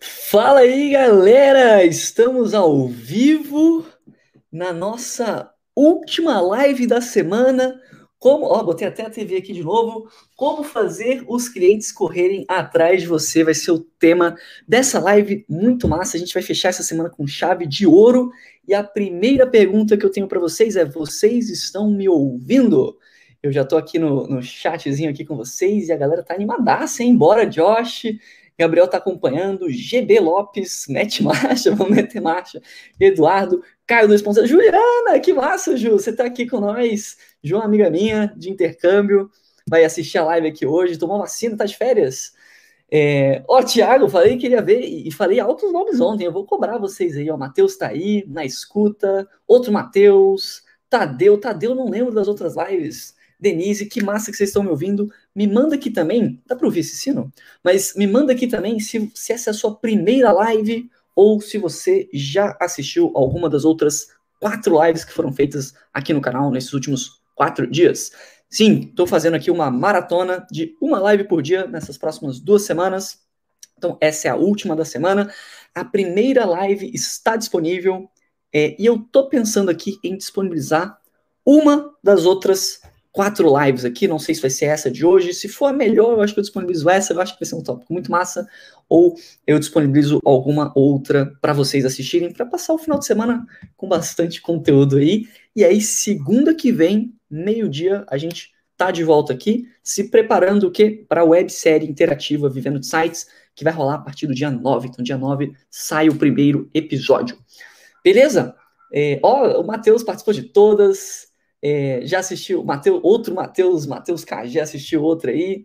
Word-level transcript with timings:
Fala 0.00 0.60
aí, 0.60 0.90
galera! 0.90 1.84
Estamos 1.84 2.54
ao 2.54 2.88
vivo 2.88 3.86
na 4.50 4.72
nossa 4.72 5.50
última 5.74 6.40
live 6.40 6.86
da 6.86 7.00
semana. 7.00 7.80
Como, 8.18 8.46
ó, 8.46 8.62
botei 8.62 8.86
até 8.86 9.04
a 9.04 9.10
TV 9.10 9.36
aqui 9.36 9.52
de 9.52 9.62
novo. 9.62 10.08
Como 10.36 10.62
fazer 10.62 11.24
os 11.28 11.48
clientes 11.48 11.90
correrem 11.90 12.44
atrás 12.48 13.02
de 13.02 13.08
você 13.08 13.42
vai 13.42 13.54
ser 13.54 13.72
o 13.72 13.80
tema 13.80 14.36
dessa 14.66 15.00
live 15.00 15.44
muito 15.48 15.88
massa. 15.88 16.16
A 16.16 16.20
gente 16.20 16.34
vai 16.34 16.42
fechar 16.42 16.68
essa 16.68 16.82
semana 16.82 17.10
com 17.10 17.26
chave 17.26 17.66
de 17.66 17.86
ouro. 17.86 18.30
E 18.66 18.74
a 18.74 18.84
primeira 18.84 19.46
pergunta 19.46 19.96
que 19.96 20.06
eu 20.06 20.10
tenho 20.10 20.28
para 20.28 20.40
vocês 20.40 20.76
é: 20.76 20.84
vocês 20.84 21.50
estão 21.50 21.90
me 21.90 22.08
ouvindo? 22.08 22.96
Eu 23.42 23.50
já 23.50 23.64
tô 23.64 23.76
aqui 23.76 23.98
no, 23.98 24.26
no 24.28 24.40
chatzinho 24.40 25.10
aqui 25.10 25.24
com 25.24 25.36
vocês 25.36 25.88
e 25.88 25.92
a 25.92 25.96
galera 25.96 26.22
tá 26.22 26.32
animadaça, 26.32 27.02
hein? 27.02 27.16
Bora, 27.16 27.44
Josh! 27.44 28.04
Gabriel 28.62 28.86
tá 28.86 28.98
acompanhando, 28.98 29.68
GB 29.68 30.20
Lopes, 30.20 30.86
mete 30.88 31.20
marcha, 31.22 31.70
vamos 31.74 31.96
meter 31.96 32.20
marcha. 32.20 32.62
Eduardo, 32.98 33.60
Caio 33.84 34.08
2.0, 34.08 34.46
Juliana, 34.46 35.18
que 35.20 35.32
massa, 35.32 35.76
Ju, 35.76 35.92
você 35.92 36.12
tá 36.12 36.24
aqui 36.24 36.46
com 36.46 36.60
nós. 36.60 37.16
João, 37.42 37.62
amiga 37.62 37.90
minha, 37.90 38.32
de 38.36 38.50
intercâmbio, 38.50 39.28
vai 39.68 39.84
assistir 39.84 40.18
a 40.18 40.24
live 40.24 40.46
aqui 40.46 40.64
hoje, 40.64 40.96
tomou 40.96 41.18
vacina, 41.18 41.56
tá 41.56 41.64
de 41.64 41.76
férias. 41.76 42.32
É, 42.88 43.42
ó, 43.48 43.62
Thiago, 43.62 44.08
falei 44.08 44.34
que 44.34 44.42
queria 44.42 44.62
ver 44.62 44.80
e 44.80 45.10
falei 45.10 45.40
altos 45.40 45.72
nomes 45.72 46.00
ontem. 46.00 46.24
Eu 46.24 46.32
vou 46.32 46.46
cobrar 46.46 46.78
vocês 46.78 47.16
aí, 47.16 47.28
ó. 47.30 47.36
Matheus 47.36 47.76
tá 47.76 47.88
aí, 47.88 48.24
na 48.28 48.44
escuta. 48.44 49.26
Outro 49.46 49.72
Matheus, 49.72 50.62
Tadeu, 50.88 51.38
Tadeu, 51.38 51.74
não 51.74 51.88
lembro 51.88 52.14
das 52.14 52.28
outras 52.28 52.54
lives. 52.54 53.16
Denise, 53.42 53.86
que 53.86 54.02
massa 54.02 54.30
que 54.30 54.36
vocês 54.36 54.50
estão 54.50 54.62
me 54.62 54.70
ouvindo. 54.70 55.12
Me 55.34 55.46
manda 55.48 55.74
aqui 55.74 55.90
também, 55.90 56.40
dá 56.46 56.54
para 56.54 56.66
ouvir 56.66 56.80
esse 56.80 56.96
sino? 56.96 57.30
Mas 57.62 57.94
me 57.96 58.06
manda 58.06 58.32
aqui 58.32 58.46
também 58.46 58.78
se, 58.78 59.10
se 59.14 59.32
essa 59.32 59.50
é 59.50 59.52
a 59.52 59.54
sua 59.54 59.74
primeira 59.74 60.30
live 60.30 60.88
ou 61.14 61.40
se 61.40 61.58
você 61.58 62.08
já 62.12 62.56
assistiu 62.60 63.10
alguma 63.14 63.50
das 63.50 63.64
outras 63.64 64.06
quatro 64.40 64.82
lives 64.82 65.04
que 65.04 65.12
foram 65.12 65.32
feitas 65.32 65.74
aqui 65.92 66.14
no 66.14 66.20
canal 66.20 66.50
nesses 66.50 66.72
últimos 66.72 67.20
quatro 67.34 67.66
dias. 67.66 68.12
Sim, 68.48 68.88
estou 68.90 69.06
fazendo 69.06 69.34
aqui 69.34 69.50
uma 69.50 69.70
maratona 69.70 70.46
de 70.50 70.76
uma 70.80 71.00
live 71.00 71.24
por 71.24 71.42
dia 71.42 71.66
nessas 71.66 71.98
próximas 71.98 72.38
duas 72.38 72.62
semanas. 72.62 73.18
Então, 73.76 73.98
essa 74.00 74.28
é 74.28 74.30
a 74.30 74.36
última 74.36 74.76
da 74.76 74.84
semana. 74.84 75.32
A 75.74 75.84
primeira 75.84 76.44
live 76.44 76.90
está 76.94 77.34
disponível 77.36 78.08
é, 78.52 78.76
e 78.78 78.86
eu 78.86 78.96
estou 78.96 79.28
pensando 79.28 79.70
aqui 79.70 79.98
em 80.04 80.16
disponibilizar 80.16 81.00
uma 81.44 81.92
das 82.02 82.24
outras 82.24 82.80
quatro 83.12 83.46
lives 83.60 83.84
aqui, 83.84 84.08
não 84.08 84.18
sei 84.18 84.34
se 84.34 84.40
vai 84.40 84.50
ser 84.50 84.64
essa 84.64 84.90
de 84.90 85.04
hoje. 85.04 85.34
Se 85.34 85.46
for 85.46 85.66
a 85.66 85.72
melhor, 85.72 86.14
eu 86.14 86.22
acho 86.22 86.32
que 86.32 86.40
eu 86.40 86.42
disponibilizo 86.42 86.88
essa, 86.88 87.12
eu 87.12 87.20
acho 87.20 87.34
que 87.34 87.40
vai 87.40 87.46
ser 87.46 87.54
um 87.54 87.62
tópico 87.62 87.92
muito 87.92 88.10
massa. 88.10 88.48
Ou 88.88 89.14
eu 89.46 89.58
disponibilizo 89.58 90.18
alguma 90.24 90.72
outra 90.74 91.32
para 91.40 91.52
vocês 91.52 91.84
assistirem, 91.84 92.32
para 92.32 92.46
passar 92.46 92.72
o 92.72 92.78
final 92.78 92.98
de 92.98 93.06
semana 93.06 93.46
com 93.76 93.86
bastante 93.86 94.40
conteúdo 94.40 94.96
aí. 94.96 95.28
E 95.54 95.62
aí, 95.62 95.80
segunda 95.80 96.54
que 96.54 96.72
vem, 96.72 97.14
meio-dia, 97.30 98.04
a 98.08 98.16
gente 98.16 98.50
tá 98.76 98.90
de 98.90 99.04
volta 99.04 99.32
aqui, 99.32 99.68
se 99.82 100.10
preparando 100.10 100.66
o 100.66 100.70
quê? 100.70 101.04
Para 101.08 101.20
a 101.20 101.24
websérie 101.24 101.88
interativa 101.88 102.48
Vivendo 102.48 102.80
de 102.80 102.86
Sites, 102.86 103.28
que 103.54 103.62
vai 103.62 103.72
rolar 103.72 103.94
a 103.96 103.98
partir 103.98 104.26
do 104.26 104.34
dia 104.34 104.50
9. 104.50 104.88
Então, 104.88 105.04
dia 105.04 105.18
9 105.18 105.52
sai 105.70 106.08
o 106.08 106.16
primeiro 106.16 106.68
episódio. 106.72 107.38
Beleza? 108.02 108.56
É, 108.92 109.20
ó, 109.22 109.60
o 109.60 109.66
Matheus 109.66 110.02
participou 110.02 110.34
de 110.34 110.42
todas. 110.42 111.31
É, 111.62 112.00
já 112.04 112.18
assistiu, 112.18 112.64
Mateus, 112.64 113.00
outro 113.04 113.34
Matheus, 113.34 113.86
Matheus 113.86 114.24
KG 114.24 114.60
assistiu 114.60 115.02
outra 115.02 115.30
aí. 115.30 115.64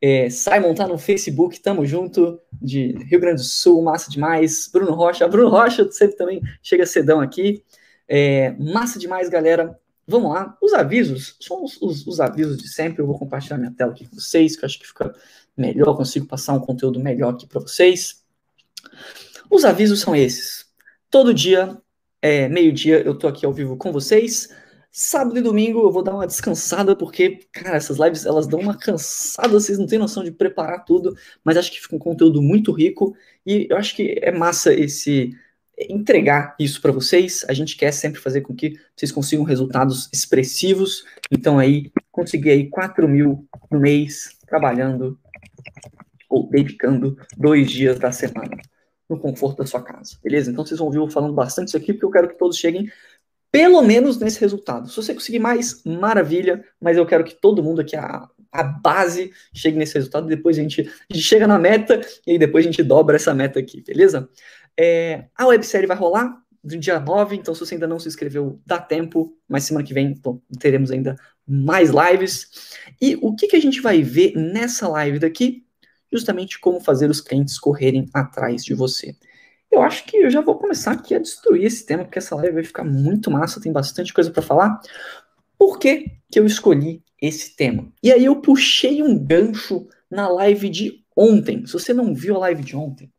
É, 0.00 0.30
Simon 0.30 0.74
tá 0.74 0.86
no 0.86 0.96
Facebook, 0.96 1.58
tamo 1.60 1.84
junto, 1.84 2.40
de 2.52 2.92
Rio 3.04 3.18
Grande 3.18 3.40
do 3.40 3.46
Sul, 3.46 3.82
massa 3.82 4.10
demais. 4.10 4.68
Bruno 4.70 4.92
Rocha, 4.92 5.26
Bruno 5.28 5.48
Rocha 5.48 5.90
sempre 5.90 6.16
também 6.16 6.40
chega 6.62 6.86
cedão 6.86 7.20
aqui. 7.20 7.64
É, 8.06 8.50
massa 8.58 8.98
demais, 8.98 9.28
galera. 9.28 9.78
Vamos 10.06 10.32
lá, 10.32 10.56
os 10.62 10.72
avisos, 10.72 11.36
são 11.38 11.62
os, 11.62 11.76
os, 11.82 12.06
os, 12.06 12.18
avisos 12.18 12.56
de 12.56 12.66
sempre. 12.68 13.02
Eu 13.02 13.06
vou 13.06 13.18
compartilhar 13.18 13.58
minha 13.58 13.70
tela 13.70 13.92
aqui 13.92 14.06
com 14.08 14.16
vocês, 14.16 14.56
que 14.56 14.64
eu 14.64 14.66
acho 14.66 14.78
que 14.78 14.86
fica 14.86 15.14
melhor, 15.54 15.94
consigo 15.94 16.24
passar 16.24 16.54
um 16.54 16.60
conteúdo 16.60 16.98
melhor 16.98 17.34
aqui 17.34 17.46
para 17.46 17.60
vocês. 17.60 18.24
Os 19.50 19.66
avisos 19.66 20.00
são 20.00 20.16
esses. 20.16 20.66
Todo 21.10 21.34
dia, 21.34 21.76
é, 22.22 22.48
meio-dia, 22.48 23.02
eu 23.02 23.14
tô 23.14 23.28
aqui 23.28 23.44
ao 23.44 23.52
vivo 23.52 23.76
com 23.76 23.92
vocês. 23.92 24.48
Sábado 24.90 25.38
e 25.38 25.42
domingo 25.42 25.80
eu 25.80 25.92
vou 25.92 26.02
dar 26.02 26.14
uma 26.14 26.26
descansada, 26.26 26.96
porque, 26.96 27.40
cara, 27.52 27.76
essas 27.76 27.98
lives 27.98 28.24
elas 28.26 28.46
dão 28.46 28.58
uma 28.58 28.76
cansada, 28.76 29.48
vocês 29.48 29.78
não 29.78 29.86
têm 29.86 29.98
noção 29.98 30.24
de 30.24 30.32
preparar 30.32 30.84
tudo, 30.84 31.16
mas 31.44 31.56
acho 31.56 31.70
que 31.70 31.80
fica 31.80 31.94
um 31.94 32.00
conteúdo 32.00 32.42
muito 32.42 32.72
rico 32.72 33.14
e 33.46 33.66
eu 33.70 33.76
acho 33.76 33.94
que 33.94 34.18
é 34.20 34.32
massa 34.32 34.72
esse 34.72 35.36
entregar 35.78 36.56
isso 36.58 36.80
para 36.80 36.90
vocês. 36.90 37.44
A 37.48 37.52
gente 37.52 37.76
quer 37.76 37.92
sempre 37.92 38.20
fazer 38.20 38.40
com 38.40 38.54
que 38.54 38.74
vocês 38.96 39.12
consigam 39.12 39.44
resultados 39.44 40.08
expressivos. 40.12 41.04
Então 41.30 41.58
aí, 41.58 41.92
conseguir 42.10 42.50
aí 42.50 42.68
4 42.68 43.06
mil 43.06 43.46
no 43.70 43.78
mês 43.78 44.36
trabalhando 44.46 45.18
ou 46.28 46.48
dedicando 46.48 47.16
dois 47.36 47.70
dias 47.70 47.98
da 47.98 48.10
semana 48.10 48.56
no 49.08 49.18
conforto 49.18 49.58
da 49.58 49.66
sua 49.66 49.82
casa, 49.82 50.18
beleza? 50.22 50.50
Então 50.50 50.66
vocês 50.66 50.78
vão 50.78 50.88
ouvir 50.88 50.98
eu 50.98 51.08
falando 51.08 51.32
bastante 51.32 51.68
isso 51.68 51.76
aqui, 51.76 51.92
porque 51.92 52.04
eu 52.04 52.10
quero 52.10 52.28
que 52.28 52.38
todos 52.38 52.58
cheguem 52.58 52.90
pelo 53.50 53.82
menos 53.82 54.18
nesse 54.18 54.40
resultado. 54.40 54.88
Se 54.88 54.96
você 54.96 55.14
conseguir 55.14 55.38
mais, 55.38 55.82
maravilha, 55.84 56.64
mas 56.80 56.96
eu 56.96 57.06
quero 57.06 57.24
que 57.24 57.34
todo 57.34 57.62
mundo 57.62 57.80
aqui, 57.80 57.96
a, 57.96 58.28
a 58.52 58.62
base, 58.62 59.32
chegue 59.54 59.78
nesse 59.78 59.94
resultado, 59.94 60.26
depois 60.26 60.58
a 60.58 60.62
gente, 60.62 60.82
a 60.82 61.14
gente 61.14 61.24
chega 61.24 61.46
na 61.46 61.58
meta 61.58 62.00
e 62.26 62.38
depois 62.38 62.64
a 62.64 62.70
gente 62.70 62.82
dobra 62.82 63.16
essa 63.16 63.34
meta 63.34 63.58
aqui, 63.58 63.82
beleza? 63.82 64.28
É, 64.78 65.24
a 65.36 65.46
websérie 65.46 65.86
vai 65.86 65.96
rolar 65.96 66.36
no 66.62 66.78
dia 66.78 67.00
9, 67.00 67.36
então 67.36 67.54
se 67.54 67.60
você 67.60 67.74
ainda 67.74 67.86
não 67.86 67.98
se 67.98 68.08
inscreveu, 68.08 68.60
dá 68.66 68.78
tempo, 68.78 69.36
mas 69.48 69.64
semana 69.64 69.86
que 69.86 69.94
vem 69.94 70.14
teremos 70.58 70.90
ainda 70.90 71.16
mais 71.46 71.90
lives. 71.90 72.74
E 73.00 73.16
o 73.22 73.34
que, 73.34 73.48
que 73.48 73.56
a 73.56 73.60
gente 73.60 73.80
vai 73.80 74.02
ver 74.02 74.34
nessa 74.36 74.88
live 74.88 75.18
daqui? 75.18 75.64
Justamente 76.12 76.58
como 76.58 76.80
fazer 76.80 77.10
os 77.10 77.20
clientes 77.20 77.58
correrem 77.58 78.06
atrás 78.12 78.64
de 78.64 78.74
você. 78.74 79.16
Eu 79.70 79.82
acho 79.82 80.04
que 80.04 80.16
eu 80.16 80.30
já 80.30 80.40
vou 80.40 80.56
começar 80.56 80.92
aqui 80.92 81.14
a 81.14 81.18
destruir 81.18 81.64
esse 81.64 81.84
tema, 81.84 82.04
porque 82.04 82.18
essa 82.18 82.34
live 82.36 82.54
vai 82.54 82.64
ficar 82.64 82.84
muito 82.84 83.30
massa, 83.30 83.60
tem 83.60 83.72
bastante 83.72 84.14
coisa 84.14 84.30
para 84.30 84.42
falar. 84.42 84.80
Por 85.58 85.78
que, 85.78 86.10
que 86.30 86.38
eu 86.38 86.46
escolhi 86.46 87.02
esse 87.20 87.54
tema? 87.54 87.92
E 88.02 88.12
aí 88.12 88.24
eu 88.24 88.36
puxei 88.36 89.02
um 89.02 89.18
gancho 89.18 89.86
na 90.10 90.28
live 90.28 90.68
de 90.68 91.04
ontem. 91.14 91.66
Se 91.66 91.72
você 91.72 91.92
não 91.92 92.14
viu 92.14 92.36
a 92.36 92.38
live 92.38 92.62
de 92.62 92.76
ontem, 92.76 93.12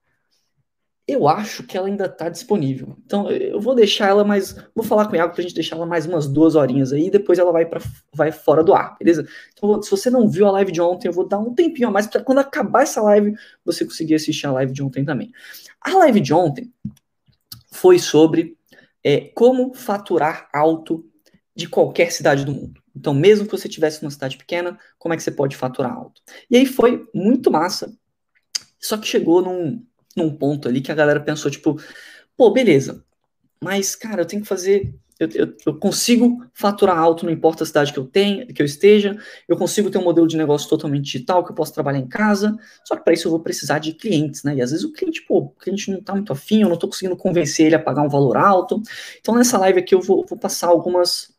eu 1.09 1.27
acho 1.27 1.63
que 1.63 1.75
ela 1.75 1.87
ainda 1.87 2.05
está 2.05 2.29
disponível. 2.29 2.95
Então 3.03 3.29
eu 3.31 3.59
vou 3.59 3.73
deixar 3.73 4.07
ela 4.07 4.23
mais. 4.23 4.55
Vou 4.75 4.85
falar 4.85 5.07
com 5.07 5.15
Iago 5.15 5.33
para 5.33 5.41
a 5.41 5.43
gente 5.43 5.55
deixar 5.55 5.75
ela 5.75 5.85
mais 5.85 6.05
umas 6.05 6.27
duas 6.27 6.55
horinhas 6.55 6.93
aí, 6.93 7.07
e 7.07 7.11
depois 7.11 7.39
ela 7.39 7.51
vai 7.51 7.65
para 7.65 7.81
vai 8.13 8.31
fora 8.31 8.63
do 8.63 8.73
ar, 8.73 8.95
beleza? 8.97 9.27
Então, 9.53 9.81
se 9.81 9.89
você 9.89 10.09
não 10.09 10.29
viu 10.29 10.45
a 10.45 10.51
live 10.51 10.71
de 10.71 10.81
ontem, 10.81 11.07
eu 11.07 11.13
vou 11.13 11.27
dar 11.27 11.39
um 11.39 11.53
tempinho 11.53 11.87
a 11.87 11.91
mais 11.91 12.05
para 12.05 12.23
quando 12.23 12.39
acabar 12.39 12.83
essa 12.83 13.01
live 13.01 13.33
você 13.65 13.83
conseguir 13.83 14.15
assistir 14.15 14.45
a 14.45 14.51
live 14.51 14.71
de 14.71 14.83
ontem 14.83 15.03
também. 15.03 15.31
A 15.81 15.93
live 15.95 16.19
de 16.19 16.33
ontem 16.33 16.73
foi 17.71 17.99
sobre 17.99 18.57
é, 19.03 19.21
como 19.29 19.73
faturar 19.73 20.49
alto 20.53 21.05
de 21.55 21.67
qualquer 21.67 22.11
cidade 22.11 22.45
do 22.45 22.53
mundo. 22.53 22.81
Então, 22.95 23.13
mesmo 23.13 23.45
que 23.45 23.51
você 23.51 23.69
tivesse 23.69 24.01
uma 24.01 24.11
cidade 24.11 24.37
pequena, 24.37 24.77
como 24.97 25.13
é 25.13 25.17
que 25.17 25.23
você 25.23 25.31
pode 25.31 25.55
faturar 25.55 25.93
alto? 25.93 26.21
E 26.49 26.57
aí 26.57 26.65
foi 26.65 27.07
muito 27.13 27.49
massa. 27.49 27.93
Só 28.79 28.97
que 28.97 29.07
chegou 29.07 29.41
num, 29.41 29.85
num 30.15 30.35
ponto 30.35 30.67
ali 30.67 30.81
que 30.81 30.91
a 30.91 30.95
galera 30.95 31.19
pensou, 31.19 31.49
tipo, 31.49 31.81
pô, 32.35 32.51
beleza, 32.51 33.05
mas, 33.61 33.95
cara, 33.95 34.21
eu 34.21 34.25
tenho 34.25 34.41
que 34.41 34.47
fazer. 34.47 34.93
Eu, 35.19 35.27
eu, 35.33 35.53
eu, 35.65 35.77
consigo 35.77 36.45
faturar 36.53 36.97
alto, 36.97 37.25
não 37.25 37.33
importa 37.33 37.63
a 37.63 37.67
cidade 37.67 37.91
que 37.91 37.99
eu 37.99 38.05
tenha, 38.05 38.45
que 38.45 38.61
eu 38.61 38.65
esteja, 38.65 39.17
eu 39.49 39.57
consigo 39.57 39.89
ter 39.89 39.97
um 39.97 40.03
modelo 40.03 40.25
de 40.25 40.37
negócio 40.37 40.69
totalmente 40.69 41.03
digital, 41.03 41.43
que 41.43 41.51
eu 41.51 41.55
posso 41.55 41.73
trabalhar 41.73 41.99
em 41.99 42.07
casa, 42.07 42.55
só 42.85 42.95
que 42.95 43.03
para 43.03 43.13
isso 43.13 43.27
eu 43.27 43.31
vou 43.31 43.41
precisar 43.41 43.79
de 43.79 43.93
clientes, 43.93 44.43
né? 44.43 44.55
E 44.55 44.61
às 44.61 44.71
vezes 44.71 44.85
o 44.85 44.93
cliente, 44.93 45.21
pô, 45.23 45.39
o 45.39 45.49
cliente 45.49 45.91
não 45.91 46.01
tá 46.01 46.13
muito 46.15 46.31
afim, 46.31 46.61
eu 46.61 46.69
não 46.69 46.77
tô 46.77 46.87
conseguindo 46.87 47.17
convencer 47.17 47.65
ele 47.65 47.75
a 47.75 47.79
pagar 47.79 48.01
um 48.01 48.07
valor 48.07 48.37
alto. 48.37 48.81
Então, 49.19 49.35
nessa 49.35 49.57
live 49.57 49.79
aqui 49.79 49.93
eu 49.93 50.01
vou, 50.01 50.25
vou 50.25 50.39
passar 50.39 50.67
algumas, 50.67 51.33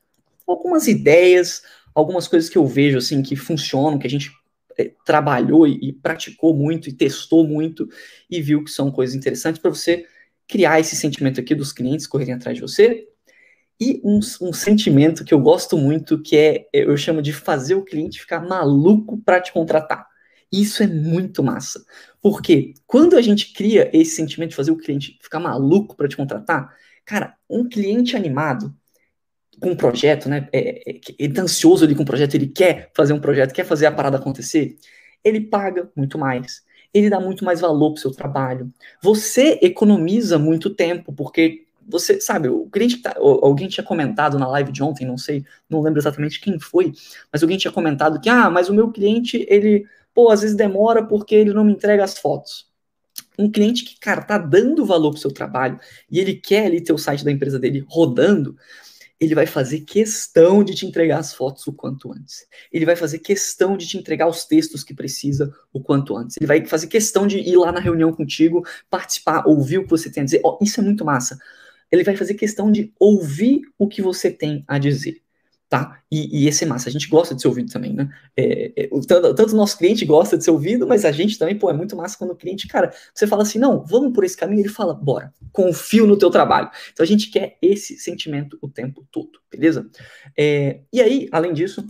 algumas 0.47 0.87
ideias, 0.87 1.63
algumas 1.95 2.29
coisas 2.29 2.51
que 2.51 2.59
eu 2.59 2.67
vejo 2.67 2.99
assim 2.99 3.23
que 3.23 3.35
funcionam, 3.35 3.99
que 3.99 4.07
a 4.07 4.11
gente 4.11 4.31
é, 4.79 4.93
trabalhou 5.07 5.67
e, 5.67 5.79
e, 5.83 5.93
praticou 5.93 6.55
muito 6.55 6.89
e 6.89 6.93
testou 6.93 7.47
muito 7.47 7.89
e 8.31 8.43
viu 8.43 8.63
que 8.63 8.71
são 8.71 8.91
coisas 8.91 9.17
interessantes 9.17 9.61
para 9.61 9.71
você 9.71 10.07
criar 10.47 10.81
esse 10.81 10.97
sentimento 10.97 11.41
aqui 11.41 11.55
dos 11.55 11.73
clientes 11.73 12.07
correrem 12.07 12.35
atrás 12.35 12.57
de 12.57 12.63
você. 12.63 13.10
E 13.81 14.01
um, 14.05 14.21
um, 14.43 14.53
sentimento 14.53 15.25
que 15.25 15.33
eu 15.33 15.41
gosto 15.41 15.77
muito, 15.79 16.21
que 16.21 16.37
é, 16.37 16.67
eu 16.73 16.95
chamo 16.99 17.23
de 17.23 17.33
fazer 17.33 17.75
o 17.75 17.85
cliente 17.85 18.21
ficar 18.21 18.41
maluco 18.41 19.19
para 19.19 19.41
te 19.41 19.53
contratar. 19.53 20.07
Isso 20.53 20.83
é 20.83 20.87
muito 20.87 21.43
massa. 21.43 21.83
Porque 22.21 22.75
quando 22.87 23.17
a 23.17 23.23
gente 23.23 23.53
cria 23.55 23.91
esse 23.93 24.17
sentimento 24.17 24.51
de 24.51 24.57
fazer 24.57 24.71
o 24.71 24.77
cliente 24.77 25.19
ficar 25.23 25.41
maluco 25.41 25.97
para 25.97 26.09
te 26.09 26.17
contratar, 26.17 26.75
cara, 27.07 27.37
um 27.49 27.67
cliente 27.67 28.17
animado, 28.17 28.75
com 29.61 29.71
um 29.71 29.77
projeto, 29.77 30.29
né? 30.29 30.49
É, 30.53 30.91
é, 30.91 31.01
ele 31.19 31.35
tá 31.35 31.43
ansioso 31.43 31.85
ali 31.85 31.95
com 31.95 32.03
o 32.03 32.07
projeto, 32.07 32.35
ele 32.35 32.49
quer 32.49 32.91
fazer 32.95 33.13
um 33.13 33.21
projeto, 33.21 33.53
quer 33.53 33.65
fazer 33.65 33.87
a 33.87 33.93
parada 33.93 34.17
acontecer, 34.17 34.77
ele 35.23 35.41
paga 35.41 35.91
muito 35.95 36.19
mais. 36.19 36.63
ele 36.93 37.09
dá 37.09 37.21
muito 37.21 37.45
mais 37.45 37.61
valor 37.61 37.93
para 37.93 37.99
o 37.99 38.03
seu 38.03 38.11
trabalho. 38.11 38.73
Você 39.03 39.59
economiza 39.63 40.39
muito 40.39 40.71
tempo, 40.71 41.13
porque 41.13 41.67
você 41.91 42.21
sabe, 42.21 42.49
o 42.49 42.67
cliente 42.67 42.99
tá, 42.99 43.15
alguém 43.19 43.69
tinha 43.69 43.85
comentado 43.85 44.39
na 44.39 44.47
live 44.49 44.73
de 44.73 44.83
ontem, 44.83 45.07
não 45.07 45.19
sei, 45.19 45.45
não 45.69 45.81
lembro 45.81 46.01
exatamente 46.01 46.41
quem 46.41 46.59
foi, 46.59 46.93
mas 47.33 47.43
alguém 47.43 47.59
tinha 47.59 47.73
comentado 47.73 48.21
que, 48.21 48.29
ah, 48.29 48.51
mas 48.51 48.69
o 48.69 48.75
meu 48.75 48.91
cliente, 48.91 49.45
ele, 49.49 49.87
pô, 50.15 50.31
às 50.31 50.43
vezes 50.43 50.57
demora 50.57 51.05
porque 51.05 51.35
ele 51.35 51.53
não 51.53 51.65
me 51.65 51.73
entrega 51.73 52.05
as 52.05 52.19
fotos. 52.19 52.69
Um 53.39 53.51
cliente 53.51 53.85
que, 53.85 53.99
cara, 53.99 54.23
tá 54.23 54.39
dando 54.39 54.85
valor 54.85 55.11
pro 55.13 55.21
seu 55.21 55.33
trabalho 55.33 55.79
e 56.11 56.19
ele 56.19 56.35
quer 56.35 56.67
ali 56.67 56.81
ter 56.81 56.93
o 56.93 56.99
site 56.99 57.25
da 57.25 57.33
empresa 57.33 57.59
dele 57.59 57.85
rodando, 57.89 58.57
ele 59.21 59.35
vai 59.35 59.47
fazer 59.47 59.81
questão 59.81 60.65
de 60.65 60.75
te 60.75 60.87
entregar 60.87 61.19
as 61.19 61.35
fotos 61.35 61.67
o 61.67 61.73
quanto 61.73 62.11
antes. 62.11 62.47
Ele 62.73 62.87
vai 62.87 62.97
fazer 62.97 63.19
questão 63.19 63.77
de 63.77 63.87
te 63.87 63.99
entregar 63.99 64.27
os 64.27 64.45
textos 64.45 64.83
que 64.83 64.95
precisa 64.95 65.55
o 65.71 65.81
quanto 65.81 66.17
antes. 66.17 66.39
Ele 66.39 66.47
vai 66.47 66.65
fazer 66.65 66.87
questão 66.87 67.27
de 67.27 67.39
ir 67.39 67.57
lá 67.57 67.71
na 67.71 67.81
reunião 67.81 68.13
contigo, 68.13 68.67
participar, 68.89 69.47
ouvir 69.47 69.79
o 69.79 69.85
que 69.85 69.91
você 69.91 70.11
tem 70.11 70.23
a 70.23 70.25
dizer. 70.25 70.41
Oh, 70.43 70.59
isso 70.63 70.81
é 70.81 70.83
muito 70.83 71.05
massa. 71.05 71.39
Ele 71.91 72.05
vai 72.05 72.17
fazer 72.17 72.35
questão 72.35 72.71
de 72.71 72.93
ouvir 72.99 73.63
o 73.79 73.89
que 73.89 74.03
você 74.03 74.31
tem 74.31 74.65
a 74.67 74.79
dizer 74.79 75.23
tá? 75.71 76.03
E, 76.11 76.43
e 76.43 76.49
esse 76.49 76.65
é 76.65 76.67
massa, 76.67 76.89
a 76.89 76.93
gente 76.93 77.09
gosta 77.09 77.33
de 77.33 77.41
ser 77.41 77.47
ouvido 77.47 77.73
também, 77.73 77.93
né? 77.93 78.13
É, 78.37 78.73
é, 78.77 78.89
tanto, 79.07 79.33
tanto 79.33 79.53
o 79.53 79.57
nosso 79.57 79.79
cliente 79.79 80.05
gosta 80.05 80.37
de 80.37 80.43
ser 80.43 80.51
ouvido, 80.51 80.85
mas 80.85 81.05
a 81.05 81.13
gente 81.13 81.39
também, 81.39 81.57
pô, 81.57 81.71
é 81.71 81.73
muito 81.73 81.95
massa 81.95 82.19
quando 82.19 82.33
o 82.33 82.37
cliente, 82.37 82.67
cara, 82.67 82.93
você 83.15 83.25
fala 83.25 83.43
assim, 83.43 83.61
não, 83.61 83.85
vamos 83.87 84.13
por 84.13 84.25
esse 84.25 84.37
caminho, 84.37 84.63
ele 84.63 84.69
fala, 84.69 84.93
bora, 84.93 85.33
confio 85.53 86.09
no 86.09 86.19
teu 86.19 86.29
trabalho. 86.29 86.69
Então 86.93 87.05
a 87.05 87.07
gente 87.07 87.31
quer 87.31 87.57
esse 87.63 87.97
sentimento 87.97 88.59
o 88.61 88.69
tempo 88.69 89.07
todo, 89.13 89.39
beleza? 89.49 89.89
É, 90.37 90.81
e 90.93 91.01
aí, 91.01 91.29
além 91.31 91.55
disso, 91.55 91.87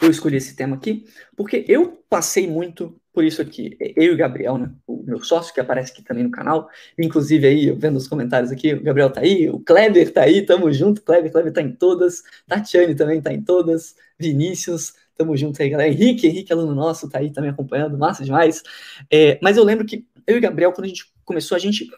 eu 0.00 0.10
escolhi 0.10 0.36
esse 0.36 0.56
tema 0.56 0.74
aqui, 0.74 1.04
porque 1.36 1.64
eu 1.68 2.02
passei 2.10 2.48
muito 2.48 3.00
por 3.12 3.24
isso 3.24 3.42
aqui. 3.42 3.76
Eu 3.78 4.04
e 4.04 4.10
o 4.10 4.16
Gabriel, 4.16 4.56
né? 4.56 4.70
O 4.86 5.02
meu 5.02 5.22
sócio, 5.22 5.52
que 5.52 5.60
aparece 5.60 5.92
aqui 5.92 6.02
também 6.02 6.24
no 6.24 6.30
canal. 6.30 6.68
Inclusive 6.98 7.46
aí, 7.46 7.70
vendo 7.72 7.96
os 7.96 8.08
comentários 8.08 8.50
aqui, 8.50 8.72
o 8.72 8.82
Gabriel 8.82 9.10
tá 9.10 9.20
aí, 9.20 9.50
o 9.50 9.60
Kleber 9.60 10.12
tá 10.12 10.22
aí, 10.22 10.44
tamo 10.46 10.72
junto. 10.72 11.02
Kleber, 11.02 11.30
Kleber 11.30 11.52
tá 11.52 11.60
em 11.60 11.72
todas. 11.72 12.22
Tatiane 12.46 12.94
também 12.94 13.20
tá 13.20 13.32
em 13.32 13.42
todas. 13.42 13.94
Vinícius, 14.18 14.94
tamo 15.16 15.36
junto 15.36 15.60
aí, 15.60 15.68
galera. 15.68 15.90
Henrique, 15.90 16.26
Henrique, 16.26 16.52
aluno 16.52 16.74
nosso, 16.74 17.08
tá 17.08 17.18
aí 17.18 17.30
também 17.30 17.50
acompanhando, 17.50 17.98
massa 17.98 18.24
demais. 18.24 18.62
É, 19.10 19.38
mas 19.42 19.56
eu 19.56 19.64
lembro 19.64 19.84
que 19.84 20.06
eu 20.26 20.36
e 20.36 20.38
o 20.38 20.42
Gabriel, 20.42 20.72
quando 20.72 20.86
a 20.86 20.88
gente 20.88 21.12
começou, 21.24 21.56
a 21.56 21.58
gente, 21.58 21.88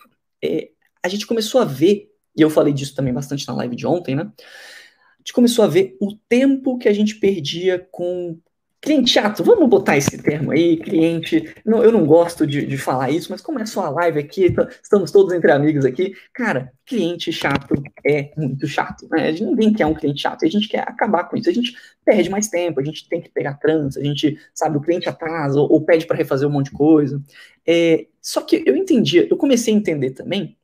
é, 0.42 0.70
a 1.02 1.08
gente 1.08 1.26
começou 1.26 1.60
a 1.60 1.64
ver, 1.64 2.10
e 2.36 2.42
eu 2.42 2.50
falei 2.50 2.72
disso 2.72 2.94
também 2.94 3.12
bastante 3.12 3.46
na 3.46 3.54
live 3.54 3.76
de 3.76 3.86
ontem, 3.86 4.16
né? 4.16 4.32
A 4.32 5.18
gente 5.18 5.32
começou 5.32 5.64
a 5.64 5.68
ver 5.68 5.96
o 6.00 6.14
tempo 6.28 6.76
que 6.76 6.88
a 6.88 6.92
gente 6.92 7.14
perdia 7.16 7.78
com 7.90 8.38
Cliente 8.84 9.12
chato, 9.12 9.42
vamos 9.42 9.66
botar 9.66 9.96
esse 9.96 10.18
termo 10.18 10.50
aí, 10.50 10.76
cliente. 10.76 11.54
Não, 11.64 11.82
eu 11.82 11.90
não 11.90 12.04
gosto 12.04 12.46
de, 12.46 12.66
de 12.66 12.76
falar 12.76 13.10
isso, 13.10 13.30
mas 13.30 13.40
como 13.40 13.58
é 13.58 13.64
só 13.64 13.86
a 13.86 13.88
live 13.88 14.18
aqui, 14.18 14.50
tá, 14.52 14.68
estamos 14.82 15.10
todos 15.10 15.32
entre 15.32 15.50
amigos 15.50 15.86
aqui. 15.86 16.14
Cara, 16.34 16.70
cliente 16.84 17.32
chato 17.32 17.74
é 18.06 18.30
muito 18.36 18.66
chato. 18.66 19.08
Né? 19.10 19.32
Ninguém 19.32 19.72
quer 19.72 19.86
um 19.86 19.94
cliente 19.94 20.20
chato, 20.20 20.44
a 20.44 20.48
gente 20.50 20.68
quer 20.68 20.80
acabar 20.80 21.24
com 21.24 21.34
isso. 21.34 21.48
A 21.48 21.52
gente 21.54 21.74
perde 22.04 22.28
mais 22.28 22.48
tempo, 22.48 22.78
a 22.78 22.84
gente 22.84 23.08
tem 23.08 23.22
que 23.22 23.30
pegar 23.30 23.54
trânsito, 23.54 24.00
a 24.00 24.04
gente, 24.04 24.38
sabe, 24.52 24.76
o 24.76 24.82
cliente 24.82 25.08
atrasa 25.08 25.58
ou, 25.58 25.72
ou 25.72 25.80
pede 25.80 26.06
para 26.06 26.18
refazer 26.18 26.46
um 26.46 26.52
monte 26.52 26.66
de 26.66 26.76
coisa. 26.76 27.22
É, 27.66 28.04
só 28.20 28.42
que 28.42 28.62
eu 28.66 28.76
entendia, 28.76 29.26
eu 29.30 29.38
comecei 29.38 29.72
a 29.72 29.78
entender 29.78 30.10
também 30.10 30.58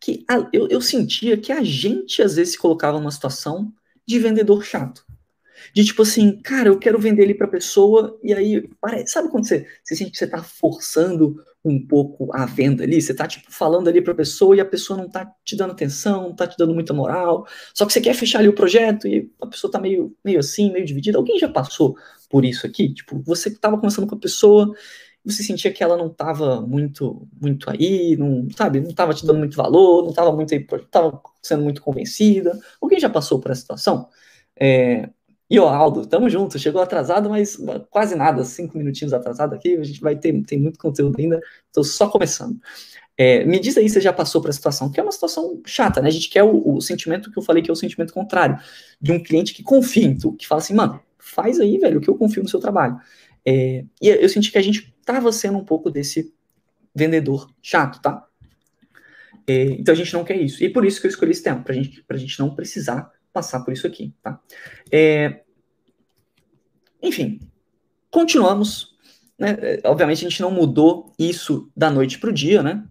que 0.00 0.24
a, 0.26 0.48
eu, 0.50 0.66
eu 0.68 0.80
sentia 0.80 1.36
que 1.36 1.52
a 1.52 1.62
gente 1.62 2.22
às 2.22 2.36
vezes 2.36 2.54
se 2.54 2.58
colocava 2.58 2.98
numa 2.98 3.10
situação 3.10 3.70
de 4.06 4.18
vendedor 4.18 4.64
chato. 4.64 5.04
De 5.74 5.84
tipo 5.84 6.02
assim, 6.02 6.40
cara, 6.40 6.68
eu 6.68 6.78
quero 6.78 6.98
vender 6.98 7.22
ele 7.22 7.34
pra 7.34 7.48
pessoa, 7.48 8.18
e 8.22 8.32
aí, 8.32 8.68
parece, 8.80 9.12
sabe 9.12 9.28
quando 9.30 9.46
você, 9.46 9.66
você 9.82 9.96
sente 9.96 10.12
que 10.12 10.18
você 10.18 10.26
tá 10.26 10.42
forçando 10.42 11.36
um 11.64 11.84
pouco 11.86 12.28
a 12.34 12.44
venda 12.44 12.84
ali? 12.84 13.00
Você 13.00 13.14
tá, 13.14 13.26
tipo, 13.26 13.50
falando 13.50 13.88
ali 13.88 14.02
pra 14.02 14.14
pessoa 14.14 14.56
e 14.56 14.60
a 14.60 14.64
pessoa 14.64 14.96
não 14.98 15.08
tá 15.08 15.30
te 15.44 15.56
dando 15.56 15.72
atenção, 15.72 16.22
não 16.24 16.36
tá 16.36 16.46
te 16.46 16.56
dando 16.58 16.74
muita 16.74 16.92
moral, 16.92 17.46
só 17.74 17.86
que 17.86 17.92
você 17.92 18.00
quer 18.00 18.14
fechar 18.14 18.40
ali 18.40 18.48
o 18.48 18.54
projeto 18.54 19.06
e 19.06 19.30
a 19.40 19.46
pessoa 19.46 19.70
tá 19.70 19.78
meio, 19.80 20.14
meio 20.24 20.40
assim, 20.40 20.72
meio 20.72 20.84
dividida. 20.84 21.18
Alguém 21.18 21.38
já 21.38 21.48
passou 21.48 21.96
por 22.28 22.44
isso 22.44 22.66
aqui? 22.66 22.92
Tipo, 22.92 23.22
você 23.24 23.50
tava 23.50 23.76
conversando 23.76 24.06
com 24.06 24.14
a 24.14 24.18
pessoa 24.18 24.74
você 25.24 25.42
sentia 25.42 25.72
que 25.72 25.82
ela 25.82 25.96
não 25.96 26.08
estava 26.08 26.60
muito 26.60 27.28
muito 27.40 27.70
aí, 27.70 28.16
não, 28.16 28.48
sabe, 28.56 28.80
não 28.80 28.90
estava 28.90 29.14
te 29.14 29.24
dando 29.24 29.38
muito 29.38 29.56
valor, 29.56 30.02
não 30.02 30.10
estava 30.10 30.32
muito 30.32 30.52
tava 30.90 31.20
sendo 31.42 31.62
muito 31.62 31.82
convencida. 31.82 32.58
Alguém 32.80 32.98
já 32.98 33.08
passou 33.08 33.40
por 33.40 33.50
essa 33.50 33.60
situação? 33.60 34.08
É, 34.56 35.10
e 35.52 35.60
o 35.60 35.66
Aldo, 35.66 36.06
tamo 36.06 36.30
junto. 36.30 36.58
Chegou 36.58 36.80
atrasado, 36.80 37.28
mas 37.28 37.58
quase 37.90 38.14
nada, 38.14 38.42
cinco 38.42 38.78
minutinhos 38.78 39.12
atrasado 39.12 39.54
aqui. 39.54 39.76
A 39.76 39.84
gente 39.84 40.00
vai 40.00 40.16
ter 40.16 40.32
tem 40.44 40.58
muito 40.58 40.78
conteúdo 40.78 41.20
ainda. 41.20 41.38
Estou 41.66 41.84
só 41.84 42.08
começando. 42.08 42.58
É, 43.18 43.44
me 43.44 43.60
diz 43.60 43.76
aí 43.76 43.86
se 43.86 43.96
você 43.96 44.00
já 44.00 44.14
passou 44.14 44.40
por 44.40 44.48
a 44.48 44.52
situação, 44.54 44.90
que 44.90 44.98
é 44.98 45.02
uma 45.02 45.12
situação 45.12 45.60
chata, 45.66 46.00
né? 46.00 46.08
A 46.08 46.10
gente 46.10 46.30
quer 46.30 46.42
o, 46.42 46.76
o, 46.76 46.80
sentimento 46.80 47.30
que 47.30 47.38
eu 47.38 47.42
falei 47.42 47.62
que 47.62 47.68
é 47.68 47.72
o 47.72 47.76
sentimento 47.76 48.14
contrário, 48.14 48.58
de 48.98 49.12
um 49.12 49.22
cliente 49.22 49.52
que 49.52 49.62
confia 49.62 50.06
em 50.06 50.16
tu, 50.16 50.32
que 50.32 50.48
fala 50.48 50.62
assim, 50.62 50.72
mano, 50.72 50.98
faz 51.18 51.60
aí, 51.60 51.76
velho, 51.76 52.00
que 52.00 52.08
eu 52.08 52.14
confio 52.16 52.42
no 52.42 52.48
seu 52.48 52.58
trabalho. 52.58 52.98
É, 53.46 53.84
e 54.00 54.08
eu 54.08 54.28
senti 54.30 54.50
que 54.50 54.56
a 54.56 54.62
gente 54.62 54.96
tava 55.04 55.30
sendo 55.32 55.58
um 55.58 55.64
pouco 55.66 55.90
desse 55.90 56.32
vendedor 56.94 57.46
chato, 57.60 58.00
tá? 58.00 58.26
É, 59.46 59.64
então 59.64 59.92
a 59.92 59.96
gente 59.96 60.14
não 60.14 60.24
quer 60.24 60.40
isso. 60.40 60.64
E 60.64 60.70
por 60.70 60.86
isso 60.86 60.98
que 60.98 61.06
eu 61.06 61.10
escolhi 61.10 61.32
esse 61.32 61.42
tema, 61.42 61.62
pra 61.62 61.74
gente, 61.74 62.02
pra 62.04 62.16
gente 62.16 62.38
não 62.38 62.54
precisar 62.54 63.12
passar 63.32 63.60
por 63.60 63.72
isso 63.72 63.86
aqui, 63.86 64.12
tá? 64.22 64.40
É, 64.90 65.42
enfim, 67.02 67.40
continuamos. 68.10 68.96
Né? 69.38 69.56
É, 69.60 69.80
obviamente 69.84 70.24
a 70.24 70.28
gente 70.28 70.40
não 70.40 70.50
mudou 70.50 71.12
isso 71.18 71.70
da 71.76 71.90
noite 71.90 72.18
para 72.18 72.30
o 72.30 72.32
dia, 72.32 72.62
né? 72.62 72.84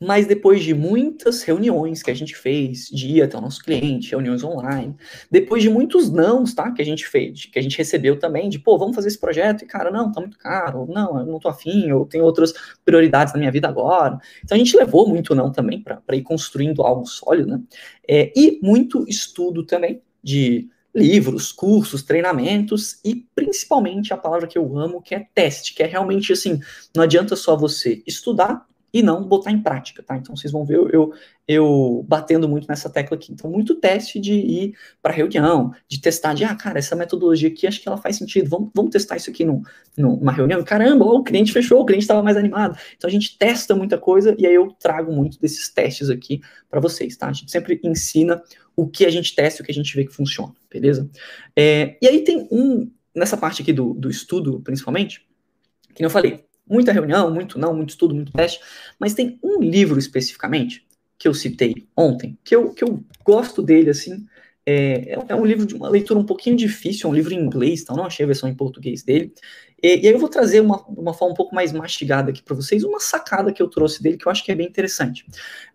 Mas 0.00 0.26
depois 0.26 0.62
de 0.62 0.72
muitas 0.74 1.42
reuniões 1.42 2.02
que 2.02 2.10
a 2.10 2.14
gente 2.14 2.36
fez, 2.36 2.88
de 2.88 3.08
ir 3.08 3.22
até 3.22 3.36
o 3.36 3.40
nosso 3.40 3.62
cliente, 3.62 4.10
reuniões 4.10 4.44
online, 4.44 4.94
depois 5.30 5.62
de 5.62 5.68
muitos 5.68 6.10
nãos, 6.10 6.54
tá, 6.54 6.70
que 6.70 6.80
a 6.80 6.84
gente 6.84 7.06
fez, 7.06 7.46
que 7.46 7.58
a 7.58 7.62
gente 7.62 7.76
recebeu 7.76 8.18
também, 8.18 8.48
de, 8.48 8.58
pô, 8.58 8.78
vamos 8.78 8.94
fazer 8.94 9.08
esse 9.08 9.18
projeto, 9.18 9.64
e 9.64 9.66
cara, 9.66 9.90
não, 9.90 10.12
tá 10.12 10.20
muito 10.20 10.38
caro, 10.38 10.86
não, 10.88 11.18
eu 11.18 11.26
não 11.26 11.38
tô 11.38 11.48
afim, 11.48 11.88
eu 11.88 12.04
tenho 12.04 12.24
outras 12.24 12.52
prioridades 12.84 13.32
na 13.32 13.38
minha 13.38 13.50
vida 13.50 13.68
agora. 13.68 14.18
Então 14.44 14.54
a 14.54 14.58
gente 14.58 14.76
levou 14.76 15.08
muito 15.08 15.34
não 15.34 15.50
também 15.50 15.82
para 15.82 16.16
ir 16.16 16.22
construindo 16.22 16.82
algo 16.82 17.04
sólido, 17.06 17.48
né? 17.48 17.60
É, 18.06 18.32
e 18.36 18.58
muito 18.62 19.04
estudo 19.08 19.64
também 19.64 20.00
de 20.22 20.68
livros, 20.94 21.52
cursos, 21.52 22.02
treinamentos 22.02 22.98
e 23.04 23.26
principalmente 23.34 24.12
a 24.12 24.16
palavra 24.16 24.46
que 24.46 24.58
eu 24.58 24.76
amo, 24.78 25.02
que 25.02 25.14
é 25.14 25.26
teste, 25.34 25.74
que 25.74 25.82
é 25.82 25.86
realmente 25.86 26.32
assim, 26.32 26.60
não 26.94 27.02
adianta 27.02 27.36
só 27.36 27.56
você 27.56 28.02
estudar 28.06 28.66
e 28.92 29.02
não 29.02 29.22
botar 29.22 29.50
em 29.50 29.62
prática, 29.62 30.02
tá? 30.02 30.16
Então 30.16 30.34
vocês 30.34 30.52
vão 30.52 30.64
ver 30.64 30.76
eu, 30.76 30.88
eu, 30.88 31.12
eu 31.46 32.04
batendo 32.08 32.48
muito 32.48 32.66
nessa 32.68 32.88
tecla 32.88 33.16
aqui. 33.16 33.32
Então, 33.32 33.50
muito 33.50 33.74
teste 33.74 34.18
de 34.18 34.32
ir 34.32 34.74
para 35.02 35.12
reunião, 35.12 35.72
de 35.86 36.00
testar, 36.00 36.34
de, 36.34 36.44
ah, 36.44 36.54
cara, 36.54 36.78
essa 36.78 36.96
metodologia 36.96 37.48
aqui, 37.48 37.66
acho 37.66 37.80
que 37.80 37.88
ela 37.88 37.96
faz 37.96 38.16
sentido, 38.16 38.48
vamos, 38.48 38.70
vamos 38.74 38.90
testar 38.90 39.16
isso 39.16 39.30
aqui 39.30 39.44
no, 39.44 39.62
numa 39.96 40.32
reunião. 40.32 40.62
Caramba, 40.64 41.04
o 41.04 41.22
cliente 41.22 41.52
fechou, 41.52 41.80
o 41.80 41.86
cliente 41.86 42.04
estava 42.04 42.22
mais 42.22 42.36
animado. 42.36 42.78
Então, 42.96 43.08
a 43.08 43.10
gente 43.10 43.36
testa 43.36 43.74
muita 43.74 43.98
coisa 43.98 44.34
e 44.38 44.46
aí 44.46 44.54
eu 44.54 44.68
trago 44.80 45.12
muito 45.12 45.40
desses 45.40 45.68
testes 45.68 46.08
aqui 46.10 46.40
para 46.70 46.80
vocês, 46.80 47.16
tá? 47.16 47.28
A 47.28 47.32
gente 47.32 47.50
sempre 47.50 47.80
ensina 47.84 48.42
o 48.74 48.86
que 48.86 49.04
a 49.04 49.10
gente 49.10 49.34
testa 49.34 49.62
o 49.62 49.66
que 49.66 49.72
a 49.72 49.74
gente 49.74 49.94
vê 49.94 50.04
que 50.04 50.12
funciona, 50.12 50.54
beleza? 50.70 51.10
É, 51.56 51.98
e 52.00 52.06
aí 52.06 52.22
tem 52.22 52.46
um, 52.50 52.90
nessa 53.14 53.36
parte 53.36 53.60
aqui 53.60 53.72
do, 53.72 53.92
do 53.92 54.08
estudo, 54.08 54.60
principalmente, 54.60 55.26
que 55.94 56.04
eu 56.04 56.10
falei, 56.10 56.44
muita 56.68 56.92
reunião, 56.92 57.32
muito 57.32 57.58
não, 57.58 57.74
muito 57.74 57.90
estudo, 57.90 58.14
muito 58.14 58.32
teste, 58.32 58.60
mas 58.98 59.14
tem 59.14 59.38
um 59.42 59.60
livro 59.60 59.98
especificamente 59.98 60.86
que 61.18 61.26
eu 61.26 61.34
citei 61.34 61.86
ontem, 61.96 62.38
que 62.44 62.54
eu, 62.54 62.72
que 62.72 62.84
eu 62.84 63.02
gosto 63.24 63.60
dele, 63.60 63.90
assim, 63.90 64.24
é, 64.64 65.18
é 65.28 65.34
um 65.34 65.44
livro 65.44 65.66
de 65.66 65.74
uma 65.74 65.88
leitura 65.88 66.20
um 66.20 66.24
pouquinho 66.24 66.56
difícil, 66.56 67.08
é 67.08 67.10
um 67.10 67.14
livro 67.14 67.34
em 67.34 67.38
inglês, 67.38 67.82
então 67.82 67.96
não 67.96 68.04
achei 68.04 68.22
a 68.22 68.26
versão 68.26 68.48
em 68.48 68.54
português 68.54 69.02
dele, 69.02 69.32
e, 69.82 70.04
e 70.04 70.06
aí 70.06 70.12
eu 70.12 70.18
vou 70.18 70.28
trazer 70.28 70.60
uma, 70.60 70.84
uma 70.86 71.12
forma 71.12 71.32
um 71.32 71.36
pouco 71.36 71.54
mais 71.54 71.72
mastigada 71.72 72.30
aqui 72.30 72.42
para 72.42 72.54
vocês, 72.54 72.84
uma 72.84 73.00
sacada 73.00 73.52
que 73.52 73.60
eu 73.60 73.68
trouxe 73.68 74.02
dele, 74.02 74.16
que 74.16 74.26
eu 74.26 74.30
acho 74.30 74.44
que 74.44 74.52
é 74.52 74.54
bem 74.54 74.66
interessante, 74.66 75.26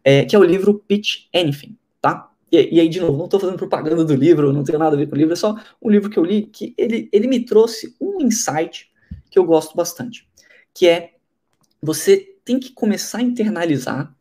é, 0.04 0.24
que 0.24 0.36
é 0.36 0.40
o 0.40 0.44
livro 0.44 0.82
Pitch 0.88 1.26
Anything, 1.36 1.76
tá? 2.00 2.30
E, 2.52 2.76
e, 2.76 2.80
aí, 2.80 2.88
de 2.88 3.00
novo, 3.00 3.18
não 3.18 3.26
estou 3.26 3.40
fazendo 3.40 3.58
propaganda 3.58 4.06
do 4.06 4.16
livro, 4.16 4.54
não 4.54 4.64
tenho 4.64 4.78
nada 4.78 4.96
a 4.96 5.00
ver 5.00 5.08
com 5.08 5.16
o 5.16 5.18
livro, 5.18 5.34
é 5.34 5.36
só 5.36 5.56
um 5.82 5.90
livro 5.90 6.10
que 6.10 6.20
eu 6.20 6.24
li 6.24 6.44
que 6.44 6.74
ele, 6.78 7.10
ele 7.12 7.28
me 7.28 7.40
trouxe 7.40 7.96
um 8.00 8.22
insight 8.22 8.88
que 9.32 9.40
eu 9.40 9.44
gosto 9.44 9.76
bastante 9.76 10.28
que 10.74 10.88
é 10.88 11.14
você 11.82 12.18
tem 12.46 12.60
que 12.60 12.72
começar 12.72 13.20
a 13.20 13.24
internalizar 13.24 14.14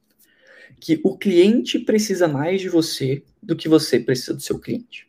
que 0.81 1.01
o 1.05 1.17
cliente 1.17 1.79
precisa 1.79 2.27
mais 2.27 2.61
de 2.61 2.69
você 2.69 3.23
do 3.43 3.55
que 3.55 3.69
você 3.69 4.01
precisa 4.01 4.35
do 4.35 4.43
seu 4.43 4.59
cliente. 4.59 5.09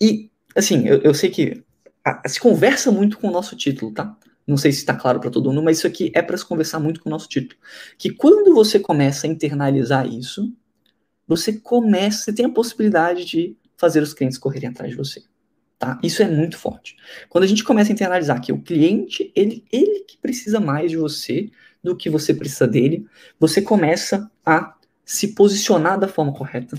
E, 0.00 0.30
assim, 0.54 0.86
eu, 0.88 1.00
eu 1.02 1.14
sei 1.14 1.30
que 1.30 1.62
a, 2.04 2.28
se 2.28 2.40
conversa 2.40 2.90
muito 2.90 3.18
com 3.18 3.28
o 3.28 3.30
nosso 3.30 3.56
título, 3.56 3.92
tá? 3.92 4.16
Não 4.46 4.56
sei 4.56 4.72
se 4.72 4.78
está 4.78 4.94
claro 4.94 5.20
para 5.20 5.30
todo 5.30 5.48
mundo, 5.48 5.62
mas 5.62 5.78
isso 5.78 5.86
aqui 5.86 6.12
é 6.14 6.20
para 6.20 6.36
se 6.36 6.44
conversar 6.44 6.78
muito 6.80 7.00
com 7.00 7.08
o 7.08 7.12
nosso 7.12 7.28
título. 7.28 7.58
Que 7.96 8.10
quando 8.10 8.52
você 8.54 8.78
começa 8.78 9.26
a 9.26 9.30
internalizar 9.30 10.06
isso, 10.06 10.52
você 11.26 11.52
começa, 11.52 12.24
você 12.24 12.32
tem 12.32 12.44
a 12.44 12.50
possibilidade 12.50 13.24
de 13.24 13.56
fazer 13.76 14.02
os 14.02 14.12
clientes 14.12 14.36
correrem 14.36 14.68
atrás 14.68 14.90
de 14.90 14.96
você. 14.96 15.22
Tá? 15.84 15.98
Isso 16.02 16.22
é 16.22 16.26
muito 16.26 16.56
forte. 16.56 16.96
Quando 17.28 17.44
a 17.44 17.46
gente 17.46 17.62
começa 17.62 17.90
a 17.90 17.92
internalizar 17.92 18.40
que 18.40 18.50
o 18.50 18.58
cliente, 18.58 19.30
ele, 19.36 19.62
ele 19.70 20.00
que 20.08 20.16
precisa 20.16 20.58
mais 20.58 20.90
de 20.90 20.96
você 20.96 21.50
do 21.82 21.94
que 21.94 22.08
você 22.08 22.32
precisa 22.32 22.66
dele, 22.66 23.06
você 23.38 23.60
começa 23.60 24.30
a 24.46 24.76
se 25.04 25.34
posicionar 25.34 26.00
da 26.00 26.08
forma 26.08 26.32
correta. 26.32 26.78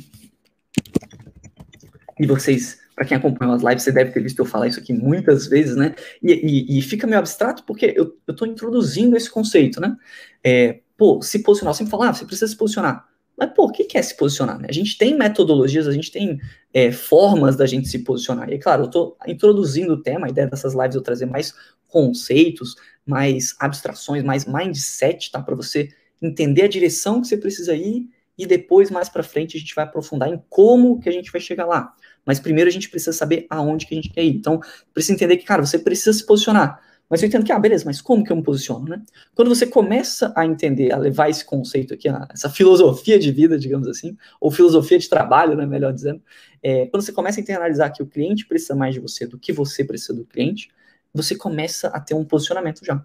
E 2.20 2.26
vocês, 2.26 2.80
para 2.96 3.06
quem 3.06 3.16
acompanha 3.16 3.54
as 3.54 3.62
lives, 3.62 3.84
você 3.84 3.92
deve 3.92 4.10
ter 4.10 4.24
visto 4.24 4.40
eu 4.40 4.46
falar 4.46 4.70
isso 4.70 4.80
aqui 4.80 4.92
muitas 4.92 5.46
vezes, 5.46 5.76
né? 5.76 5.94
E, 6.24 6.32
e, 6.34 6.80
e 6.80 6.82
fica 6.82 7.06
meio 7.06 7.20
abstrato 7.20 7.64
porque 7.64 7.94
eu 7.96 8.18
estou 8.28 8.48
introduzindo 8.48 9.16
esse 9.16 9.30
conceito, 9.30 9.80
né? 9.80 9.96
É, 10.44 10.80
pô, 10.98 11.22
se 11.22 11.44
posicionar, 11.44 11.74
eu 11.74 11.78
sempre 11.78 11.92
falo, 11.92 12.02
ah, 12.02 12.12
você 12.16 12.26
precisa 12.26 12.48
se 12.48 12.58
posicionar. 12.58 13.08
Mas, 13.38 13.52
pô, 13.54 13.66
o 13.66 13.72
que 13.72 13.98
é 13.98 14.02
se 14.02 14.16
posicionar? 14.16 14.60
Né? 14.60 14.68
A 14.70 14.74
gente 14.74 14.98
tem 14.98 15.18
metodologias, 15.18 15.88
a 15.88 15.92
gente 15.92 16.12
tem 16.12 16.40
é, 16.74 16.92
formas 16.92 17.56
da 17.56 17.66
gente 17.66 17.88
se 17.88 18.00
posicionar. 18.00 18.50
E, 18.52 18.58
claro, 18.58 18.84
eu 18.84 18.86
estou 18.88 19.18
introduzindo 19.28 19.94
o 19.94 20.02
tema, 20.02 20.28
a 20.28 20.30
ideia 20.30 20.48
dessas 20.48 20.74
lives 20.74 20.96
é 20.96 21.02
trazer 21.02 21.26
mais 21.26 21.54
conceitos, 21.88 22.76
mais 23.06 23.56
abstrações, 23.60 24.24
mais 24.24 24.46
mindset, 24.46 25.32
tá? 25.32 25.42
Para 25.42 25.56
você 25.56 25.90
entender 26.22 26.64
a 26.64 26.68
direção 26.68 27.22
que 27.22 27.28
você 27.28 27.38
precisa 27.38 27.76
ir 27.76 28.10
e 28.38 28.46
depois, 28.46 28.92
mais 28.92 29.08
para 29.08 29.24
frente, 29.24 29.56
a 29.56 29.60
gente 29.60 29.74
vai 29.74 29.86
aprofundar 29.86 30.30
em 30.30 30.42
como 30.50 31.00
que 31.00 31.08
a 31.08 31.12
gente 31.12 31.32
vai 31.32 31.40
chegar 31.40 31.66
lá. 31.66 31.94
Mas 32.26 32.40
primeiro 32.40 32.70
a 32.70 32.74
gente 32.74 32.90
precisa 32.90 33.14
saber 33.14 33.46
aonde 33.50 33.86
que 33.86 33.94
a 33.94 33.98
gente 33.98 34.10
quer 34.10 34.24
ir. 34.24 34.36
Então, 34.36 34.60
precisa 34.94 35.14
entender 35.14 35.38
que, 35.38 35.46
cara, 35.46 35.66
você 35.66 35.80
precisa 35.80 36.12
se 36.12 36.26
posicionar. 36.26 36.82
Mas 37.10 37.22
eu 37.22 37.28
entendo 37.28 37.46
que, 37.46 37.52
ah, 37.52 37.60
beleza, 37.60 37.84
mas 37.86 38.02
como 38.02 38.24
que 38.24 38.32
eu 38.32 38.36
me 38.36 38.44
posiciono, 38.44 38.86
né? 38.86 39.02
Quando 39.36 39.48
você 39.48 39.68
começa 39.68 40.34
a 40.36 40.46
entender, 40.46 40.92
a 40.92 40.98
levar 40.98 41.30
esse 41.30 41.46
conceito 41.46 41.94
aqui, 41.94 42.08
essa 42.34 42.50
filosofia 42.50 43.20
de 43.20 43.32
vida, 43.32 43.60
digamos 43.60 43.88
assim, 43.88 44.18
ou 44.42 44.50
filosofia 44.50 44.98
de 44.98 45.08
trabalho, 45.08 45.56
né, 45.56 45.66
melhor 45.66 45.94
dizendo, 45.94 46.22
é, 46.64 46.88
quando 46.88 47.04
você 47.04 47.12
começa 47.12 47.40
a 47.40 47.44
internalizar 47.44 47.94
que 47.94 48.02
o 48.02 48.08
cliente 48.08 48.48
precisa 48.48 48.76
mais 48.76 48.96
de 48.96 49.00
você 49.00 49.28
do 49.28 49.38
que 49.38 49.54
você 49.54 49.84
precisa 49.84 50.14
do 50.14 50.26
cliente, 50.26 50.70
você 51.14 51.36
começa 51.36 51.90
a 51.90 52.00
ter 52.00 52.16
um 52.16 52.26
posicionamento 52.26 52.84
já. 52.84 53.04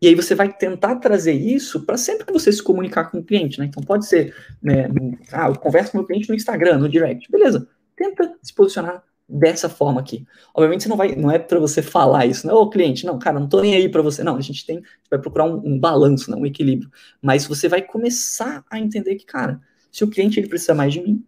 E 0.00 0.08
aí 0.08 0.14
você 0.14 0.34
vai 0.34 0.52
tentar 0.52 0.96
trazer 0.96 1.32
isso 1.32 1.84
para 1.84 1.96
sempre 1.96 2.24
que 2.26 2.32
você 2.32 2.50
se 2.50 2.62
comunicar 2.62 3.10
com 3.10 3.18
o 3.18 3.24
cliente, 3.24 3.58
né? 3.58 3.66
Então 3.66 3.82
pode 3.82 4.06
ser, 4.06 4.34
né, 4.62 4.88
ah, 5.32 5.48
eu 5.48 5.56
converso 5.56 5.92
com 5.92 5.98
o 5.98 6.00
meu 6.00 6.06
cliente 6.06 6.28
no 6.28 6.34
Instagram, 6.34 6.78
no 6.78 6.88
direct, 6.88 7.30
beleza? 7.30 7.68
Tenta 7.94 8.34
se 8.42 8.54
posicionar 8.54 9.02
dessa 9.28 9.68
forma 9.68 10.00
aqui. 10.00 10.24
Obviamente 10.54 10.84
você 10.84 10.88
não 10.88 10.96
vai, 10.96 11.16
não 11.16 11.30
é 11.30 11.38
para 11.38 11.58
você 11.58 11.82
falar 11.82 12.26
isso, 12.26 12.46
né? 12.46 12.52
Ô 12.52 12.68
cliente, 12.68 13.04
não, 13.04 13.18
cara, 13.18 13.40
não 13.40 13.48
tô 13.48 13.60
nem 13.60 13.74
aí 13.74 13.88
para 13.88 14.02
você. 14.02 14.22
Não, 14.22 14.36
a 14.36 14.40
gente 14.40 14.64
tem, 14.64 14.80
vai 15.10 15.18
procurar 15.18 15.44
um, 15.44 15.60
um, 15.64 15.78
balanço, 15.78 16.30
né? 16.30 16.36
um 16.36 16.46
equilíbrio. 16.46 16.90
Mas 17.20 17.46
você 17.46 17.68
vai 17.68 17.82
começar 17.82 18.64
a 18.70 18.78
entender 18.78 19.16
que, 19.16 19.26
cara, 19.26 19.60
se 19.90 20.04
o 20.04 20.08
cliente 20.08 20.38
ele 20.38 20.48
precisa 20.48 20.74
mais 20.74 20.92
de 20.92 21.00
mim, 21.00 21.24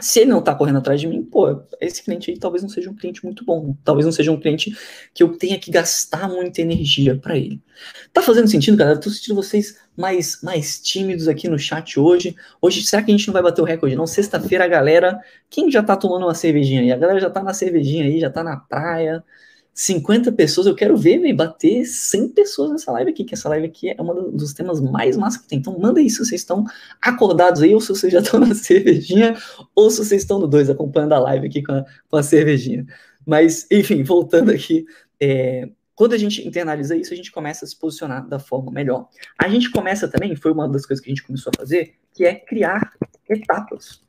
se 0.00 0.20
ele 0.20 0.30
não 0.30 0.40
está 0.40 0.54
correndo 0.54 0.78
atrás 0.78 1.00
de 1.00 1.06
mim, 1.06 1.22
pô, 1.22 1.62
esse 1.80 2.02
cliente 2.02 2.30
aí 2.30 2.38
talvez 2.38 2.62
não 2.62 2.68
seja 2.68 2.90
um 2.90 2.94
cliente 2.94 3.24
muito 3.24 3.44
bom. 3.44 3.76
Talvez 3.84 4.04
não 4.04 4.12
seja 4.12 4.32
um 4.32 4.40
cliente 4.40 4.76
que 5.12 5.22
eu 5.22 5.36
tenha 5.38 5.58
que 5.58 5.70
gastar 5.70 6.28
muita 6.28 6.60
energia 6.60 7.16
para 7.16 7.36
ele. 7.36 7.62
Tá 8.12 8.20
fazendo 8.20 8.48
sentido, 8.48 8.76
galera? 8.76 8.98
Tô 8.98 9.08
sentindo 9.08 9.36
vocês 9.36 9.78
mais, 9.96 10.40
mais 10.42 10.80
tímidos 10.80 11.28
aqui 11.28 11.48
no 11.48 11.58
chat 11.58 11.98
hoje. 11.98 12.34
Hoje, 12.60 12.82
será 12.82 13.02
que 13.02 13.10
a 13.12 13.16
gente 13.16 13.26
não 13.28 13.32
vai 13.32 13.42
bater 13.42 13.62
o 13.62 13.64
recorde? 13.64 13.94
Não, 13.94 14.06
sexta-feira, 14.06 14.64
a 14.64 14.68
galera. 14.68 15.20
Quem 15.48 15.70
já 15.70 15.82
tá 15.82 15.96
tomando 15.96 16.26
uma 16.26 16.34
cervejinha 16.34 16.80
aí? 16.80 16.92
A 16.92 16.96
galera 16.96 17.20
já 17.20 17.30
tá 17.30 17.42
na 17.42 17.54
cervejinha 17.54 18.04
aí, 18.04 18.18
já 18.18 18.30
tá 18.30 18.42
na 18.42 18.56
praia. 18.56 19.22
50 19.74 20.30
pessoas, 20.30 20.68
eu 20.68 20.74
quero 20.74 20.96
ver, 20.96 21.18
véio, 21.18 21.34
bater 21.34 21.84
100 21.84 22.28
pessoas 22.28 22.70
nessa 22.70 22.92
live 22.92 23.10
aqui, 23.10 23.24
que 23.24 23.34
essa 23.34 23.48
live 23.48 23.66
aqui 23.66 23.90
é 23.90 24.00
um 24.00 24.30
dos 24.30 24.52
temas 24.52 24.80
mais 24.80 25.16
massa 25.16 25.40
que 25.40 25.48
tem. 25.48 25.58
Então 25.58 25.76
manda 25.76 25.98
aí 25.98 26.08
se 26.08 26.18
vocês 26.18 26.40
estão 26.40 26.64
acordados 27.02 27.60
aí, 27.60 27.74
ou 27.74 27.80
se 27.80 27.88
vocês 27.88 28.12
já 28.12 28.20
estão 28.20 28.38
na 28.40 28.54
cervejinha, 28.54 29.36
ou 29.74 29.90
se 29.90 29.98
vocês 29.98 30.22
estão 30.22 30.38
no 30.38 30.46
dois, 30.46 30.70
acompanhando 30.70 31.14
a 31.14 31.18
live 31.18 31.48
aqui 31.48 31.60
com 31.60 31.72
a, 31.72 31.84
com 32.08 32.16
a 32.16 32.22
cervejinha. 32.22 32.86
Mas, 33.26 33.66
enfim, 33.68 34.04
voltando 34.04 34.52
aqui, 34.52 34.86
é, 35.20 35.68
quando 35.96 36.12
a 36.12 36.18
gente 36.18 36.46
internaliza 36.46 36.96
isso, 36.96 37.12
a 37.12 37.16
gente 37.16 37.32
começa 37.32 37.64
a 37.64 37.68
se 37.68 37.76
posicionar 37.76 38.28
da 38.28 38.38
forma 38.38 38.70
melhor. 38.70 39.08
A 39.36 39.48
gente 39.48 39.70
começa 39.72 40.06
também, 40.06 40.36
foi 40.36 40.52
uma 40.52 40.68
das 40.68 40.86
coisas 40.86 41.02
que 41.02 41.10
a 41.10 41.14
gente 41.14 41.26
começou 41.26 41.50
a 41.52 41.58
fazer, 41.58 41.94
que 42.12 42.24
é 42.24 42.34
criar 42.36 42.92
etapas 43.28 44.00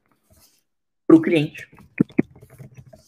para 1.08 1.16
o 1.16 1.22
cliente. 1.22 1.68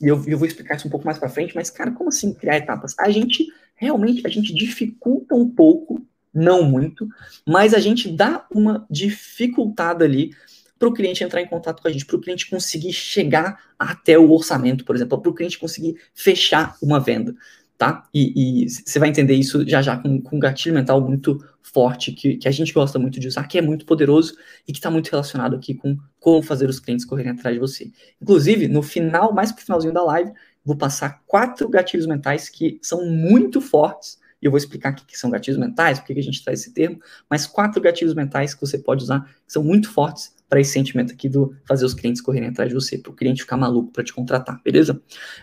E 0.02 0.08
eu, 0.08 0.24
eu 0.28 0.38
vou 0.38 0.48
explicar 0.48 0.76
isso 0.76 0.88
um 0.88 0.92
pouco 0.92 1.06
mais 1.06 1.18
para 1.18 1.30
frente, 1.30 1.56
mas, 1.56 1.70
cara, 1.70 1.92
como 1.92 2.10
assim 2.10 2.34
criar 2.34 2.58
etapas? 2.58 2.96
A 3.00 3.10
gente, 3.10 3.48
realmente, 3.76 4.26
a 4.26 4.30
gente 4.30 4.54
dificulta 4.54 5.36
um 5.36 5.50
pouco, 5.50 6.06
não 6.34 6.64
muito, 6.64 7.08
mas 7.46 7.74
a 7.74 7.80
gente 7.80 8.12
dá 8.12 8.46
uma 8.52 8.86
dificultada 8.90 10.06
ali 10.06 10.32
para 10.78 10.88
o 10.88 10.94
cliente 10.94 11.24
entrar 11.24 11.42
em 11.42 11.48
contato 11.48 11.82
com 11.82 11.88
a 11.88 11.92
gente, 11.92 12.06
para 12.06 12.16
o 12.16 12.22
cliente 12.22 12.50
conseguir 12.50 12.94
chegar 12.94 13.60
até 13.80 14.18
o 14.18 14.32
orçamento, 14.32 14.86
por 14.86 14.96
exemplo, 14.96 15.20
para 15.20 15.32
o 15.32 15.34
cliente 15.34 15.58
conseguir 15.58 15.98
fechar 16.14 16.76
uma 16.82 17.00
venda 17.00 17.36
tá? 17.78 18.08
E, 18.14 18.66
você 18.70 18.98
vai 18.98 19.10
entender 19.10 19.36
isso 19.36 19.68
já 19.68 19.82
já 19.82 19.98
com, 19.98 20.20
com 20.20 20.38
um 20.38 20.40
gatilho 20.40 20.74
mental 20.74 21.00
muito 21.00 21.44
forte, 21.62 22.12
que, 22.12 22.38
que 22.38 22.48
a 22.48 22.52
gente 22.52 22.74
gosta 22.74 22.98
muito 22.98 23.20
de 23.20 23.28
usar, 23.28 23.48
que 23.48 23.58
é 23.58 23.62
muito 23.62 23.86
poderoso 23.86 24.36
e 24.68 24.72
que 24.72 24.80
está 24.80 24.90
muito 24.90 25.10
relacionado 25.10 25.56
aqui 25.56 25.76
com 25.76 25.98
como 26.20 26.42
fazer 26.42 26.70
os 26.70 26.80
clientes 26.80 27.06
correrem 27.06 27.32
atrás 27.32 27.56
de 27.56 27.60
você. 27.60 27.92
Inclusive, 28.22 28.68
no 28.68 28.82
final, 28.82 29.32
mais 29.34 29.52
pro 29.52 29.64
finalzinho 29.64 29.94
da 29.94 30.04
live, 30.04 30.32
vou 30.66 30.76
passar 30.76 31.22
quatro 31.28 31.70
gatilhos 31.70 32.08
mentais 32.08 32.50
que 32.50 32.80
são 32.82 33.06
muito 33.06 33.62
fortes, 33.62 34.18
e 34.42 34.46
eu 34.46 34.52
vou 34.52 34.58
explicar 34.58 34.94
o 34.94 34.96
que 34.96 35.18
são 35.18 35.30
gatilhos 35.30 35.60
mentais, 35.60 36.00
por 36.00 36.08
que 36.08 36.14
a 36.14 36.24
gente 36.24 36.44
traz 36.44 36.62
esse 36.62 36.74
termo, 36.74 37.00
mas 37.30 37.46
quatro 37.46 37.82
gatilhos 37.82 38.14
mentais 38.14 38.54
que 38.54 38.62
você 38.62 38.78
pode 38.78 39.04
usar, 39.04 39.22
que 39.46 39.54
são 39.54 39.64
muito 39.64 39.90
fortes 39.90 40.36
para 40.50 40.60
esse 40.60 40.72
sentimento 40.72 41.14
aqui 41.14 41.28
do 41.28 41.56
fazer 41.68 41.86
os 41.86 41.94
clientes 41.94 42.22
correrem 42.22 42.50
atrás 42.50 42.70
de 42.70 42.76
você, 42.76 42.98
para 42.98 43.12
o 43.12 43.16
cliente 43.16 43.42
ficar 43.42 43.58
maluco 43.58 43.92
para 43.92 44.04
te 44.04 44.14
contratar, 44.14 44.62
beleza? 44.64 45.02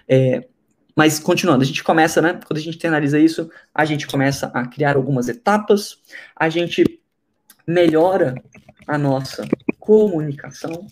É, 0.08 0.48
mas 0.96 1.18
continuando, 1.18 1.62
a 1.62 1.66
gente 1.66 1.82
começa, 1.82 2.22
né? 2.22 2.38
Quando 2.46 2.58
a 2.58 2.62
gente 2.62 2.76
internaliza 2.76 3.18
isso, 3.18 3.50
a 3.74 3.84
gente 3.84 4.06
começa 4.06 4.46
a 4.54 4.66
criar 4.66 4.96
algumas 4.96 5.28
etapas, 5.28 5.98
a 6.36 6.48
gente 6.48 6.84
melhora 7.66 8.34
a 8.86 8.96
nossa 8.96 9.46
comunicação, 9.78 10.86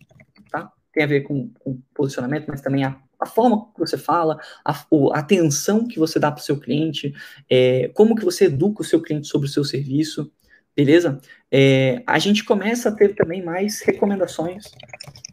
tá? 0.51 0.73
Tem 0.93 1.05
a 1.05 1.07
ver 1.07 1.23
com, 1.23 1.51
com 1.61 1.81
posicionamento, 1.95 2.47
mas 2.49 2.61
também 2.61 2.85
a, 2.85 2.97
a, 3.21 3.27
forma 3.27 3.67
que 3.73 3.79
você 3.79 3.97
fala, 3.97 4.39
a, 4.65 4.73
a 4.73 5.19
atenção 5.19 5.87
que 5.87 5.99
você 5.99 6.19
dá 6.19 6.33
para 6.33 6.41
o 6.41 6.45
seu 6.45 6.59
cliente, 6.59 7.15
é, 7.49 7.89
como 7.95 8.17
que 8.17 8.25
você 8.25 8.47
educa 8.47 8.83
o 8.83 8.85
seu 8.85 9.01
cliente 9.01 9.29
sobre 9.29 9.47
o 9.47 9.51
seu 9.51 9.65
serviço, 9.65 10.33
beleza? 10.77 11.21
É, 11.51 12.03
a 12.07 12.19
gente 12.19 12.45
começa 12.45 12.89
a 12.89 12.93
ter 12.93 13.15
também 13.15 13.43
mais 13.43 13.83
recomendações, 13.83 14.65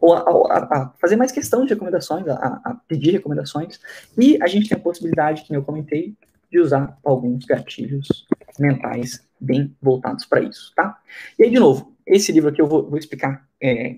ou 0.01 0.13
a, 0.13 0.19
a, 0.19 0.57
a 0.57 0.93
fazer 0.99 1.15
mais 1.15 1.31
questão 1.31 1.63
de 1.63 1.73
recomendações, 1.73 2.27
a, 2.27 2.61
a, 2.63 2.77
pedir 2.87 3.11
recomendações, 3.11 3.79
e 4.17 4.37
a 4.41 4.47
gente 4.47 4.69
tem 4.69 4.77
a 4.77 4.81
possibilidade, 4.81 5.43
que 5.43 5.55
eu 5.55 5.63
comentei, 5.63 6.15
de 6.51 6.59
usar 6.59 6.97
alguns 7.03 7.45
gatilhos 7.45 8.27
mentais 8.59 9.23
bem 9.39 9.75
voltados 9.81 10.25
para 10.25 10.41
isso, 10.41 10.73
tá? 10.75 10.99
E 11.37 11.43
aí, 11.43 11.49
de 11.49 11.59
novo, 11.59 11.95
esse 12.05 12.31
livro 12.31 12.49
aqui 12.49 12.61
eu 12.61 12.67
vou, 12.67 12.89
vou 12.89 12.97
explicar 12.97 13.47
é, 13.61 13.97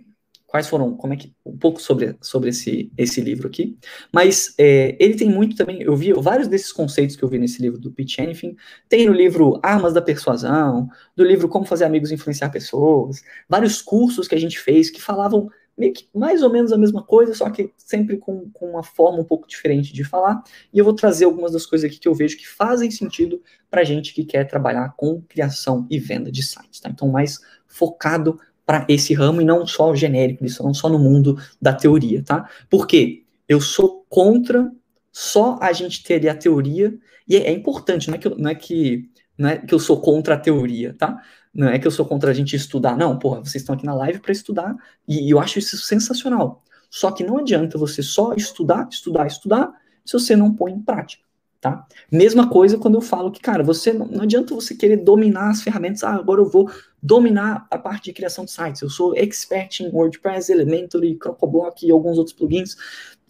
quais 0.52 0.68
foram, 0.68 0.94
como 0.98 1.14
é 1.14 1.16
que, 1.16 1.34
um 1.46 1.58
pouco 1.58 1.82
sobre, 1.82 2.14
sobre 2.20 2.50
esse, 2.50 2.92
esse 2.98 3.22
livro 3.22 3.48
aqui, 3.48 3.78
mas 4.12 4.54
é, 4.58 4.98
ele 5.00 5.16
tem 5.16 5.30
muito 5.30 5.56
também, 5.56 5.82
eu 5.82 5.96
vi 5.96 6.12
vários 6.12 6.50
desses 6.50 6.74
conceitos 6.74 7.16
que 7.16 7.24
eu 7.24 7.30
vi 7.30 7.40
nesse 7.40 7.62
livro 7.62 7.80
do 7.80 7.90
Pitch 7.90 8.20
Anything, 8.20 8.58
tem 8.90 9.06
no 9.06 9.14
livro 9.14 9.58
Armas 9.64 9.94
da 9.94 10.02
Persuasão, 10.02 10.90
do 11.16 11.24
livro 11.24 11.48
Como 11.48 11.66
Fazer 11.66 11.86
Amigos 11.86 12.12
Influenciar 12.12 12.50
Pessoas, 12.50 13.24
vários 13.48 13.82
cursos 13.82 14.28
que 14.28 14.36
a 14.36 14.40
gente 14.40 14.60
fez 14.60 14.90
que 14.90 15.02
falavam 15.02 15.50
meio 15.78 15.94
que 15.94 16.06
mais 16.14 16.44
ou 16.44 16.50
menos 16.50 16.74
a 16.74 16.78
mesma 16.78 17.02
coisa, 17.02 17.34
só 17.34 17.50
que 17.50 17.72
sempre 17.78 18.18
com, 18.18 18.50
com 18.52 18.72
uma 18.72 18.84
forma 18.84 19.20
um 19.20 19.24
pouco 19.24 19.48
diferente 19.48 19.94
de 19.94 20.04
falar, 20.04 20.44
e 20.74 20.78
eu 20.78 20.84
vou 20.84 20.94
trazer 20.94 21.24
algumas 21.24 21.54
das 21.54 21.66
coisas 21.66 21.90
aqui 21.90 21.98
que 21.98 22.10
eu 22.10 22.14
vejo 22.14 22.38
que 22.38 22.46
fazem 22.46 22.92
sentido 22.92 23.42
para 23.70 23.86
gente 23.86 24.14
que 24.14 24.26
quer 24.26 24.44
trabalhar 24.44 24.94
com 24.98 25.22
criação 25.22 25.88
e 25.90 25.98
venda 25.98 26.30
de 26.30 26.44
sites, 26.44 26.82
tá? 26.82 26.90
Então, 26.90 27.08
mais 27.08 27.40
focado 27.66 28.38
para 28.72 28.86
esse 28.88 29.14
ramo 29.14 29.42
e 29.42 29.46
não 29.46 29.68
só 29.68 29.94
genérico, 29.94 30.46
isso 30.46 30.64
não 30.64 30.74
só 30.74 30.88
no 30.88 30.98
mundo 30.98 31.38
da 31.62 31.74
teoria, 31.74 32.24
tá? 32.24 32.50
Porque 32.70 33.26
eu 33.46 33.60
sou 33.60 34.06
contra 34.08 34.72
só 35.12 35.60
a 35.62 35.74
gente 35.74 36.02
ter 36.02 36.26
a 36.30 36.34
teoria, 36.34 36.98
e 37.28 37.36
é, 37.36 37.48
é 37.48 37.52
importante, 37.52 38.08
não 38.08 38.16
é, 38.16 38.18
que 38.18 38.30
não, 38.30 38.50
é 38.50 38.56
que, 38.56 39.10
não 39.38 39.50
é 39.50 39.58
que 39.58 39.74
eu 39.74 39.80
sou 39.80 40.00
contra 40.00 40.36
a 40.36 40.38
teoria, 40.38 40.96
tá? 40.98 41.22
Não 41.54 41.68
é 41.68 41.78
que 41.78 41.86
eu 41.86 41.92
sou 41.92 42.06
contra 42.06 42.32
a 42.32 42.34
gente 42.34 42.56
estudar, 42.56 42.96
não, 42.96 43.20
porra, 43.20 43.42
vocês 43.42 43.62
estão 43.62 43.76
aqui 43.76 43.86
na 43.86 43.94
live 43.94 44.20
para 44.20 44.32
estudar, 44.32 44.74
e, 45.06 45.28
e 45.28 45.30
eu 45.32 45.38
acho 45.38 45.60
isso 45.60 45.78
sensacional. 45.78 46.64
Só 46.90 47.12
que 47.12 47.26
não 47.26 47.40
adianta 47.40 47.78
você 47.78 48.02
só 48.02 48.34
estudar, 48.36 48.88
estudar, 48.90 49.28
estudar, 49.28 49.70
se 50.06 50.14
você 50.14 50.34
não 50.34 50.56
põe 50.56 50.72
em 50.72 50.82
prática 50.82 51.24
tá? 51.62 51.86
Mesma 52.12 52.50
coisa 52.50 52.78
quando 52.78 52.96
eu 52.96 53.02
falo 53.02 53.32
que, 53.32 53.40
cara, 53.40 53.64
você 53.64 53.94
não, 53.94 54.24
adianta 54.24 54.56
você 54.56 54.76
querer 54.76 54.98
dominar 54.98 55.52
as 55.52 55.62
ferramentas, 55.62 56.04
ah, 56.04 56.16
agora 56.16 56.42
eu 56.42 56.50
vou 56.50 56.70
dominar 57.02 57.68
a 57.70 57.78
parte 57.78 58.06
de 58.06 58.14
criação 58.14 58.44
de 58.44 58.52
sites, 58.52 58.82
eu 58.82 58.90
sou 58.90 59.16
expert 59.16 59.82
em 59.82 59.90
WordPress, 59.90 60.52
Elementor, 60.52 61.02
Crocoblock 61.20 61.86
e 61.86 61.92
alguns 61.92 62.18
outros 62.18 62.36
plugins, 62.36 62.76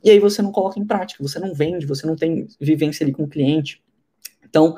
e 0.01 0.09
aí 0.09 0.17
você 0.17 0.41
não 0.41 0.51
coloca 0.51 0.79
em 0.79 0.85
prática, 0.85 1.21
você 1.21 1.39
não 1.39 1.53
vende, 1.53 1.85
você 1.85 2.07
não 2.07 2.15
tem 2.15 2.47
vivência 2.59 3.03
ali 3.03 3.11
com 3.11 3.23
o 3.23 3.27
cliente. 3.27 3.83
Então, 4.43 4.77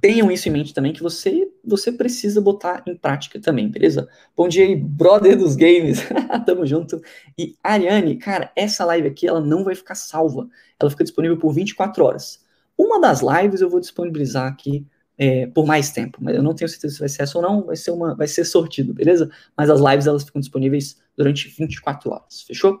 tenham 0.00 0.30
isso 0.30 0.48
em 0.48 0.52
mente 0.52 0.74
também, 0.74 0.92
que 0.92 1.02
você 1.02 1.50
você 1.64 1.92
precisa 1.92 2.40
botar 2.40 2.82
em 2.86 2.96
prática 2.96 3.40
também, 3.40 3.68
beleza? 3.68 4.08
Bom 4.36 4.48
dia 4.48 4.64
aí, 4.64 4.74
brother 4.76 5.36
dos 5.36 5.54
games, 5.54 6.00
tamo 6.44 6.66
junto. 6.66 7.00
E 7.38 7.54
Ariane, 7.62 8.16
cara, 8.16 8.50
essa 8.56 8.84
live 8.84 9.08
aqui, 9.08 9.26
ela 9.26 9.40
não 9.40 9.64
vai 9.64 9.74
ficar 9.74 9.94
salva, 9.94 10.48
ela 10.80 10.90
fica 10.90 11.04
disponível 11.04 11.38
por 11.38 11.52
24 11.52 12.04
horas. 12.04 12.47
Uma 12.78 13.00
das 13.00 13.20
lives 13.20 13.60
eu 13.60 13.68
vou 13.68 13.80
disponibilizar 13.80 14.46
aqui 14.46 14.86
é, 15.18 15.48
por 15.48 15.66
mais 15.66 15.90
tempo, 15.90 16.18
mas 16.22 16.36
eu 16.36 16.42
não 16.42 16.54
tenho 16.54 16.68
certeza 16.68 16.94
se 16.94 17.00
vai 17.00 17.08
ser 17.08 17.22
essa 17.22 17.36
ou 17.36 17.42
não, 17.42 17.66
vai 17.66 17.74
ser, 17.74 17.90
uma, 17.90 18.14
vai 18.14 18.28
ser 18.28 18.44
sortido, 18.44 18.94
beleza? 18.94 19.28
Mas 19.56 19.68
as 19.68 19.80
lives, 19.80 20.06
elas 20.06 20.22
ficam 20.22 20.40
disponíveis 20.40 20.96
durante 21.16 21.48
24 21.48 22.10
horas, 22.10 22.42
fechou? 22.42 22.80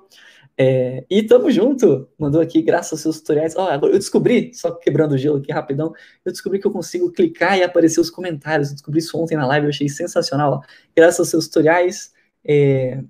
É, 0.60 1.04
e 1.08 1.22
tamo 1.22 1.50
junto, 1.50 2.08
mandou 2.18 2.40
aqui, 2.40 2.62
graças 2.62 2.92
aos 2.92 3.00
seus 3.00 3.20
tutoriais. 3.20 3.54
Ó, 3.56 3.68
agora 3.68 3.92
eu 3.92 3.98
descobri, 3.98 4.52
só 4.54 4.72
quebrando 4.72 5.12
o 5.12 5.18
gelo 5.18 5.38
aqui 5.38 5.52
rapidão, 5.52 5.92
eu 6.24 6.32
descobri 6.32 6.58
que 6.60 6.66
eu 6.66 6.72
consigo 6.72 7.12
clicar 7.12 7.56
e 7.58 7.62
aparecer 7.62 8.00
os 8.00 8.10
comentários. 8.10 8.68
Eu 8.68 8.74
descobri 8.74 8.98
isso 8.98 9.16
ontem 9.16 9.36
na 9.36 9.46
live, 9.46 9.66
eu 9.66 9.70
achei 9.70 9.88
sensacional. 9.88 10.54
Ó. 10.54 10.60
Graças 10.96 11.20
aos 11.20 11.28
seus 11.28 11.46
tutoriais, 11.46 12.12
é, 12.44 13.02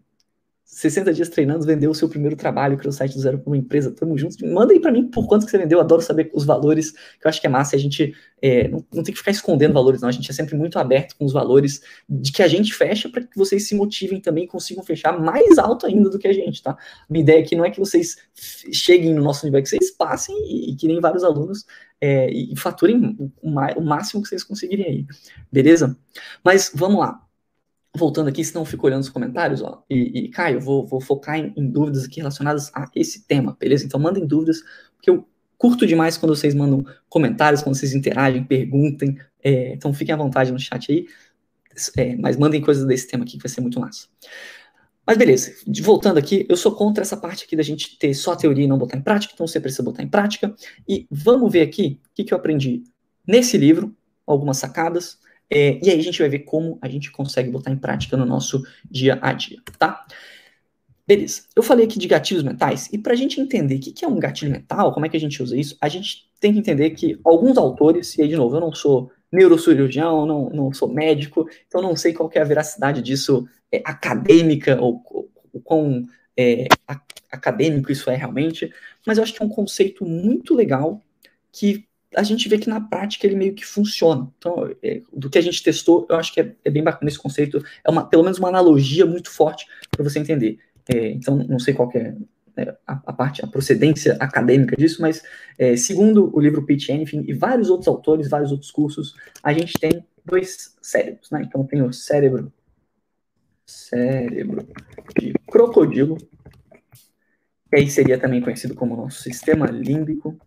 60 0.70 1.14
dias 1.14 1.30
treinando, 1.30 1.64
vendeu 1.64 1.90
o 1.90 1.94
seu 1.94 2.10
primeiro 2.10 2.36
trabalho, 2.36 2.76
criou 2.76 2.90
o 2.90 2.92
site 2.92 3.14
do 3.14 3.20
zero 3.20 3.38
para 3.38 3.48
uma 3.48 3.56
empresa, 3.56 3.90
tamo 3.90 4.16
junto. 4.18 4.46
Manda 4.46 4.74
aí 4.74 4.78
para 4.78 4.92
mim 4.92 5.08
por 5.08 5.26
quanto 5.26 5.46
que 5.46 5.50
você 5.50 5.56
vendeu, 5.56 5.80
adoro 5.80 6.02
saber 6.02 6.30
os 6.34 6.44
valores, 6.44 6.92
que 6.92 7.26
eu 7.26 7.28
acho 7.30 7.40
que 7.40 7.46
é 7.46 7.50
massa, 7.50 7.74
a 7.74 7.78
gente 7.78 8.14
é, 8.42 8.68
não, 8.68 8.84
não, 8.92 9.02
tem 9.02 9.14
que 9.14 9.18
ficar 9.18 9.30
escondendo 9.30 9.72
valores, 9.72 10.02
não, 10.02 10.10
a 10.10 10.12
gente 10.12 10.30
é 10.30 10.34
sempre 10.34 10.54
muito 10.54 10.78
aberto 10.78 11.16
com 11.16 11.24
os 11.24 11.32
valores 11.32 11.80
de 12.06 12.30
que 12.30 12.42
a 12.42 12.48
gente 12.48 12.74
fecha 12.74 13.08
para 13.08 13.22
que 13.22 13.36
vocês 13.36 13.66
se 13.66 13.74
motivem 13.74 14.20
também 14.20 14.44
e 14.44 14.46
consigam 14.46 14.84
fechar 14.84 15.18
mais 15.18 15.56
alto 15.56 15.86
ainda 15.86 16.10
do 16.10 16.18
que 16.18 16.28
a 16.28 16.34
gente, 16.34 16.62
tá? 16.62 16.76
Minha 17.08 17.22
ideia 17.22 17.40
aqui 17.40 17.56
não 17.56 17.64
é 17.64 17.70
que 17.70 17.80
vocês 17.80 18.18
cheguem 18.70 19.14
no 19.14 19.22
nosso 19.22 19.46
nível, 19.46 19.60
é 19.60 19.62
que 19.62 19.70
vocês 19.70 19.90
passem 19.90 20.36
e, 20.44 20.72
e 20.72 20.76
que 20.76 20.86
nem 20.86 21.00
vários 21.00 21.24
alunos 21.24 21.64
é, 21.98 22.30
e 22.30 22.54
faturem 22.58 23.16
o, 23.18 23.32
o 23.42 23.82
máximo 23.82 24.22
que 24.22 24.28
vocês 24.28 24.44
conseguirem 24.44 24.84
aí, 24.84 25.06
beleza? 25.50 25.96
Mas 26.44 26.70
vamos 26.74 27.00
lá 27.00 27.26
voltando 27.96 28.28
aqui, 28.28 28.44
se 28.44 28.54
não 28.54 28.64
fico 28.64 28.86
olhando 28.86 29.02
os 29.02 29.08
comentários, 29.08 29.62
ó, 29.62 29.82
e, 29.88 30.24
e 30.24 30.28
Caio, 30.28 30.60
vou, 30.60 30.86
vou 30.86 31.00
focar 31.00 31.36
em, 31.36 31.52
em, 31.56 31.68
dúvidas 31.68 32.04
aqui 32.04 32.20
relacionadas 32.20 32.70
a 32.74 32.88
esse 32.94 33.26
tema, 33.26 33.56
beleza? 33.58 33.84
Então 33.84 33.98
mandem 33.98 34.26
dúvidas, 34.26 34.62
porque 34.96 35.10
eu 35.10 35.26
curto 35.56 35.86
demais 35.86 36.16
quando 36.16 36.34
vocês 36.34 36.54
mandam 36.54 36.84
comentários, 37.08 37.62
quando 37.62 37.76
vocês 37.76 37.94
interagem, 37.94 38.44
perguntem, 38.44 39.18
é, 39.42 39.72
então 39.72 39.92
fiquem 39.92 40.14
à 40.14 40.18
vontade 40.18 40.52
no 40.52 40.58
chat 40.58 40.92
aí, 40.92 41.06
é, 41.96 42.16
mas 42.16 42.36
mandem 42.36 42.60
coisas 42.60 42.86
desse 42.86 43.08
tema 43.08 43.24
aqui 43.24 43.36
que 43.36 43.42
vai 43.42 43.50
ser 43.50 43.60
muito 43.60 43.80
massa. 43.80 44.06
Mas 45.06 45.16
beleza, 45.16 45.54
voltando 45.80 46.18
aqui, 46.18 46.44
eu 46.48 46.56
sou 46.56 46.72
contra 46.72 47.02
essa 47.02 47.16
parte 47.16 47.44
aqui 47.44 47.56
da 47.56 47.62
gente 47.62 47.98
ter 47.98 48.12
só 48.12 48.36
teoria 48.36 48.64
e 48.64 48.68
não 48.68 48.76
botar 48.76 48.96
em 48.96 49.00
prática, 49.00 49.32
então 49.34 49.46
você 49.46 49.58
precisa 49.58 49.82
botar 49.82 50.02
em 50.02 50.08
prática, 50.08 50.54
e 50.86 51.06
vamos 51.10 51.50
ver 51.50 51.62
aqui 51.62 51.98
o 52.10 52.14
que, 52.14 52.24
que 52.24 52.34
eu 52.34 52.38
aprendi 52.38 52.84
nesse 53.26 53.56
livro, 53.56 53.96
algumas 54.26 54.58
sacadas, 54.58 55.18
é, 55.50 55.78
e 55.82 55.90
aí 55.90 55.98
a 55.98 56.02
gente 56.02 56.18
vai 56.18 56.28
ver 56.28 56.40
como 56.40 56.78
a 56.80 56.88
gente 56.88 57.10
consegue 57.10 57.50
botar 57.50 57.70
em 57.70 57.76
prática 57.76 58.16
no 58.16 58.26
nosso 58.26 58.62
dia 58.90 59.18
a 59.22 59.32
dia, 59.32 59.58
tá? 59.78 60.06
Beleza. 61.06 61.44
Eu 61.56 61.62
falei 61.62 61.86
aqui 61.86 61.98
de 61.98 62.06
gatilhos 62.06 62.42
mentais, 62.42 62.88
e 62.92 62.98
para 62.98 63.14
a 63.14 63.16
gente 63.16 63.40
entender 63.40 63.76
o 63.76 63.80
que 63.80 64.04
é 64.04 64.08
um 64.08 64.18
gatilho 64.18 64.52
mental, 64.52 64.92
como 64.92 65.06
é 65.06 65.08
que 65.08 65.16
a 65.16 65.20
gente 65.20 65.42
usa 65.42 65.56
isso, 65.56 65.74
a 65.80 65.88
gente 65.88 66.28
tem 66.38 66.52
que 66.52 66.58
entender 66.58 66.90
que 66.90 67.18
alguns 67.24 67.56
autores, 67.56 68.16
e 68.18 68.22
aí 68.22 68.28
de 68.28 68.36
novo, 68.36 68.54
eu 68.56 68.60
não 68.60 68.74
sou 68.74 69.10
neurocirurgião, 69.32 70.26
não, 70.26 70.50
não 70.50 70.72
sou 70.72 70.86
médico, 70.86 71.48
então 71.66 71.80
não 71.80 71.96
sei 71.96 72.12
qual 72.12 72.30
é 72.34 72.40
a 72.40 72.44
veracidade 72.44 73.00
disso 73.00 73.48
é, 73.72 73.80
acadêmica, 73.86 74.78
ou, 74.80 75.02
o 75.50 75.60
quão 75.60 76.06
é, 76.36 76.66
acadêmico 77.32 77.90
isso 77.90 78.10
é 78.10 78.14
realmente, 78.14 78.70
mas 79.06 79.16
eu 79.16 79.24
acho 79.24 79.32
que 79.32 79.42
é 79.42 79.46
um 79.46 79.48
conceito 79.48 80.04
muito 80.04 80.54
legal 80.54 81.02
que 81.50 81.87
a 82.16 82.22
gente 82.22 82.48
vê 82.48 82.58
que 82.58 82.68
na 82.68 82.80
prática 82.80 83.26
ele 83.26 83.36
meio 83.36 83.54
que 83.54 83.64
funciona. 83.64 84.30
Então, 84.38 84.70
é, 84.82 85.02
do 85.12 85.28
que 85.28 85.38
a 85.38 85.42
gente 85.42 85.62
testou, 85.62 86.06
eu 86.08 86.16
acho 86.16 86.32
que 86.32 86.40
é, 86.40 86.54
é, 86.64 86.70
bem 86.70 86.82
bacana 86.82 87.08
esse 87.08 87.18
conceito. 87.18 87.62
É 87.84 87.90
uma, 87.90 88.06
pelo 88.06 88.22
menos 88.22 88.38
uma 88.38 88.48
analogia 88.48 89.04
muito 89.04 89.30
forte 89.30 89.66
para 89.90 90.02
você 90.02 90.18
entender. 90.18 90.58
É, 90.88 91.10
então, 91.10 91.36
não 91.36 91.58
sei 91.58 91.74
qual 91.74 91.90
é 91.94 92.14
né, 92.56 92.74
a, 92.86 93.00
a, 93.06 93.12
parte, 93.12 93.44
a 93.44 93.46
procedência 93.46 94.16
acadêmica 94.18 94.74
disso, 94.76 95.02
mas 95.02 95.22
é, 95.58 95.76
segundo 95.76 96.34
o 96.34 96.40
livro 96.40 96.64
Pitch 96.64 96.88
Anything 96.88 97.24
e 97.28 97.32
vários 97.32 97.70
outros 97.70 97.88
autores, 97.88 98.28
vários 98.28 98.50
outros 98.50 98.70
cursos, 98.70 99.14
a 99.42 99.52
gente 99.52 99.74
tem 99.78 100.04
dois 100.24 100.76
cérebros, 100.82 101.30
né? 101.30 101.42
Então 101.46 101.64
tem 101.64 101.82
o 101.82 101.92
cérebro, 101.92 102.52
cérebro 103.66 104.66
de 105.18 105.32
crocodilo, 105.46 106.16
que 107.70 107.76
aí 107.76 107.90
seria 107.90 108.18
também 108.18 108.40
conhecido 108.40 108.74
como 108.74 108.96
nosso 108.96 109.22
sistema 109.22 109.66
límbico, 109.66 110.38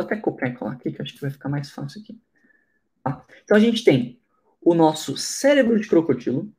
Vou 0.00 0.06
até 0.06 0.16
copiar 0.16 0.50
e 0.50 0.54
colar 0.54 0.72
aqui, 0.72 0.90
que 0.90 1.02
acho 1.02 1.12
que 1.12 1.20
vai 1.20 1.30
ficar 1.30 1.50
mais 1.50 1.70
fácil 1.70 2.00
aqui. 2.00 2.18
Tá? 3.04 3.22
Então 3.44 3.54
a 3.54 3.60
gente 3.60 3.84
tem 3.84 4.18
o 4.62 4.74
nosso 4.74 5.14
cérebro 5.14 5.78
de 5.78 5.86
crocodilo 5.86 6.50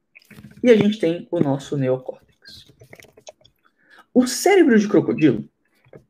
e 0.64 0.70
a 0.70 0.78
gente 0.78 1.00
tem 1.00 1.28
o 1.32 1.40
nosso 1.40 1.76
neocórtex. 1.76 2.72
O 4.14 4.28
cérebro 4.28 4.78
de 4.78 4.88
crocodilo, 4.88 5.50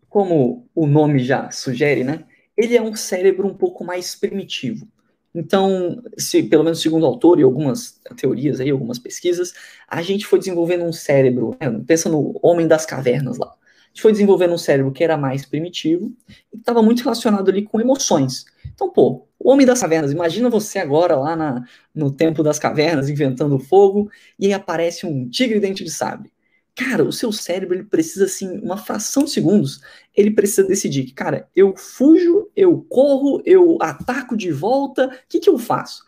como 0.09 0.69
o 0.75 0.85
nome 0.85 1.19
já 1.19 1.49
sugere, 1.51 2.03
né? 2.03 2.25
Ele 2.57 2.75
é 2.75 2.81
um 2.81 2.93
cérebro 2.95 3.47
um 3.47 3.55
pouco 3.55 3.85
mais 3.85 4.13
primitivo. 4.13 4.85
Então, 5.33 6.03
se, 6.17 6.43
pelo 6.43 6.65
menos 6.65 6.81
segundo 6.81 7.03
o 7.03 7.05
autor 7.05 7.39
e 7.39 7.43
algumas 7.43 8.01
teorias 8.17 8.59
aí, 8.59 8.69
algumas 8.69 8.99
pesquisas, 8.99 9.53
a 9.87 10.01
gente 10.01 10.25
foi 10.25 10.37
desenvolvendo 10.37 10.83
um 10.83 10.91
cérebro, 10.91 11.55
né, 11.61 11.81
pensa 11.87 12.09
no 12.09 12.37
homem 12.43 12.67
das 12.67 12.85
cavernas 12.85 13.37
lá 13.37 13.55
gente 13.91 14.01
foi 14.01 14.11
desenvolvendo 14.11 14.53
um 14.53 14.57
cérebro 14.57 14.91
que 14.91 15.03
era 15.03 15.17
mais 15.17 15.45
primitivo 15.45 16.11
e 16.53 16.57
estava 16.57 16.81
muito 16.81 17.03
relacionado 17.03 17.49
ali 17.49 17.63
com 17.63 17.79
emoções. 17.79 18.45
Então, 18.73 18.89
pô, 18.89 19.27
o 19.37 19.51
homem 19.51 19.65
das 19.65 19.81
cavernas, 19.81 20.11
imagina 20.11 20.49
você 20.49 20.79
agora 20.79 21.15
lá 21.15 21.35
na, 21.35 21.63
no 21.93 22.11
tempo 22.11 22.41
das 22.41 22.57
cavernas 22.57 23.09
inventando 23.09 23.59
fogo 23.59 24.09
e 24.39 24.47
aí 24.47 24.53
aparece 24.53 25.05
um 25.05 25.29
tigre 25.29 25.59
dente 25.59 25.83
de 25.83 25.91
sabre. 25.91 26.31
Cara, 26.73 27.03
o 27.03 27.11
seu 27.11 27.33
cérebro 27.33 27.75
ele 27.75 27.83
precisa 27.83 28.25
assim, 28.25 28.59
uma 28.59 28.77
fração 28.77 29.25
de 29.25 29.31
segundos, 29.31 29.81
ele 30.15 30.31
precisa 30.31 30.63
decidir 30.65 31.03
que, 31.03 31.13
cara, 31.13 31.47
eu 31.53 31.75
fujo, 31.75 32.49
eu 32.55 32.81
corro, 32.89 33.41
eu 33.45 33.77
ataco 33.81 34.37
de 34.37 34.51
volta, 34.51 35.07
o 35.07 35.11
que, 35.27 35.39
que 35.39 35.49
eu 35.49 35.59
faço? 35.59 36.03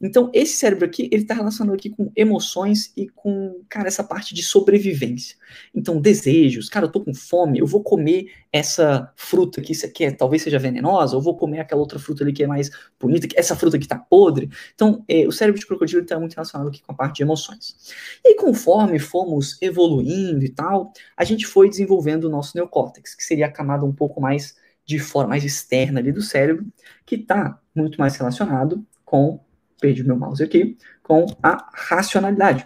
Então, 0.00 0.30
esse 0.34 0.56
cérebro 0.56 0.84
aqui, 0.84 1.08
ele 1.10 1.22
está 1.22 1.34
relacionado 1.34 1.74
aqui 1.74 1.90
com 1.90 2.12
emoções 2.14 2.92
e 2.96 3.08
com, 3.08 3.62
cara, 3.68 3.88
essa 3.88 4.04
parte 4.04 4.34
de 4.34 4.42
sobrevivência. 4.42 5.36
Então, 5.74 6.00
desejos, 6.00 6.68
cara, 6.68 6.86
eu 6.86 6.92
tô 6.92 7.00
com 7.00 7.14
fome, 7.14 7.58
eu 7.58 7.66
vou 7.66 7.82
comer 7.82 8.26
essa 8.52 9.12
fruta 9.16 9.60
aqui, 9.60 9.72
aqui 9.84 10.04
é, 10.04 10.10
talvez 10.10 10.42
seja 10.42 10.58
venenosa, 10.58 11.16
ou 11.16 11.22
vou 11.22 11.36
comer 11.36 11.60
aquela 11.60 11.80
outra 11.80 11.98
fruta 11.98 12.22
ali 12.22 12.32
que 12.32 12.42
é 12.42 12.46
mais 12.46 12.70
bonita, 13.00 13.26
essa 13.36 13.56
fruta 13.56 13.76
aqui 13.76 13.88
tá 13.88 13.98
podre. 13.98 14.50
Então, 14.74 15.04
é, 15.08 15.26
o 15.26 15.32
cérebro 15.32 15.58
de 15.60 15.66
crocodilo 15.66 16.02
está 16.02 16.18
muito 16.18 16.34
relacionado 16.34 16.68
aqui 16.68 16.82
com 16.82 16.92
a 16.92 16.94
parte 16.94 17.16
de 17.16 17.22
emoções. 17.22 17.92
E 18.24 18.34
conforme 18.36 18.98
fomos 18.98 19.56
evoluindo 19.62 20.44
e 20.44 20.50
tal, 20.50 20.92
a 21.16 21.24
gente 21.24 21.46
foi 21.46 21.68
desenvolvendo 21.68 22.24
o 22.24 22.30
nosso 22.30 22.56
neocórtex, 22.56 23.14
que 23.14 23.24
seria 23.24 23.46
a 23.46 23.52
camada 23.52 23.84
um 23.84 23.92
pouco 23.92 24.20
mais 24.20 24.54
de 24.84 24.98
forma 24.98 25.30
mais 25.30 25.44
externa 25.44 25.98
ali 25.98 26.12
do 26.12 26.22
cérebro, 26.22 26.64
que 27.04 27.16
está 27.16 27.60
muito 27.74 27.98
mais 27.98 28.16
relacionado 28.16 28.86
com 29.04 29.40
perdi 29.80 30.02
meu 30.04 30.16
mouse 30.16 30.42
aqui, 30.42 30.76
com 31.02 31.26
a 31.42 31.70
racionalidade, 31.74 32.64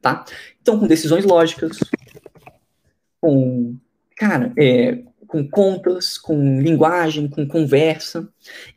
tá? 0.00 0.24
Então, 0.60 0.78
com 0.78 0.86
decisões 0.86 1.24
lógicas, 1.24 1.78
com, 3.20 3.76
cara, 4.16 4.52
é, 4.58 5.02
com 5.26 5.48
contas, 5.48 6.18
com 6.18 6.60
linguagem, 6.60 7.28
com 7.28 7.46
conversa. 7.46 8.28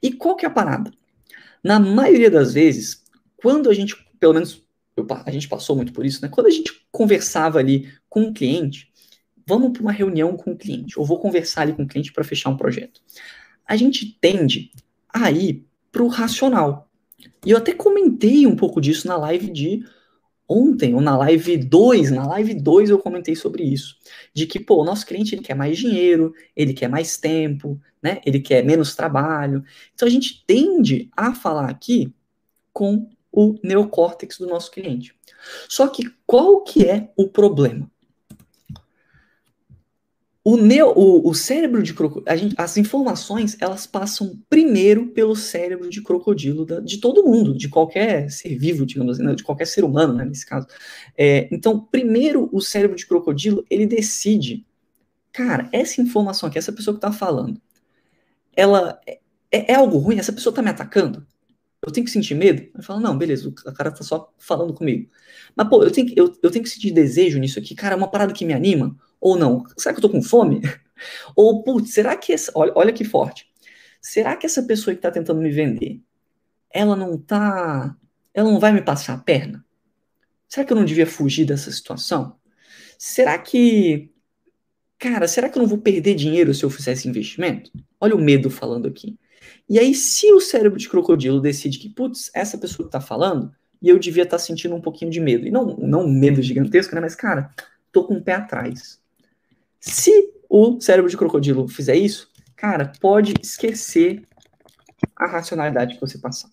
E 0.01 0.11
qual 0.11 0.35
que 0.35 0.45
é 0.45 0.47
a 0.47 0.51
parada? 0.51 0.91
Na 1.63 1.79
maioria 1.79 2.29
das 2.29 2.53
vezes, 2.53 3.03
quando 3.35 3.69
a 3.69 3.73
gente, 3.73 3.95
pelo 4.19 4.33
menos 4.33 4.65
eu, 4.95 5.05
a 5.25 5.31
gente 5.31 5.49
passou 5.49 5.75
muito 5.75 5.91
por 5.91 6.05
isso, 6.05 6.21
né? 6.21 6.29
Quando 6.29 6.47
a 6.47 6.51
gente 6.51 6.85
conversava 6.91 7.59
ali 7.59 7.91
com 8.07 8.21
um 8.21 8.33
cliente, 8.33 8.89
vamos 9.45 9.71
para 9.71 9.81
uma 9.81 9.91
reunião 9.91 10.37
com 10.37 10.51
o 10.51 10.57
cliente, 10.57 10.97
ou 10.97 11.05
vou 11.05 11.19
conversar 11.19 11.63
ali 11.63 11.73
com 11.73 11.83
o 11.83 11.87
cliente 11.87 12.13
para 12.13 12.23
fechar 12.23 12.49
um 12.49 12.57
projeto. 12.57 13.01
A 13.67 13.75
gente 13.75 14.17
tende 14.21 14.71
a 15.09 15.29
ir 15.31 15.65
para 15.91 16.03
o 16.03 16.07
racional. 16.07 16.89
E 17.45 17.51
eu 17.51 17.57
até 17.57 17.73
comentei 17.73 18.45
um 18.45 18.55
pouco 18.55 18.81
disso 18.81 19.07
na 19.07 19.17
live 19.17 19.49
de 19.51 19.85
ontem, 20.47 20.93
ou 20.93 21.01
na 21.01 21.17
live 21.17 21.57
2, 21.57 22.11
na 22.11 22.27
live 22.27 22.53
2 22.53 22.89
eu 22.89 22.99
comentei 22.99 23.35
sobre 23.35 23.63
isso, 23.63 23.97
de 24.33 24.45
que, 24.45 24.59
pô, 24.59 24.81
o 24.81 24.85
nosso 24.85 25.05
cliente 25.05 25.33
ele 25.33 25.41
quer 25.41 25.55
mais 25.55 25.77
dinheiro, 25.77 26.33
ele 26.55 26.73
quer 26.73 26.87
mais 26.87 27.17
tempo, 27.17 27.81
né, 28.01 28.21
ele 28.25 28.39
quer 28.39 28.63
menos 28.63 28.95
trabalho, 28.95 29.63
então 29.93 30.07
a 30.07 30.11
gente 30.11 30.43
tende 30.45 31.09
a 31.17 31.33
falar 31.33 31.69
aqui 31.69 32.13
com 32.71 33.09
o 33.31 33.55
neocórtex 33.63 34.37
do 34.37 34.47
nosso 34.47 34.71
cliente. 34.71 35.15
Só 35.67 35.87
que 35.87 36.03
qual 36.25 36.63
que 36.63 36.85
é 36.85 37.11
o 37.17 37.27
problema? 37.27 37.89
O, 40.47 40.57
neo, 40.57 40.93
o, 40.95 41.27
o 41.27 41.33
cérebro 41.33 41.81
de 41.81 41.91
crocodilo, 41.91 42.53
as 42.55 42.77
informações, 42.77 43.57
elas 43.59 43.87
passam 43.87 44.39
primeiro 44.47 45.07
pelo 45.07 45.35
cérebro 45.35 45.89
de 45.89 46.03
crocodilo 46.03 46.63
da, 46.63 46.79
de 46.79 46.99
todo 46.99 47.25
mundo, 47.25 47.57
de 47.57 47.67
qualquer 47.67 48.29
ser 48.29 48.55
vivo, 48.55 48.85
digamos 48.85 49.19
assim, 49.19 49.35
de 49.35 49.43
qualquer 49.43 49.65
ser 49.65 49.83
humano, 49.83 50.13
né, 50.13 50.23
nesse 50.23 50.45
caso. 50.45 50.67
É, 51.17 51.49
então, 51.51 51.79
primeiro, 51.79 52.47
o 52.51 52.61
cérebro 52.61 52.95
de 52.95 53.07
crocodilo, 53.07 53.65
ele 53.71 53.87
decide, 53.87 54.63
cara, 55.31 55.67
essa 55.71 55.99
informação 55.99 56.47
aqui, 56.47 56.59
essa 56.59 56.71
pessoa 56.71 56.93
que 56.93 56.99
está 56.99 57.11
falando, 57.11 57.59
ela 58.55 58.99
é, 59.51 59.71
é, 59.71 59.75
algo 59.75 59.97
ruim? 59.97 60.19
Essa 60.19 60.31
pessoa 60.31 60.51
está 60.51 60.61
me 60.61 60.69
atacando? 60.69 61.25
Eu 61.85 61.91
tenho 61.91 62.05
que 62.05 62.11
sentir 62.11 62.33
medo? 62.33 62.67
Eu 62.75 62.81
falo, 62.81 62.99
não, 62.99 63.15
beleza, 63.15 63.47
o 63.47 63.53
cara 63.73 63.91
tá 63.91 64.03
só 64.03 64.33
falando 64.39 64.73
comigo. 64.73 65.09
Mas, 65.55 65.69
pô, 65.69 65.83
eu 65.83 65.91
tenho, 65.91 66.07
que, 66.07 66.19
eu, 66.19 66.33
eu 66.41 66.49
tenho 66.49 66.63
que 66.63 66.69
sentir 66.69 66.91
desejo 66.91 67.37
nisso 67.37 67.59
aqui, 67.59 67.75
cara, 67.75 67.93
é 67.93 67.97
uma 67.97 68.09
parada 68.09 68.33
que 68.33 68.43
me 68.43 68.53
anima? 68.53 68.97
Ou 69.21 69.37
não? 69.37 69.63
Será 69.77 69.93
que 69.93 69.99
eu 69.99 70.01
tô 70.01 70.09
com 70.09 70.21
fome? 70.21 70.61
Ou, 71.35 71.63
putz, 71.63 71.93
será 71.93 72.15
que 72.15 72.33
essa. 72.33 72.51
Olha, 72.55 72.71
olha 72.75 72.93
que 72.93 73.03
forte. 73.03 73.47
Será 74.01 74.35
que 74.35 74.45
essa 74.45 74.63
pessoa 74.63 74.95
que 74.95 75.01
tá 75.01 75.11
tentando 75.11 75.41
me 75.41 75.51
vender, 75.51 76.01
ela 76.71 76.95
não 76.95 77.17
tá. 77.17 77.95
Ela 78.33 78.51
não 78.51 78.59
vai 78.59 78.71
me 78.71 78.81
passar 78.81 79.13
a 79.13 79.17
perna? 79.17 79.63
Será 80.47 80.65
que 80.65 80.73
eu 80.73 80.77
não 80.77 80.85
devia 80.85 81.07
fugir 81.07 81.45
dessa 81.45 81.71
situação? 81.71 82.37
Será 82.97 83.37
que. 83.37 84.11
Cara, 84.97 85.27
será 85.27 85.49
que 85.49 85.57
eu 85.57 85.61
não 85.61 85.69
vou 85.69 85.77
perder 85.77 86.15
dinheiro 86.15 86.53
se 86.53 86.63
eu 86.63 86.69
fizer 86.69 86.93
esse 86.93 87.07
investimento? 87.07 87.71
Olha 87.99 88.15
o 88.15 88.21
medo 88.21 88.49
falando 88.49 88.87
aqui. 88.87 89.17
E 89.69 89.79
aí, 89.79 89.93
se 89.93 90.31
o 90.33 90.39
cérebro 90.39 90.77
de 90.77 90.89
crocodilo 90.89 91.41
decide 91.41 91.79
que, 91.79 91.89
putz, 91.89 92.29
essa 92.33 92.57
pessoa 92.57 92.87
que 92.87 92.91
tá 92.91 93.01
falando, 93.01 93.51
e 93.81 93.89
eu 93.89 93.99
devia 93.99 94.23
estar 94.23 94.37
tá 94.37 94.43
sentindo 94.43 94.75
um 94.75 94.81
pouquinho 94.81 95.11
de 95.11 95.19
medo. 95.19 95.45
E 95.45 95.51
não, 95.51 95.77
não 95.77 96.07
medo 96.07 96.41
gigantesco, 96.41 96.95
né? 96.95 97.01
Mas, 97.01 97.15
cara, 97.15 97.51
tô 97.91 98.03
com 98.03 98.15
o 98.15 98.23
pé 98.23 98.33
atrás. 98.33 98.99
Se 99.79 100.33
o 100.49 100.79
cérebro 100.79 101.09
de 101.09 101.17
crocodilo 101.17 101.67
fizer 101.67 101.95
isso, 101.95 102.29
cara, 102.55 102.91
pode 102.99 103.33
esquecer 103.41 104.23
a 105.15 105.27
racionalidade 105.27 105.95
que 105.95 106.01
você 106.01 106.17
passar. 106.17 106.49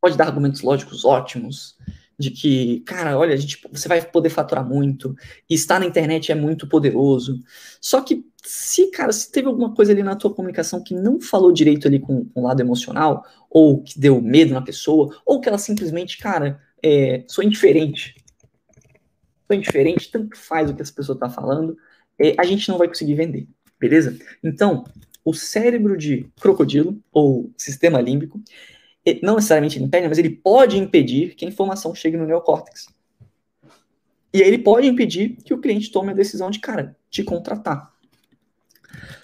Pode 0.00 0.16
dar 0.16 0.26
argumentos 0.26 0.62
lógicos 0.62 1.04
ótimos, 1.04 1.76
de 2.22 2.30
que, 2.30 2.80
cara, 2.80 3.18
olha, 3.18 3.36
gente, 3.36 3.58
você 3.70 3.88
vai 3.88 4.00
poder 4.00 4.30
faturar 4.30 4.64
muito, 4.64 5.16
e 5.50 5.54
estar 5.54 5.80
na 5.80 5.86
internet 5.86 6.30
é 6.30 6.34
muito 6.34 6.68
poderoso. 6.68 7.40
Só 7.80 8.00
que 8.00 8.24
se, 8.44 8.90
cara, 8.92 9.12
se 9.12 9.30
teve 9.30 9.48
alguma 9.48 9.74
coisa 9.74 9.90
ali 9.90 10.02
na 10.02 10.14
tua 10.14 10.32
comunicação 10.32 10.82
que 10.82 10.94
não 10.94 11.20
falou 11.20 11.52
direito 11.52 11.88
ali 11.88 11.98
com, 11.98 12.24
com 12.26 12.40
o 12.40 12.44
lado 12.44 12.60
emocional, 12.60 13.24
ou 13.50 13.82
que 13.82 13.98
deu 13.98 14.22
medo 14.22 14.54
na 14.54 14.62
pessoa, 14.62 15.16
ou 15.26 15.40
que 15.40 15.48
ela 15.48 15.58
simplesmente, 15.58 16.18
cara, 16.18 16.60
é, 16.82 17.24
sou 17.26 17.42
indiferente. 17.42 18.14
Sou 19.48 19.56
indiferente, 19.56 20.10
tanto 20.10 20.36
faz 20.36 20.70
o 20.70 20.74
que 20.74 20.82
essa 20.82 20.92
pessoa 20.92 21.18
tá 21.18 21.28
falando, 21.28 21.76
é, 22.18 22.34
a 22.38 22.44
gente 22.44 22.68
não 22.68 22.78
vai 22.78 22.86
conseguir 22.86 23.14
vender, 23.14 23.48
beleza? 23.80 24.16
Então, 24.42 24.84
o 25.24 25.34
cérebro 25.34 25.96
de 25.96 26.28
crocodilo, 26.40 27.00
ou 27.12 27.50
sistema 27.56 28.00
límbico, 28.00 28.40
não 29.22 29.36
necessariamente 29.36 29.78
ele 29.78 29.86
impede, 29.86 30.08
mas 30.08 30.18
ele 30.18 30.30
pode 30.30 30.78
impedir 30.78 31.34
que 31.34 31.44
a 31.44 31.48
informação 31.48 31.94
chegue 31.94 32.16
no 32.16 32.26
neocórtex. 32.26 32.86
E 34.32 34.42
aí 34.42 34.48
ele 34.48 34.58
pode 34.58 34.86
impedir 34.86 35.36
que 35.44 35.52
o 35.52 35.60
cliente 35.60 35.90
tome 35.90 36.10
a 36.10 36.14
decisão 36.14 36.50
de, 36.50 36.58
cara, 36.58 36.96
te 37.10 37.22
contratar. 37.22 37.92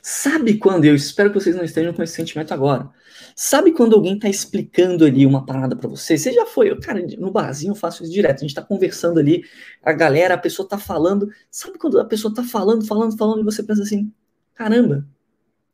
Sabe 0.03 0.57
quando, 0.57 0.85
eu 0.85 0.95
espero 0.95 1.31
que 1.31 1.41
vocês 1.41 1.55
não 1.55 1.65
estejam 1.65 1.93
com 1.93 2.03
esse 2.03 2.15
sentimento 2.15 2.53
agora, 2.53 2.91
sabe 3.35 3.73
quando 3.73 3.95
alguém 3.95 4.15
está 4.15 4.29
explicando 4.29 5.05
ali 5.05 5.27
uma 5.27 5.45
parada 5.45 5.77
para 5.77 5.89
você? 5.89 6.17
Você 6.17 6.33
já 6.33 6.47
foi, 6.47 6.71
eu, 6.71 6.81
cara, 6.81 7.05
no 7.19 7.31
barzinho 7.31 7.73
eu 7.73 7.75
faço 7.75 8.03
isso 8.03 8.13
direto, 8.13 8.39
a 8.39 8.41
gente 8.41 8.51
está 8.51 8.63
conversando 8.63 9.19
ali, 9.19 9.45
a 9.83 9.93
galera, 9.93 10.35
a 10.35 10.39
pessoa 10.39 10.65
está 10.65 10.79
falando, 10.79 11.29
sabe 11.51 11.79
quando 11.79 12.01
a 12.01 12.05
pessoa 12.05 12.31
está 12.31 12.43
falando, 12.43 12.87
falando, 12.87 13.17
falando, 13.17 13.41
e 13.41 13.45
você 13.45 13.63
pensa 13.63 13.83
assim, 13.83 14.13
caramba, 14.55 15.07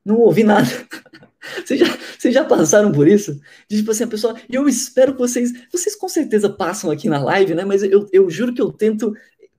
não 0.05 0.19
ouvi 0.19 0.45
nada. 0.45 0.69
Vocês 1.65 1.81
já, 1.81 1.99
vocês 2.19 2.35
já 2.35 2.45
passaram 2.45 2.91
por 2.91 3.07
isso? 3.07 3.41
De, 3.69 3.79
tipo 3.79 3.91
assim, 3.91 4.05
a 4.05 4.07
pessoa. 4.07 4.35
E 4.49 4.55
eu 4.55 4.69
espero 4.69 5.13
que 5.13 5.19
vocês. 5.19 5.53
Vocês 5.71 5.95
com 5.95 6.09
certeza 6.09 6.49
passam 6.49 6.91
aqui 6.91 7.09
na 7.09 7.23
live, 7.23 7.55
né? 7.55 7.65
Mas 7.65 7.83
eu, 7.83 8.09
eu 8.13 8.31
juro 8.31 8.55
que 8.55 8.63
eu 8.63 8.73
tento 8.73 9.15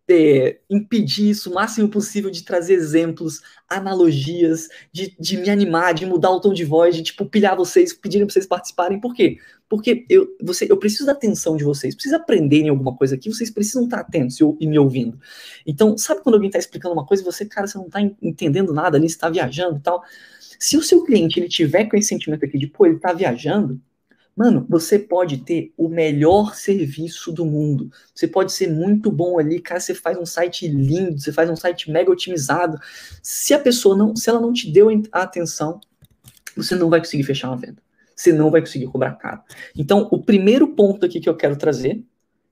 é, 0.08 0.60
impedir 0.70 1.30
isso 1.30 1.50
o 1.50 1.54
máximo 1.54 1.90
possível 1.90 2.30
de 2.30 2.44
trazer 2.44 2.76
exemplos, 2.76 3.42
analogias, 3.68 4.70
de, 4.92 5.16
de 5.20 5.38
me 5.38 5.50
animar, 5.50 5.94
de 5.94 6.06
mudar 6.06 6.30
o 6.30 6.40
tom 6.40 6.54
de 6.54 6.64
voz, 6.64 6.96
de 6.96 7.04
tipo 7.04 7.26
pilhar 7.26 7.56
vocês, 7.56 7.94
pedirem 7.94 8.26
para 8.26 8.34
vocês 8.34 8.46
participarem. 8.46 9.00
Por 9.00 9.14
quê? 9.14 9.38
Porque 9.68 10.06
eu, 10.10 10.28
você, 10.42 10.68
eu 10.70 10.78
preciso 10.78 11.08
da 11.08 11.14
atenção 11.14 11.58
de 11.58 11.64
vocês, 11.64 11.96
preciso 11.96 12.16
aprenderem 12.16 12.70
alguma 12.70 12.96
coisa 12.96 13.16
aqui, 13.16 13.30
vocês 13.30 13.50
precisam 13.50 13.86
estar 13.86 14.00
atentos 14.02 14.40
e, 14.40 14.44
e 14.60 14.68
me 14.68 14.78
ouvindo. 14.78 15.20
Então, 15.66 15.98
sabe 15.98 16.22
quando 16.22 16.36
alguém 16.36 16.50
está 16.50 16.60
explicando 16.60 16.94
uma 16.94 17.06
coisa 17.06 17.24
e 17.24 17.26
você, 17.26 17.46
cara, 17.46 17.66
você 17.66 17.78
não 17.78 17.88
está 17.88 18.00
entendendo 18.22 18.74
nada 18.74 18.98
ali, 18.98 19.10
você 19.10 19.16
está 19.16 19.30
viajando 19.30 19.78
e 19.78 19.82
tal? 19.82 20.04
Se 20.60 20.78
o 20.78 20.84
seu 20.84 21.04
cliente 21.04 21.40
ele 21.40 21.50
tiver 21.50 21.86
com 21.86 21.98
esse 21.98 22.10
sentimento 22.10 22.46
aqui 22.46 22.58
de, 22.58 22.68
pô, 22.68 22.86
ele 22.86 22.96
está 22.96 23.14
viajando, 23.14 23.80
Mano, 24.36 24.66
você 24.68 25.00
pode 25.00 25.38
ter 25.38 25.72
o 25.78 25.88
melhor 25.88 26.56
serviço 26.56 27.32
do 27.32 27.46
mundo. 27.46 27.90
Você 28.14 28.28
pode 28.28 28.52
ser 28.52 28.70
muito 28.70 29.10
bom 29.10 29.40
ali, 29.40 29.62
cara. 29.62 29.80
Você 29.80 29.96
faz 29.96 30.18
um 30.18 30.26
site 30.26 30.68
lindo, 30.68 31.18
você 31.18 31.32
faz 31.32 31.50
um 31.50 31.56
site 31.56 31.90
mega 31.90 32.12
otimizado. 32.12 32.78
Se 33.24 33.54
a 33.54 33.60
pessoa 33.60 33.96
não, 33.96 34.14
se 34.14 34.30
ela 34.30 34.42
não 34.42 34.52
te 34.52 34.70
deu 34.70 34.90
a 35.14 35.22
atenção, 35.22 35.80
você 36.56 36.76
não 36.76 36.90
vai 36.90 37.00
conseguir 37.00 37.24
fechar 37.24 37.48
uma 37.48 37.56
venda. 37.56 37.82
Você 38.14 38.34
não 38.34 38.52
vai 38.52 38.60
conseguir 38.60 38.88
cobrar 38.88 39.12
caro. 39.14 39.42
Então, 39.78 40.10
o 40.12 40.22
primeiro 40.22 40.68
ponto 40.68 41.06
aqui 41.06 41.22
que 41.22 41.30
eu 41.30 41.36
quero 41.36 41.56
trazer, 41.56 42.04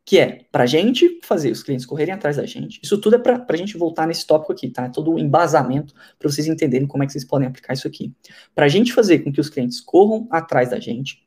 que 0.05 0.19
é 0.19 0.45
para 0.51 0.63
a 0.63 0.67
gente 0.67 1.19
fazer 1.23 1.51
os 1.51 1.63
clientes 1.63 1.85
correrem 1.85 2.13
atrás 2.13 2.37
da 2.37 2.45
gente. 2.45 2.79
Isso 2.83 2.97
tudo 2.99 3.15
é 3.15 3.19
para 3.19 3.45
a 3.47 3.55
gente 3.55 3.77
voltar 3.77 4.05
nesse 4.05 4.27
tópico 4.27 4.51
aqui, 4.51 4.69
tá? 4.69 4.85
É 4.85 4.89
todo 4.89 5.11
o 5.11 5.19
embasamento 5.19 5.93
para 6.19 6.29
vocês 6.29 6.47
entenderem 6.47 6.87
como 6.87 7.03
é 7.03 7.05
que 7.05 7.13
vocês 7.13 7.23
podem 7.23 7.47
aplicar 7.47 7.73
isso 7.73 7.87
aqui. 7.87 8.13
Para 8.53 8.65
a 8.65 8.69
gente 8.69 8.91
fazer 8.91 9.19
com 9.19 9.31
que 9.31 9.39
os 9.39 9.49
clientes 9.49 9.79
corram 9.79 10.27
atrás 10.29 10.71
da 10.71 10.79
gente, 10.79 11.25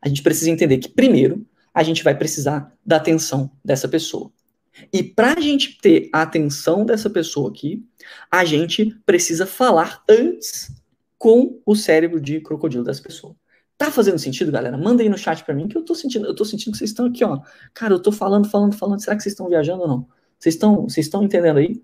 a 0.00 0.08
gente 0.08 0.22
precisa 0.22 0.50
entender 0.50 0.78
que, 0.78 0.88
primeiro, 0.88 1.44
a 1.72 1.82
gente 1.82 2.04
vai 2.04 2.16
precisar 2.16 2.72
da 2.86 2.96
atenção 2.96 3.50
dessa 3.64 3.88
pessoa. 3.88 4.30
E 4.92 5.02
para 5.02 5.34
a 5.34 5.40
gente 5.40 5.78
ter 5.78 6.08
a 6.12 6.22
atenção 6.22 6.84
dessa 6.84 7.08
pessoa 7.10 7.50
aqui, 7.50 7.84
a 8.30 8.44
gente 8.44 8.94
precisa 9.04 9.46
falar 9.46 10.02
antes 10.08 10.70
com 11.18 11.60
o 11.64 11.74
cérebro 11.74 12.20
de 12.20 12.40
crocodilo 12.40 12.84
dessa 12.84 13.02
pessoa. 13.02 13.34
Tá 13.76 13.90
fazendo 13.90 14.18
sentido, 14.18 14.52
galera? 14.52 14.78
Manda 14.78 15.02
aí 15.02 15.08
no 15.08 15.18
chat 15.18 15.44
para 15.44 15.54
mim 15.54 15.66
que 15.66 15.76
eu 15.76 15.84
tô 15.84 15.94
sentindo, 15.94 16.26
eu 16.26 16.34
tô 16.34 16.44
sentindo 16.44 16.72
que 16.72 16.78
vocês 16.78 16.90
estão 16.90 17.06
aqui, 17.06 17.24
ó. 17.24 17.40
Cara, 17.72 17.94
eu 17.94 18.00
tô 18.00 18.12
falando, 18.12 18.48
falando, 18.48 18.76
falando. 18.76 19.00
Será 19.00 19.16
que 19.16 19.22
vocês 19.22 19.32
estão 19.32 19.48
viajando 19.48 19.82
ou 19.82 19.88
não? 19.88 20.08
Vocês 20.38 20.54
estão, 20.54 20.82
vocês 20.88 21.06
estão 21.06 21.22
entendendo 21.24 21.58
aí? 21.58 21.82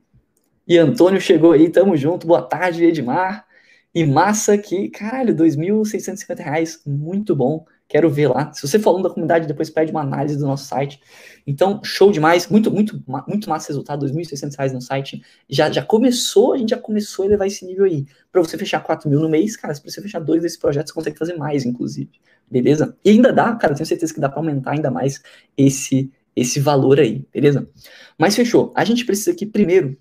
E 0.67 0.79
Antônio 0.79 1.21
chegou 1.21 1.53
aí, 1.53 1.69
tamo 1.69 1.97
junto. 1.97 2.27
Boa 2.27 2.43
tarde, 2.43 2.85
Edmar. 2.85 3.45
E 3.93 4.05
massa 4.05 4.53
aqui, 4.53 4.89
caralho, 4.89 5.35
R$ 5.35 5.51
2.650, 5.51 6.81
muito 6.87 7.35
bom. 7.35 7.65
Quero 7.91 8.09
ver 8.09 8.29
lá. 8.29 8.53
Se 8.53 8.63
você 8.63 8.79
falando 8.79 9.03
da 9.03 9.11
comunidade, 9.11 9.49
depois 9.49 9.69
pede 9.69 9.91
uma 9.91 10.03
análise 10.03 10.39
do 10.39 10.47
nosso 10.47 10.65
site. 10.65 11.01
Então, 11.45 11.81
show 11.83 12.13
demais. 12.13 12.47
Muito, 12.47 12.71
muito, 12.71 13.03
muito 13.27 13.51
massa 13.51 13.67
resultado. 13.67 14.07
R$ 14.07 14.13
2.600 14.13 14.73
no 14.73 14.81
site. 14.81 15.21
Já, 15.49 15.69
já 15.69 15.83
começou, 15.83 16.53
a 16.53 16.57
gente 16.57 16.71
já 16.71 16.79
começou 16.79 17.25
a 17.25 17.29
levar 17.29 17.49
esse 17.49 17.67
nível 17.67 17.85
aí. 17.85 18.07
Para 18.31 18.41
você 18.41 18.57
fechar 18.57 18.79
4 18.79 19.11
mil 19.11 19.19
no 19.19 19.29
mês, 19.29 19.57
cara, 19.57 19.75
se 19.75 19.83
você 19.83 20.01
fechar 20.01 20.21
dois 20.21 20.41
desses 20.41 20.57
projetos, 20.57 20.93
você 20.93 20.95
consegue 20.95 21.19
fazer 21.19 21.35
mais, 21.35 21.67
inclusive. 21.67 22.13
Beleza? 22.49 22.97
E 23.05 23.11
ainda 23.11 23.33
dá, 23.33 23.57
cara, 23.57 23.75
tenho 23.75 23.87
certeza 23.87 24.15
que 24.15 24.21
dá 24.21 24.29
para 24.29 24.39
aumentar 24.39 24.71
ainda 24.71 24.89
mais 24.89 25.21
esse, 25.57 26.13
esse 26.37 26.61
valor 26.61 27.01
aí. 27.01 27.27
Beleza? 27.35 27.69
Mas 28.17 28.37
fechou. 28.37 28.73
A 28.77 28.85
gente 28.85 29.05
precisa 29.05 29.33
aqui 29.33 29.45
primeiro, 29.45 29.99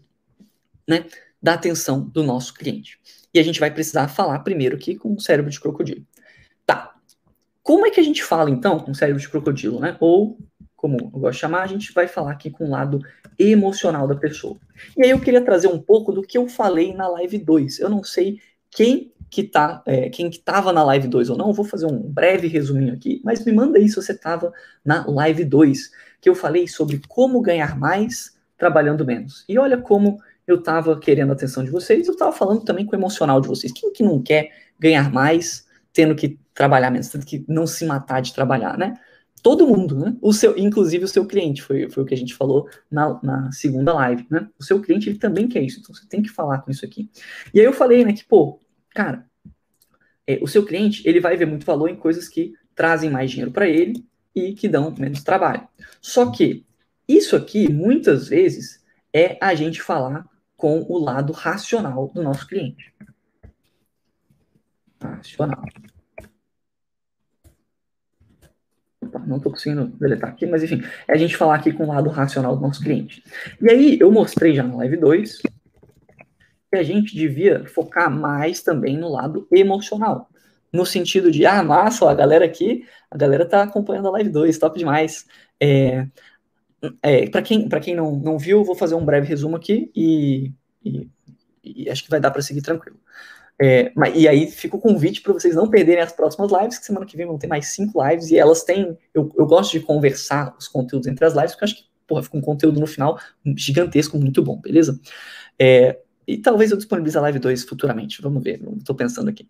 né, 0.87 1.05
da 1.41 1.55
atenção 1.55 2.01
do 2.01 2.21
nosso 2.21 2.53
cliente. 2.53 2.99
E 3.33 3.39
a 3.39 3.43
gente 3.43 3.59
vai 3.59 3.71
precisar 3.71 4.07
falar 4.09 4.37
primeiro 4.39 4.75
aqui 4.75 4.93
com 4.93 5.11
o 5.11 5.19
cérebro 5.19 5.49
de 5.49 5.59
crocodilo. 5.59 6.05
Como 7.69 7.85
é 7.85 7.91
que 7.91 7.99
a 7.99 8.03
gente 8.03 8.23
fala, 8.23 8.49
então, 8.49 8.79
com 8.79 8.89
o 8.89 8.95
cérebro 8.95 9.21
de 9.21 9.29
crocodilo, 9.29 9.79
né? 9.79 9.95
Ou, 9.99 10.39
como 10.75 10.97
eu 11.13 11.19
gosto 11.19 11.33
de 11.33 11.41
chamar, 11.41 11.61
a 11.61 11.67
gente 11.67 11.93
vai 11.93 12.07
falar 12.07 12.31
aqui 12.31 12.49
com 12.49 12.65
o 12.65 12.69
lado 12.71 12.99
emocional 13.37 14.07
da 14.07 14.15
pessoa. 14.15 14.57
E 14.97 15.03
aí 15.03 15.11
eu 15.11 15.19
queria 15.19 15.45
trazer 15.45 15.67
um 15.67 15.77
pouco 15.77 16.11
do 16.11 16.23
que 16.23 16.35
eu 16.35 16.49
falei 16.49 16.95
na 16.95 17.07
live 17.07 17.37
2. 17.37 17.79
Eu 17.79 17.87
não 17.87 18.03
sei 18.03 18.39
quem 18.71 19.13
que 19.29 19.43
tá, 19.43 19.83
é, 19.85 20.09
quem 20.09 20.31
que 20.31 20.39
tava 20.39 20.73
na 20.73 20.83
live 20.83 21.07
2 21.07 21.29
ou 21.29 21.37
não, 21.37 21.49
eu 21.49 21.53
vou 21.53 21.63
fazer 21.63 21.85
um 21.85 22.01
breve 22.01 22.47
resuminho 22.47 22.91
aqui, 22.91 23.21
mas 23.23 23.45
me 23.45 23.51
manda 23.51 23.77
aí 23.77 23.87
se 23.87 23.97
você 23.97 24.17
tava 24.17 24.51
na 24.83 25.05
live 25.05 25.45
2, 25.45 25.91
que 26.19 26.27
eu 26.27 26.33
falei 26.33 26.67
sobre 26.67 26.99
como 27.07 27.39
ganhar 27.39 27.77
mais 27.77 28.35
trabalhando 28.57 29.05
menos. 29.05 29.45
E 29.47 29.59
olha 29.59 29.77
como 29.77 30.17
eu 30.47 30.63
tava 30.63 30.99
querendo 30.99 31.29
a 31.29 31.33
atenção 31.33 31.63
de 31.63 31.69
vocês, 31.69 32.07
eu 32.07 32.17
tava 32.17 32.31
falando 32.31 32.65
também 32.65 32.83
com 32.83 32.95
o 32.95 32.99
emocional 32.99 33.39
de 33.39 33.47
vocês. 33.47 33.71
Quem 33.71 33.93
que 33.93 34.01
não 34.01 34.19
quer 34.19 34.49
ganhar 34.79 35.13
mais 35.13 35.69
tendo 35.93 36.15
que 36.15 36.39
trabalhar 36.59 36.91
menos, 36.91 37.07
tendo 37.07 37.25
que 37.25 37.45
não 37.47 37.65
se 37.65 37.85
matar 37.85 38.21
de 38.21 38.33
trabalhar, 38.33 38.77
né? 38.77 38.99
Todo 39.41 39.65
mundo, 39.65 39.97
né? 39.97 40.17
O 40.21 40.33
seu, 40.33 40.57
inclusive 40.57 41.05
o 41.05 41.07
seu 41.07 41.25
cliente, 41.25 41.61
foi, 41.61 41.89
foi 41.89 42.03
o 42.03 42.05
que 42.05 42.13
a 42.13 42.17
gente 42.17 42.35
falou 42.35 42.69
na, 42.91 43.17
na 43.23 43.51
segunda 43.53 43.93
live, 43.93 44.27
né? 44.29 44.49
O 44.59 44.63
seu 44.65 44.81
cliente, 44.81 45.07
ele 45.07 45.17
também 45.17 45.47
quer 45.47 45.63
isso, 45.63 45.79
então 45.79 45.95
você 45.95 46.05
tem 46.05 46.21
que 46.21 46.27
falar 46.27 46.59
com 46.59 46.69
isso 46.69 46.83
aqui. 46.83 47.09
E 47.53 47.61
aí 47.61 47.65
eu 47.65 47.71
falei, 47.71 48.03
né, 48.03 48.11
que, 48.11 48.25
pô, 48.25 48.59
cara, 48.89 49.25
é, 50.27 50.37
o 50.41 50.47
seu 50.47 50.65
cliente, 50.65 51.01
ele 51.07 51.21
vai 51.21 51.37
ver 51.37 51.45
muito 51.45 51.65
valor 51.65 51.89
em 51.89 51.95
coisas 51.95 52.27
que 52.27 52.53
trazem 52.75 53.09
mais 53.09 53.31
dinheiro 53.31 53.51
para 53.51 53.65
ele 53.65 54.05
e 54.35 54.53
que 54.53 54.67
dão 54.67 54.93
menos 54.99 55.23
trabalho. 55.23 55.65
Só 56.01 56.29
que 56.29 56.65
isso 57.07 57.37
aqui, 57.37 57.71
muitas 57.71 58.27
vezes, 58.27 58.83
é 59.13 59.37
a 59.39 59.55
gente 59.55 59.81
falar 59.81 60.27
com 60.57 60.85
o 60.89 60.97
lado 60.97 61.31
racional 61.31 62.11
do 62.13 62.21
nosso 62.21 62.45
cliente 62.45 62.93
racional. 65.01 65.63
Opa, 69.09 69.19
não 69.25 69.37
estou 69.37 69.51
conseguindo 69.51 69.87
deletar 69.99 70.29
aqui, 70.29 70.45
mas 70.45 70.63
enfim, 70.63 70.81
é 71.07 71.13
a 71.13 71.17
gente 71.17 71.35
falar 71.35 71.55
aqui 71.55 71.73
com 71.73 71.85
o 71.85 71.87
lado 71.87 72.09
racional 72.09 72.55
do 72.55 72.61
nosso 72.61 72.81
cliente. 72.81 73.23
E 73.59 73.69
aí, 73.69 73.97
eu 73.99 74.11
mostrei 74.11 74.53
já 74.55 74.63
na 74.63 74.75
live 74.77 74.97
2 74.97 75.41
que 76.71 76.77
a 76.77 76.83
gente 76.83 77.15
devia 77.15 77.65
focar 77.65 78.11
mais 78.11 78.61
também 78.61 78.95
no 78.97 79.09
lado 79.09 79.47
emocional. 79.51 80.29
no 80.71 80.85
sentido 80.85 81.31
de, 81.31 81.47
ah, 81.47 81.63
massa, 81.63 82.07
a 82.09 82.13
galera 82.13 82.45
aqui, 82.45 82.85
a 83.09 83.17
galera 83.17 83.43
tá 83.43 83.63
acompanhando 83.63 84.07
a 84.07 84.11
live 84.11 84.29
2, 84.29 84.59
top 84.59 84.77
demais. 84.77 85.25
É, 85.59 86.05
é, 87.01 87.27
para 87.29 87.41
quem, 87.41 87.67
pra 87.67 87.79
quem 87.79 87.95
não, 87.95 88.11
não 88.15 88.37
viu, 88.37 88.63
vou 88.63 88.75
fazer 88.75 88.93
um 88.93 89.03
breve 89.03 89.27
resumo 89.27 89.55
aqui 89.55 89.91
e, 89.95 90.51
e, 90.85 91.09
e 91.63 91.89
acho 91.89 92.03
que 92.03 92.09
vai 92.09 92.19
dar 92.19 92.29
para 92.29 92.43
seguir 92.43 92.61
tranquilo. 92.61 92.99
É, 93.61 93.91
e 94.15 94.27
aí 94.27 94.49
fica 94.49 94.77
o 94.77 94.79
convite 94.79 95.21
para 95.21 95.33
vocês 95.33 95.53
não 95.53 95.69
perderem 95.69 96.01
as 96.01 96.13
próximas 96.13 96.49
lives, 96.51 96.77
que 96.77 96.85
semana 96.85 97.05
que 97.05 97.17
vem 97.17 97.25
vão 97.25 97.37
ter 97.37 97.47
mais 97.47 97.67
cinco 97.67 98.01
lives, 98.05 98.31
e 98.31 98.37
elas 98.37 98.63
têm. 98.63 98.97
Eu, 99.13 99.31
eu 99.37 99.45
gosto 99.45 99.71
de 99.71 99.81
conversar 99.81 100.55
os 100.57 100.67
conteúdos 100.67 101.07
entre 101.07 101.25
as 101.25 101.33
lives, 101.33 101.51
porque 101.51 101.65
eu 101.65 101.67
acho 101.67 101.75
que 101.75 101.89
porra, 102.07 102.23
fica 102.23 102.37
um 102.37 102.41
conteúdo 102.41 102.79
no 102.79 102.87
final 102.87 103.19
gigantesco, 103.55 104.17
muito 104.17 104.41
bom, 104.41 104.59
beleza? 104.59 104.99
É, 105.59 105.99
e 106.27 106.37
talvez 106.37 106.71
eu 106.71 106.77
disponibilize 106.77 107.17
a 107.17 107.21
live 107.21 107.39
2 107.39 107.63
futuramente, 107.63 108.21
vamos 108.21 108.43
ver, 108.43 108.61
estou 108.77 108.95
pensando 108.95 109.29
aqui. 109.29 109.47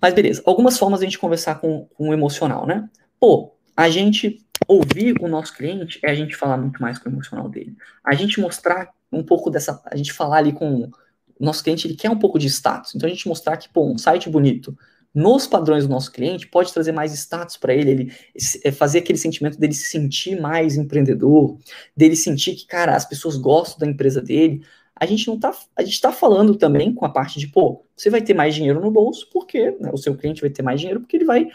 Mas 0.00 0.14
beleza, 0.14 0.42
algumas 0.44 0.78
formas 0.78 1.00
de 1.00 1.06
a 1.06 1.08
gente 1.08 1.18
conversar 1.18 1.56
com, 1.56 1.86
com 1.94 2.08
o 2.08 2.12
emocional, 2.12 2.66
né? 2.66 2.88
Pô, 3.18 3.54
a 3.76 3.88
gente 3.88 4.44
ouvir 4.66 5.14
o 5.20 5.28
nosso 5.28 5.54
cliente 5.54 5.98
é 6.02 6.10
a 6.10 6.14
gente 6.14 6.36
falar 6.36 6.56
muito 6.56 6.80
mais 6.80 6.98
com 6.98 7.08
o 7.08 7.12
emocional 7.12 7.48
dele. 7.48 7.76
A 8.04 8.14
gente 8.14 8.40
mostrar 8.40 8.90
um 9.10 9.22
pouco 9.22 9.50
dessa. 9.50 9.80
A 9.86 9.96
gente 9.96 10.12
falar 10.12 10.38
ali 10.38 10.52
com 10.52 10.90
nosso 11.44 11.62
cliente, 11.62 11.86
ele 11.86 11.94
quer 11.94 12.10
um 12.10 12.18
pouco 12.18 12.38
de 12.38 12.46
status. 12.48 12.94
Então 12.94 13.08
a 13.08 13.12
gente 13.12 13.28
mostrar 13.28 13.56
que, 13.56 13.68
pô, 13.68 13.84
um 13.84 13.98
site 13.98 14.28
bonito 14.28 14.76
nos 15.14 15.46
padrões 15.46 15.86
do 15.86 15.90
nosso 15.90 16.10
cliente 16.10 16.46
pode 16.46 16.72
trazer 16.72 16.92
mais 16.92 17.12
status 17.12 17.56
para 17.56 17.74
ele, 17.74 17.90
ele 17.90 18.12
é, 18.64 18.72
fazer 18.72 19.00
aquele 19.00 19.18
sentimento 19.18 19.58
dele 19.58 19.74
se 19.74 19.86
sentir 19.86 20.40
mais 20.40 20.76
empreendedor, 20.76 21.58
dele 21.96 22.16
sentir 22.16 22.54
que, 22.54 22.66
cara, 22.66 22.96
as 22.96 23.04
pessoas 23.04 23.36
gostam 23.36 23.80
da 23.80 23.92
empresa 23.92 24.22
dele. 24.22 24.64
A 24.96 25.04
gente 25.04 25.26
não 25.26 25.38
tá, 25.38 25.52
a 25.76 25.82
gente 25.82 25.94
está 25.94 26.12
falando 26.12 26.54
também 26.54 26.94
com 26.94 27.04
a 27.04 27.10
parte 27.10 27.38
de, 27.38 27.48
pô, 27.48 27.84
você 27.94 28.08
vai 28.08 28.22
ter 28.22 28.34
mais 28.34 28.54
dinheiro 28.54 28.80
no 28.80 28.90
bolso, 28.90 29.28
porque 29.32 29.72
né, 29.80 29.90
o 29.92 29.98
seu 29.98 30.16
cliente 30.16 30.40
vai 30.40 30.50
ter 30.50 30.62
mais 30.62 30.80
dinheiro, 30.80 31.00
porque 31.00 31.16
ele 31.16 31.24
vai 31.24 31.48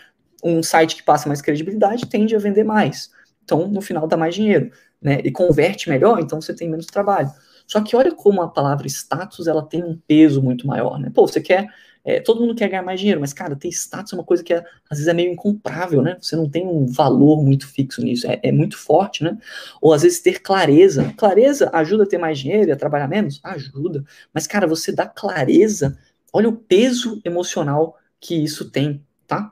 um 0.43 0.62
site 0.62 0.95
que 0.95 1.04
passa 1.04 1.28
mais 1.28 1.41
credibilidade 1.41 2.06
tende 2.06 2.36
a 2.36 2.39
vender 2.39 2.63
mais. 2.63 3.10
Então, 3.43 3.67
no 3.67 3.82
final, 3.82 4.08
dá 4.08 4.17
mais 4.17 4.36
dinheiro, 4.36 4.71
né? 5.02 5.19
E 5.23 5.32
converte 5.32 5.89
melhor, 5.89 6.19
então 6.19 6.39
você 6.39 6.54
tem 6.54 6.69
menos 6.69 6.86
trabalho. 6.86 7.32
Só 7.67 7.82
que 7.82 7.95
olha 7.95 8.15
como 8.15 8.41
a 8.41 8.47
palavra 8.47 8.88
status 8.88 9.45
ela 9.45 9.62
tem 9.62 9.84
um 9.84 9.99
peso 10.08 10.41
muito 10.41 10.65
maior, 10.65 10.97
né? 10.97 11.12
Pô, 11.13 11.27
você 11.27 11.41
quer. 11.41 11.67
É, 12.03 12.21
todo 12.21 12.39
mundo 12.39 12.56
quer 12.56 12.69
ganhar 12.69 12.84
mais 12.84 13.01
dinheiro, 13.01 13.19
mas, 13.19 13.34
cara, 13.34 13.53
ter 13.53 13.67
status 13.67 14.13
é 14.13 14.15
uma 14.15 14.23
coisa 14.23 14.41
que 14.41 14.53
é, 14.53 14.63
às 14.89 14.97
vezes 14.97 15.08
é 15.10 15.13
meio 15.13 15.30
incomprável, 15.30 16.01
né? 16.01 16.17
Você 16.21 16.38
não 16.38 16.49
tem 16.49 16.65
um 16.65 16.86
valor 16.86 17.43
muito 17.43 17.67
fixo 17.67 18.01
nisso, 18.01 18.25
é, 18.25 18.39
é, 18.41 18.49
muito 18.49 18.77
forte, 18.77 19.25
né? 19.25 19.38
Ou 19.82 19.91
às 19.91 20.03
vezes 20.03 20.21
ter 20.21 20.41
clareza. 20.41 21.13
Clareza 21.17 21.69
ajuda 21.73 22.03
a 22.03 22.08
ter 22.08 22.17
mais 22.17 22.39
dinheiro 22.39 22.69
e 22.69 22.71
a 22.71 22.77
trabalhar 22.77 23.10
menos? 23.10 23.41
Ajuda. 23.43 24.06
Mas, 24.34 24.47
cara, 24.47 24.65
você 24.65 24.89
dá 24.93 25.06
clareza, 25.06 25.97
olha 26.32 26.47
o 26.47 26.56
peso 26.56 27.21
emocional 27.25 27.97
que 28.21 28.41
isso 28.41 28.71
tem, 28.71 29.03
tá? 29.27 29.51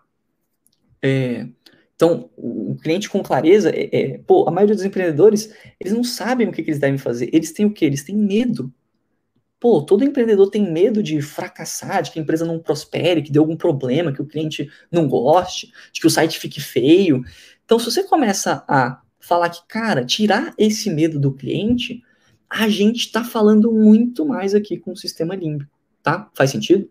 É, 1.01 1.45
então, 1.95 2.29
o 2.35 2.75
cliente 2.75 3.09
com 3.09 3.23
clareza, 3.23 3.69
é, 3.69 3.89
é, 3.91 4.17
pô, 4.19 4.47
a 4.47 4.51
maioria 4.51 4.75
dos 4.75 4.83
empreendedores, 4.83 5.53
eles 5.79 5.93
não 5.93 6.03
sabem 6.03 6.47
o 6.47 6.51
que, 6.51 6.61
que, 6.61 6.69
eles 6.69 6.79
devem 6.79 6.97
fazer. 6.97 7.29
Eles 7.31 7.53
têm 7.53 7.65
o 7.65 7.73
quê? 7.73 7.85
Eles 7.85 8.03
têm 8.03 8.17
medo. 8.17 8.71
Pô, 9.59 9.81
todo 9.81 10.03
empreendedor 10.03 10.49
tem 10.49 10.69
medo 10.71 11.01
de 11.01 11.21
fracassar, 11.21 12.03
de 12.03 12.11
que 12.11 12.19
a 12.19 12.21
empresa 12.21 12.45
não 12.45 12.59
prospere, 12.59 13.21
que 13.21 13.31
dê 13.31 13.39
algum 13.39 13.55
problema, 13.55 14.11
que 14.11 14.21
o 14.21 14.25
cliente 14.25 14.69
não 14.91 15.07
goste, 15.07 15.71
de 15.93 16.01
que 16.01 16.07
o 16.07 16.09
site 16.09 16.37
fique 16.37 16.59
feio. 16.59 17.23
Então, 17.63 17.79
se 17.79 17.85
você 17.85 18.03
começa 18.03 18.65
a 18.67 19.01
falar 19.19 19.49
que, 19.49 19.61
cara, 19.67 20.05
tirar 20.05 20.53
esse 20.57 20.89
medo 20.89 21.17
do 21.17 21.33
cliente, 21.33 22.03
a 22.49 22.67
gente 22.67 23.05
está 23.05 23.23
falando 23.23 23.71
muito 23.71 24.25
mais 24.25 24.53
aqui 24.53 24.77
com 24.77 24.91
o 24.91 24.97
sistema 24.97 25.33
límbico, 25.33 25.71
tá? 26.03 26.29
Faz 26.35 26.51
sentido? 26.51 26.89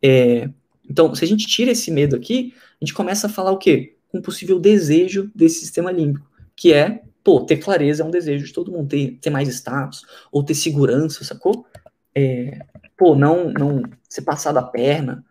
É, 0.00 0.48
então, 0.88 1.12
se 1.14 1.24
a 1.24 1.28
gente 1.28 1.46
tira 1.46 1.72
esse 1.72 1.90
medo 1.90 2.14
aqui, 2.14 2.54
a 2.80 2.84
gente 2.84 2.94
começa 2.94 3.26
a 3.26 3.30
falar 3.30 3.50
o 3.50 3.58
quê? 3.58 3.93
Um 4.14 4.22
possível 4.22 4.60
desejo 4.60 5.30
desse 5.34 5.58
sistema 5.60 5.90
límbico, 5.90 6.30
que 6.54 6.72
é, 6.72 7.02
pô, 7.24 7.40
ter 7.40 7.56
clareza 7.56 8.02
é 8.02 8.06
um 8.06 8.10
desejo 8.10 8.46
de 8.46 8.52
todo 8.52 8.70
mundo, 8.70 8.88
ter, 8.88 9.18
ter 9.20 9.30
mais 9.30 9.48
status, 9.48 10.02
ou 10.30 10.44
ter 10.44 10.54
segurança, 10.54 11.24
sacou? 11.24 11.66
É, 12.14 12.60
pô, 12.96 13.16
não, 13.16 13.50
não 13.50 13.82
ser 14.08 14.22
passado 14.22 14.56
a 14.58 14.62
perna, 14.62 15.24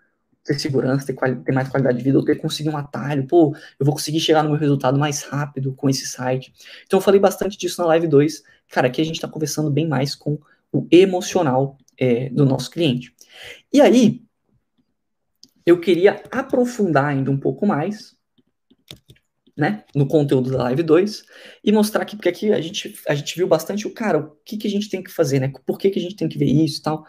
ter 0.43 0.59
segurança, 0.59 1.05
ter, 1.05 1.15
ter, 1.43 1.51
mais 1.53 1.69
qualidade 1.69 1.97
de 1.97 2.03
vida, 2.03 2.17
ou 2.17 2.25
ter 2.25 2.35
conseguido 2.35 2.75
um 2.75 2.77
atalho, 2.77 3.25
pô, 3.25 3.55
eu 3.79 3.85
vou 3.85 3.95
conseguir 3.95 4.19
chegar 4.19 4.43
no 4.43 4.49
meu 4.49 4.59
resultado 4.59 4.99
mais 4.99 5.23
rápido 5.23 5.73
com 5.73 5.89
esse 5.89 6.05
site. 6.05 6.53
Então 6.85 6.97
eu 6.97 7.01
falei 7.01 7.19
bastante 7.19 7.57
disso 7.57 7.81
na 7.81 7.87
live 7.87 8.07
2. 8.07 8.43
Cara, 8.69 8.87
aqui 8.87 9.01
a 9.01 9.05
gente 9.05 9.15
está 9.15 9.27
conversando 9.27 9.71
bem 9.71 9.87
mais 9.87 10.13
com 10.13 10.37
o 10.71 10.85
emocional 10.91 11.77
é, 11.97 12.29
do 12.29 12.45
nosso 12.45 12.69
cliente. 12.69 13.15
E 13.71 13.79
aí, 13.79 14.21
eu 15.65 15.79
queria 15.79 16.21
aprofundar 16.31 17.05
ainda 17.05 17.31
um 17.31 17.37
pouco 17.37 17.65
mais, 17.65 18.15
né, 19.55 19.83
no 19.95 20.07
conteúdo 20.07 20.51
da 20.51 20.63
Live 20.63 20.83
2 20.83 21.23
e 21.63 21.71
mostrar 21.71 22.01
aqui, 22.01 22.15
porque 22.15 22.29
aqui 22.29 22.51
a 22.51 22.59
gente, 22.59 22.95
a 23.07 23.13
gente 23.13 23.35
viu 23.35 23.47
bastante 23.47 23.85
o 23.85 23.93
cara, 23.93 24.17
o 24.17 24.37
que, 24.43 24.57
que 24.57 24.67
a 24.67 24.69
gente 24.69 24.89
tem 24.89 25.03
que 25.03 25.11
fazer, 25.11 25.39
né, 25.39 25.51
por 25.65 25.77
que, 25.77 25.89
que 25.89 25.99
a 25.99 26.01
gente 26.01 26.15
tem 26.15 26.27
que 26.27 26.37
ver 26.37 26.45
isso 26.45 26.79
e 26.79 26.83
tal. 26.83 27.05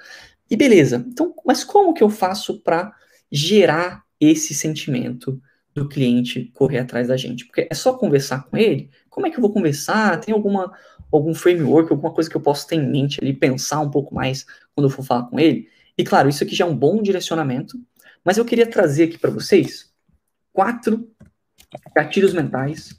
E 0.50 0.56
beleza, 0.56 1.04
então, 1.08 1.34
mas 1.44 1.64
como 1.64 1.94
que 1.94 2.02
eu 2.02 2.10
faço 2.10 2.60
para 2.60 2.92
gerar 3.32 4.04
esse 4.20 4.54
sentimento 4.54 5.40
do 5.74 5.88
cliente 5.88 6.50
correr 6.54 6.78
atrás 6.78 7.08
da 7.08 7.16
gente? 7.16 7.46
Porque 7.46 7.66
é 7.70 7.74
só 7.74 7.94
conversar 7.94 8.44
com 8.44 8.56
ele? 8.56 8.90
Como 9.08 9.26
é 9.26 9.30
que 9.30 9.36
eu 9.36 9.40
vou 9.40 9.52
conversar? 9.52 10.20
Tem 10.20 10.34
alguma 10.34 10.72
algum 11.10 11.34
framework, 11.34 11.92
alguma 11.92 12.12
coisa 12.12 12.28
que 12.28 12.36
eu 12.36 12.40
posso 12.40 12.66
ter 12.66 12.74
em 12.74 12.90
mente 12.90 13.20
ali, 13.22 13.32
pensar 13.32 13.80
um 13.80 13.90
pouco 13.90 14.14
mais 14.14 14.44
quando 14.74 14.86
eu 14.86 14.90
for 14.90 15.04
falar 15.04 15.24
com 15.24 15.38
ele? 15.38 15.68
E 15.96 16.04
claro, 16.04 16.28
isso 16.28 16.42
aqui 16.42 16.54
já 16.54 16.64
é 16.64 16.68
um 16.68 16.76
bom 16.76 17.00
direcionamento, 17.00 17.78
mas 18.24 18.36
eu 18.36 18.44
queria 18.44 18.66
trazer 18.66 19.04
aqui 19.04 19.18
para 19.18 19.30
vocês 19.30 19.92
quatro 20.52 21.08
gatilhos 21.94 22.32
mentais 22.32 22.98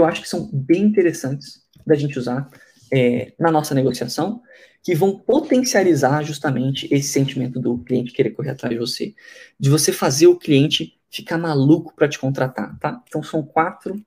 eu 0.00 0.06
acho 0.06 0.22
que 0.22 0.28
são 0.28 0.48
bem 0.52 0.82
interessantes 0.82 1.62
da 1.86 1.94
gente 1.94 2.18
usar 2.18 2.48
é, 2.92 3.32
na 3.38 3.50
nossa 3.50 3.74
negociação, 3.74 4.42
que 4.82 4.94
vão 4.94 5.18
potencializar 5.18 6.22
justamente 6.22 6.88
esse 6.90 7.08
sentimento 7.08 7.60
do 7.60 7.78
cliente 7.78 8.12
querer 8.12 8.30
correr 8.30 8.50
atrás 8.50 8.72
de 8.72 8.80
você, 8.80 9.14
de 9.58 9.68
você 9.68 9.92
fazer 9.92 10.26
o 10.26 10.38
cliente 10.38 10.98
ficar 11.10 11.36
maluco 11.36 11.94
para 11.94 12.08
te 12.08 12.18
contratar, 12.18 12.78
tá? 12.78 13.02
Então 13.06 13.22
são 13.22 13.42
quatro 13.42 14.00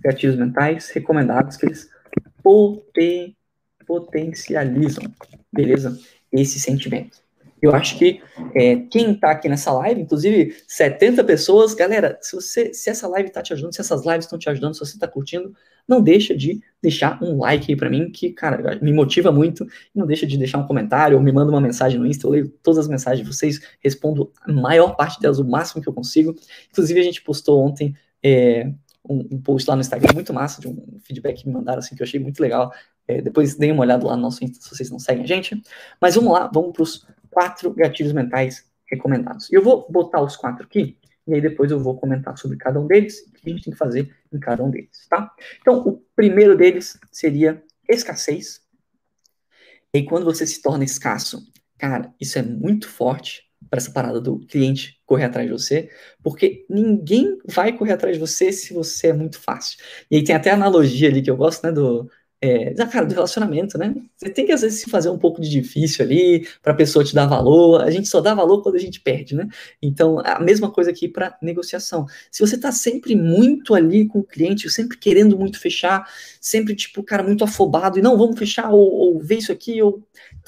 gatilhos 0.00 0.36
mentais 0.36 0.90
recomendados 0.90 1.56
que 1.56 1.66
eles 1.66 1.88
poten 2.42 3.36
potencializam, 3.86 5.04
beleza? 5.52 5.98
Esse 6.32 6.60
sentimento. 6.60 7.22
Eu 7.62 7.74
acho 7.74 7.98
que 7.98 8.22
é, 8.54 8.76
quem 8.76 9.12
está 9.12 9.32
aqui 9.32 9.48
nessa 9.48 9.72
live, 9.72 10.00
inclusive 10.00 10.56
70 10.66 11.22
pessoas, 11.24 11.74
galera, 11.74 12.18
se 12.20 12.34
você, 12.34 12.72
se 12.72 12.88
essa 12.88 13.06
live 13.08 13.28
está 13.28 13.42
te 13.42 13.52
ajudando, 13.52 13.74
se 13.74 13.80
essas 13.80 14.04
lives 14.04 14.24
estão 14.24 14.38
te 14.38 14.48
ajudando, 14.48 14.74
se 14.74 14.80
você 14.80 14.94
está 14.94 15.06
curtindo, 15.06 15.54
não 15.86 16.00
deixa 16.00 16.36
de 16.36 16.62
deixar 16.80 17.22
um 17.22 17.38
like 17.38 17.70
aí 17.70 17.76
para 17.76 17.90
mim, 17.90 18.10
que, 18.10 18.30
cara, 18.30 18.78
me 18.80 18.92
motiva 18.92 19.32
muito. 19.32 19.66
Não 19.94 20.06
deixa 20.06 20.26
de 20.26 20.38
deixar 20.38 20.58
um 20.58 20.66
comentário 20.66 21.16
ou 21.16 21.22
me 21.22 21.32
manda 21.32 21.50
uma 21.50 21.60
mensagem 21.60 21.98
no 21.98 22.06
Insta, 22.06 22.26
eu 22.26 22.30
leio 22.30 22.48
todas 22.62 22.78
as 22.78 22.88
mensagens 22.88 23.26
de 23.26 23.34
vocês, 23.34 23.60
respondo 23.80 24.32
a 24.42 24.52
maior 24.52 24.94
parte 24.94 25.20
delas, 25.20 25.38
o 25.38 25.44
máximo 25.44 25.82
que 25.82 25.88
eu 25.88 25.92
consigo. 25.92 26.34
Inclusive, 26.70 27.00
a 27.00 27.02
gente 27.02 27.22
postou 27.22 27.60
ontem 27.60 27.94
é, 28.22 28.70
um, 29.08 29.18
um, 29.32 29.40
post 29.40 29.68
lá 29.68 29.74
no 29.74 29.80
Instagram 29.80 30.14
muito 30.14 30.32
massa, 30.32 30.60
de 30.60 30.68
um 30.68 31.00
feedback 31.02 31.42
que 31.42 31.48
me 31.48 31.54
mandaram, 31.54 31.80
assim, 31.80 31.96
que 31.96 32.02
eu 32.02 32.06
achei 32.06 32.20
muito 32.20 32.40
legal. 32.40 32.72
É, 33.08 33.20
depois 33.20 33.56
deem 33.56 33.72
uma 33.72 33.82
olhada 33.82 34.06
lá 34.06 34.14
no 34.14 34.22
nosso 34.22 34.44
Insta, 34.44 34.62
se 34.62 34.70
vocês 34.70 34.90
não 34.90 34.98
seguem 34.98 35.24
a 35.24 35.26
gente. 35.26 35.60
Mas 36.00 36.14
vamos 36.14 36.32
lá, 36.32 36.48
vamos 36.52 36.72
para 36.72 36.82
os 36.84 37.06
quatro 37.30 37.72
gatilhos 37.72 38.12
mentais 38.12 38.66
recomendados. 38.86 39.50
Eu 39.52 39.62
vou 39.62 39.86
botar 39.90 40.20
os 40.20 40.36
quatro 40.36 40.64
aqui, 40.64 40.98
e 41.26 41.34
aí 41.34 41.40
depois 41.40 41.70
eu 41.70 41.78
vou 41.78 41.96
comentar 41.96 42.36
sobre 42.36 42.56
cada 42.56 42.80
um 42.80 42.86
deles, 42.86 43.24
o 43.28 43.32
que 43.32 43.48
a 43.48 43.52
gente 43.52 43.64
tem 43.64 43.72
que 43.72 43.78
fazer 43.78 44.14
em 44.32 44.38
cada 44.38 44.62
um 44.64 44.70
deles, 44.70 45.06
tá? 45.08 45.32
Então, 45.60 45.78
o 45.86 46.02
primeiro 46.14 46.56
deles 46.56 46.98
seria 47.10 47.62
escassez. 47.88 48.60
E 49.92 50.02
quando 50.02 50.24
você 50.24 50.46
se 50.46 50.62
torna 50.62 50.84
escasso, 50.84 51.44
cara, 51.78 52.12
isso 52.20 52.38
é 52.38 52.42
muito 52.42 52.88
forte 52.88 53.48
para 53.68 53.78
essa 53.78 53.92
parada 53.92 54.20
do 54.20 54.38
cliente 54.40 55.00
correr 55.04 55.24
atrás 55.24 55.46
de 55.46 55.52
você, 55.52 55.90
porque 56.22 56.64
ninguém 56.68 57.38
vai 57.44 57.76
correr 57.76 57.92
atrás 57.92 58.16
de 58.16 58.20
você 58.20 58.52
se 58.52 58.72
você 58.72 59.08
é 59.08 59.12
muito 59.12 59.38
fácil. 59.38 59.78
E 60.10 60.16
aí 60.16 60.24
tem 60.24 60.34
até 60.34 60.50
a 60.50 60.54
analogia 60.54 61.08
ali 61.08 61.22
que 61.22 61.30
eu 61.30 61.36
gosto, 61.36 61.64
né, 61.64 61.72
do, 61.72 62.10
é, 62.42 62.72
cara, 62.86 63.04
do 63.04 63.12
relacionamento, 63.12 63.76
né? 63.76 63.94
Você 64.16 64.30
tem 64.30 64.46
que 64.46 64.52
às 64.52 64.62
vezes 64.62 64.80
se 64.80 64.88
fazer 64.88 65.10
um 65.10 65.18
pouco 65.18 65.42
de 65.42 65.50
difícil 65.50 66.02
ali 66.02 66.48
para 66.62 66.72
a 66.72 66.76
pessoa 66.76 67.04
te 67.04 67.14
dar 67.14 67.26
valor. 67.26 67.82
A 67.82 67.90
gente 67.90 68.08
só 68.08 68.18
dá 68.20 68.34
valor 68.34 68.62
quando 68.62 68.76
a 68.76 68.78
gente 68.78 68.98
perde, 68.98 69.34
né? 69.34 69.46
Então, 69.82 70.20
a 70.20 70.40
mesma 70.40 70.70
coisa 70.70 70.90
aqui 70.90 71.06
para 71.06 71.36
negociação. 71.42 72.06
Se 72.30 72.40
você 72.40 72.54
está 72.56 72.72
sempre 72.72 73.14
muito 73.14 73.74
ali 73.74 74.06
com 74.06 74.20
o 74.20 74.24
cliente, 74.24 74.70
sempre 74.70 74.96
querendo 74.96 75.38
muito 75.38 75.60
fechar, 75.60 76.10
sempre 76.40 76.74
tipo, 76.74 77.02
cara, 77.02 77.22
muito 77.22 77.44
afobado 77.44 77.98
e 77.98 78.02
não, 78.02 78.16
vamos 78.16 78.38
fechar 78.38 78.70
ou, 78.70 78.90
ou 78.90 79.18
ver 79.20 79.36
isso 79.38 79.52
aqui, 79.52 79.82
ou 79.82 80.02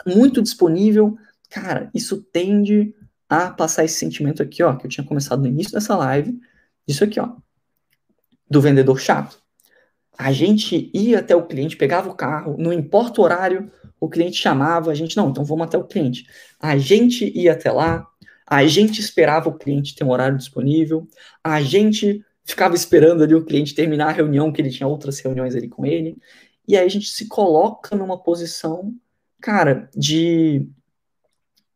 muito 0.07 0.40
disponível, 0.40 1.18
cara, 1.50 1.90
isso 1.94 2.22
tende 2.22 2.94
a 3.28 3.50
passar 3.50 3.85
esse 3.85 3.96
sentimento 3.96 4.42
aqui, 4.42 4.62
ó, 4.62 4.76
que 4.76 4.87
eu 4.87 4.90
tinha 4.90 5.05
começado 5.05 5.42
no 5.42 5.48
início 5.48 5.72
dessa 5.72 5.94
live, 5.96 6.38
isso 6.88 7.05
aqui, 7.05 7.20
ó, 7.20 7.33
do 8.48 8.61
vendedor 8.62 8.98
chato 8.98 9.41
a 10.18 10.33
gente 10.33 10.90
ia 10.94 11.20
até 11.20 11.35
o 11.35 11.46
cliente, 11.46 11.77
pegava 11.77 12.11
o 12.11 12.14
carro, 12.14 12.57
não 12.59 12.72
importa 12.72 13.20
o 13.20 13.25
horário, 13.25 13.70
o 14.01 14.09
cliente 14.09 14.37
chamava, 14.37 14.90
a 14.90 14.94
gente, 14.94 15.16
não, 15.16 15.31
então 15.31 15.44
vamos 15.44 15.66
até 15.66 15.79
o 15.79 15.85
cliente. 15.85 16.27
A 16.61 16.77
gente 16.77 17.33
ia 17.37 17.53
até 17.53 17.70
lá, 17.70 18.07
A 18.46 18.66
gente 18.66 19.01
esperava 19.01 19.48
o 19.48 19.57
cliente 19.57 19.94
ter 19.94 20.05
um 20.05 20.11
horário 20.11 20.37
disponível, 20.37 21.07
a 21.42 21.62
gente 21.62 22.22
ficava 22.44 22.75
esperando 22.75 23.22
ali 23.22 23.35
o 23.35 23.44
cliente 23.44 23.75
terminar 23.75 24.09
a 24.09 24.12
reunião, 24.12 24.53
que 24.53 24.61
ele 24.61 24.70
tinha 24.70 24.87
outras 24.87 25.18
reuniões 25.20 25.55
ali 25.55 25.68
com 25.68 25.87
ele, 25.87 26.18
e 26.68 26.77
aí 26.77 26.85
a 26.85 26.88
gente 26.88 27.09
se 27.09 27.29
coloca 27.29 27.96
numa 27.96 28.18
posição, 28.22 28.94
cara, 29.40 29.88
de, 29.96 30.68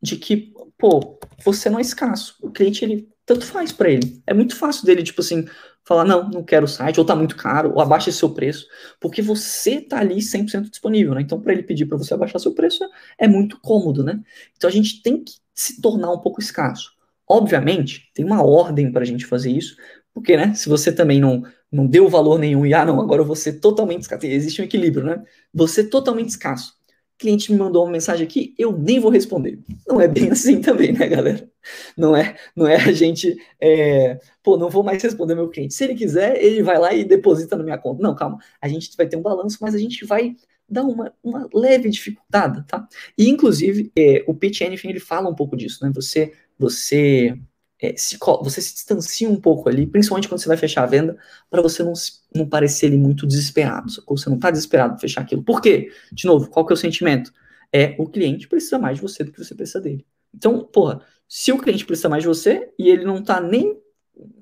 de 0.03 0.16
que, 0.16 0.53
pô, 0.77 1.18
você 1.44 1.70
não 1.70 1.79
é 1.79 1.83
escasso. 1.83 2.37
O 2.42 2.51
cliente, 2.51 2.85
ele 2.85 3.09
tanto 3.27 3.45
faz 3.45 3.73
para 3.73 3.91
ele. 3.91 4.23
É 4.27 4.33
muito 4.33 4.57
fácil 4.57 4.87
dele, 4.87 5.03
tipo 5.03 5.21
assim, 5.21 5.47
falar, 5.85 6.05
não, 6.05 6.31
não 6.31 6.45
quero 6.45 6.65
o 6.65 6.69
site, 6.69 6.99
ou 6.99 7.05
tá 7.05 7.15
muito 7.15 7.37
caro, 7.37 7.73
ou 7.75 7.81
abaixa 7.81 8.11
seu 8.12 8.31
preço, 8.31 8.67
porque 9.01 9.21
você 9.21 9.81
tá 9.81 9.99
ali 9.99 10.23
100% 10.23 10.71
disponível, 10.71 11.15
né? 11.15 11.23
Então, 11.23 11.41
para 11.41 11.53
ele 11.53 11.62
pedir 11.65 11.87
para 11.87 11.99
você 11.99 12.15
abaixar 12.15 12.41
seu 12.41 12.55
preço 12.55 12.85
é 13.19 13.27
muito 13.27 13.61
cômodo, 13.61 14.05
né? 14.05 14.21
Então, 14.57 14.69
a 14.71 14.73
gente 14.73 15.03
tem 15.03 15.23
que 15.23 15.35
se 15.55 15.81
tornar 15.81 16.12
um 16.12 16.19
pouco 16.19 16.41
escasso. 16.41 16.93
Obviamente, 17.29 18.11
tem 18.15 18.25
uma 18.25 18.43
ordem 18.45 18.93
para 18.93 19.03
a 19.03 19.07
gente 19.07 19.27
fazer 19.27 19.51
isso, 19.51 19.77
porque, 20.15 20.37
né, 20.37 20.55
se 20.55 20.69
você 20.69 20.93
também 20.93 21.21
não, 21.21 21.43
não 21.71 21.87
deu 21.87 22.09
valor 22.09 22.39
nenhum 22.39 22.65
e, 22.65 22.73
ah, 22.73 22.85
não, 22.85 23.01
agora 23.01 23.21
eu 23.23 23.27
vou 23.27 23.37
ser 23.37 23.55
totalmente 23.55 24.03
escasso, 24.03 24.25
existe 24.27 24.62
um 24.62 24.65
equilíbrio, 24.65 25.05
né? 25.05 25.23
Você 25.53 25.85
totalmente 25.85 26.31
escasso 26.31 26.76
cliente 27.18 27.50
me 27.50 27.59
mandou 27.59 27.85
uma 27.85 27.92
mensagem 27.92 28.26
aqui, 28.26 28.55
eu 28.59 28.76
nem 28.76 29.00
vou 29.00 29.11
responder. 29.11 29.59
Não 29.87 30.00
é 30.00 30.09
bem 30.09 30.31
assim 30.33 30.61
também, 30.61 30.92
né, 30.92 31.09
galera? 31.09 31.48
Não 31.96 32.16
é, 32.16 32.37
não 32.55 32.66
é 32.66 32.76
a 32.76 32.92
gente, 32.92 33.37
é, 33.61 34.20
pô, 34.42 34.57
não 34.57 34.68
vou 34.68 34.83
mais 34.83 35.02
responder 35.02 35.35
meu 35.35 35.48
cliente. 35.48 35.74
Se 35.74 35.85
ele 35.85 35.94
quiser, 35.94 36.42
ele 36.42 36.62
vai 36.62 36.79
lá 36.79 36.94
e 36.94 37.05
deposita 37.05 37.57
na 37.57 37.64
minha 37.64 37.79
conta. 37.79 38.02
Não, 38.02 38.14
calma, 38.14 38.38
a 38.61 38.68
gente 38.68 38.96
vai 38.96 39.07
ter 39.07 39.16
um 39.16 39.22
balanço, 39.22 39.59
mas 39.61 39.74
a 39.74 39.79
gente 39.79 40.05
vai 40.05 40.37
dar 40.68 40.83
uma, 40.83 41.12
uma 41.22 41.48
leve 41.55 41.88
dificuldade, 41.88 42.64
tá? 42.66 42.87
E, 43.16 43.29
inclusive, 43.29 43.90
é, 43.96 44.24
o 44.26 44.35
Pitch 44.35 44.62
Anything, 44.62 44.90
ele 44.90 45.00
fala 45.00 45.29
um 45.29 45.35
pouco 45.35 45.57
disso, 45.57 45.85
né? 45.85 45.90
Você, 45.94 46.33
você 46.59 47.38
é, 47.81 47.95
se, 47.97 48.17
você 48.43 48.61
se 48.61 48.75
distancia 48.75 49.29
um 49.29 49.37
pouco 49.37 49.69
ali, 49.69 49.87
principalmente 49.87 50.29
quando 50.29 50.41
você 50.41 50.49
vai 50.49 50.57
fechar 50.57 50.85
a 50.85 50.87
venda, 50.87 51.17
para 51.51 51.61
você 51.61 51.83
não, 51.83 51.93
não 52.35 52.49
parecer 52.49 52.87
ali 52.87 52.97
muito 52.97 53.27
desesperado. 53.27 53.93
Ou 54.07 54.17
você 54.17 54.29
não 54.29 54.37
está 54.37 54.51
desesperado 54.51 54.93
para 54.93 55.01
fechar 55.01 55.21
aquilo. 55.21 55.43
Por 55.43 55.61
quê? 55.61 55.91
De 56.11 56.27
novo, 56.27 56.49
qual 56.49 56.65
que 56.67 56.73
é 56.73 56.75
o 56.75 56.77
sentimento? 56.77 57.33
É 57.73 57.95
o 57.99 58.09
cliente 58.09 58.49
precisa 58.49 58.79
mais 58.79 58.97
de 58.97 59.03
você 59.03 59.23
do 59.25 59.33
que 59.33 59.45
você 59.45 59.55
precisa 59.55 59.81
dele. 59.81 60.07
Então, 60.35 60.65
porra, 60.65 61.03
se 61.29 61.53
o 61.53 61.59
cliente 61.59 61.85
precisa 61.85 62.09
mais 62.09 62.23
de 62.23 62.29
você 62.29 62.71
e 62.79 62.89
ele 62.89 63.05
não 63.05 63.19
está 63.19 63.41
nem 63.41 63.79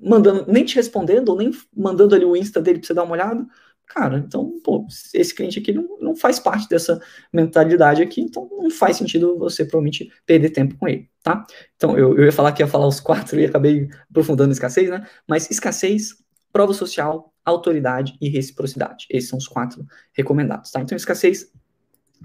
mandando, 0.01 0.45
nem 0.49 0.63
te 0.63 0.75
respondendo, 0.75 1.29
ou 1.29 1.37
nem 1.37 1.51
mandando 1.75 2.15
ali 2.15 2.23
o 2.23 2.35
Insta 2.35 2.61
dele 2.61 2.79
para 2.79 2.87
você 2.87 2.93
dar 2.93 3.03
uma 3.03 3.13
olhada, 3.13 3.45
cara, 3.87 4.17
então, 4.17 4.59
pô, 4.63 4.85
esse 5.13 5.33
cliente 5.33 5.59
aqui 5.59 5.71
não, 5.71 5.97
não 5.99 6.15
faz 6.15 6.39
parte 6.39 6.67
dessa 6.67 7.01
mentalidade 7.31 8.01
aqui, 8.01 8.21
então 8.21 8.49
não 8.51 8.69
faz 8.69 8.97
sentido 8.97 9.37
você 9.37 9.63
provavelmente 9.63 10.11
perder 10.25 10.49
tempo 10.49 10.75
com 10.77 10.87
ele, 10.87 11.09
tá? 11.23 11.45
Então, 11.75 11.97
eu, 11.97 12.17
eu 12.17 12.25
ia 12.25 12.31
falar 12.31 12.51
que 12.51 12.61
ia 12.61 12.67
falar 12.67 12.87
os 12.87 12.99
quatro 12.99 13.39
e 13.39 13.45
acabei 13.45 13.89
aprofundando 14.09 14.51
escassez, 14.51 14.89
né? 14.89 15.05
Mas 15.27 15.49
escassez, 15.49 16.15
prova 16.51 16.73
social, 16.73 17.33
autoridade 17.43 18.17
e 18.19 18.27
reciprocidade. 18.27 19.05
Esses 19.09 19.29
são 19.29 19.37
os 19.37 19.47
quatro 19.47 19.85
recomendados, 20.13 20.71
tá? 20.71 20.81
Então, 20.81 20.95
escassez, 20.95 21.51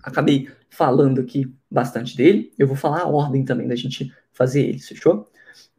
acabei 0.02 0.48
falando 0.68 1.20
aqui 1.20 1.46
bastante 1.70 2.16
dele, 2.16 2.52
eu 2.58 2.66
vou 2.66 2.76
falar 2.76 3.02
a 3.02 3.08
ordem 3.08 3.44
também 3.44 3.68
da 3.68 3.76
gente 3.76 4.12
fazer 4.32 4.62
ele, 4.62 4.78
fechou? 4.78 5.29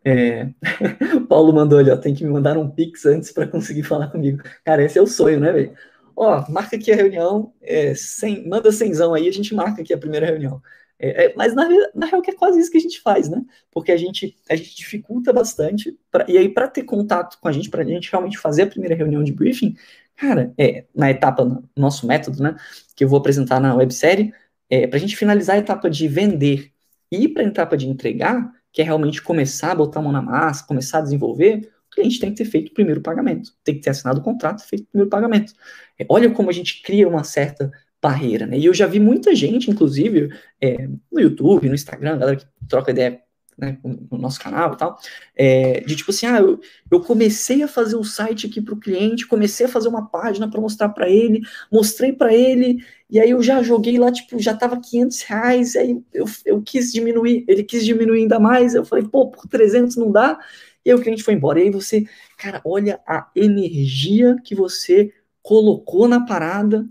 É... 0.04 0.50
Paulo 1.30 1.54
mandou 1.54 1.80
ali, 1.80 1.92
ó, 1.92 1.98
tem 1.98 2.14
que 2.14 2.24
me 2.24 2.30
mandar 2.32 2.58
um 2.58 2.70
pix 2.70 3.06
antes 3.06 3.32
para 3.32 3.48
conseguir 3.48 3.84
falar 3.84 4.08
comigo. 4.08 4.42
Cara, 4.64 4.84
esse 4.84 4.98
é 4.98 5.02
o 5.02 5.08
sonho, 5.08 5.40
né, 5.40 5.52
velho? 5.52 5.74
Ó, 6.16 6.46
marca 6.50 6.76
aqui 6.76 6.92
a 6.92 6.96
reunião, 6.96 7.54
é, 7.62 7.94
sem, 7.96 8.48
manda 8.48 8.72
cenzão 8.72 9.14
aí, 9.14 9.28
a 9.28 9.32
gente 9.32 9.56
marca 9.56 9.82
aqui 9.82 9.94
a 9.94 9.98
primeira 9.98 10.26
reunião. 10.26 10.62
É, 11.00 11.26
é, 11.26 11.34
mas 11.36 11.56
na, 11.56 11.68
na 11.96 12.06
real 12.06 12.22
é 12.28 12.32
quase 12.34 12.60
isso 12.60 12.70
que 12.70 12.78
a 12.78 12.82
gente 12.82 13.02
faz, 13.02 13.28
né? 13.28 13.44
Porque 13.72 13.92
a 13.92 13.98
gente, 13.98 14.38
a 14.48 14.56
gente 14.56 14.76
dificulta 14.76 15.34
bastante, 15.34 15.98
pra, 16.12 16.26
e 16.28 16.38
aí 16.38 16.48
para 16.48 16.68
ter 16.68 16.84
contato 16.84 17.40
com 17.42 17.48
a 17.48 17.52
gente, 17.52 17.70
para 17.72 17.82
a 17.82 17.86
gente 17.86 18.12
realmente 18.12 18.38
fazer 18.38 18.64
a 18.64 18.68
primeira 18.68 18.96
reunião 18.96 19.24
de 19.24 19.32
briefing, 19.32 19.76
cara, 20.16 20.54
é, 20.60 20.86
na 20.96 21.10
etapa, 21.10 21.44
no 21.44 21.68
nosso 21.76 22.06
método, 22.06 22.44
né, 22.44 22.56
que 22.96 23.04
eu 23.04 23.10
vou 23.10 23.18
apresentar 23.20 23.60
na 23.60 23.76
websérie, 23.76 24.32
é, 24.70 24.86
para 24.86 24.98
a 24.98 25.00
gente 25.00 25.18
finalizar 25.18 25.56
a 25.56 25.60
etapa 25.60 25.90
de 25.90 26.08
vender 26.08 26.72
e 27.12 27.24
ir 27.26 27.30
para 27.30 27.44
a 27.44 27.48
etapa 27.48 27.76
de 27.76 27.88
entregar, 27.88 28.54
quer 28.72 28.84
realmente 28.84 29.22
começar 29.22 29.72
a 29.72 29.76
botar 29.76 30.00
a 30.00 30.04
mão 30.04 30.12
na 30.12 30.22
massa, 30.22 30.66
começar 30.66 31.00
a 31.00 31.02
desenvolver, 31.02 31.70
o 31.92 31.96
cliente 31.96 32.20
tem 32.20 32.30
que 32.32 32.38
ter 32.38 32.46
feito 32.46 32.70
o 32.70 32.74
primeiro 32.74 33.02
pagamento, 33.02 33.52
tem 33.64 33.76
que 33.76 33.82
ter 33.82 33.90
assinado 33.90 34.20
o 34.20 34.24
contrato 34.24 34.64
e 34.64 34.68
feito 34.68 34.84
o 34.84 34.88
primeiro 34.88 35.10
pagamento. 35.10 35.54
É, 36.00 36.06
olha 36.10 36.30
como 36.32 36.50
a 36.50 36.54
gente 36.54 36.82
cria 36.82 37.08
uma 37.08 37.24
certa 37.24 37.72
barreira, 38.02 38.48
né? 38.48 38.58
E 38.58 38.66
eu 38.66 38.74
já 38.74 38.88
vi 38.88 39.00
muita 39.00 39.36
gente, 39.36 39.70
inclusive, 39.70 40.30
é, 40.60 40.88
no 41.12 41.20
YouTube, 41.20 41.68
no 41.68 41.76
Instagram, 41.76 42.18
galera 42.18 42.38
que 42.38 42.46
troca 42.68 42.92
ideia 42.92 43.22
né, 43.62 43.78
no 43.84 44.18
nosso 44.18 44.40
canal 44.40 44.74
e 44.74 44.78
tal, 44.78 45.00
é, 45.36 45.82
de 45.82 45.96
tipo 45.96 46.10
assim, 46.10 46.26
ah, 46.26 46.40
eu, 46.40 46.60
eu 46.90 47.00
comecei 47.00 47.62
a 47.62 47.68
fazer 47.68 47.96
o 47.96 48.04
site 48.04 48.48
aqui 48.48 48.60
para 48.60 48.74
o 48.74 48.80
cliente, 48.80 49.28
comecei 49.28 49.68
a 49.68 49.70
fazer 49.70 49.88
uma 49.88 50.08
página 50.08 50.50
para 50.50 50.60
mostrar 50.60 50.90
para 50.90 51.08
ele, 51.08 51.42
mostrei 51.72 52.12
para 52.12 52.34
ele, 52.34 52.84
e 53.08 53.20
aí 53.20 53.30
eu 53.30 53.44
já 53.44 53.62
joguei 53.62 54.00
lá, 54.00 54.12
tipo, 54.12 54.40
já 54.40 54.56
tava 54.56 54.82
500 54.82 55.22
reais, 55.22 55.76
aí 55.76 56.02
eu, 56.12 56.26
eu 56.44 56.62
quis 56.62 56.92
diminuir, 56.92 57.46
ele 57.48 57.64
quis 57.64 57.86
diminuir 57.86 58.22
ainda 58.22 58.40
mais, 58.40 58.74
eu 58.74 58.84
falei, 58.84 59.08
pô, 59.08 59.30
por 59.30 59.48
300 59.48 59.96
não 59.96 60.12
dá, 60.12 60.40
e 60.84 60.90
aí 60.90 60.96
o 60.96 61.02
cliente 61.02 61.22
foi 61.24 61.36
embora, 61.36 61.60
e 61.60 61.64
aí 61.64 61.70
você, 61.70 62.06
cara, 62.38 62.60
olha 62.66 63.00
a 63.06 63.30
energia 63.36 64.36
que 64.44 64.56
você 64.56 65.14
colocou 65.44 66.08
na 66.08 66.26
parada 66.26 66.88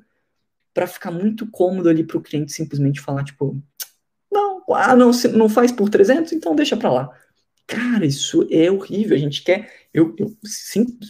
para 0.72 0.86
ficar 0.86 1.10
muito 1.10 1.50
cômodo 1.50 1.88
ali 1.88 2.04
para 2.04 2.16
o 2.16 2.22
cliente 2.22 2.52
simplesmente 2.52 3.00
falar, 3.00 3.24
tipo, 3.24 3.60
ah, 4.74 4.94
não, 4.96 5.10
não 5.34 5.48
faz 5.48 5.72
por 5.72 5.88
300, 5.88 6.32
então 6.32 6.54
deixa 6.54 6.76
para 6.76 6.90
lá. 6.90 7.10
Cara, 7.70 8.04
isso 8.04 8.44
é 8.50 8.68
horrível. 8.68 9.16
A 9.16 9.20
gente 9.20 9.44
quer. 9.44 9.70
Eu, 9.94 10.12
eu 10.18 10.36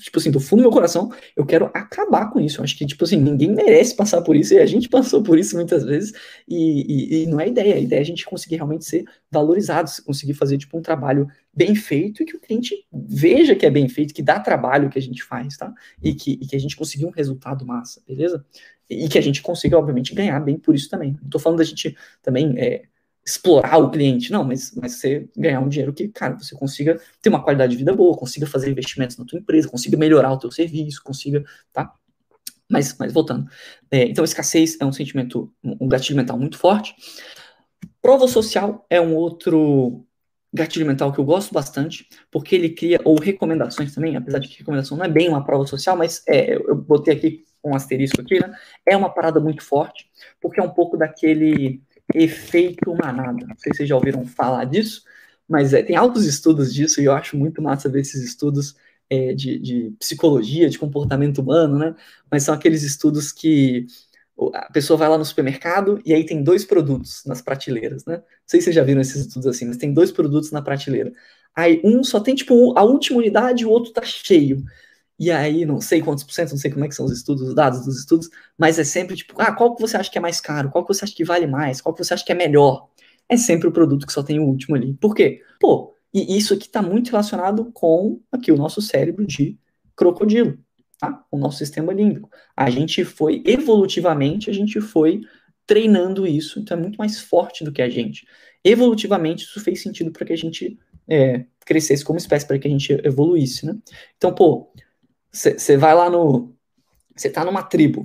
tipo 0.02 0.18
assim, 0.18 0.30
do 0.30 0.38
fundo 0.38 0.60
do 0.60 0.64
meu 0.64 0.70
coração, 0.70 1.10
eu 1.34 1.46
quero 1.46 1.70
acabar 1.72 2.30
com 2.30 2.38
isso. 2.38 2.60
Eu 2.60 2.64
acho 2.64 2.76
que, 2.76 2.84
tipo 2.84 3.02
assim, 3.02 3.16
ninguém 3.16 3.50
merece 3.50 3.96
passar 3.96 4.20
por 4.20 4.36
isso, 4.36 4.52
e 4.52 4.58
a 4.58 4.66
gente 4.66 4.86
passou 4.90 5.22
por 5.22 5.38
isso 5.38 5.56
muitas 5.56 5.84
vezes, 5.84 6.12
e, 6.46 7.22
e, 7.22 7.22
e 7.22 7.26
não 7.26 7.40
é 7.40 7.48
ideia. 7.48 7.76
A 7.76 7.78
ideia 7.78 8.00
é 8.00 8.02
a 8.02 8.04
gente 8.04 8.26
conseguir 8.26 8.56
realmente 8.56 8.84
ser 8.84 9.04
valorizado, 9.30 9.90
conseguir 10.04 10.34
fazer, 10.34 10.58
tipo, 10.58 10.76
um 10.76 10.82
trabalho 10.82 11.26
bem 11.52 11.74
feito 11.74 12.22
e 12.22 12.26
que 12.26 12.36
o 12.36 12.40
cliente 12.40 12.74
veja 12.92 13.56
que 13.56 13.64
é 13.64 13.70
bem 13.70 13.88
feito, 13.88 14.12
que 14.12 14.22
dá 14.22 14.38
trabalho 14.38 14.90
que 14.90 14.98
a 14.98 15.02
gente 15.02 15.22
faz, 15.22 15.56
tá? 15.56 15.72
E 16.02 16.14
que, 16.14 16.32
e 16.32 16.46
que 16.46 16.56
a 16.56 16.60
gente 16.60 16.76
conseguir 16.76 17.06
um 17.06 17.10
resultado 17.10 17.64
massa, 17.64 18.02
beleza? 18.06 18.44
E 18.88 19.08
que 19.08 19.16
a 19.16 19.22
gente 19.22 19.40
consiga, 19.40 19.78
obviamente, 19.78 20.14
ganhar 20.14 20.38
bem 20.40 20.58
por 20.58 20.74
isso 20.74 20.90
também. 20.90 21.16
Não 21.22 21.30
tô 21.30 21.38
falando 21.38 21.58
da 21.58 21.64
gente 21.64 21.96
também. 22.22 22.54
É, 22.58 22.82
explorar 23.30 23.78
o 23.78 23.90
cliente, 23.90 24.32
não, 24.32 24.44
mas, 24.44 24.72
mas 24.74 24.94
você 24.94 25.28
ganhar 25.36 25.60
um 25.60 25.68
dinheiro 25.68 25.92
que, 25.92 26.08
cara, 26.08 26.34
você 26.34 26.54
consiga 26.54 27.00
ter 27.22 27.28
uma 27.28 27.42
qualidade 27.42 27.72
de 27.72 27.78
vida 27.78 27.94
boa, 27.94 28.16
consiga 28.16 28.46
fazer 28.46 28.70
investimentos 28.70 29.16
na 29.16 29.24
tua 29.24 29.38
empresa, 29.38 29.68
consiga 29.68 29.96
melhorar 29.96 30.32
o 30.32 30.38
teu 30.38 30.50
serviço, 30.50 31.02
consiga, 31.02 31.44
tá? 31.72 31.92
Mas, 32.68 32.96
mas 32.98 33.12
voltando. 33.12 33.48
É, 33.90 34.04
então, 34.04 34.24
escassez 34.24 34.76
é 34.80 34.84
um 34.84 34.92
sentimento, 34.92 35.52
um 35.62 35.88
gatilho 35.88 36.16
mental 36.16 36.38
muito 36.38 36.58
forte. 36.58 36.94
Prova 38.02 38.26
social 38.26 38.86
é 38.90 39.00
um 39.00 39.14
outro 39.14 40.04
gatilho 40.52 40.86
mental 40.86 41.12
que 41.12 41.20
eu 41.20 41.24
gosto 41.24 41.54
bastante, 41.54 42.08
porque 42.30 42.56
ele 42.56 42.70
cria, 42.70 43.00
ou 43.04 43.18
recomendações 43.18 43.94
também, 43.94 44.16
apesar 44.16 44.38
de 44.38 44.48
que 44.48 44.58
recomendação 44.58 44.96
não 44.96 45.04
é 45.04 45.08
bem 45.08 45.28
uma 45.28 45.44
prova 45.44 45.66
social, 45.66 45.96
mas 45.96 46.22
é, 46.26 46.54
eu 46.54 46.74
botei 46.74 47.14
aqui 47.14 47.44
um 47.62 47.74
asterisco 47.74 48.20
aqui, 48.20 48.40
né? 48.40 48.52
É 48.86 48.96
uma 48.96 49.10
parada 49.10 49.38
muito 49.38 49.62
forte, 49.62 50.10
porque 50.40 50.58
é 50.58 50.62
um 50.62 50.70
pouco 50.70 50.96
daquele 50.96 51.80
efeito 52.14 52.94
manada. 52.94 53.46
Não 53.46 53.56
sei 53.58 53.72
se 53.72 53.78
vocês 53.78 53.88
já 53.88 53.96
ouviram 53.96 54.24
falar 54.24 54.64
disso, 54.64 55.02
mas 55.48 55.74
é, 55.74 55.82
tem 55.82 55.96
altos 55.96 56.24
estudos 56.24 56.72
disso 56.72 57.00
e 57.00 57.04
eu 57.04 57.12
acho 57.12 57.36
muito 57.36 57.60
massa 57.62 57.88
ver 57.88 58.00
esses 58.00 58.22
estudos 58.22 58.74
é, 59.08 59.34
de, 59.34 59.58
de, 59.58 59.90
psicologia, 59.98 60.70
de 60.70 60.78
comportamento 60.78 61.38
humano, 61.38 61.78
né? 61.78 61.94
Mas 62.30 62.44
são 62.44 62.54
aqueles 62.54 62.82
estudos 62.82 63.32
que 63.32 63.86
a 64.54 64.72
pessoa 64.72 64.96
vai 64.96 65.08
lá 65.08 65.18
no 65.18 65.24
supermercado 65.24 66.00
e 66.04 66.14
aí 66.14 66.24
tem 66.24 66.42
dois 66.42 66.64
produtos 66.64 67.24
nas 67.26 67.42
prateleiras, 67.42 68.04
né? 68.04 68.16
Não 68.16 68.24
sei 68.46 68.60
se 68.60 68.64
vocês 68.66 68.76
já 68.76 68.84
viram 68.84 69.00
esses 69.00 69.26
estudos 69.26 69.46
assim, 69.46 69.66
mas 69.66 69.76
tem 69.76 69.92
dois 69.92 70.12
produtos 70.12 70.50
na 70.52 70.62
prateleira. 70.62 71.12
Aí 71.54 71.80
um 71.84 72.02
só 72.04 72.20
tem, 72.20 72.34
tipo, 72.34 72.78
a 72.78 72.82
última 72.82 73.18
unidade 73.18 73.64
e 73.64 73.66
o 73.66 73.70
outro 73.70 73.92
tá 73.92 74.02
cheio. 74.02 74.64
E 75.20 75.30
aí, 75.30 75.66
não 75.66 75.82
sei 75.82 76.00
quantos 76.00 76.24
por 76.24 76.32
cento, 76.32 76.52
não 76.52 76.56
sei 76.56 76.70
como 76.70 76.82
é 76.82 76.88
que 76.88 76.94
são 76.94 77.04
os 77.04 77.12
estudos, 77.12 77.48
os 77.48 77.54
dados 77.54 77.84
dos 77.84 77.98
estudos, 77.98 78.30
mas 78.56 78.78
é 78.78 78.84
sempre 78.84 79.14
tipo, 79.14 79.34
ah, 79.36 79.52
qual 79.52 79.74
que 79.76 79.82
você 79.82 79.98
acha 79.98 80.10
que 80.10 80.16
é 80.16 80.20
mais 80.20 80.40
caro? 80.40 80.70
Qual 80.70 80.82
que 80.82 80.94
você 80.94 81.04
acha 81.04 81.14
que 81.14 81.24
vale 81.26 81.46
mais? 81.46 81.82
Qual 81.82 81.94
que 81.94 82.02
você 82.02 82.14
acha 82.14 82.24
que 82.24 82.32
é 82.32 82.34
melhor? 82.34 82.88
É 83.28 83.36
sempre 83.36 83.68
o 83.68 83.72
produto 83.72 84.06
que 84.06 84.14
só 84.14 84.22
tem 84.22 84.40
o 84.40 84.46
último 84.46 84.76
ali. 84.76 84.94
Por 84.94 85.14
quê? 85.14 85.42
Pô, 85.60 85.94
e 86.12 86.38
isso 86.38 86.54
aqui 86.54 86.66
está 86.66 86.80
muito 86.80 87.10
relacionado 87.10 87.70
com 87.70 88.18
aqui 88.32 88.50
o 88.50 88.56
nosso 88.56 88.80
cérebro 88.80 89.26
de 89.26 89.58
crocodilo, 89.94 90.58
tá? 90.98 91.22
O 91.30 91.36
nosso 91.36 91.58
sistema 91.58 91.92
límbico. 91.92 92.30
A 92.56 92.70
gente 92.70 93.04
foi, 93.04 93.42
evolutivamente, 93.44 94.48
a 94.48 94.54
gente 94.54 94.80
foi 94.80 95.20
treinando 95.66 96.26
isso, 96.26 96.58
então 96.58 96.78
é 96.78 96.80
muito 96.80 96.96
mais 96.96 97.20
forte 97.20 97.62
do 97.62 97.70
que 97.70 97.82
a 97.82 97.90
gente. 97.90 98.26
Evolutivamente, 98.64 99.44
isso 99.44 99.60
fez 99.60 99.82
sentido 99.82 100.10
para 100.10 100.24
que 100.24 100.32
a 100.32 100.36
gente 100.36 100.78
é, 101.06 101.44
crescesse 101.66 102.02
como 102.02 102.18
espécie, 102.18 102.46
para 102.46 102.58
que 102.58 102.66
a 102.66 102.70
gente 102.70 102.90
evoluísse, 103.04 103.66
né? 103.66 103.76
Então, 104.16 104.34
pô, 104.34 104.72
você 105.32 105.76
vai 105.76 105.94
lá 105.94 106.10
no. 106.10 106.54
Você 107.16 107.30
tá 107.30 107.44
numa 107.44 107.62
tribo, 107.62 108.04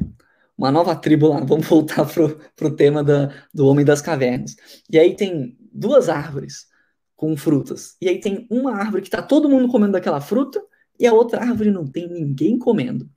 uma 0.58 0.72
nova 0.72 0.96
tribo 0.96 1.28
lá. 1.30 1.40
Vamos 1.46 1.68
voltar 1.68 2.06
pro, 2.06 2.40
pro 2.56 2.76
tema 2.76 3.04
da, 3.04 3.34
do 3.54 3.68
Homem 3.68 3.86
das 3.86 4.02
Cavernas. 4.02 4.56
E 4.90 5.00
aí 5.00 5.16
tem 5.16 5.58
duas 5.72 6.10
árvores. 6.10 6.68
com 7.16 7.36
frutas. 7.38 7.96
E 8.02 8.10
aí 8.10 8.20
tem 8.20 8.48
uma 8.52 8.76
árvore 8.76 9.02
que 9.04 9.10
tá 9.10 9.22
todo 9.22 9.50
mundo 9.50 9.70
comendo 9.70 9.94
daquela 9.94 10.22
fruta 10.22 10.62
e 11.00 11.08
a 11.08 11.14
outra 11.14 11.42
árvore 11.42 11.72
não 11.72 11.88
tem 11.88 12.10
ninguém 12.10 12.58
comendo. 12.60 13.10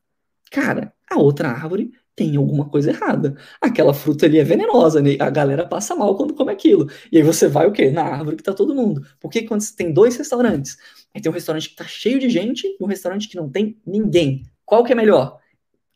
Cara, 0.51 0.93
a 1.11 1.19
outra 1.19 1.51
árvore 1.51 1.93
tem 2.17 2.37
alguma 2.37 2.69
coisa 2.69 2.91
errada. 2.91 3.37
Aquela 3.61 3.95
fruta 3.95 4.27
ali 4.27 4.39
é 4.39 4.45
venenosa, 4.45 5.01
né? 5.01 5.17
A 5.21 5.31
galera 5.31 5.67
passa 5.67 5.95
mal 5.95 6.17
quando 6.17 6.35
come 6.35 6.53
aquilo. 6.53 6.89
E 7.13 7.19
aí 7.19 7.23
você 7.23 7.47
vai 7.49 7.67
o 7.67 7.73
quê? 7.73 7.91
Na 7.91 8.03
árvore 8.03 8.37
que 8.37 8.43
tá 8.43 8.53
todo 8.53 8.75
mundo. 8.75 9.07
Porque 9.21 9.43
quando 9.43 9.61
você 9.61 9.75
tem 9.77 9.93
dois 9.93 10.17
restaurantes, 10.17 10.77
aí 11.15 11.21
tem 11.21 11.31
um 11.31 11.35
restaurante 11.35 11.71
que 11.71 11.77
tá 11.77 11.85
cheio 11.85 12.19
de 12.19 12.29
gente 12.29 12.67
e 12.67 12.83
um 12.83 12.87
restaurante 12.87 13.29
que 13.29 13.37
não 13.37 13.49
tem 13.49 13.81
ninguém. 13.87 14.45
Qual 14.65 14.85
que 14.85 14.93
é 14.93 14.95
melhor? 14.95 15.39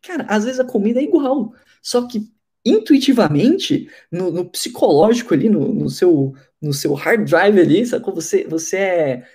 Cara, 0.01 0.25
às 0.29 0.45
vezes 0.45 0.59
a 0.59 0.65
comida 0.65 1.01
é 1.01 1.05
igual. 1.05 1.55
Só 1.81 2.07
que 2.07 2.33
intuitivamente, 2.65 3.89
no, 4.11 4.31
no 4.31 4.45
psicológico 4.49 5.35
ali, 5.35 5.49
no, 5.49 5.73
no, 5.73 5.91
seu, 5.91 6.35
no 6.61 6.73
seu 6.73 6.95
hard 6.95 7.29
drive 7.29 7.61
ali? 7.61 7.85
Você, 7.85 8.45
você 8.45 8.77
é. 8.77 9.29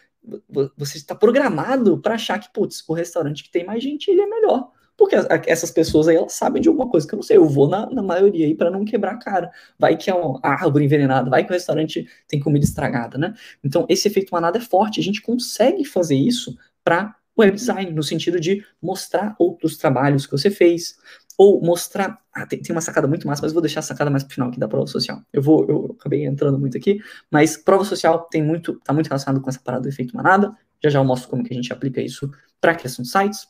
Você 0.76 0.98
está 0.98 1.16
programado 1.16 2.00
para 2.00 2.16
achar 2.16 2.38
que, 2.38 2.52
putz, 2.52 2.84
o 2.86 2.94
restaurante 2.94 3.44
que 3.44 3.52
tem 3.52 3.64
mais 3.64 3.82
gente, 3.82 4.12
ele 4.12 4.22
é 4.22 4.28
melhor. 4.28 4.72
Porque 4.98 5.16
essas 5.46 5.70
pessoas 5.70 6.08
aí, 6.08 6.16
elas 6.16 6.34
sabem 6.34 6.62
de 6.62 6.68
alguma 6.68 6.90
coisa 6.90 7.08
que 7.08 7.14
eu 7.14 7.18
não 7.18 7.24
sei. 7.24 7.38
Eu 7.38 7.46
vou 7.46 7.70
na, 7.70 7.88
na 7.92 8.02
maioria 8.02 8.48
aí 8.48 8.56
para 8.56 8.72
não 8.72 8.84
quebrar 8.84 9.12
a 9.12 9.18
cara. 9.18 9.52
Vai 9.78 9.96
que 9.96 10.10
é 10.10 10.14
uma 10.14 10.40
árvore 10.42 10.86
envenenada, 10.86 11.30
vai 11.30 11.44
que 11.46 11.52
o 11.52 11.54
restaurante 11.54 12.08
tem 12.28 12.40
comida 12.40 12.66
estragada, 12.66 13.18
né? 13.18 13.36
Então, 13.64 13.86
esse 13.88 14.08
efeito 14.08 14.32
manada 14.32 14.58
é 14.58 14.62
forte. 14.62 15.00
A 15.00 15.04
gente 15.04 15.22
consegue 15.22 15.86
fazer 15.86 16.16
isso 16.16 16.58
para 16.84 17.16
web 17.38 17.56
design, 17.56 17.92
no 17.92 18.02
sentido 18.02 18.40
de 18.40 18.66
mostrar 18.82 19.36
outros 19.38 19.78
trabalhos 19.78 20.26
que 20.26 20.32
você 20.32 20.50
fez, 20.50 20.98
ou 21.38 21.62
mostrar. 21.62 22.20
Ah, 22.34 22.48
tem, 22.48 22.60
tem, 22.60 22.76
uma 22.76 22.82
sacada 22.82 23.08
muito 23.08 23.28
massa, 23.28 23.44
mas 23.44 23.54
vou 23.54 23.62
deixar 23.62 23.82
a 23.82 23.84
sacada 23.84 24.10
mais 24.10 24.24
pro 24.24 24.34
final 24.34 24.50
aqui 24.50 24.60
da 24.60 24.68
prova 24.68 24.88
social. 24.88 25.22
Eu 25.32 25.42
vou, 25.42 25.66
eu 25.70 25.96
acabei 26.00 26.26
entrando 26.26 26.58
muito 26.58 26.76
aqui, 26.76 27.00
mas 27.32 27.56
prova 27.56 27.86
social 27.86 28.28
tem 28.32 28.44
muito, 28.44 28.80
tá 28.80 28.92
muito 28.94 29.08
relacionado 29.08 29.42
com 29.42 29.50
essa 29.50 29.60
parada 29.60 29.84
do 29.84 29.90
efeito 29.90 30.16
manada. 30.16 30.56
Já 30.84 30.90
já 30.90 31.00
eu 31.00 31.06
mostro 31.06 31.30
como 31.30 31.44
que 31.44 31.54
a 31.54 31.56
gente 31.56 31.72
aplica 31.72 32.02
isso 32.02 32.32
para 32.60 32.76
criação 32.76 33.04
de 33.04 33.10
sites. 33.10 33.48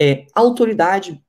É, 0.00 0.26
autoridade 0.34 1.20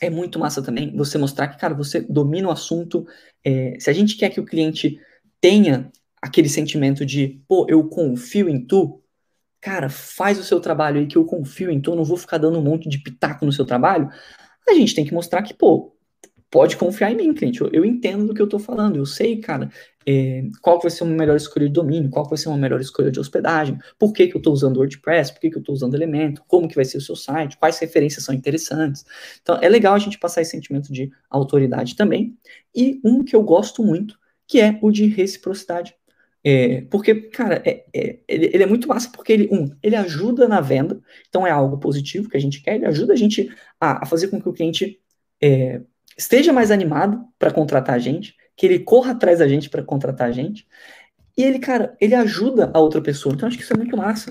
é 0.00 0.08
muito 0.08 0.38
massa 0.38 0.62
também, 0.62 0.96
você 0.96 1.18
mostrar 1.18 1.48
que, 1.48 1.58
cara, 1.58 1.74
você 1.74 2.00
domina 2.00 2.48
o 2.48 2.50
assunto. 2.50 3.06
É, 3.44 3.76
se 3.78 3.90
a 3.90 3.92
gente 3.92 4.16
quer 4.16 4.30
que 4.30 4.40
o 4.40 4.44
cliente 4.44 4.98
tenha 5.40 5.90
aquele 6.22 6.48
sentimento 6.48 7.04
de, 7.04 7.42
pô, 7.46 7.66
eu 7.68 7.86
confio 7.88 8.48
em 8.48 8.64
tu, 8.64 9.02
cara, 9.60 9.88
faz 9.90 10.38
o 10.38 10.44
seu 10.44 10.58
trabalho 10.58 11.00
aí 11.00 11.06
que 11.06 11.16
eu 11.16 11.24
confio 11.24 11.70
em 11.70 11.80
tu, 11.80 11.92
eu 11.92 11.96
não 11.96 12.04
vou 12.04 12.16
ficar 12.16 12.38
dando 12.38 12.58
um 12.58 12.62
monte 12.62 12.88
de 12.88 12.98
pitaco 12.98 13.44
no 13.44 13.52
seu 13.52 13.64
trabalho. 13.64 14.10
A 14.68 14.74
gente 14.74 14.94
tem 14.94 15.04
que 15.04 15.12
mostrar 15.12 15.42
que, 15.42 15.52
pô, 15.52 15.94
pode 16.50 16.76
confiar 16.76 17.12
em 17.12 17.16
mim, 17.16 17.32
cliente. 17.32 17.60
Eu, 17.60 17.70
eu 17.72 17.84
entendo 17.84 18.26
do 18.26 18.34
que 18.34 18.42
eu 18.42 18.44
estou 18.46 18.58
falando, 18.58 18.96
eu 18.96 19.06
sei, 19.06 19.38
cara, 19.38 19.70
é, 20.06 20.42
qual 20.60 20.80
vai 20.80 20.90
ser 20.90 21.04
uma 21.04 21.14
melhor 21.14 21.36
escolha 21.36 21.66
de 21.66 21.72
domínio, 21.72 22.10
qual 22.10 22.28
vai 22.28 22.36
ser 22.36 22.48
uma 22.48 22.58
melhor 22.58 22.80
escolha 22.80 23.10
de 23.10 23.20
hospedagem, 23.20 23.78
por 23.98 24.12
que, 24.12 24.26
que 24.26 24.34
eu 24.34 24.38
estou 24.38 24.52
usando 24.52 24.78
WordPress, 24.78 25.32
por 25.32 25.40
que, 25.40 25.50
que 25.50 25.56
eu 25.56 25.60
estou 25.60 25.74
usando 25.74 25.94
Elemento, 25.94 26.42
como 26.48 26.68
que 26.68 26.74
vai 26.74 26.84
ser 26.84 26.98
o 26.98 27.00
seu 27.00 27.14
site, 27.14 27.56
quais 27.56 27.78
referências 27.78 28.24
são 28.24 28.34
interessantes. 28.34 29.04
Então, 29.42 29.58
é 29.62 29.68
legal 29.68 29.94
a 29.94 29.98
gente 29.98 30.18
passar 30.18 30.42
esse 30.42 30.50
sentimento 30.50 30.92
de 30.92 31.10
autoridade 31.28 31.94
também. 31.94 32.36
E 32.74 33.00
um 33.04 33.22
que 33.22 33.36
eu 33.36 33.42
gosto 33.42 33.84
muito, 33.84 34.18
que 34.46 34.60
é 34.60 34.78
o 34.82 34.90
de 34.90 35.06
reciprocidade. 35.06 35.94
É, 36.42 36.80
porque, 36.90 37.14
cara, 37.14 37.62
é, 37.66 37.84
é, 37.94 38.18
ele, 38.26 38.62
é 38.62 38.66
muito 38.66 38.88
massa 38.88 39.10
porque 39.12 39.32
ele, 39.32 39.48
um, 39.52 39.70
ele 39.82 39.94
ajuda 39.94 40.48
na 40.48 40.60
venda, 40.60 40.98
então 41.28 41.46
é 41.46 41.50
algo 41.50 41.78
positivo 41.78 42.30
que 42.30 42.36
a 42.36 42.40
gente 42.40 42.62
quer, 42.62 42.76
ele 42.76 42.86
ajuda 42.86 43.12
a 43.12 43.16
gente 43.16 43.54
a, 43.78 44.02
a 44.02 44.06
fazer 44.06 44.28
com 44.28 44.40
que 44.40 44.48
o 44.48 44.52
cliente 44.52 44.98
é, 45.40 45.82
esteja 46.20 46.52
mais 46.52 46.70
animado 46.70 47.24
para 47.38 47.50
contratar 47.50 47.94
a 47.94 47.98
gente, 47.98 48.34
que 48.54 48.66
ele 48.66 48.80
corra 48.80 49.12
atrás 49.12 49.38
da 49.38 49.48
gente 49.48 49.70
para 49.70 49.82
contratar 49.82 50.28
a 50.28 50.32
gente. 50.32 50.66
E 51.36 51.42
ele, 51.42 51.58
cara, 51.58 51.96
ele 51.98 52.14
ajuda 52.14 52.70
a 52.74 52.78
outra 52.78 53.00
pessoa. 53.00 53.34
Então 53.34 53.48
acho 53.48 53.56
que 53.56 53.64
isso 53.64 53.72
é 53.72 53.76
muito 53.76 53.96
massa. 53.96 54.30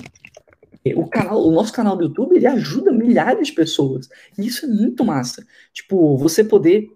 O 0.95 1.07
canal, 1.07 1.43
o 1.43 1.51
nosso 1.51 1.73
canal 1.73 1.97
do 1.97 2.03
YouTube, 2.03 2.35
ele 2.35 2.45
ajuda 2.45 2.91
milhares 2.91 3.47
de 3.47 3.53
pessoas. 3.53 4.07
E 4.37 4.45
isso 4.45 4.65
é 4.65 4.69
muito 4.69 5.03
massa. 5.03 5.43
Tipo, 5.73 6.15
você 6.15 6.43
poder 6.43 6.87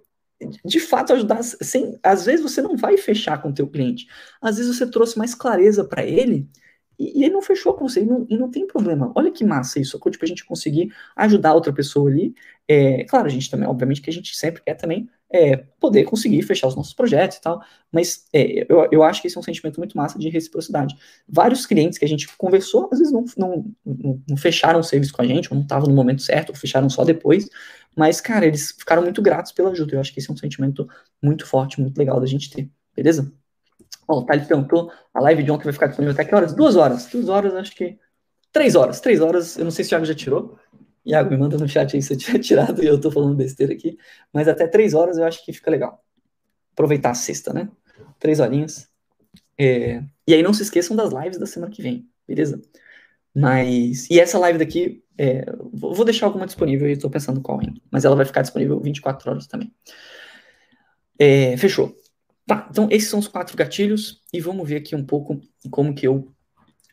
de 0.63 0.79
fato 0.79 1.13
ajudar 1.13 1.41
sem, 1.41 1.97
às 2.03 2.25
vezes 2.25 2.41
você 2.41 2.61
não 2.61 2.75
vai 2.75 2.97
fechar 2.97 3.41
com 3.41 3.49
o 3.49 3.53
teu 3.53 3.67
cliente. 3.67 4.07
Às 4.41 4.57
vezes 4.57 4.77
você 4.77 4.85
trouxe 4.85 5.17
mais 5.17 5.33
clareza 5.33 5.83
para 5.83 6.05
ele 6.05 6.47
e, 6.97 7.19
e, 7.19 7.23
ele 7.23 7.33
não 7.33 7.41
fechou 7.41 7.73
com 7.73 7.87
você, 7.87 8.01
e 8.01 8.05
não, 8.05 8.25
e 8.29 8.37
não 8.37 8.49
tem 8.49 8.67
problema. 8.67 9.11
Olha 9.15 9.31
que 9.31 9.43
massa 9.43 9.79
isso, 9.79 9.99
tipo, 10.09 10.23
a 10.23 10.27
gente 10.27 10.45
conseguir 10.45 10.93
ajudar 11.15 11.53
outra 11.53 11.73
pessoa 11.73 12.09
ali. 12.09 12.33
É, 12.67 13.03
claro, 13.05 13.27
a 13.27 13.29
gente 13.29 13.49
também, 13.49 13.67
obviamente, 13.67 14.01
que 14.01 14.09
a 14.09 14.13
gente 14.13 14.35
sempre 14.35 14.61
quer 14.61 14.75
também 14.75 15.09
é, 15.33 15.57
poder 15.79 16.03
conseguir 16.05 16.41
fechar 16.43 16.67
os 16.67 16.75
nossos 16.75 16.93
projetos 16.93 17.37
e 17.37 17.41
tal, 17.41 17.61
mas 17.91 18.25
é, 18.31 18.65
eu, 18.71 18.87
eu 18.91 19.03
acho 19.03 19.19
que 19.21 19.27
esse 19.27 19.35
é 19.35 19.39
um 19.39 19.43
sentimento 19.43 19.79
muito 19.79 19.97
massa 19.97 20.19
de 20.19 20.29
reciprocidade. 20.29 20.95
Vários 21.27 21.65
clientes 21.65 21.97
que 21.97 22.05
a 22.05 22.07
gente 22.07 22.27
conversou, 22.37 22.87
às 22.91 22.99
vezes 22.99 23.11
não, 23.11 23.25
não, 23.35 23.65
não, 23.83 24.23
não 24.29 24.37
fecharam 24.37 24.79
o 24.79 24.83
serviço 24.83 25.11
com 25.11 25.23
a 25.23 25.25
gente, 25.25 25.49
ou 25.51 25.55
não 25.55 25.63
estavam 25.63 25.89
no 25.89 25.95
momento 25.95 26.21
certo, 26.21 26.49
ou 26.49 26.55
fecharam 26.55 26.89
só 26.89 27.03
depois, 27.03 27.49
mas, 27.95 28.21
cara, 28.21 28.45
eles 28.45 28.71
ficaram 28.71 29.03
muito 29.03 29.21
gratos 29.21 29.51
pela 29.51 29.71
ajuda. 29.71 29.95
Eu 29.95 29.99
acho 29.99 30.13
que 30.13 30.19
esse 30.19 30.29
é 30.29 30.33
um 30.33 30.37
sentimento 30.37 30.87
muito 31.21 31.45
forte, 31.45 31.81
muito 31.81 31.97
legal 31.97 32.19
da 32.19 32.25
gente 32.25 32.49
ter, 32.49 32.69
beleza? 32.95 33.31
Ó, 34.13 34.19
o 34.19 34.25
Thales 34.25 34.47
perguntou, 34.47 34.91
a 35.13 35.21
live 35.21 35.43
de 35.43 35.51
ontem 35.51 35.63
vai 35.65 35.73
ficar 35.73 35.87
disponível 35.87 36.13
até 36.13 36.25
que 36.25 36.35
horas? 36.35 36.53
Duas 36.53 36.75
horas. 36.75 37.07
Duas 37.07 37.29
horas, 37.29 37.53
acho 37.55 37.75
que. 37.75 37.97
Três 38.51 38.75
horas. 38.75 38.99
Três 39.01 39.19
horas, 39.21 39.57
eu 39.57 39.63
não 39.63 39.71
sei 39.71 39.83
se 39.83 39.89
o 39.89 39.91
Thiago 39.91 40.05
já 40.05 40.13
tirou. 40.13 40.57
Iago, 41.05 41.31
me 41.31 41.37
manda 41.37 41.57
no 41.57 41.67
chat 41.67 41.95
aí 41.95 42.01
se 42.01 42.13
eu 42.13 42.17
tiver 42.17 42.39
tirado 42.39 42.83
e 42.83 42.87
eu 42.87 42.99
tô 42.99 43.11
falando 43.11 43.35
besteira 43.35 43.73
aqui. 43.73 43.97
Mas 44.31 44.47
até 44.47 44.67
três 44.67 44.93
horas 44.93 45.17
eu 45.17 45.25
acho 45.25 45.43
que 45.43 45.51
fica 45.51 45.69
legal. 45.69 46.03
Aproveitar 46.73 47.11
a 47.11 47.15
sexta, 47.15 47.51
né? 47.53 47.69
Três 48.19 48.39
horinhas. 48.39 48.87
É... 49.57 50.01
E 50.27 50.33
aí 50.33 50.41
não 50.41 50.53
se 50.53 50.63
esqueçam 50.63 50.95
das 50.95 51.11
lives 51.11 51.37
da 51.37 51.45
semana 51.45 51.71
que 51.71 51.81
vem, 51.81 52.07
beleza? 52.27 52.61
Mas. 53.35 54.09
E 54.09 54.19
essa 54.19 54.39
live 54.39 54.59
daqui, 54.59 55.03
é... 55.17 55.45
vou 55.71 56.05
deixar 56.05 56.27
alguma 56.27 56.45
disponível 56.45 56.89
e 56.89 56.97
tô 56.97 57.09
pensando 57.09 57.41
qual 57.41 57.59
ainda. 57.59 57.81
Mas 57.91 58.05
ela 58.05 58.15
vai 58.15 58.25
ficar 58.25 58.41
disponível 58.41 58.79
24 58.79 59.31
horas 59.31 59.47
também. 59.47 59.73
É... 61.19 61.57
Fechou. 61.57 61.95
Tá, 62.45 62.67
então 62.69 62.87
esses 62.91 63.09
são 63.09 63.19
os 63.19 63.27
quatro 63.27 63.55
gatilhos 63.55 64.21
e 64.33 64.41
vamos 64.41 64.67
ver 64.67 64.77
aqui 64.77 64.95
um 64.95 65.05
pouco 65.05 65.39
como 65.71 65.95
que 65.95 66.05
eu 66.05 66.27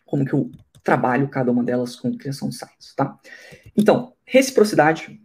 como 0.07 0.25
que 0.25 0.33
eu 0.33 0.51
trabalho 0.83 1.29
cada 1.29 1.51
uma 1.51 1.63
delas 1.63 1.97
com 1.97 2.17
criação 2.17 2.49
de 2.49 2.57
sites, 2.57 2.95
tá? 2.97 3.19
Então, 3.77 4.13
reciprocidade 4.25 5.21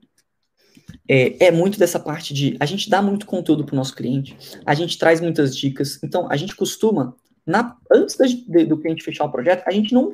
é, 1.07 1.47
é, 1.47 1.51
muito 1.51 1.80
dessa 1.80 1.99
parte 1.99 2.34
de 2.34 2.57
a 2.59 2.65
gente 2.65 2.89
dá 2.89 3.01
muito 3.01 3.26
conteúdo 3.26 3.65
para 3.65 3.73
o 3.73 3.76
nosso 3.76 3.95
cliente, 3.95 4.38
a 4.65 4.73
gente 4.73 4.97
traz 4.97 5.21
muitas 5.21 5.55
dicas, 5.55 5.99
então 6.03 6.28
a 6.32 6.36
gente 6.36 6.55
costuma 6.55 7.15
na, 7.45 7.78
antes 7.91 8.17
de, 8.17 8.65
do 8.65 8.78
cliente 8.78 9.03
fechar 9.03 9.26
o 9.26 9.32
projeto, 9.32 9.63
a 9.67 9.71
gente 9.71 9.93
não, 9.93 10.11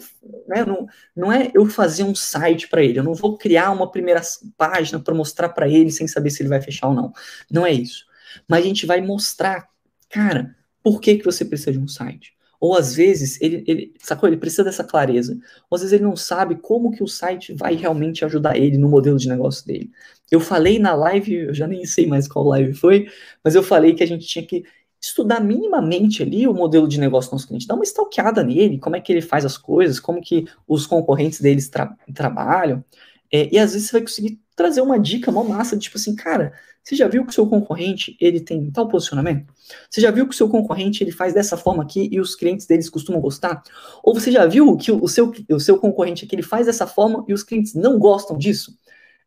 né, 0.47 0.66
não, 0.66 0.88
não 1.16 1.32
é 1.32 1.49
eu 1.53 1.66
fazer 1.66 2.03
um 2.03 2.14
site 2.14 2.68
para 2.68 2.84
ele, 2.84 2.99
eu 2.99 3.03
não 3.03 3.14
vou 3.14 3.38
criar 3.38 3.72
uma 3.72 3.89
primeira 3.89 4.22
página 4.57 4.99
para 4.99 5.16
mostrar 5.16 5.49
para 5.49 5.70
ele 5.70 5.91
sem 5.91 6.07
saber 6.07 6.30
se 6.30 6.41
ele 6.41 6.49
vai 6.49 6.62
fechar 6.62 6.89
ou 6.89 6.93
não. 6.93 7.14
Não 7.49 7.66
é 7.66 7.72
isso. 7.72 8.05
Mas 8.47 8.64
a 8.64 8.68
gente 8.68 8.86
vai 8.86 9.01
mostrar 9.01 9.71
Cara, 10.12 10.55
por 10.84 10.99
que, 10.99 11.18
que 11.18 11.26
você 11.26 11.45
precisa 11.45 11.72
de 11.72 11.80
um 11.80 11.88
site? 11.88 12.34
Ou 12.59 12.76
às 12.76 12.93
vezes 12.93 13.41
ele, 13.41 13.64
ele, 13.66 13.93
sacou? 13.99 14.30
Ele 14.30 14.38
precisa 14.38 14.64
dessa 14.64 14.84
clareza. 14.84 15.34
Ou 15.70 15.76
às 15.76 15.82
vezes 15.82 15.93
ele 15.93 16.03
não 16.03 16.16
sabe 16.16 16.55
como 16.55 16.91
que 16.91 17.03
o 17.03 17.07
site 17.07 17.53
vai 17.53 17.76
realmente 17.76 18.24
ajudar 18.24 18.55
ele 18.55 18.78
no 18.78 18.88
modelo 18.88 19.18
de 19.18 19.28
negócio 19.28 19.66
dele. 19.66 19.89
Eu 20.30 20.39
falei 20.39 20.78
na 20.78 20.93
live, 20.93 21.34
eu 21.34 21.53
já 21.53 21.66
nem 21.68 21.84
sei 21.86 22.05
mais 22.05 22.28
qual 22.28 22.45
live 22.45 22.74
foi, 22.74 23.07
mas 23.43 23.55
eu 23.55 23.64
falei 23.64 23.95
que 23.95 24.03
a 24.03 24.05
gente 24.05 24.28
tinha 24.28 24.45
que 24.45 24.64
estudar 25.01 25.39
minimamente 25.41 26.22
ali 26.22 26.47
o 26.47 26.53
modelo 26.53 26.88
de 26.88 26.99
negócio 26.99 27.32
do 27.32 27.34
nosso 27.34 27.47
cliente, 27.47 27.66
dar 27.66 27.74
uma 27.74 27.84
stalkeada 27.84 28.43
nele, 28.43 28.78
como 28.78 28.95
é 28.95 29.01
que 29.01 29.12
ele 29.12 29.22
faz 29.22 29.43
as 29.43 29.57
coisas, 29.57 29.99
como 29.99 30.22
que 30.22 30.45
os 30.68 30.86
concorrentes 30.86 31.41
deles 31.41 31.68
tra 31.68 31.97
trabalham. 32.14 32.84
É, 33.32 33.50
e 33.54 33.58
às 33.58 33.74
vezes 33.74 33.88
você 33.88 33.94
vai 33.94 34.02
conseguir 34.02 34.40
trazer 34.56 34.82
uma 34.82 35.00
dica, 35.00 35.32
uma 35.32 35.44
massa, 35.44 35.78
tipo 35.78 35.98
assim, 35.98 36.16
cara, 36.16 36.54
você 36.84 36.96
já 36.96 37.08
viu 37.08 37.24
que 37.24 37.32
o 37.32 37.34
seu 37.34 37.48
concorrente 37.48 38.18
ele 38.20 38.40
tem 38.40 38.70
tal 38.72 38.88
posicionamento? 38.88 39.54
Você 39.90 40.02
já 40.02 40.10
viu 40.10 40.28
que 40.28 40.34
o 40.34 40.38
seu 40.38 40.50
concorrente 40.50 41.04
ele 41.04 41.12
faz 41.12 41.34
dessa 41.34 41.56
forma 41.56 41.84
aqui 41.84 42.10
e 42.12 42.20
os 42.20 42.36
clientes 42.36 42.66
deles 42.66 42.90
costumam 42.90 43.22
gostar? 43.22 43.62
Ou 44.04 44.14
você 44.14 44.32
já 44.32 44.46
viu 44.48 44.76
que 44.76 44.92
o 44.92 45.08
seu, 45.08 45.32
o 45.50 45.60
seu 45.60 45.78
concorrente 45.78 46.26
aqui 46.26 46.36
ele 46.36 46.42
faz 46.42 46.66
dessa 46.66 46.88
forma 46.88 47.24
e 47.28 47.34
os 47.34 47.44
clientes 47.44 47.76
não 47.76 48.00
gostam 48.00 48.38
disso? 48.38 48.76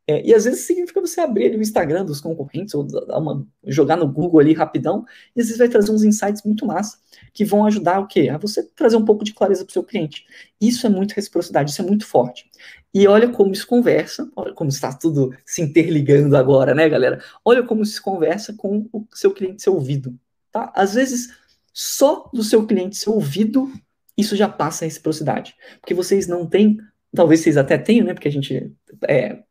É, 0.06 0.26
e 0.26 0.34
às 0.34 0.44
vezes 0.44 0.66
significa 0.66 1.00
você 1.00 1.20
abrir 1.20 1.46
ali 1.46 1.56
o 1.56 1.62
Instagram 1.62 2.04
dos 2.04 2.20
concorrentes 2.20 2.74
ou 2.74 2.86
uma, 3.08 3.46
jogar 3.66 3.96
no 3.96 4.06
Google 4.06 4.40
ali 4.40 4.52
rapidão, 4.52 5.04
e 5.34 5.40
às 5.40 5.46
vezes 5.46 5.58
vai 5.58 5.68
trazer 5.68 5.90
uns 5.90 6.04
insights 6.04 6.42
muito 6.44 6.66
massa 6.66 6.98
que 7.32 7.44
vão 7.44 7.64
ajudar 7.64 8.00
o 8.00 8.06
quê? 8.06 8.28
A 8.28 8.36
você 8.36 8.62
trazer 8.62 8.96
um 8.96 9.04
pouco 9.04 9.24
de 9.24 9.32
clareza 9.32 9.64
para 9.64 9.70
o 9.70 9.72
seu 9.72 9.82
cliente. 9.82 10.26
Isso 10.60 10.86
é 10.86 10.90
muito 10.90 11.12
reciprocidade, 11.12 11.70
isso 11.70 11.80
é 11.80 11.84
muito 11.84 12.06
forte. 12.06 12.50
E 12.92 13.08
olha 13.08 13.28
como 13.28 13.52
isso 13.52 13.66
conversa, 13.66 14.30
olha 14.36 14.52
como 14.52 14.68
está 14.68 14.92
tudo 14.92 15.34
se 15.44 15.62
interligando 15.62 16.36
agora, 16.36 16.74
né, 16.74 16.88
galera? 16.88 17.22
Olha 17.44 17.62
como 17.62 17.82
isso 17.82 18.00
conversa 18.02 18.52
com 18.54 18.86
o 18.92 19.06
seu 19.12 19.32
cliente 19.32 19.62
ser 19.62 19.70
ouvido, 19.70 20.14
tá? 20.52 20.70
Às 20.76 20.94
vezes, 20.94 21.30
só 21.72 22.30
do 22.32 22.44
seu 22.44 22.66
cliente 22.66 22.96
ser 22.96 23.10
ouvido, 23.10 23.72
isso 24.16 24.36
já 24.36 24.48
passa 24.48 24.84
a 24.84 24.86
reciprocidade. 24.86 25.56
Porque 25.80 25.94
vocês 25.94 26.28
não 26.28 26.46
têm, 26.46 26.78
talvez 27.14 27.40
vocês 27.40 27.56
até 27.56 27.78
tenham, 27.78 28.06
né? 28.06 28.14
Porque 28.14 28.28
a 28.28 28.32
gente 28.32 28.70
é, 29.08 29.42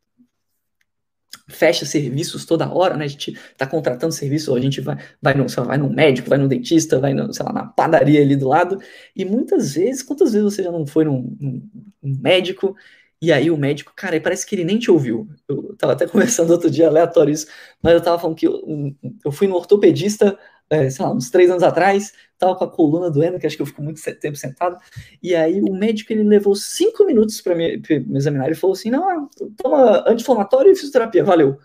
fecha 1.48 1.84
serviços 1.84 2.44
toda 2.44 2.72
hora, 2.72 2.96
né? 2.96 3.04
A 3.04 3.08
gente 3.08 3.38
tá 3.56 3.66
contratando 3.66 4.12
serviço, 4.12 4.54
a 4.54 4.60
gente 4.60 4.80
vai, 4.80 4.96
vai, 5.20 5.34
no, 5.34 5.46
lá, 5.56 5.64
vai 5.64 5.78
no 5.78 5.90
médico, 5.90 6.28
vai 6.28 6.38
no 6.38 6.48
dentista, 6.48 6.98
vai 6.98 7.14
no, 7.14 7.32
sei 7.32 7.44
lá, 7.44 7.52
na 7.52 7.66
padaria 7.66 8.20
ali 8.20 8.36
do 8.36 8.48
lado. 8.48 8.78
E 9.14 9.24
muitas 9.24 9.74
vezes, 9.74 10.02
quantas 10.02 10.32
vezes 10.32 10.54
você 10.54 10.62
já 10.62 10.72
não 10.72 10.86
foi 10.86 11.04
num, 11.04 11.36
num, 11.40 11.70
num 12.02 12.18
médico 12.20 12.74
e 13.24 13.32
aí 13.32 13.50
o 13.50 13.56
médico, 13.56 13.92
cara, 13.96 14.20
parece 14.20 14.46
que 14.46 14.54
ele 14.54 14.64
nem 14.64 14.78
te 14.78 14.90
ouviu. 14.90 15.26
Eu 15.48 15.74
tava 15.76 15.94
até 15.94 16.06
conversando 16.08 16.50
outro 16.50 16.70
dia 16.70 16.88
aleatório 16.88 17.32
isso, 17.32 17.46
mas 17.82 17.94
eu 17.94 18.02
tava 18.02 18.18
falando 18.18 18.36
que 18.36 18.46
eu, 18.46 18.62
eu 19.24 19.32
fui 19.32 19.46
no 19.46 19.54
ortopedista, 19.54 20.38
é, 20.70 20.88
sei 20.90 21.04
lá, 21.04 21.12
uns 21.12 21.30
três 21.30 21.50
anos 21.50 21.62
atrás, 21.62 22.12
tava 22.38 22.56
com 22.56 22.64
a 22.64 22.70
coluna 22.70 23.10
doendo, 23.10 23.38
que 23.38 23.46
acho 23.46 23.56
que 23.56 23.62
eu 23.62 23.66
fico 23.66 23.82
muito 23.82 24.00
tempo 24.20 24.36
sentado, 24.36 24.78
e 25.22 25.34
aí 25.34 25.60
o 25.60 25.72
médico, 25.72 26.12
ele 26.12 26.24
levou 26.24 26.54
cinco 26.54 27.04
minutos 27.04 27.40
para 27.40 27.54
me, 27.54 27.76
me, 27.76 28.16
examinar, 28.16 28.46
ele 28.46 28.54
falou 28.54 28.74
assim, 28.74 28.90
não, 28.90 29.28
toma 29.56 30.04
anti-inflamatório 30.06 30.72
e 30.72 30.76
fisioterapia, 30.76 31.24
valeu. 31.24 31.58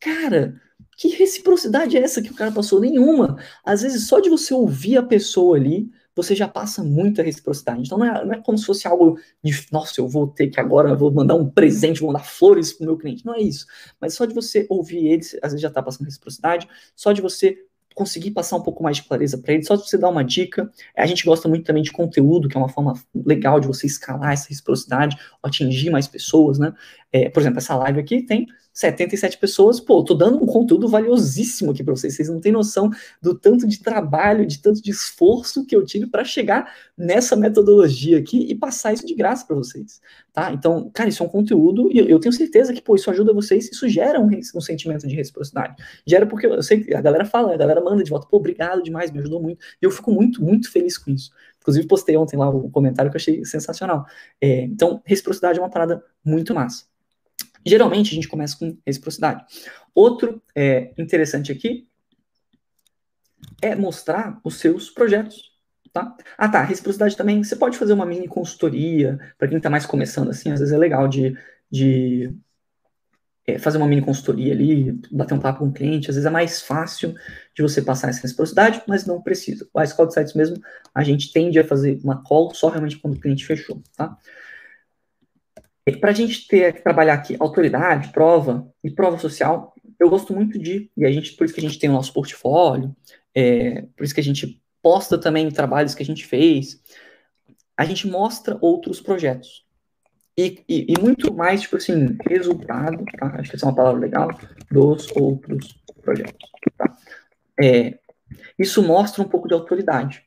Cara, 0.00 0.60
que 0.96 1.08
reciprocidade 1.08 1.96
é 1.96 2.00
essa 2.00 2.22
que 2.22 2.30
o 2.30 2.34
cara 2.34 2.52
passou? 2.52 2.80
Nenhuma. 2.80 3.36
Às 3.64 3.82
vezes, 3.82 4.06
só 4.06 4.20
de 4.20 4.30
você 4.30 4.54
ouvir 4.54 4.96
a 4.96 5.02
pessoa 5.02 5.56
ali, 5.56 5.90
você 6.16 6.34
já 6.34 6.48
passa 6.48 6.82
muita 6.82 7.22
reciprocidade. 7.22 7.82
Então 7.82 7.98
não 7.98 8.06
é, 8.06 8.24
não 8.24 8.32
é, 8.32 8.40
como 8.40 8.56
se 8.56 8.64
fosse 8.64 8.88
algo 8.88 9.18
de, 9.44 9.52
nossa, 9.70 10.00
eu 10.00 10.08
vou 10.08 10.26
ter 10.26 10.48
que 10.48 10.58
agora, 10.58 10.94
vou 10.94 11.12
mandar 11.12 11.34
um 11.34 11.48
presente, 11.48 12.00
vou 12.00 12.10
mandar 12.10 12.24
flores 12.24 12.72
pro 12.72 12.86
meu 12.86 12.96
cliente. 12.96 13.26
Não 13.26 13.34
é 13.34 13.40
isso. 13.40 13.66
Mas 14.00 14.14
só 14.14 14.24
de 14.24 14.34
você 14.34 14.66
ouvir 14.70 15.06
eles, 15.06 15.34
às 15.42 15.52
vezes 15.52 15.60
já 15.60 15.68
está 15.68 15.82
passando 15.82 16.06
reciprocidade, 16.06 16.66
só 16.96 17.12
de 17.12 17.20
você 17.20 17.58
conseguir 17.96 18.30
passar 18.32 18.56
um 18.56 18.62
pouco 18.62 18.82
mais 18.84 18.98
de 18.98 19.04
clareza 19.04 19.38
para 19.38 19.54
eles, 19.54 19.66
só 19.66 19.74
você 19.74 19.96
dar 19.96 20.10
uma 20.10 20.22
dica. 20.22 20.70
A 20.94 21.06
gente 21.06 21.24
gosta 21.24 21.48
muito 21.48 21.64
também 21.64 21.82
de 21.82 21.90
conteúdo, 21.90 22.46
que 22.46 22.54
é 22.54 22.60
uma 22.60 22.68
forma 22.68 22.92
legal 23.14 23.58
de 23.58 23.66
você 23.66 23.86
escalar 23.86 24.32
essa 24.32 24.50
reciprocidade, 24.50 25.16
atingir 25.42 25.88
mais 25.88 26.06
pessoas, 26.06 26.58
né? 26.58 26.74
É, 27.10 27.30
por 27.30 27.40
exemplo, 27.40 27.58
essa 27.58 27.74
live 27.74 27.98
aqui 27.98 28.20
tem 28.22 28.46
77 28.76 29.38
pessoas, 29.38 29.80
pô, 29.80 30.04
tô 30.04 30.12
dando 30.12 30.36
um 30.36 30.44
conteúdo 30.44 30.86
valiosíssimo 30.86 31.70
aqui 31.70 31.82
para 31.82 31.96
vocês. 31.96 32.14
Vocês 32.14 32.28
não 32.28 32.38
têm 32.38 32.52
noção 32.52 32.90
do 33.22 33.34
tanto 33.34 33.66
de 33.66 33.82
trabalho, 33.82 34.44
de 34.44 34.60
tanto 34.60 34.82
de 34.82 34.90
esforço 34.90 35.64
que 35.64 35.74
eu 35.74 35.82
tive 35.82 36.06
para 36.08 36.22
chegar 36.24 36.70
nessa 36.94 37.34
metodologia 37.34 38.18
aqui 38.18 38.46
e 38.46 38.54
passar 38.54 38.92
isso 38.92 39.06
de 39.06 39.14
graça 39.14 39.46
para 39.46 39.56
vocês, 39.56 39.98
tá? 40.30 40.52
Então, 40.52 40.90
cara, 40.92 41.08
isso 41.08 41.22
é 41.22 41.26
um 41.26 41.28
conteúdo 41.28 41.90
e 41.90 41.98
eu 41.98 42.20
tenho 42.20 42.34
certeza 42.34 42.74
que, 42.74 42.82
pô, 42.82 42.94
isso 42.94 43.10
ajuda 43.10 43.32
vocês, 43.32 43.70
isso 43.70 43.88
gera 43.88 44.20
um, 44.20 44.28
um 44.28 44.60
sentimento 44.60 45.08
de 45.08 45.16
reciprocidade. 45.16 45.74
Gera 46.06 46.26
porque 46.26 46.46
eu 46.46 46.62
sei 46.62 46.84
que 46.84 46.94
a 46.94 47.00
galera 47.00 47.24
fala, 47.24 47.54
a 47.54 47.56
galera 47.56 47.80
manda 47.80 48.04
de 48.04 48.10
volta, 48.10 48.26
pô, 48.26 48.36
obrigado 48.36 48.82
demais, 48.82 49.10
me 49.10 49.20
ajudou 49.20 49.40
muito. 49.40 49.64
E 49.80 49.86
eu 49.86 49.90
fico 49.90 50.12
muito, 50.12 50.44
muito 50.44 50.70
feliz 50.70 50.98
com 50.98 51.10
isso. 51.10 51.30
Inclusive, 51.62 51.86
postei 51.86 52.14
ontem 52.18 52.36
lá 52.36 52.50
um 52.50 52.70
comentário 52.70 53.10
que 53.10 53.16
eu 53.16 53.20
achei 53.20 53.42
sensacional. 53.46 54.04
É, 54.38 54.60
então, 54.64 55.00
reciprocidade 55.06 55.58
é 55.58 55.62
uma 55.62 55.70
parada 55.70 56.04
muito 56.22 56.54
massa. 56.54 56.84
Geralmente 57.66 58.12
a 58.12 58.14
gente 58.14 58.28
começa 58.28 58.56
com 58.56 58.78
reciprocidade. 58.86 59.44
Outro 59.92 60.40
é, 60.54 60.92
interessante 60.96 61.50
aqui 61.50 61.88
é 63.60 63.74
mostrar 63.74 64.40
os 64.44 64.60
seus 64.60 64.88
projetos. 64.88 65.56
Tá? 65.92 66.16
Ah, 66.38 66.48
tá. 66.48 66.62
Reciprocidade 66.62 67.16
também. 67.16 67.42
Você 67.42 67.56
pode 67.56 67.76
fazer 67.76 67.92
uma 67.92 68.06
mini 68.06 68.28
consultoria. 68.28 69.18
Para 69.36 69.48
quem 69.48 69.56
está 69.56 69.68
mais 69.68 69.84
começando 69.84 70.30
assim, 70.30 70.52
às 70.52 70.60
vezes 70.60 70.72
é 70.72 70.78
legal 70.78 71.08
de, 71.08 71.36
de 71.70 72.32
é, 73.46 73.58
fazer 73.58 73.78
uma 73.78 73.88
mini 73.88 74.02
consultoria 74.02 74.52
ali, 74.52 74.92
bater 75.10 75.34
um 75.34 75.40
papo 75.40 75.60
com 75.60 75.68
o 75.68 75.72
cliente. 75.72 76.10
Às 76.10 76.16
vezes 76.16 76.26
é 76.26 76.30
mais 76.30 76.60
fácil 76.60 77.14
de 77.54 77.62
você 77.62 77.82
passar 77.82 78.10
essa 78.10 78.22
reciprocidade, 78.22 78.82
mas 78.86 79.06
não 79.06 79.20
precisa. 79.20 79.66
A 79.74 79.82
Escola 79.82 80.08
de 80.08 80.14
Sites 80.14 80.34
mesmo, 80.34 80.56
a 80.94 81.02
gente 81.02 81.32
tende 81.32 81.58
a 81.58 81.66
fazer 81.66 81.98
uma 82.04 82.22
call 82.22 82.54
só 82.54 82.68
realmente 82.68 82.98
quando 82.98 83.16
o 83.16 83.20
cliente 83.20 83.44
fechou. 83.44 83.82
Tá? 83.96 84.16
Para 85.92 86.10
a 86.10 86.14
gente 86.14 86.48
ter 86.48 86.72
que 86.74 86.82
trabalhar 86.82 87.14
aqui 87.14 87.36
autoridade, 87.38 88.10
prova 88.12 88.68
e 88.82 88.90
prova 88.90 89.18
social, 89.18 89.72
eu 90.00 90.10
gosto 90.10 90.34
muito 90.34 90.58
de, 90.58 90.90
e 90.96 91.04
a 91.04 91.12
gente, 91.12 91.34
por 91.34 91.44
isso 91.44 91.54
que 91.54 91.60
a 91.60 91.62
gente 91.62 91.78
tem 91.78 91.88
o 91.88 91.92
nosso 91.92 92.12
portfólio, 92.12 92.94
é, 93.32 93.82
por 93.96 94.02
isso 94.02 94.14
que 94.14 94.20
a 94.20 94.24
gente 94.24 94.60
posta 94.82 95.16
também 95.16 95.48
trabalhos 95.50 95.94
que 95.94 96.02
a 96.02 96.06
gente 96.06 96.26
fez, 96.26 96.82
a 97.76 97.84
gente 97.84 98.08
mostra 98.08 98.58
outros 98.60 99.00
projetos. 99.00 99.64
E, 100.36 100.62
e, 100.68 100.92
e 100.92 101.00
muito 101.00 101.32
mais, 101.32 101.62
tipo 101.62 101.76
assim, 101.76 102.16
resultado, 102.28 103.04
tá? 103.18 103.36
acho 103.38 103.50
que 103.50 103.56
essa 103.56 103.64
é 103.64 103.68
uma 103.68 103.74
palavra 103.74 104.00
legal, 104.00 104.28
dos 104.70 105.10
outros 105.16 105.78
projetos. 106.02 106.50
Tá? 106.76 106.96
É, 107.62 107.98
isso 108.58 108.82
mostra 108.82 109.22
um 109.22 109.28
pouco 109.28 109.48
de 109.48 109.54
autoridade. 109.54 110.22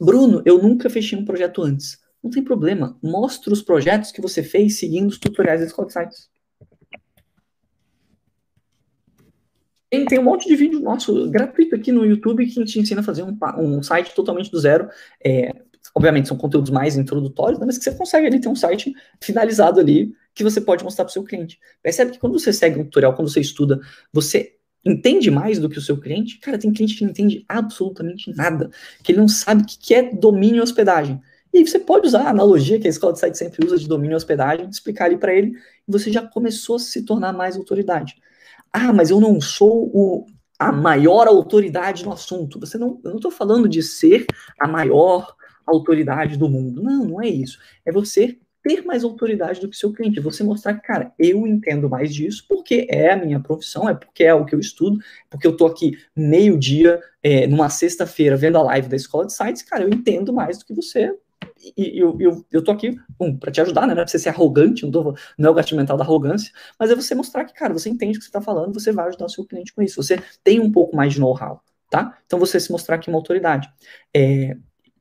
Bruno, 0.00 0.42
eu 0.44 0.60
nunca 0.60 0.90
fechei 0.90 1.18
um 1.18 1.24
projeto 1.24 1.62
antes. 1.62 2.01
Não 2.22 2.30
tem 2.30 2.42
problema. 2.42 2.96
Mostre 3.02 3.52
os 3.52 3.62
projetos 3.62 4.12
que 4.12 4.20
você 4.20 4.42
fez 4.42 4.78
seguindo 4.78 5.08
os 5.08 5.18
tutoriais 5.18 5.60
da 5.60 5.66
Escola 5.66 5.88
de 5.88 5.94
Sites. 5.94 6.30
Tem, 9.90 10.06
tem 10.06 10.18
um 10.18 10.24
monte 10.24 10.48
de 10.48 10.56
vídeo 10.56 10.80
nosso 10.80 11.28
gratuito 11.30 11.74
aqui 11.74 11.92
no 11.92 12.06
YouTube 12.06 12.46
que 12.46 12.64
te 12.64 12.78
ensina 12.78 13.00
a 13.00 13.04
fazer 13.04 13.22
um, 13.22 13.36
um 13.58 13.82
site 13.82 14.14
totalmente 14.14 14.50
do 14.50 14.58
zero. 14.58 14.88
É, 15.22 15.52
obviamente 15.94 16.28
são 16.28 16.36
conteúdos 16.36 16.70
mais 16.70 16.96
introdutórios, 16.96 17.58
né, 17.58 17.66
mas 17.66 17.76
que 17.76 17.84
você 17.84 17.94
consegue 17.94 18.26
ali 18.26 18.40
ter 18.40 18.48
um 18.48 18.56
site 18.56 18.94
finalizado 19.20 19.80
ali 19.80 20.14
que 20.34 20.42
você 20.42 20.60
pode 20.60 20.82
mostrar 20.82 21.04
para 21.04 21.10
o 21.10 21.12
seu 21.12 21.24
cliente. 21.24 21.58
Percebe 21.82 22.12
que 22.12 22.18
quando 22.18 22.38
você 22.38 22.52
segue 22.52 22.80
um 22.80 22.84
tutorial, 22.84 23.14
quando 23.14 23.30
você 23.30 23.40
estuda, 23.40 23.80
você 24.12 24.56
entende 24.84 25.30
mais 25.30 25.58
do 25.58 25.68
que 25.68 25.78
o 25.78 25.82
seu 25.82 25.98
cliente? 25.98 26.38
Cara, 26.38 26.58
tem 26.58 26.72
cliente 26.72 26.96
que 26.96 27.04
não 27.04 27.10
entende 27.10 27.44
absolutamente 27.48 28.34
nada, 28.34 28.70
que 29.02 29.12
ele 29.12 29.18
não 29.18 29.28
sabe 29.28 29.62
o 29.62 29.66
que 29.66 29.94
é 29.94 30.14
domínio 30.14 30.56
e 30.56 30.60
hospedagem. 30.62 31.20
E 31.52 31.66
você 31.66 31.78
pode 31.78 32.06
usar 32.06 32.22
a 32.22 32.30
analogia 32.30 32.80
que 32.80 32.86
a 32.86 32.90
escola 32.90 33.12
de 33.12 33.18
site 33.18 33.36
sempre 33.36 33.66
usa 33.66 33.78
de 33.78 33.86
domínio 33.86 34.14
e 34.14 34.16
hospedagem, 34.16 34.68
explicar 34.68 35.06
ali 35.06 35.18
para 35.18 35.34
ele, 35.34 35.52
e 35.86 35.92
você 35.92 36.10
já 36.10 36.26
começou 36.26 36.76
a 36.76 36.78
se 36.78 37.04
tornar 37.04 37.32
mais 37.32 37.56
autoridade. 37.56 38.16
Ah, 38.72 38.92
mas 38.92 39.10
eu 39.10 39.20
não 39.20 39.40
sou 39.40 39.90
o, 39.92 40.26
a 40.58 40.72
maior 40.72 41.26
autoridade 41.26 42.04
no 42.04 42.12
assunto. 42.12 42.58
Você 42.58 42.78
não, 42.78 43.00
eu 43.04 43.10
não 43.10 43.16
estou 43.16 43.30
falando 43.30 43.68
de 43.68 43.82
ser 43.82 44.24
a 44.58 44.66
maior 44.66 45.34
autoridade 45.66 46.38
do 46.38 46.48
mundo. 46.48 46.82
Não, 46.82 47.04
não 47.04 47.22
é 47.22 47.28
isso. 47.28 47.58
É 47.84 47.92
você 47.92 48.38
ter 48.62 48.84
mais 48.84 49.02
autoridade 49.02 49.60
do 49.60 49.68
que 49.68 49.76
seu 49.76 49.92
cliente. 49.92 50.20
Você 50.20 50.44
mostrar 50.44 50.74
que, 50.74 50.86
cara, 50.86 51.12
eu 51.18 51.46
entendo 51.46 51.90
mais 51.90 52.14
disso 52.14 52.44
porque 52.48 52.86
é 52.88 53.12
a 53.12 53.16
minha 53.16 53.40
profissão, 53.40 53.88
é 53.88 53.94
porque 53.94 54.24
é 54.24 54.32
o 54.32 54.44
que 54.44 54.54
eu 54.54 54.60
estudo, 54.60 54.98
porque 55.28 55.46
eu 55.46 55.56
tô 55.56 55.66
aqui 55.66 55.98
meio-dia, 56.16 57.00
é, 57.22 57.46
numa 57.46 57.68
sexta-feira, 57.68 58.36
vendo 58.36 58.56
a 58.56 58.62
live 58.62 58.88
da 58.88 58.96
escola 58.96 59.26
de 59.26 59.34
sites, 59.34 59.62
cara, 59.62 59.82
eu 59.82 59.88
entendo 59.88 60.32
mais 60.32 60.58
do 60.58 60.64
que 60.64 60.72
você 60.72 61.12
e 61.76 61.98
eu, 61.98 62.16
eu, 62.20 62.44
eu 62.50 62.64
tô 62.64 62.70
aqui 62.70 62.98
um, 63.20 63.36
para 63.36 63.52
te 63.52 63.60
ajudar, 63.60 63.82
né? 63.82 63.94
Não 63.94 64.02
é 64.02 64.04
pra 64.04 64.10
você 64.10 64.18
ser 64.18 64.30
arrogante, 64.30 64.84
não, 64.84 64.90
tô, 64.90 65.14
não 65.38 65.48
é 65.48 65.50
o 65.50 65.54
gasto 65.54 65.76
mental 65.76 65.96
da 65.96 66.04
arrogância, 66.04 66.52
mas 66.78 66.90
é 66.90 66.94
você 66.94 67.14
mostrar 67.14 67.44
que, 67.44 67.54
cara, 67.54 67.72
você 67.72 67.88
entende 67.88 68.18
o 68.18 68.20
que 68.20 68.24
você 68.24 68.28
está 68.28 68.40
falando, 68.40 68.74
você 68.74 68.92
vai 68.92 69.08
ajudar 69.08 69.26
o 69.26 69.30
seu 69.30 69.44
cliente 69.44 69.72
com 69.72 69.82
isso. 69.82 70.02
Você 70.02 70.18
tem 70.42 70.60
um 70.60 70.70
pouco 70.70 70.96
mais 70.96 71.12
de 71.12 71.20
know-how, 71.20 71.62
tá? 71.90 72.18
Então 72.26 72.38
você 72.38 72.58
se 72.58 72.72
mostrar 72.72 72.96
aqui 72.96 73.08
uma 73.08 73.18
autoridade. 73.18 73.68
É, 74.14 74.56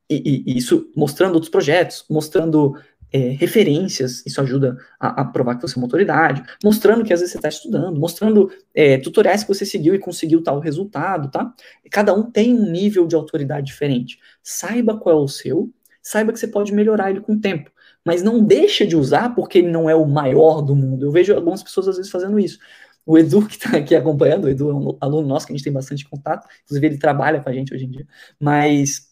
e, 0.09 0.43
e, 0.45 0.57
isso 0.57 0.91
mostrando 0.95 1.33
outros 1.35 1.49
projetos, 1.49 2.05
mostrando 2.09 2.75
é, 3.11 3.29
referências, 3.29 4.23
isso 4.25 4.39
ajuda 4.39 4.77
a, 4.99 5.21
a, 5.21 5.25
provar 5.25 5.55
que 5.55 5.61
você 5.61 5.75
é 5.75 5.77
uma 5.77 5.85
autoridade, 5.85 6.43
mostrando 6.63 7.03
que 7.03 7.13
às 7.13 7.19
vezes 7.19 7.33
você 7.33 7.37
está 7.37 7.49
estudando, 7.49 7.99
mostrando 7.99 8.51
é, 8.73 8.97
tutoriais 8.97 9.43
que 9.43 9.53
você 9.53 9.65
seguiu 9.65 9.93
e 9.93 9.99
conseguiu 9.99 10.41
tal 10.41 10.59
resultado, 10.59 11.29
tá? 11.29 11.53
Cada 11.91 12.13
um 12.13 12.23
tem 12.23 12.53
um 12.53 12.71
nível 12.71 13.05
de 13.05 13.15
autoridade 13.15 13.67
diferente. 13.67 14.17
Saiba 14.41 14.97
qual 14.97 15.19
é 15.19 15.21
o 15.21 15.27
seu 15.27 15.69
saiba 16.01 16.33
que 16.33 16.39
você 16.39 16.47
pode 16.47 16.73
melhorar 16.73 17.09
ele 17.09 17.21
com 17.21 17.33
o 17.33 17.39
tempo. 17.39 17.71
Mas 18.05 18.23
não 18.23 18.43
deixa 18.43 18.85
de 18.85 18.95
usar 18.95 19.35
porque 19.35 19.59
ele 19.59 19.69
não 19.69 19.89
é 19.89 19.95
o 19.95 20.05
maior 20.05 20.61
do 20.61 20.75
mundo. 20.75 21.05
Eu 21.05 21.11
vejo 21.11 21.33
algumas 21.35 21.61
pessoas 21.61 21.87
às 21.87 21.97
vezes 21.97 22.11
fazendo 22.11 22.39
isso. 22.39 22.59
O 23.05 23.17
Edu, 23.17 23.45
que 23.47 23.55
está 23.55 23.77
aqui 23.77 23.95
acompanhando, 23.95 24.45
o 24.45 24.49
Edu 24.49 24.69
é 24.69 24.73
um 24.73 24.97
aluno 24.99 25.27
nosso 25.27 25.45
que 25.45 25.53
a 25.53 25.55
gente 25.55 25.63
tem 25.63 25.73
bastante 25.73 26.07
contato, 26.07 26.47
inclusive 26.63 26.87
ele 26.87 26.97
trabalha 26.97 27.41
com 27.41 27.49
a 27.49 27.53
gente 27.53 27.73
hoje 27.73 27.85
em 27.85 27.89
dia, 27.89 28.07
mas 28.39 29.11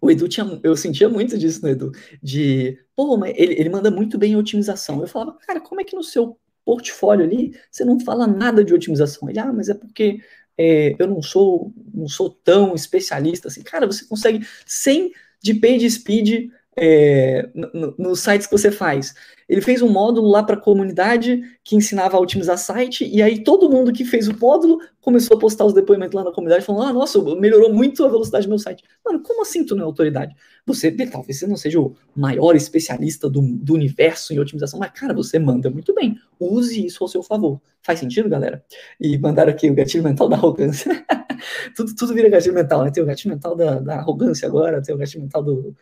o 0.00 0.10
Edu 0.10 0.28
tinha, 0.28 0.60
eu 0.62 0.74
sentia 0.76 1.08
muito 1.08 1.36
disso 1.36 1.60
no 1.62 1.68
Edu, 1.68 1.92
de, 2.22 2.78
pô, 2.96 3.16
mas 3.18 3.34
ele, 3.36 3.54
ele 3.54 3.68
manda 3.68 3.90
muito 3.90 4.16
bem 4.16 4.32
em 4.32 4.36
otimização. 4.36 5.00
Eu 5.00 5.06
falava, 5.06 5.36
cara, 5.46 5.60
como 5.60 5.80
é 5.80 5.84
que 5.84 5.94
no 5.94 6.02
seu 6.02 6.38
portfólio 6.64 7.24
ali 7.24 7.54
você 7.70 7.84
não 7.84 8.00
fala 8.00 8.26
nada 8.26 8.64
de 8.64 8.72
otimização? 8.72 9.28
Ele, 9.28 9.38
ah, 9.38 9.52
mas 9.52 9.68
é 9.68 9.74
porque 9.74 10.20
é, 10.56 10.94
eu 10.98 11.06
não 11.06 11.22
sou, 11.22 11.72
não 11.92 12.08
sou 12.08 12.30
tão 12.30 12.74
especialista 12.74 13.48
assim. 13.48 13.62
Cara, 13.62 13.86
você 13.86 14.06
consegue, 14.06 14.46
sem 14.64 15.12
de 15.42 15.54
page 15.54 15.88
speed 15.88 16.50
é, 16.82 17.46
nos 17.54 17.94
no 17.98 18.16
sites 18.16 18.46
que 18.46 18.56
você 18.56 18.72
faz. 18.72 19.12
Ele 19.46 19.60
fez 19.60 19.82
um 19.82 19.88
módulo 19.88 20.30
lá 20.30 20.42
para 20.42 20.56
a 20.56 20.60
comunidade 20.60 21.42
que 21.62 21.76
ensinava 21.76 22.16
a 22.16 22.20
otimizar 22.20 22.56
site, 22.56 23.06
e 23.06 23.20
aí 23.20 23.44
todo 23.44 23.68
mundo 23.68 23.92
que 23.92 24.02
fez 24.02 24.28
o 24.28 24.38
módulo 24.38 24.78
começou 24.98 25.36
a 25.36 25.40
postar 25.40 25.66
os 25.66 25.74
depoimentos 25.74 26.14
lá 26.14 26.24
na 26.24 26.32
comunidade, 26.32 26.64
falando: 26.64 26.88
ah, 26.88 26.92
nossa, 26.92 27.22
melhorou 27.36 27.70
muito 27.70 28.02
a 28.02 28.08
velocidade 28.08 28.46
do 28.46 28.48
meu 28.48 28.58
site. 28.58 28.82
Mano, 29.04 29.22
como 29.22 29.42
assim 29.42 29.66
tu 29.66 29.76
não 29.76 29.82
é 29.82 29.84
autoridade? 29.84 30.34
Você, 30.64 30.90
talvez 30.90 31.38
você 31.38 31.46
não 31.46 31.56
seja 31.56 31.78
o 31.78 31.94
maior 32.16 32.56
especialista 32.56 33.28
do, 33.28 33.42
do 33.42 33.74
universo 33.74 34.32
em 34.32 34.38
otimização, 34.38 34.80
mas, 34.80 34.90
cara, 34.92 35.12
você 35.12 35.38
manda 35.38 35.68
muito 35.68 35.92
bem. 35.92 36.16
Use 36.38 36.86
isso 36.86 37.04
ao 37.04 37.08
seu 37.08 37.22
favor. 37.22 37.60
Faz 37.82 37.98
sentido, 37.98 38.28
galera? 38.28 38.64
E 38.98 39.18
mandaram 39.18 39.52
aqui 39.52 39.70
o 39.70 39.74
gatilho 39.74 40.04
mental 40.04 40.28
da 40.30 40.36
arrogância. 40.36 41.04
tudo, 41.76 41.94
tudo 41.94 42.14
vira 42.14 42.28
gatilho 42.30 42.54
mental, 42.54 42.84
né? 42.84 42.90
Tem 42.90 43.02
o 43.02 43.06
gatilho 43.06 43.34
mental 43.34 43.54
da, 43.54 43.80
da 43.80 43.96
arrogância 43.96 44.48
agora, 44.48 44.80
tem 44.80 44.94
o 44.94 44.98
gatilho 44.98 45.22
mental 45.22 45.42
do, 45.42 45.74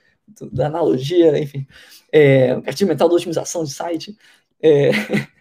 da 0.52 0.66
analogia, 0.66 1.38
enfim. 1.38 1.66
É, 2.12 2.56
o 2.56 2.62
gatilho 2.62 2.88
mental 2.88 3.08
da 3.08 3.14
otimização 3.14 3.64
de 3.64 3.72
site. 3.72 4.16
É, 4.62 4.90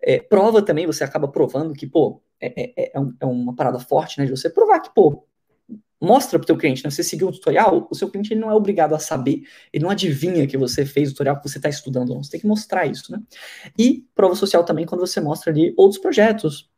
É, 0.00 0.18
prova 0.20 0.62
também, 0.62 0.86
você 0.86 1.04
acaba 1.04 1.28
provando 1.28 1.74
que, 1.74 1.86
pô, 1.86 2.20
é, 2.40 2.46
é, 2.62 2.82
é, 2.98 3.00
é 3.20 3.26
uma 3.26 3.54
parada 3.54 3.78
forte, 3.78 4.18
né? 4.18 4.26
De 4.26 4.30
você 4.30 4.48
provar 4.50 4.80
que, 4.80 4.90
pô, 4.94 5.26
mostra 6.00 6.38
para 6.38 6.44
o 6.44 6.46
teu 6.46 6.56
cliente, 6.56 6.84
né? 6.84 6.90
Você 6.90 7.02
seguiu 7.02 7.28
um 7.28 7.32
tutorial, 7.32 7.88
o 7.90 7.94
seu 7.94 8.10
cliente 8.10 8.32
ele 8.32 8.40
não 8.40 8.50
é 8.50 8.54
obrigado 8.54 8.94
a 8.94 8.98
saber, 8.98 9.42
ele 9.72 9.82
não 9.82 9.90
adivinha 9.90 10.46
que 10.46 10.56
você 10.56 10.86
fez 10.86 11.10
o 11.10 11.12
tutorial 11.12 11.36
que 11.40 11.48
você 11.48 11.58
está 11.58 11.68
estudando, 11.68 12.10
não. 12.10 12.22
Você 12.22 12.32
tem 12.32 12.40
que 12.40 12.46
mostrar 12.46 12.86
isso, 12.86 13.10
né? 13.12 13.20
E 13.78 14.06
prova 14.14 14.34
social 14.34 14.64
também 14.64 14.86
quando 14.86 15.00
você 15.00 15.20
mostra 15.20 15.52
ali 15.52 15.74
outros 15.76 16.00
projetos, 16.00 16.70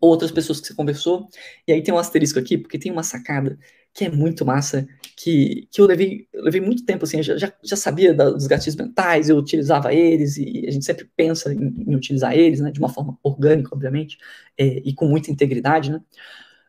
outras 0.00 0.30
pessoas 0.30 0.60
que 0.60 0.66
você 0.68 0.74
conversou. 0.74 1.28
E 1.66 1.72
aí 1.72 1.82
tem 1.82 1.92
um 1.94 1.98
asterisco 1.98 2.38
aqui, 2.38 2.58
porque 2.58 2.78
tem 2.78 2.92
uma 2.92 3.02
sacada 3.02 3.58
que 3.96 4.04
é 4.04 4.10
muito 4.10 4.44
massa, 4.44 4.86
que, 5.16 5.66
que 5.72 5.80
eu 5.80 5.86
levei, 5.86 6.28
levei 6.34 6.60
muito 6.60 6.84
tempo, 6.84 7.04
assim, 7.04 7.22
já, 7.22 7.50
já 7.62 7.76
sabia 7.76 8.12
dos 8.12 8.46
gatilhos 8.46 8.76
mentais, 8.76 9.30
eu 9.30 9.38
utilizava 9.38 9.94
eles, 9.94 10.36
e 10.36 10.66
a 10.68 10.70
gente 10.70 10.84
sempre 10.84 11.10
pensa 11.16 11.50
em, 11.50 11.74
em 11.78 11.96
utilizar 11.96 12.36
eles, 12.36 12.60
né, 12.60 12.70
de 12.70 12.78
uma 12.78 12.90
forma 12.90 13.18
orgânica, 13.22 13.70
obviamente, 13.72 14.18
é, 14.58 14.82
e 14.84 14.92
com 14.92 15.06
muita 15.08 15.30
integridade, 15.30 15.90
né, 15.90 16.02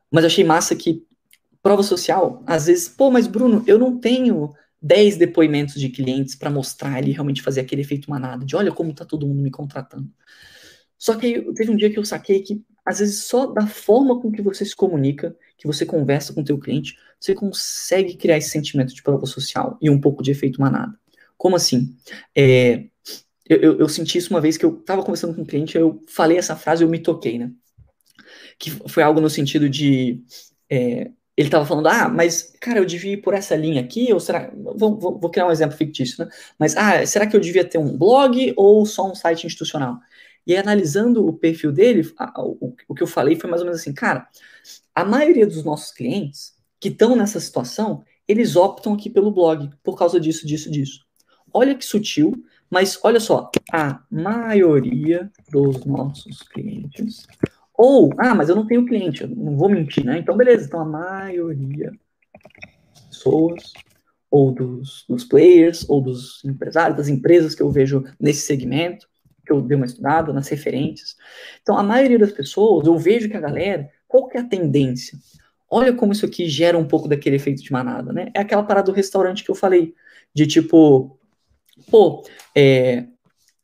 mas 0.10 0.24
achei 0.24 0.46
massa 0.46 0.74
que 0.74 1.06
prova 1.62 1.84
social, 1.84 2.42
às 2.48 2.68
vezes, 2.68 2.88
pô, 2.88 3.12
mas 3.12 3.28
Bruno, 3.28 3.62
eu 3.68 3.78
não 3.78 4.00
tenho 4.00 4.54
10 4.82 5.18
depoimentos 5.18 5.76
de 5.76 5.90
clientes 5.90 6.34
para 6.34 6.50
mostrar 6.50 6.98
ele 6.98 7.12
realmente 7.12 7.42
fazer 7.42 7.60
aquele 7.60 7.82
efeito 7.82 8.10
manada, 8.10 8.46
de 8.46 8.56
olha 8.56 8.72
como 8.72 8.94
tá 8.94 9.04
todo 9.04 9.28
mundo 9.28 9.42
me 9.42 9.52
contratando. 9.52 10.10
Só 10.98 11.16
que 11.16 11.42
teve 11.54 11.72
um 11.72 11.76
dia 11.76 11.90
que 11.92 12.00
eu 12.00 12.06
saquei 12.06 12.42
que, 12.42 12.64
às 12.88 13.00
vezes, 13.00 13.26
só 13.26 13.48
da 13.48 13.68
forma 13.68 14.22
com 14.22 14.32
que 14.32 14.42
você 14.42 14.64
se 14.64 14.74
comunica, 14.74 15.36
que 15.58 15.68
você 15.68 15.86
conversa 15.86 16.34
com 16.34 16.40
o 16.40 16.44
teu 16.44 16.58
cliente, 16.58 16.98
você 17.20 17.36
consegue 17.36 18.16
criar 18.16 18.38
esse 18.38 18.50
sentimento 18.50 18.96
de 18.96 19.04
prova 19.04 19.26
social 19.26 19.78
e 19.82 19.90
um 19.90 20.00
pouco 20.00 20.24
de 20.24 20.32
efeito 20.32 20.62
manada. 20.62 20.98
Como 21.38 21.58
assim? 21.58 21.94
É, 22.34 22.86
eu, 23.46 23.58
eu, 23.58 23.80
eu, 23.80 23.90
senti 23.90 24.18
isso 24.18 24.30
uma 24.30 24.40
vez 24.40 24.58
que 24.58 24.64
eu 24.64 24.80
estava 24.80 25.04
conversando 25.04 25.36
com 25.36 25.42
um 25.42 25.46
cliente, 25.46 25.78
eu 25.78 26.02
falei 26.08 26.38
essa 26.38 26.56
frase 26.56 26.82
eu 26.82 26.90
me 26.90 27.00
toquei, 27.00 27.38
né? 27.38 27.52
Que 28.58 28.72
foi 28.88 29.04
algo 29.04 29.20
no 29.20 29.30
sentido 29.30 29.70
de. 29.70 30.24
É, 30.70 31.12
ele 31.36 31.50
estava 31.50 31.66
falando, 31.66 31.88
ah, 31.88 32.10
mas, 32.10 32.54
cara, 32.60 32.80
eu 32.80 32.86
devia 32.86 33.14
ir 33.14 33.18
por 33.18 33.34
essa 33.34 33.56
linha 33.56 33.82
aqui, 33.82 34.12
ou 34.14 34.20
será. 34.20 34.50
Vou, 34.56 34.98
vou, 34.98 35.20
vou, 35.20 35.30
criar 35.30 35.46
um 35.46 35.52
exemplo 35.52 35.78
fictício, 35.78 36.24
né? 36.24 36.32
Mas, 36.58 36.76
ah, 36.78 37.06
será 37.06 37.28
que 37.28 37.36
eu 37.36 37.42
devia 37.42 37.66
ter 37.66 37.78
um 37.78 37.98
blog 37.98 38.54
ou 38.56 38.86
só 38.86 39.12
um 39.12 39.14
site 39.14 39.46
institucional? 39.46 40.00
E 40.48 40.56
analisando 40.56 41.28
o 41.28 41.34
perfil 41.34 41.74
dele, 41.74 42.10
a, 42.18 42.42
o, 42.42 42.74
o 42.88 42.96
que 42.96 43.04
eu 43.04 43.08
falei 43.08 43.36
foi 43.36 43.50
mais 43.50 43.62
ou 43.62 43.66
menos 43.66 43.82
assim, 43.82 43.94
cara, 43.94 44.26
a 44.96 45.04
maioria 45.04 45.46
dos 45.46 45.62
nossos 45.62 45.92
clientes 45.92 46.56
que 46.80 46.88
estão 46.88 47.18
nessa 47.18 47.38
situação, 47.38 48.02
eles 48.26 48.56
optam 48.56 48.94
aqui 48.94 49.10
pelo 49.10 49.30
blog, 49.30 49.70
por 49.84 49.98
causa 49.98 50.20
disso, 50.22 50.48
disso, 50.48 50.72
disso. 50.72 51.06
Olha 51.54 51.76
que 51.76 51.84
sutil, 51.84 52.34
mas 52.70 52.98
olha 53.04 53.20
só, 53.20 53.52
a 53.74 54.02
maioria 54.10 55.30
dos 55.52 55.86
nossos 55.86 56.42
clientes. 56.44 57.28
Ou, 57.74 58.14
ah, 58.18 58.34
mas 58.34 58.48
eu 58.48 58.56
não 58.56 58.66
tenho 58.66 58.86
cliente, 58.86 59.24
eu 59.24 59.30
não 59.30 59.58
vou 59.58 59.68
mentir, 59.68 60.06
né? 60.06 60.18
Então, 60.18 60.38
beleza, 60.38 60.66
então 60.66 60.80
a 60.80 60.86
maioria 60.86 61.92
das 62.94 63.06
pessoas, 63.08 63.74
ou 64.32 64.54
dos, 64.54 65.04
dos 65.10 65.26
players, 65.26 65.86
ou 65.90 66.02
dos 66.02 66.44
empresários, 66.46 66.98
das 66.98 67.08
empresas 67.10 67.54
que 67.54 67.62
eu 67.62 67.70
vejo 67.70 68.04
nesse 68.20 68.42
segmento, 68.42 69.08
que 69.48 69.54
eu 69.54 69.62
dei 69.62 69.78
uma 69.78 69.86
estudada, 69.86 70.34
nas 70.34 70.48
referências. 70.50 71.16
Então, 71.62 71.78
a 71.78 71.84
maioria 71.84 72.20
das 72.20 72.32
pessoas, 72.32 72.86
eu 72.86 72.98
vejo 72.98 73.30
que 73.30 73.38
a 73.38 73.40
galera, 73.40 73.90
qual 74.08 74.28
que 74.28 74.38
é 74.38 74.42
a 74.42 74.44
tendência? 74.44 75.18
Olha 75.70 75.94
como 75.94 76.12
isso 76.12 76.26
aqui 76.26 76.48
gera 76.48 76.78
um 76.78 76.88
pouco 76.88 77.08
daquele 77.08 77.38
efeito 77.38 77.64
de 77.64 77.72
manada, 77.72 78.14
né? 78.14 78.30
É 78.34 78.42
aquela 78.42 78.64
parada 78.64 78.92
do 78.92 78.96
restaurante 78.96 79.44
que 79.44 79.52
eu 79.52 79.56
falei, 79.56 79.94
de 80.34 80.46
tipo, 80.46 81.18
pô, 81.90 82.26
é, 82.56 83.06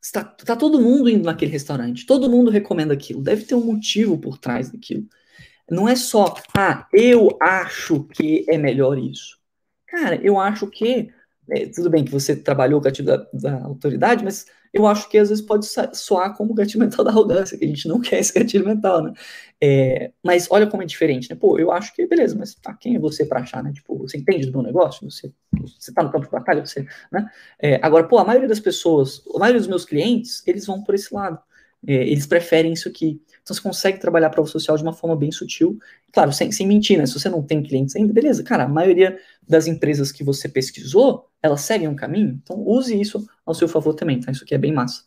está, 0.02 0.24
tá 0.24 0.56
todo 0.56 0.82
mundo 0.82 1.10
indo 1.10 1.26
naquele 1.26 1.52
restaurante, 1.52 2.06
todo 2.06 2.30
mundo 2.30 2.52
recomenda 2.52 2.94
aquilo, 2.94 3.22
deve 3.22 3.46
ter 3.46 3.56
um 3.56 3.66
motivo 3.66 4.18
por 4.18 4.38
trás 4.38 4.70
daquilo. 4.70 5.06
Não 5.70 5.88
é 5.88 5.96
só, 5.96 6.36
ah, 6.58 6.88
eu 6.92 7.38
acho 7.42 8.04
que 8.06 8.46
é 8.50 8.58
melhor 8.58 8.98
isso. 8.98 9.38
Cara, 9.88 10.16
eu 10.16 10.40
acho 10.40 10.68
que, 10.68 11.10
é, 11.50 11.68
tudo 11.68 11.90
bem 11.90 12.04
que 12.04 12.12
você 12.12 12.36
trabalhou 12.36 12.82
com 12.82 12.88
a 12.88 12.92
da, 12.92 13.28
da 13.34 13.64
autoridade, 13.64 14.24
mas 14.24 14.46
eu 14.74 14.88
acho 14.88 15.08
que 15.08 15.18
às 15.20 15.30
vezes 15.30 15.46
pode 15.46 15.68
soar 15.94 16.36
como 16.36 16.54
gatilho 16.54 16.80
mental 16.80 17.06
da 17.06 17.12
arrogância, 17.12 17.58
que 17.58 17.64
a 17.64 17.68
gente 17.68 17.88
não 17.88 18.02
quer 18.02 18.20
esse 18.20 18.34
gatilho 18.34 18.66
mental, 18.66 19.04
né? 19.04 19.14
É, 19.62 20.12
mas 20.24 20.48
olha 20.50 20.66
como 20.68 20.82
é 20.82 20.86
diferente, 20.86 21.30
né? 21.30 21.38
Pô, 21.40 21.60
eu 21.60 21.72
acho 21.72 21.94
que 21.94 22.06
beleza, 22.08 22.36
mas 22.36 22.56
tá, 22.56 22.74
quem 22.74 22.96
é 22.96 23.00
você 23.00 23.26
para 23.26 23.42
achar, 23.42 23.64
né? 23.64 23.72
Tipo, 23.72 23.98
você 23.98 24.18
entende 24.18 24.48
do 24.48 24.52
meu 24.52 24.64
negócio? 24.64 25.10
Você, 25.10 25.32
você 25.78 25.94
tá 25.94 26.02
no 26.04 26.12
campo 26.12 26.26
de 26.26 26.32
batalha, 26.32 26.66
você, 26.66 26.88
né? 27.12 27.30
É, 27.62 27.80
agora, 27.84 28.08
pô, 28.08 28.18
a 28.18 28.26
maioria 28.26 28.50
das 28.50 28.60
pessoas, 28.60 29.24
a 29.36 29.40
maioria 29.40 29.60
dos 29.60 29.70
meus 29.70 29.86
clientes, 29.86 30.42
eles 30.48 30.66
vão 30.66 30.84
por 30.84 30.96
esse 30.96 31.14
lado. 31.14 31.40
É, 31.86 31.94
eles 31.94 32.26
preferem 32.26 32.74
isso 32.74 32.90
aqui. 32.90 33.22
Então 33.44 33.54
você 33.54 33.62
consegue 33.62 34.00
trabalhar 34.00 34.30
prova 34.30 34.50
social 34.50 34.78
de 34.78 34.84
uma 34.84 34.94
forma 34.94 35.18
bem 35.18 35.32
sutil, 35.32 35.78
claro, 36.14 36.32
sem, 36.32 36.50
sem 36.52 36.66
mentir, 36.66 36.98
né? 36.98 37.06
Se 37.06 37.14
você 37.14 37.28
não 37.30 37.44
tem 37.44 37.62
clientes 37.62 37.94
ainda, 37.96 38.14
beleza, 38.14 38.42
cara, 38.42 38.64
a 38.64 38.68
maioria 38.68 39.20
das 39.48 39.68
empresas 39.68 40.14
que 40.14 40.24
você 40.24 40.48
pesquisou, 40.48 41.30
elas 41.42 41.60
seguem 41.62 41.90
um 41.90 41.96
caminho, 41.96 42.40
então 42.42 42.58
use 42.66 43.00
isso 43.00 43.28
ao 43.46 43.54
seu 43.54 43.68
favor 43.68 43.94
também, 43.94 44.22
tá? 44.22 44.32
Isso 44.32 44.46
aqui 44.46 44.56
é 44.56 44.58
bem 44.58 44.72
massa. 44.72 45.04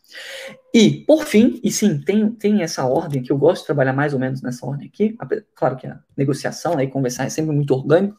E, 0.73 1.05
por 1.07 1.25
fim, 1.25 1.59
e 1.65 1.73
sim, 1.73 1.99
tem, 1.99 2.31
tem 2.31 2.63
essa 2.63 2.85
ordem 2.85 3.23
que 3.23 3.33
eu 3.33 3.39
gosto 3.39 3.63
de 3.63 3.67
trabalhar 3.67 3.95
mais 3.95 4.13
ou 4.13 4.21
menos 4.21 4.43
nessa 4.43 4.67
ordem 4.67 4.87
aqui, 4.87 5.17
claro 5.55 5.77
que 5.77 5.87
a 5.87 5.99
negociação, 6.15 6.77
aí 6.77 6.89
conversar 6.89 7.25
é 7.25 7.31
sempre 7.31 7.55
muito 7.55 7.73
orgânico, 7.73 8.19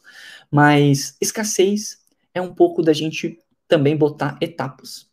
mas 0.50 1.16
escassez 1.20 1.98
é 2.34 2.40
um 2.40 2.52
pouco 2.52 2.82
da 2.82 2.92
gente 2.92 3.38
também 3.68 3.96
botar 3.96 4.36
etapas. 4.40 5.06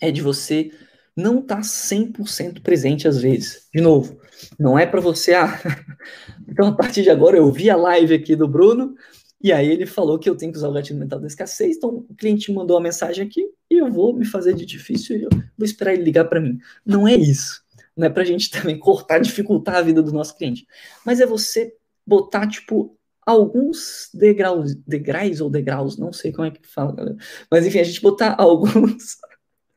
É 0.00 0.10
de 0.10 0.22
você 0.22 0.70
não 1.16 1.40
está 1.40 1.60
100% 1.60 2.62
presente 2.62 3.06
às 3.06 3.20
vezes. 3.20 3.68
De 3.72 3.80
novo, 3.80 4.20
não 4.58 4.78
é 4.78 4.86
para 4.86 5.00
você. 5.00 5.34
Ah, 5.34 5.60
então 6.48 6.68
a 6.68 6.72
partir 6.72 7.02
de 7.02 7.10
agora 7.10 7.36
eu 7.36 7.50
vi 7.50 7.70
a 7.70 7.76
live 7.76 8.14
aqui 8.14 8.34
do 8.34 8.48
Bruno 8.48 8.94
e 9.42 9.52
aí 9.52 9.68
ele 9.68 9.86
falou 9.86 10.18
que 10.18 10.28
eu 10.30 10.36
tenho 10.36 10.52
que 10.52 10.58
usar 10.58 10.68
o 10.68 10.72
gatilho 10.72 10.98
mental 10.98 11.20
da 11.20 11.26
escassez. 11.26 11.76
Então 11.76 12.04
o 12.08 12.14
cliente 12.14 12.52
mandou 12.52 12.76
uma 12.76 12.82
mensagem 12.82 13.26
aqui 13.26 13.44
e 13.70 13.78
eu 13.78 13.90
vou 13.90 14.14
me 14.14 14.24
fazer 14.24 14.54
de 14.54 14.64
difícil 14.64 15.16
e 15.16 15.22
eu 15.24 15.30
vou 15.30 15.64
esperar 15.64 15.94
ele 15.94 16.04
ligar 16.04 16.26
para 16.26 16.40
mim. 16.40 16.58
Não 16.86 17.06
é 17.06 17.14
isso. 17.14 17.62
Não 17.96 18.06
é 18.06 18.10
para 18.10 18.22
a 18.22 18.26
gente 18.26 18.48
também 18.52 18.78
cortar, 18.78 19.18
dificultar 19.18 19.76
a 19.76 19.82
vida 19.82 20.02
do 20.02 20.12
nosso 20.12 20.36
cliente. 20.36 20.66
Mas 21.04 21.20
é 21.20 21.26
você 21.26 21.74
botar, 22.06 22.48
tipo, 22.48 22.96
alguns 23.24 24.10
degraus, 24.12 24.74
degraus 24.74 25.40
ou 25.40 25.50
degraus, 25.50 25.96
não 25.96 26.12
sei 26.12 26.32
como 26.32 26.46
é 26.46 26.50
que 26.50 26.66
fala, 26.66 26.92
galera. 26.92 27.16
Mas 27.50 27.66
enfim, 27.66 27.78
a 27.78 27.84
gente 27.84 28.00
botar 28.00 28.34
alguns 28.38 29.16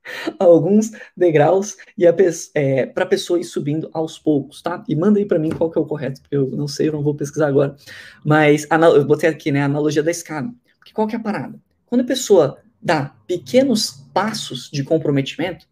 alguns 0.39 0.91
degraus 1.15 1.77
e 1.97 2.05
é, 2.53 2.85
para 2.85 3.03
a 3.03 3.07
pessoa 3.07 3.39
ir 3.39 3.43
subindo 3.43 3.89
aos 3.93 4.17
poucos, 4.17 4.61
tá? 4.61 4.83
E 4.87 4.95
manda 4.95 5.19
aí 5.19 5.25
para 5.25 5.39
mim 5.39 5.49
qual 5.49 5.69
que 5.71 5.77
é 5.77 5.81
o 5.81 5.85
correto, 5.85 6.21
porque 6.21 6.35
eu 6.35 6.49
não 6.51 6.67
sei, 6.67 6.87
eu 6.87 6.93
não 6.93 7.03
vou 7.03 7.15
pesquisar 7.15 7.47
agora. 7.47 7.75
Mas 8.23 8.67
eu 8.71 9.05
botei 9.05 9.29
aqui, 9.29 9.51
né, 9.51 9.61
a 9.61 9.65
analogia 9.65 10.03
da 10.03 10.11
escada. 10.11 10.49
Porque 10.77 10.93
qual 10.93 11.07
que 11.07 11.15
é 11.15 11.19
a 11.19 11.21
parada? 11.21 11.59
Quando 11.85 12.01
a 12.01 12.05
pessoa 12.05 12.59
dá 12.81 13.15
pequenos 13.27 13.91
passos 14.13 14.69
de 14.71 14.83
comprometimento, 14.83 15.65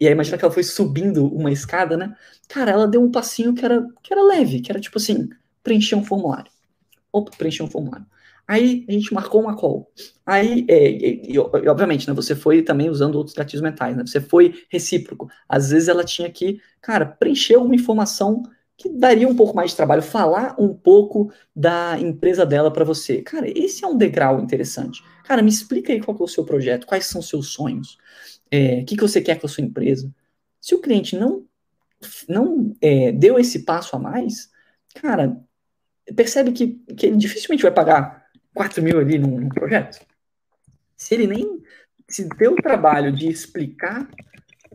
e 0.00 0.06
aí 0.06 0.12
imagina 0.12 0.38
que 0.38 0.44
ela 0.44 0.54
foi 0.54 0.62
subindo 0.62 1.26
uma 1.26 1.50
escada, 1.50 1.96
né? 1.96 2.14
Cara, 2.48 2.70
ela 2.70 2.86
deu 2.86 3.02
um 3.02 3.10
passinho 3.10 3.54
que 3.54 3.64
era, 3.64 3.86
que 4.02 4.12
era 4.12 4.22
leve, 4.22 4.60
que 4.60 4.70
era 4.70 4.80
tipo 4.80 4.98
assim, 4.98 5.28
preencher 5.62 5.96
um 5.96 6.04
formulário. 6.04 6.50
Opa, 7.12 7.30
preencher 7.36 7.62
um 7.62 7.70
formulário. 7.70 8.06
Aí 8.50 8.84
a 8.88 8.92
gente 8.92 9.14
marcou 9.14 9.40
uma 9.40 9.54
call. 9.54 9.88
Aí, 10.26 10.66
é, 10.68 10.90
e, 10.90 11.34
e, 11.34 11.38
obviamente, 11.38 12.08
né, 12.08 12.12
você 12.12 12.34
foi 12.34 12.62
também 12.62 12.90
usando 12.90 13.14
outros 13.14 13.32
gatilhos 13.32 13.62
mentais, 13.62 13.96
né? 13.96 14.04
Você 14.04 14.20
foi 14.20 14.64
recíproco. 14.68 15.30
Às 15.48 15.70
vezes 15.70 15.86
ela 15.86 16.02
tinha 16.02 16.28
que, 16.28 16.60
cara, 16.82 17.06
preencher 17.06 17.58
uma 17.58 17.76
informação 17.76 18.42
que 18.76 18.88
daria 18.88 19.28
um 19.28 19.36
pouco 19.36 19.54
mais 19.54 19.70
de 19.70 19.76
trabalho, 19.76 20.02
falar 20.02 20.56
um 20.58 20.74
pouco 20.74 21.32
da 21.54 21.96
empresa 22.00 22.44
dela 22.44 22.72
para 22.72 22.84
você. 22.84 23.22
Cara, 23.22 23.46
esse 23.56 23.84
é 23.84 23.86
um 23.86 23.96
degrau 23.96 24.40
interessante. 24.40 25.00
Cara, 25.22 25.42
me 25.42 25.48
explica 25.48 25.92
aí 25.92 26.00
qual 26.02 26.16
é 26.18 26.22
o 26.24 26.26
seu 26.26 26.44
projeto, 26.44 26.88
quais 26.88 27.06
são 27.06 27.20
os 27.20 27.28
seus 27.28 27.52
sonhos, 27.52 27.98
é, 28.50 28.80
o 28.80 28.84
que, 28.84 28.96
que 28.96 29.02
você 29.02 29.20
quer 29.20 29.38
com 29.38 29.46
a 29.46 29.48
sua 29.48 29.62
empresa. 29.62 30.12
Se 30.60 30.74
o 30.74 30.80
cliente 30.80 31.16
não, 31.16 31.44
não 32.28 32.74
é, 32.80 33.12
deu 33.12 33.38
esse 33.38 33.60
passo 33.60 33.94
a 33.94 33.98
mais, 34.00 34.50
cara, 34.92 35.40
percebe 36.16 36.50
que, 36.50 36.66
que 36.96 37.06
ele 37.06 37.16
dificilmente 37.16 37.62
vai 37.62 37.70
pagar 37.70 38.19
4 38.54 38.82
mil 38.82 38.98
ali 38.98 39.18
num, 39.18 39.40
num 39.40 39.48
projeto? 39.48 40.04
Se 40.96 41.14
ele 41.14 41.26
nem 41.26 41.62
se 42.08 42.28
deu 42.36 42.52
o 42.52 42.62
trabalho 42.62 43.12
de 43.12 43.28
explicar 43.28 44.08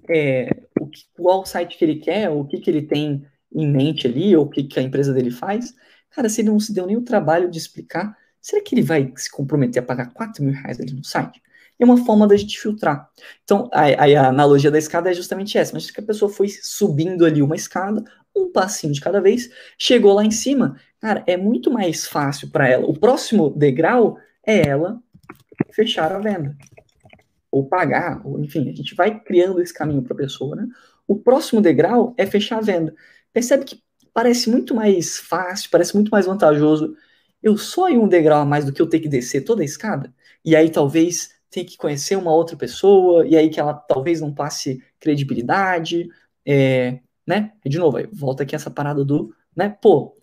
é, 0.10 0.50
o 0.80 0.88
que, 0.88 1.06
qual 1.14 1.46
site 1.46 1.78
que 1.78 1.84
ele 1.84 1.98
quer, 1.98 2.30
o 2.30 2.46
que, 2.46 2.60
que 2.60 2.70
ele 2.70 2.82
tem 2.82 3.26
em 3.54 3.68
mente 3.70 4.08
ali, 4.08 4.36
ou 4.36 4.46
o 4.46 4.50
que, 4.50 4.64
que 4.64 4.80
a 4.80 4.84
empresa 4.84 5.14
dele 5.14 5.32
faz, 5.32 5.74
cara, 6.10 6.30
se 6.30 6.42
ele 6.42 6.50
não 6.50 6.60
se 6.60 6.74
deu 6.74 6.86
nem 6.86 6.98
o 6.98 7.02
trabalho 7.02 7.50
de 7.50 7.58
explicar, 7.58 8.18
será 8.42 8.62
que 8.64 8.76
ele 8.76 8.82
vai 8.82 9.12
se 9.16 9.30
comprometer 9.30 9.82
a 9.82 9.86
pagar 9.86 10.14
4 10.14 10.44
mil 10.44 10.54
reais 10.54 10.80
ali 10.80 10.94
no 10.94 11.04
site? 11.04 11.42
É 11.78 11.84
uma 11.84 11.98
forma 12.06 12.26
da 12.26 12.38
gente 12.38 12.58
filtrar. 12.58 13.10
Então, 13.44 13.70
a, 13.74 13.84
a, 13.84 14.28
analogia 14.30 14.72
da 14.72 14.78
escada 14.78 15.12
é 15.12 15.14
justamente 15.14 15.58
essa. 15.58 15.74
Mas 15.74 15.92
que 15.92 16.00
a 16.00 16.04
pessoa 16.04 16.32
foi 16.32 16.48
subindo 16.48 17.26
ali 17.26 17.42
uma 17.42 17.56
escada, 17.56 18.02
um 18.36 18.52
passinho 18.52 18.94
de 18.94 19.02
cada 19.02 19.22
vez, 19.22 19.50
chegou 19.78 20.14
lá 20.14 20.26
em 20.26 20.32
cima, 20.32 20.80
cara, 21.00 21.24
é 21.28 21.38
muito 21.38 21.72
mais 21.72 22.08
fácil 22.08 22.50
para 22.50 22.68
ela. 22.68 22.86
O 22.86 22.94
próximo 22.98 23.50
degrau 23.50 24.18
é 24.46 24.68
ela 24.68 25.02
fechar 25.72 26.12
a 26.12 26.20
venda. 26.20 26.56
ou 27.52 27.66
pagar, 27.68 28.22
ou 28.26 28.40
enfim, 28.44 28.70
a 28.70 28.74
gente 28.74 28.96
vai 28.96 29.20
criando 29.20 29.62
esse 29.62 29.74
caminho 29.74 30.02
para 30.04 30.14
a 30.14 30.18
pessoa, 30.18 30.56
né? 30.56 30.68
O 31.08 31.16
próximo 31.18 31.62
degrau 31.62 32.14
é 32.18 32.26
fechar 32.26 32.58
a 32.58 32.62
venda. 32.62 32.94
Percebe 33.32 33.64
que 33.66 33.82
parece 34.14 34.50
muito 34.50 34.76
mais 34.76 35.18
fácil, 35.20 35.70
parece 35.72 35.94
muito 35.96 36.10
mais 36.10 36.26
vantajoso 36.26 36.96
eu 37.46 37.58
só 37.58 37.88
em 37.90 37.98
um 37.98 38.08
degrau 38.08 38.42
a 38.42 38.46
mais 38.46 38.66
do 38.66 38.74
que 38.74 38.82
eu 38.82 38.90
ter 38.90 39.00
que 39.00 39.08
descer 39.08 39.42
toda 39.44 39.62
a 39.62 39.66
escada, 39.66 40.12
e 40.44 40.56
aí 40.56 40.70
talvez 40.70 41.36
tenha 41.50 41.66
que 41.66 41.78
conhecer 41.78 42.16
uma 42.16 42.34
outra 42.34 42.58
pessoa, 42.58 43.26
e 43.28 43.38
aí 43.38 43.50
que 43.50 43.60
ela 43.60 43.74
talvez 43.74 44.20
não 44.20 44.34
passe 44.34 44.84
credibilidade, 45.00 46.10
é, 46.46 47.00
né? 47.26 47.52
E 47.64 47.70
de 47.70 47.78
novo, 47.78 47.98
volta 48.14 48.44
aqui 48.44 48.56
essa 48.56 48.70
parada 48.70 49.04
do, 49.04 49.34
né? 49.56 49.70
Pô, 49.82 50.16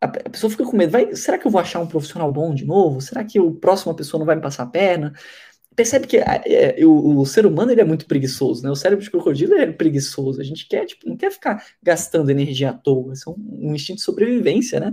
a 0.00 0.08
pessoa 0.08 0.50
fica 0.50 0.64
com 0.64 0.76
medo, 0.76 0.90
vai, 0.90 1.14
será 1.14 1.38
que 1.38 1.46
eu 1.46 1.50
vou 1.50 1.60
achar 1.60 1.80
um 1.80 1.86
profissional 1.86 2.32
bom 2.32 2.52
de 2.54 2.64
novo? 2.64 3.00
Será 3.00 3.24
que 3.24 3.38
o 3.38 3.52
próximo 3.54 3.94
pessoa 3.94 4.18
não 4.18 4.26
vai 4.26 4.34
me 4.34 4.42
passar 4.42 4.64
a 4.64 4.66
perna? 4.66 5.12
Percebe 5.74 6.06
que 6.06 6.18
é, 6.18 6.76
o, 6.84 7.20
o, 7.20 7.24
ser 7.26 7.46
humano 7.46 7.70
ele 7.72 7.80
é 7.80 7.84
muito 7.84 8.06
preguiçoso, 8.06 8.62
né? 8.62 8.70
O 8.70 8.76
cérebro 8.76 9.02
de 9.02 9.10
crocodilo 9.10 9.54
é 9.54 9.72
preguiçoso. 9.72 10.40
A 10.40 10.44
gente 10.44 10.66
quer, 10.68 10.84
tipo, 10.84 11.08
não 11.08 11.16
quer 11.16 11.30
ficar 11.30 11.64
gastando 11.82 12.30
energia 12.30 12.70
à 12.70 12.72
toa. 12.74 13.14
Isso 13.14 13.30
é 13.30 13.32
um, 13.32 13.70
um 13.70 13.74
instinto 13.74 13.98
de 13.98 14.02
sobrevivência, 14.02 14.78
né? 14.80 14.92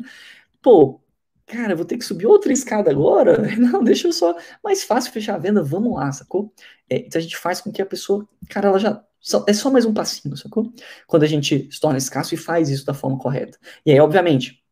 Pô, 0.62 1.02
cara, 1.46 1.76
vou 1.76 1.86
ter 1.86 1.98
que 1.98 2.06
subir 2.06 2.28
outra 2.28 2.54
escada 2.54 2.92
agora? 2.92 3.38
Não, 3.58 3.84
deixa 3.84 4.08
eu 4.08 4.14
só. 4.14 4.36
Mais 4.64 4.84
fácil 4.84 5.12
fechar 5.12 5.36
a 5.36 5.40
venda, 5.40 5.62
vamos 5.64 5.96
lá, 5.96 6.12
sacou? 6.12 6.54
É, 6.90 6.98
então 7.00 7.20
a 7.20 7.22
gente 7.22 7.36
faz 7.38 7.60
com 7.60 7.72
que 7.72 7.82
a 7.82 7.86
pessoa, 7.86 8.28
cara, 8.50 8.70
ela 8.70 8.80
já. 8.80 9.04
É 9.48 9.54
só 9.54 9.70
mais 9.70 9.86
um 9.86 9.94
passinho, 9.94 10.36
sacou? 10.38 10.72
Quando 11.06 11.24
a 11.24 11.28
gente 11.28 11.68
se 11.72 11.80
torna 11.80 11.98
escasso 11.98 12.34
e 12.34 12.38
faz 12.38 12.70
isso 12.70 12.86
da 12.86 12.94
forma 12.94 13.18
correta. 13.18 13.58
E 13.86 13.92
aí, 13.92 14.00
obviamente, 14.00 14.64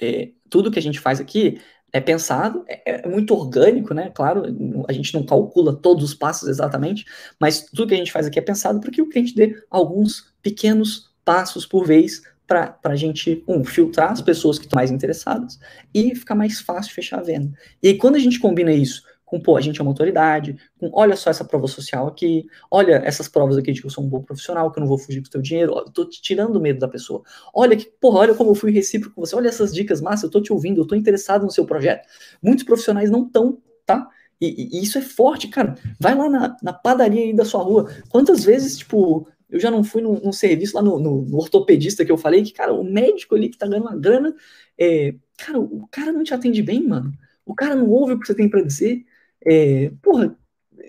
é, 0.00 0.30
tudo 0.50 0.70
que 0.70 0.78
a 0.78 0.82
gente 0.82 0.98
faz 0.98 1.20
aqui 1.20 1.60
é 1.92 2.00
pensado, 2.00 2.64
é, 2.68 3.06
é, 3.06 3.08
muito 3.08 3.34
orgânico, 3.34 3.94
né? 3.94 4.10
Claro, 4.14 4.42
a 4.88 4.92
gente 4.92 5.14
não 5.14 5.24
calcula 5.24 5.74
todos 5.74 6.04
os 6.04 6.14
passos 6.14 6.48
exatamente, 6.48 7.06
mas 7.40 7.62
tudo 7.62 7.88
que 7.88 7.94
a 7.94 7.98
gente 7.98 8.12
faz 8.12 8.26
aqui 8.26 8.38
é 8.38 8.42
pensado 8.42 8.80
para 8.80 8.90
que 8.90 9.00
o 9.00 9.08
cliente 9.08 9.34
dê 9.34 9.62
alguns 9.70 10.34
pequenos 10.42 11.14
passos 11.24 11.64
por 11.64 11.86
vez 11.86 12.22
para 12.46 12.78
a 12.84 12.96
gente, 12.96 13.44
um, 13.46 13.62
filtrar 13.62 14.10
as 14.10 14.22
pessoas 14.22 14.58
que 14.58 14.64
estão 14.64 14.78
mais 14.78 14.90
interessadas 14.90 15.60
e 15.94 16.14
ficar 16.14 16.34
mais 16.34 16.60
fácil 16.60 16.94
fechar 16.94 17.20
a 17.20 17.22
venda. 17.22 17.52
E 17.82 17.88
aí, 17.88 17.96
quando 17.96 18.16
a 18.16 18.18
gente 18.18 18.40
combina 18.40 18.72
isso 18.72 19.02
com, 19.28 19.38
pô, 19.38 19.56
a 19.56 19.60
gente 19.60 19.78
é 19.78 19.82
uma 19.82 19.90
autoridade, 19.90 20.56
com, 20.78 20.90
olha 20.92 21.14
só 21.14 21.30
essa 21.30 21.44
prova 21.44 21.66
social 21.66 22.06
aqui, 22.06 22.46
olha 22.70 23.02
essas 23.04 23.28
provas 23.28 23.58
aqui 23.58 23.72
de 23.72 23.80
que 23.80 23.86
eu 23.86 23.90
sou 23.90 24.02
um 24.02 24.08
bom 24.08 24.22
profissional, 24.22 24.70
que 24.72 24.78
eu 24.78 24.80
não 24.80 24.88
vou 24.88 24.98
fugir 24.98 25.20
com 25.20 25.28
o 25.28 25.30
teu 25.30 25.42
dinheiro, 25.42 25.74
eu 25.76 25.90
tô 25.90 26.04
te 26.06 26.22
tirando 26.22 26.56
o 26.56 26.60
medo 26.60 26.78
da 26.78 26.88
pessoa. 26.88 27.22
Olha 27.54 27.76
que, 27.76 27.86
porra, 28.00 28.20
olha 28.20 28.34
como 28.34 28.50
eu 28.50 28.54
fui 28.54 28.72
recíproco 28.72 29.14
com 29.14 29.20
você, 29.20 29.36
olha 29.36 29.48
essas 29.48 29.72
dicas 29.74 30.00
massa, 30.00 30.26
eu 30.26 30.30
tô 30.30 30.40
te 30.40 30.52
ouvindo, 30.52 30.80
eu 30.80 30.86
tô 30.86 30.94
interessado 30.94 31.42
no 31.42 31.50
seu 31.50 31.66
projeto. 31.66 32.06
Muitos 32.42 32.64
profissionais 32.64 33.10
não 33.10 33.26
estão, 33.26 33.58
tá? 33.84 34.08
E, 34.40 34.78
e, 34.78 34.82
isso 34.82 34.96
é 34.98 35.02
forte, 35.02 35.48
cara. 35.48 35.74
Vai 36.00 36.14
lá 36.14 36.28
na, 36.30 36.56
na 36.62 36.72
padaria 36.72 37.22
aí 37.22 37.34
da 37.34 37.44
sua 37.44 37.62
rua. 37.62 37.90
Quantas 38.08 38.44
vezes, 38.44 38.78
tipo, 38.78 39.28
eu 39.50 39.58
já 39.60 39.70
não 39.70 39.82
fui 39.82 40.00
num, 40.00 40.20
num 40.20 40.32
serviço 40.32 40.76
lá 40.76 40.82
no, 40.82 40.98
no, 40.98 41.22
no, 41.22 41.36
ortopedista 41.36 42.04
que 42.04 42.12
eu 42.12 42.18
falei 42.18 42.42
que, 42.42 42.52
cara, 42.52 42.72
o 42.72 42.84
médico 42.84 43.34
ali 43.34 43.48
que 43.48 43.58
tá 43.58 43.66
ganhando 43.66 43.88
uma 43.88 43.96
grana, 43.96 44.34
é, 44.78 45.14
cara, 45.36 45.58
o 45.58 45.86
cara 45.90 46.12
não 46.12 46.22
te 46.22 46.32
atende 46.32 46.62
bem, 46.62 46.86
mano. 46.86 47.12
O 47.44 47.54
cara 47.54 47.74
não 47.74 47.88
ouve 47.88 48.12
o 48.12 48.20
que 48.20 48.26
você 48.26 48.34
tem 48.34 48.48
para 48.48 48.62
dizer. 48.62 49.04
É, 49.48 49.90
porra, 50.02 50.36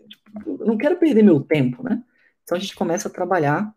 tipo, 0.10 0.66
não 0.66 0.78
quero 0.78 0.98
perder 0.98 1.24
meu 1.24 1.40
tempo, 1.40 1.84
né? 1.84 2.04
Então 2.44 2.58
a 2.58 2.60
gente 2.60 2.76
começa 2.76 3.08
a 3.08 3.12
trabalhar 3.12 3.74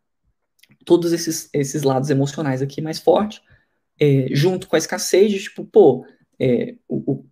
todos 0.85 1.13
esses, 1.13 1.49
esses 1.53 1.83
lados 1.83 2.11
emocionais 2.11 2.63
aqui 2.63 2.81
mais 2.81 2.99
forte, 2.99 3.41
é, 4.01 4.29
junto 4.33 4.67
com 4.67 4.75
a 4.75 4.79
escassez 4.79 5.31
de, 5.31 5.39
tipo, 5.39 5.65
pô, 5.65 6.05
é, 6.41 6.75
o, 6.89 7.13
o, 7.13 7.25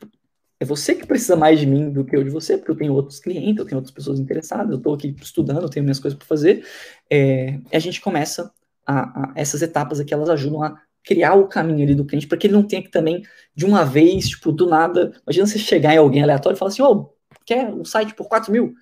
é 0.61 0.65
você 0.65 0.95
que 0.95 1.07
precisa 1.07 1.35
mais 1.35 1.59
de 1.59 1.67
mim 1.67 1.91
do 1.91 2.05
que 2.05 2.15
eu 2.15 2.23
de 2.23 2.31
você, 2.31 2.57
porque 2.57 2.71
eu 2.71 2.77
tenho 2.77 2.93
outros 2.93 3.19
clientes, 3.19 3.57
eu 3.59 3.65
tenho 3.65 3.79
outras 3.79 3.95
pessoas 3.95 4.21
interessadas, 4.21 4.71
eu 4.71 4.77
estou 4.77 4.95
aqui 4.95 5.17
estudando, 5.21 5.63
eu 5.63 5.71
tenho 5.71 5.85
minhas 5.85 5.99
coisas 5.99 6.19
para 6.19 6.29
fazer. 6.29 6.65
É, 7.11 7.59
a 7.73 7.79
gente 7.79 8.01
começa 8.01 8.53
a, 8.87 9.01
a, 9.01 9.33
essas 9.35 9.63
etapas 9.63 9.99
aqui, 9.99 10.13
elas 10.13 10.29
ajudam 10.29 10.63
a 10.63 10.81
criar 11.03 11.35
o 11.35 11.49
caminho 11.49 11.83
ali 11.83 11.95
do 11.95 12.05
cliente, 12.05 12.27
para 12.27 12.37
que 12.37 12.47
ele 12.47 12.55
não 12.55 12.63
tenha 12.63 12.83
que 12.83 12.91
também, 12.91 13.23
de 13.55 13.65
uma 13.65 13.85
vez, 13.85 14.29
tipo, 14.29 14.53
do 14.53 14.67
nada, 14.67 15.13
imagina 15.23 15.47
você 15.47 15.59
chegar 15.59 15.95
em 15.95 15.99
alguém 15.99 16.23
aleatório 16.23 16.57
e 16.57 16.59
falar 16.59 16.71
assim, 16.71 16.83
ô, 16.83 16.93
oh, 16.93 17.20
quer 17.45 17.69
um 17.69 17.85
site 17.85 18.15
por 18.15 18.29
4 18.29 18.53
mil? 18.53 18.75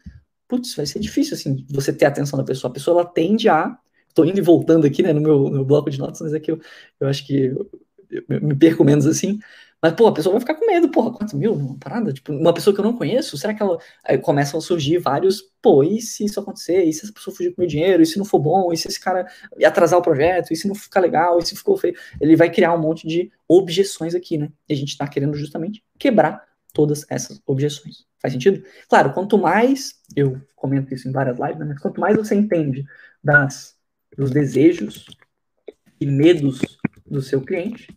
Putz, 0.47 0.75
vai 0.75 0.87
ser 0.87 0.99
difícil, 0.99 1.35
assim, 1.35 1.67
você 1.71 1.93
ter 1.93 2.07
a 2.07 2.09
atenção 2.09 2.39
da 2.39 2.45
pessoa. 2.45 2.71
A 2.71 2.75
pessoa, 2.75 3.01
ela 3.01 3.11
tende 3.11 3.49
a, 3.49 3.79
estou 4.09 4.25
indo 4.25 4.39
e 4.39 4.43
voltando 4.43 4.87
aqui, 4.87 5.03
né, 5.03 5.13
no 5.13 5.21
meu, 5.21 5.51
meu 5.51 5.65
bloco 5.65 5.91
de 5.91 5.99
notas, 5.99 6.21
mas 6.21 6.35
aqui 6.35 6.51
eu, 6.51 6.61
eu 7.01 7.09
acho 7.09 7.27
que 7.27 7.47
eu, 7.47 7.71
eu 8.11 8.41
me 8.41 8.57
perco 8.57 8.83
menos 8.85 9.07
assim, 9.07 9.39
mas, 9.81 9.93
pô, 9.93 10.09
a 10.09 10.13
pessoa 10.13 10.33
vai 10.33 10.41
ficar 10.41 10.55
com 10.55 10.67
medo, 10.67 10.91
porra, 10.91 11.13
4 11.13 11.39
mil 11.39 11.55
numa 11.55 11.79
parada? 11.79 12.13
Tipo, 12.13 12.33
uma 12.33 12.53
pessoa 12.53 12.75
que 12.75 12.81
eu 12.81 12.85
não 12.85 12.97
conheço, 12.97 13.39
será 13.39 13.55
que 13.55 13.63
ela. 13.63 13.79
Aí 14.05 14.19
começam 14.19 14.59
a 14.59 14.61
surgir 14.61 14.99
vários, 14.99 15.41
pô, 15.63 15.85
e 15.85 16.01
se 16.01 16.25
isso 16.25 16.41
acontecer? 16.41 16.83
E 16.85 16.93
se 16.93 17.05
essa 17.05 17.13
pessoa 17.13 17.35
fugir 17.35 17.55
com 17.55 17.63
meu 17.63 17.69
dinheiro? 17.69 18.03
E 18.03 18.07
se 18.07 18.19
não 18.19 18.25
for 18.25 18.41
bom? 18.41 18.73
E 18.73 18.77
se 18.77 18.89
esse 18.89 18.99
cara 18.99 19.27
atrasar 19.65 19.99
o 19.99 20.03
projeto? 20.03 20.53
E 20.53 20.57
se 20.57 20.67
não 20.67 20.75
ficar 20.75 21.01
legal? 21.01 21.39
E 21.39 21.47
se 21.47 21.55
ficou 21.55 21.77
feio? 21.77 21.95
Ele 22.21 22.35
vai 22.35 22.51
criar 22.51 22.75
um 22.75 22.81
monte 22.81 23.07
de 23.07 23.31
objeções 23.47 24.15
aqui, 24.17 24.37
né? 24.37 24.51
E 24.69 24.73
a 24.73 24.77
gente 24.77 24.97
tá 24.99 25.07
querendo 25.07 25.37
justamente 25.37 25.83
quebrar 25.97 26.45
todas 26.75 27.07
essas 27.09 27.41
objeções. 27.47 28.08
Faz 28.21 28.33
sentido? 28.33 28.65
Claro, 28.89 29.13
quanto 29.13 29.39
mais, 29.39 29.95
eu 30.17 30.41
comento 30.57 30.93
isso 30.93 31.09
em 31.09 31.13
várias 31.13 31.39
lives, 31.39 31.59
né, 31.59 31.65
mas 31.67 31.79
quanto 31.81 32.01
mais 32.01 32.17
você 32.17 32.35
entende 32.35 32.85
das, 33.23 33.77
dos 34.17 34.31
desejos 34.31 35.07
e 36.01 36.07
medos 36.07 36.61
do 37.07 37.23
seu 37.23 37.41
cliente, 37.41 37.97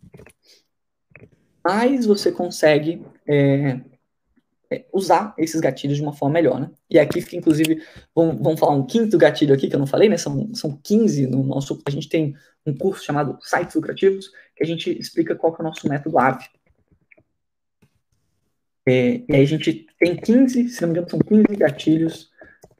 mais 1.64 2.06
você 2.06 2.32
consegue 2.32 3.04
é, 3.26 3.80
é, 4.72 4.86
usar 4.92 5.34
esses 5.38 5.60
gatilhos 5.60 5.96
de 5.96 6.02
uma 6.02 6.12
forma 6.12 6.34
melhor, 6.34 6.60
né? 6.60 6.70
E 6.90 6.98
aqui 6.98 7.20
fica, 7.20 7.36
inclusive, 7.36 7.82
vamos, 8.14 8.42
vamos 8.42 8.58
falar 8.58 8.74
um 8.74 8.86
quinto 8.86 9.18
gatilho 9.18 9.54
aqui 9.54 9.68
que 9.68 9.74
eu 9.74 9.78
não 9.78 9.86
falei, 9.86 10.08
né? 10.08 10.16
São, 10.16 10.52
são 10.54 10.78
15 10.82 11.26
no 11.26 11.42
nosso. 11.42 11.80
A 11.86 11.90
gente 11.90 12.08
tem 12.08 12.34
um 12.66 12.74
curso 12.74 13.04
chamado 13.04 13.38
Sites 13.42 13.74
Lucrativos, 13.74 14.30
que 14.56 14.62
a 14.62 14.66
gente 14.66 14.90
explica 14.98 15.36
qual 15.36 15.54
é 15.56 15.60
o 15.60 15.64
nosso 15.64 15.88
método 15.88 16.18
AVE. 16.18 16.44
É, 18.86 19.22
e 19.28 19.34
aí 19.34 19.42
a 19.42 19.46
gente 19.46 19.86
tem 19.98 20.16
15, 20.16 20.68
se 20.68 20.82
não 20.82 20.88
me 20.88 20.94
engano, 20.94 21.10
são 21.10 21.18
15 21.20 21.56
gatilhos 21.56 22.30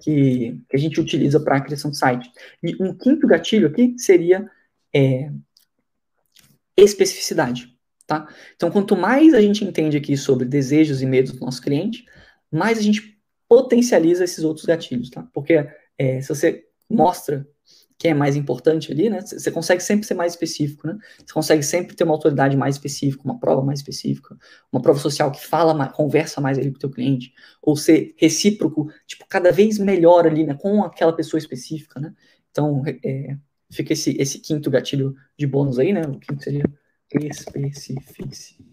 que, 0.01 0.59
que 0.69 0.77
a 0.77 0.79
gente 0.79 1.01
utiliza 1.01 1.39
para 1.39 1.57
a 1.57 1.61
criação 1.61 1.91
de 1.91 1.99
site. 1.99 2.31
E 2.63 2.75
um 2.83 2.95
quinto 2.95 3.27
gatilho 3.27 3.69
aqui 3.69 3.95
seria 3.99 4.51
é, 4.95 5.31
especificidade. 6.77 7.73
Tá? 8.07 8.29
Então, 8.57 8.71
quanto 8.71 8.97
mais 8.97 9.33
a 9.33 9.41
gente 9.41 9.65
entende 9.65 9.97
aqui 9.97 10.17
sobre 10.17 10.45
desejos 10.45 11.01
e 11.03 11.07
medos 11.07 11.33
do 11.33 11.41
nosso 11.41 11.63
cliente, 11.63 12.05
mais 12.51 12.79
a 12.79 12.83
gente 12.83 13.19
potencializa 13.49 14.25
esses 14.25 14.45
outros 14.45 14.67
gatilhos, 14.67 15.09
tá? 15.09 15.27
Porque 15.33 15.67
é, 15.97 16.21
se 16.21 16.29
você 16.29 16.65
mostra 16.91 17.47
que 18.03 18.09
é 18.09 18.15
mais 18.15 18.35
importante 18.35 18.91
ali, 18.91 19.09
né? 19.09 19.21
Você 19.21 19.49
consegue 19.53 19.81
sempre 19.81 20.05
ser 20.05 20.15
mais 20.15 20.33
específico, 20.33 20.89
né? 20.89 20.99
Você 21.25 21.33
consegue 21.33 21.63
sempre 21.63 21.95
ter 21.95 22.03
uma 22.03 22.15
autoridade 22.15 22.57
mais 22.57 22.75
específica, 22.75 23.23
uma 23.25 23.39
prova 23.39 23.63
mais 23.63 23.79
específica, 23.79 24.37
uma 24.73 24.83
prova 24.83 24.99
social 24.99 25.31
que 25.31 25.41
fala, 25.41 25.73
mais, 25.73 25.93
conversa 25.93 26.41
mais 26.41 26.59
ali 26.59 26.73
com 26.73 26.79
o 26.79 26.81
teu 26.81 26.91
cliente, 26.91 27.33
ou 27.63 27.77
ser 27.77 28.13
recíproco, 28.19 28.93
tipo, 29.07 29.25
cada 29.29 29.53
vez 29.53 29.79
melhor 29.79 30.27
ali, 30.27 30.45
né? 30.45 30.55
Com 30.55 30.83
aquela 30.83 31.13
pessoa 31.13 31.39
específica, 31.39 32.01
né? 32.01 32.13
Então, 32.51 32.83
é, 33.05 33.37
fica 33.71 33.93
esse, 33.93 34.21
esse 34.21 34.41
quinto 34.41 34.69
gatilho 34.69 35.15
de 35.39 35.47
bônus 35.47 35.79
aí, 35.79 35.93
né? 35.93 36.03
O 36.03 36.19
quinto 36.19 36.43
seria 36.43 36.65
especificidade. 37.15 38.72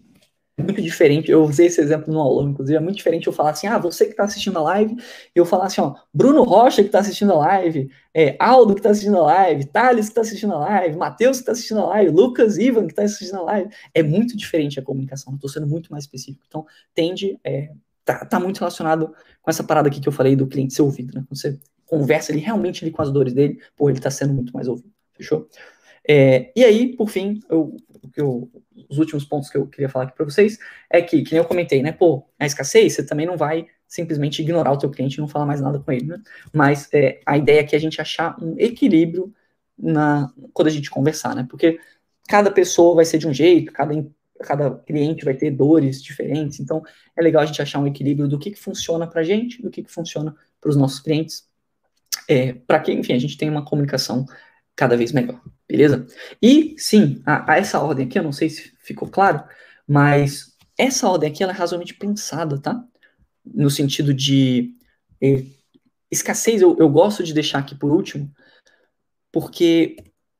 Muito 0.62 0.82
diferente, 0.82 1.30
eu 1.30 1.42
usei 1.44 1.66
esse 1.66 1.80
exemplo 1.80 2.12
no 2.12 2.20
aulão, 2.20 2.50
inclusive, 2.50 2.76
é 2.76 2.80
muito 2.80 2.96
diferente 2.96 3.26
eu 3.26 3.32
falar 3.32 3.50
assim, 3.50 3.66
ah, 3.66 3.78
você 3.78 4.04
que 4.04 4.12
está 4.12 4.24
assistindo 4.24 4.58
a 4.58 4.62
live, 4.62 4.96
eu 5.34 5.44
falar 5.44 5.66
assim, 5.66 5.80
ó, 5.80 5.94
Bruno 6.12 6.42
Rocha 6.42 6.82
que 6.82 6.88
está 6.88 7.00
assistindo 7.00 7.32
a 7.32 7.38
live, 7.38 7.90
é, 8.14 8.36
Aldo 8.38 8.74
que 8.74 8.80
está 8.80 8.90
assistindo 8.90 9.18
a 9.18 9.22
live, 9.22 9.64
Thales 9.66 10.06
que 10.06 10.10
está 10.10 10.20
assistindo 10.20 10.54
a 10.54 10.58
live, 10.58 10.96
Matheus 10.96 11.38
que 11.38 11.42
está 11.42 11.52
assistindo 11.52 11.80
a 11.80 11.86
live, 11.86 12.10
Lucas 12.10 12.58
Ivan 12.58 12.86
que 12.86 12.92
está 12.92 13.02
assistindo 13.02 13.38
a 13.38 13.42
live. 13.42 13.70
É 13.94 14.02
muito 14.02 14.36
diferente 14.36 14.78
a 14.78 14.82
comunicação, 14.82 15.34
estou 15.34 15.48
sendo 15.48 15.66
muito 15.66 15.90
mais 15.90 16.04
específico. 16.04 16.44
Então, 16.46 16.66
tende, 16.94 17.38
é, 17.44 17.70
tá, 18.04 18.24
tá, 18.24 18.40
muito 18.40 18.58
relacionado 18.58 19.14
com 19.42 19.50
essa 19.50 19.62
parada 19.62 19.88
aqui 19.88 20.00
que 20.00 20.08
eu 20.08 20.12
falei 20.12 20.34
do 20.34 20.46
cliente 20.46 20.74
ser 20.74 20.82
ouvido, 20.82 21.14
né? 21.14 21.24
Quando 21.28 21.38
você 21.38 21.58
conversa 21.86 22.32
ali 22.32 22.40
realmente 22.40 22.84
ali 22.84 22.92
com 22.92 23.02
as 23.02 23.10
dores 23.10 23.32
dele, 23.32 23.60
pô, 23.76 23.88
ele 23.88 23.98
está 23.98 24.10
sendo 24.10 24.32
muito 24.32 24.52
mais 24.52 24.68
ouvido, 24.68 24.90
fechou? 25.12 25.48
É, 26.08 26.50
e 26.56 26.64
aí, 26.64 26.96
por 26.96 27.08
fim, 27.08 27.40
eu, 27.48 27.76
eu, 28.16 28.50
os 28.88 28.98
últimos 28.98 29.24
pontos 29.24 29.50
que 29.50 29.56
eu 29.56 29.66
queria 29.66 29.88
falar 29.88 30.06
aqui 30.06 30.16
para 30.16 30.24
vocês 30.24 30.58
é 30.88 31.00
que, 31.02 31.22
que 31.22 31.32
nem 31.32 31.38
eu 31.38 31.44
comentei, 31.44 31.82
né? 31.82 31.92
Pô, 31.92 32.24
na 32.38 32.46
escassez, 32.46 32.94
você 32.94 33.04
também 33.04 33.26
não 33.26 33.36
vai 33.36 33.66
simplesmente 33.86 34.40
ignorar 34.40 34.72
o 34.72 34.78
teu 34.78 34.90
cliente 34.90 35.16
e 35.16 35.20
não 35.20 35.28
falar 35.28 35.46
mais 35.46 35.60
nada 35.60 35.78
com 35.78 35.90
ele, 35.90 36.06
né? 36.06 36.22
Mas 36.52 36.88
é, 36.92 37.20
a 37.26 37.36
ideia 37.36 37.60
aqui 37.60 37.74
é 37.74 37.78
a 37.78 37.80
gente 37.80 38.00
achar 38.00 38.36
um 38.40 38.54
equilíbrio 38.58 39.32
na, 39.78 40.32
quando 40.52 40.68
a 40.68 40.70
gente 40.70 40.90
conversar, 40.90 41.34
né? 41.34 41.46
Porque 41.48 41.78
cada 42.28 42.50
pessoa 42.50 42.94
vai 42.94 43.04
ser 43.04 43.18
de 43.18 43.26
um 43.26 43.34
jeito, 43.34 43.72
cada, 43.72 43.92
cada 44.40 44.70
cliente 44.70 45.24
vai 45.24 45.34
ter 45.34 45.50
dores 45.50 46.02
diferentes, 46.02 46.60
então 46.60 46.82
é 47.16 47.22
legal 47.22 47.42
a 47.42 47.46
gente 47.46 47.60
achar 47.60 47.80
um 47.80 47.86
equilíbrio 47.86 48.28
do 48.28 48.38
que, 48.38 48.52
que 48.52 48.58
funciona 48.58 49.06
para 49.06 49.20
a 49.20 49.24
gente, 49.24 49.60
do 49.60 49.70
que, 49.70 49.82
que 49.82 49.90
funciona 49.90 50.36
para 50.60 50.70
os 50.70 50.76
nossos 50.76 51.00
clientes, 51.00 51.48
é, 52.28 52.52
para 52.52 52.78
que, 52.78 52.92
enfim, 52.92 53.12
a 53.12 53.18
gente 53.18 53.36
tenha 53.36 53.50
uma 53.50 53.64
comunicação 53.64 54.24
cada 54.80 54.96
vez 54.96 55.12
melhor, 55.12 55.38
beleza? 55.68 56.06
E 56.42 56.74
sim, 56.78 57.22
a, 57.26 57.52
a, 57.52 57.58
essa 57.58 57.78
ordem 57.80 58.06
aqui, 58.06 58.18
eu 58.18 58.22
não 58.22 58.32
sei 58.32 58.48
se 58.48 58.72
ficou 58.82 59.06
claro, 59.08 59.44
mas 59.86 60.56
essa 60.78 61.06
ordem 61.06 61.30
aqui 61.30 61.42
ela 61.42 61.52
é 61.52 61.54
razoavelmente 61.54 61.94
pensada, 61.94 62.58
tá? 62.58 62.82
No 63.44 63.70
sentido 63.70 64.14
de 64.14 64.74
É, 65.22 65.44
escassez 66.10 66.62
eu, 66.62 66.76
eu 66.78 66.88
gosto 66.90 67.22
de 67.24 67.34
deixar 67.34 67.60
aqui 67.60 67.74
por 67.74 67.92
último, 67.92 68.30
porque 69.32 69.96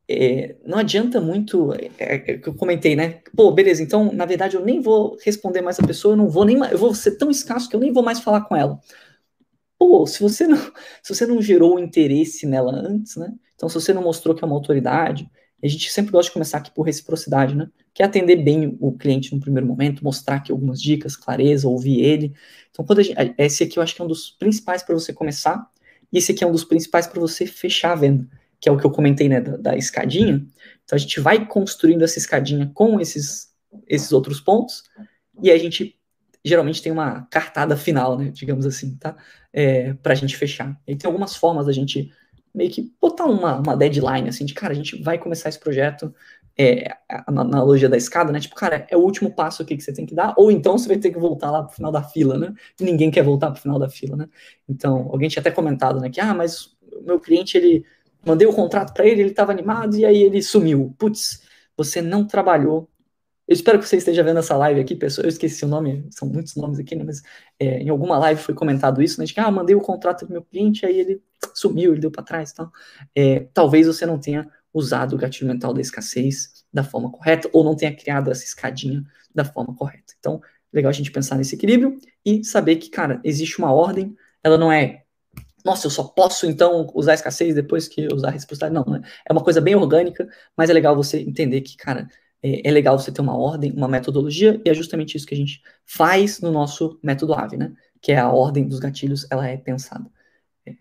é, 0.08 0.56
não 0.66 0.78
adianta 0.78 1.20
muito, 1.20 1.72
é, 1.74 1.90
é, 1.98 2.18
que 2.38 2.48
eu 2.48 2.54
comentei, 2.54 2.96
né? 2.96 3.22
Pô, 3.36 3.52
beleza, 3.52 3.82
então, 3.82 4.12
na 4.12 4.26
verdade, 4.26 4.56
eu 4.56 4.64
nem 4.64 4.80
vou 4.80 5.16
responder 5.24 5.62
mais 5.62 5.78
a 5.80 5.86
pessoa, 5.86 6.12
eu 6.14 6.16
não 6.16 6.28
vou 6.28 6.44
nem 6.44 6.58
eu 6.58 6.78
vou 6.78 6.94
ser 6.94 7.12
tão 7.18 7.30
escasso 7.30 7.68
que 7.68 7.76
eu 7.76 7.80
nem 7.80 7.92
vou 7.92 8.02
mais 8.02 8.20
falar 8.20 8.42
com 8.42 8.56
ela. 8.56 8.80
Pô, 9.78 10.06
se 10.06 10.20
você 10.20 10.46
não, 10.46 10.56
se 11.02 11.14
você 11.14 11.26
não 11.26 11.40
gerou 11.42 11.78
interesse 11.78 12.46
nela 12.46 12.72
antes, 12.72 13.16
né? 13.16 13.32
Então, 13.60 13.68
se 13.68 13.74
você 13.74 13.92
não 13.92 14.02
mostrou 14.02 14.34
que 14.34 14.42
é 14.42 14.46
uma 14.46 14.56
autoridade, 14.56 15.30
a 15.62 15.68
gente 15.68 15.92
sempre 15.92 16.10
gosta 16.10 16.30
de 16.30 16.32
começar 16.32 16.56
aqui 16.56 16.70
por 16.70 16.82
reciprocidade, 16.82 17.54
né? 17.54 17.68
Que 17.92 18.02
é 18.02 18.06
atender 18.06 18.36
bem 18.36 18.78
o 18.80 18.92
cliente 18.96 19.34
no 19.34 19.40
primeiro 19.40 19.66
momento, 19.66 20.02
mostrar 20.02 20.36
aqui 20.36 20.50
algumas 20.50 20.80
dicas, 20.80 21.14
clareza, 21.14 21.68
ouvir 21.68 22.00
ele. 22.00 22.32
Então, 22.70 22.84
quando 22.84 23.02
gente, 23.02 23.14
esse 23.36 23.64
aqui 23.64 23.78
eu 23.78 23.82
acho 23.82 23.94
que 23.94 24.00
é 24.00 24.04
um 24.04 24.08
dos 24.08 24.30
principais 24.30 24.82
para 24.82 24.94
você 24.94 25.12
começar, 25.12 25.68
e 26.10 26.16
esse 26.16 26.32
aqui 26.32 26.42
é 26.42 26.46
um 26.46 26.52
dos 26.52 26.64
principais 26.64 27.06
para 27.06 27.20
você 27.20 27.44
fechar 27.46 27.92
a 27.92 27.96
venda 27.96 28.26
que 28.60 28.68
é 28.68 28.72
o 28.72 28.76
que 28.76 28.84
eu 28.84 28.90
comentei, 28.90 29.28
né, 29.28 29.40
da, 29.40 29.56
da, 29.56 29.76
escadinha. 29.76 30.46
Então 30.84 30.94
a 30.94 30.98
gente 30.98 31.18
vai 31.18 31.46
construindo 31.46 32.02
essa 32.02 32.18
escadinha 32.18 32.70
com 32.74 33.00
esses, 33.00 33.48
esses 33.88 34.12
outros 34.12 34.40
pontos, 34.40 34.84
e 35.42 35.50
a 35.50 35.56
gente 35.56 35.96
geralmente 36.44 36.82
tem 36.82 36.92
uma 36.92 37.22
cartada 37.30 37.76
final, 37.76 38.18
né, 38.18 38.30
digamos 38.30 38.66
assim, 38.66 38.96
tá? 38.96 39.16
É, 39.52 39.94
para 39.94 40.12
a 40.12 40.16
gente 40.16 40.36
fechar. 40.36 40.78
E 40.86 40.94
tem 40.94 41.08
algumas 41.08 41.36
formas 41.36 41.66
da 41.66 41.72
gente 41.72 42.12
meio 42.54 42.70
que 42.70 42.92
botar 43.00 43.24
uma, 43.24 43.58
uma 43.58 43.76
deadline, 43.76 44.28
assim, 44.28 44.44
de 44.44 44.54
cara, 44.54 44.72
a 44.72 44.76
gente 44.76 45.00
vai 45.02 45.18
começar 45.18 45.48
esse 45.48 45.58
projeto, 45.58 46.14
é, 46.58 46.88
na 47.28 47.42
analogia 47.42 47.88
da 47.88 47.96
escada, 47.96 48.30
né? 48.32 48.40
Tipo, 48.40 48.54
cara, 48.54 48.86
é 48.90 48.96
o 48.96 49.00
último 49.00 49.34
passo 49.34 49.62
aqui 49.62 49.76
que 49.76 49.82
você 49.82 49.92
tem 49.92 50.04
que 50.04 50.14
dar, 50.14 50.34
ou 50.36 50.50
então 50.50 50.76
você 50.76 50.88
vai 50.88 50.98
ter 50.98 51.10
que 51.10 51.18
voltar 51.18 51.50
lá 51.50 51.62
pro 51.62 51.74
final 51.74 51.90
da 51.90 52.02
fila, 52.02 52.36
né? 52.36 52.52
Ninguém 52.78 53.10
quer 53.10 53.22
voltar 53.22 53.50
pro 53.50 53.62
final 53.62 53.78
da 53.78 53.88
fila, 53.88 54.16
né? 54.16 54.28
Então, 54.68 55.08
alguém 55.10 55.28
tinha 55.28 55.40
até 55.40 55.50
comentado, 55.50 56.00
né, 56.00 56.10
que, 56.10 56.20
ah, 56.20 56.34
mas 56.34 56.76
o 56.92 57.02
meu 57.02 57.18
cliente, 57.20 57.56
ele 57.56 57.84
mandei 58.26 58.46
o 58.46 58.52
contrato 58.52 58.92
para 58.92 59.06
ele, 59.06 59.22
ele 59.22 59.30
estava 59.30 59.52
animado 59.52 59.96
e 59.96 60.04
aí 60.04 60.22
ele 60.22 60.42
sumiu. 60.42 60.94
Putz, 60.98 61.42
você 61.76 62.02
não 62.02 62.26
trabalhou. 62.26 62.88
Eu 63.48 63.54
espero 63.54 63.78
que 63.78 63.88
você 63.88 63.96
esteja 63.96 64.22
vendo 64.22 64.38
essa 64.38 64.56
live 64.56 64.80
aqui, 64.80 64.94
pessoal. 64.94 65.24
Eu 65.24 65.28
esqueci 65.30 65.64
o 65.64 65.68
nome, 65.68 66.06
são 66.10 66.28
muitos 66.28 66.54
nomes 66.56 66.78
aqui, 66.78 66.94
né? 66.94 67.04
Mas 67.04 67.22
é, 67.58 67.80
em 67.80 67.88
alguma 67.88 68.18
live 68.18 68.40
foi 68.40 68.54
comentado 68.54 69.02
isso, 69.02 69.18
né? 69.18 69.26
De 69.26 69.34
que, 69.34 69.40
ah, 69.40 69.50
mandei 69.50 69.74
o 69.74 69.80
contrato 69.80 70.26
pro 70.26 70.32
meu 70.32 70.42
cliente, 70.42 70.86
aí 70.86 71.00
ele 71.00 71.22
sumiu, 71.60 71.92
ele 71.92 72.00
deu 72.00 72.10
para 72.10 72.22
trás. 72.22 72.50
Então, 72.52 72.70
é, 73.14 73.40
talvez 73.52 73.86
você 73.86 74.06
não 74.06 74.18
tenha 74.18 74.48
usado 74.72 75.14
o 75.14 75.18
gatilho 75.18 75.48
mental 75.48 75.72
da 75.74 75.80
escassez 75.80 76.64
da 76.72 76.84
forma 76.84 77.10
correta, 77.10 77.48
ou 77.52 77.64
não 77.64 77.74
tenha 77.74 77.94
criado 77.94 78.30
essa 78.30 78.44
escadinha 78.44 79.04
da 79.34 79.44
forma 79.44 79.74
correta. 79.74 80.14
Então, 80.18 80.40
legal 80.72 80.90
a 80.90 80.92
gente 80.92 81.10
pensar 81.10 81.36
nesse 81.36 81.54
equilíbrio 81.54 81.98
e 82.24 82.44
saber 82.44 82.76
que, 82.76 82.88
cara, 82.88 83.20
existe 83.24 83.58
uma 83.58 83.72
ordem, 83.72 84.16
ela 84.42 84.56
não 84.56 84.70
é 84.72 85.02
nossa, 85.64 85.86
eu 85.86 85.90
só 85.90 86.04
posso 86.04 86.46
então 86.46 86.90
usar 86.94 87.14
escassez 87.14 87.54
depois 87.54 87.86
que 87.86 88.08
usar 88.12 88.30
reciprocidade. 88.30 88.72
Não, 88.72 88.84
né? 88.84 89.02
é 89.28 89.32
uma 89.32 89.42
coisa 89.42 89.60
bem 89.60 89.74
orgânica, 89.74 90.26
mas 90.56 90.70
é 90.70 90.72
legal 90.72 90.96
você 90.96 91.20
entender 91.20 91.60
que, 91.60 91.76
cara, 91.76 92.08
é, 92.42 92.66
é, 92.68 92.70
legal 92.70 92.98
você 92.98 93.12
ter 93.12 93.20
uma 93.20 93.36
ordem, 93.36 93.72
uma 93.72 93.88
metodologia, 93.88 94.60
e 94.64 94.70
é 94.70 94.74
justamente 94.74 95.16
isso 95.16 95.26
que 95.26 95.34
a 95.34 95.36
gente 95.36 95.60
faz 95.84 96.40
no 96.40 96.50
nosso 96.50 96.98
método 97.02 97.34
AVE, 97.34 97.56
né? 97.56 97.72
Que 98.00 98.12
é 98.12 98.18
a 98.18 98.30
ordem 98.30 98.66
dos 98.66 98.78
gatilhos, 98.78 99.26
ela 99.30 99.46
é 99.46 99.56
pensada. 99.56 100.10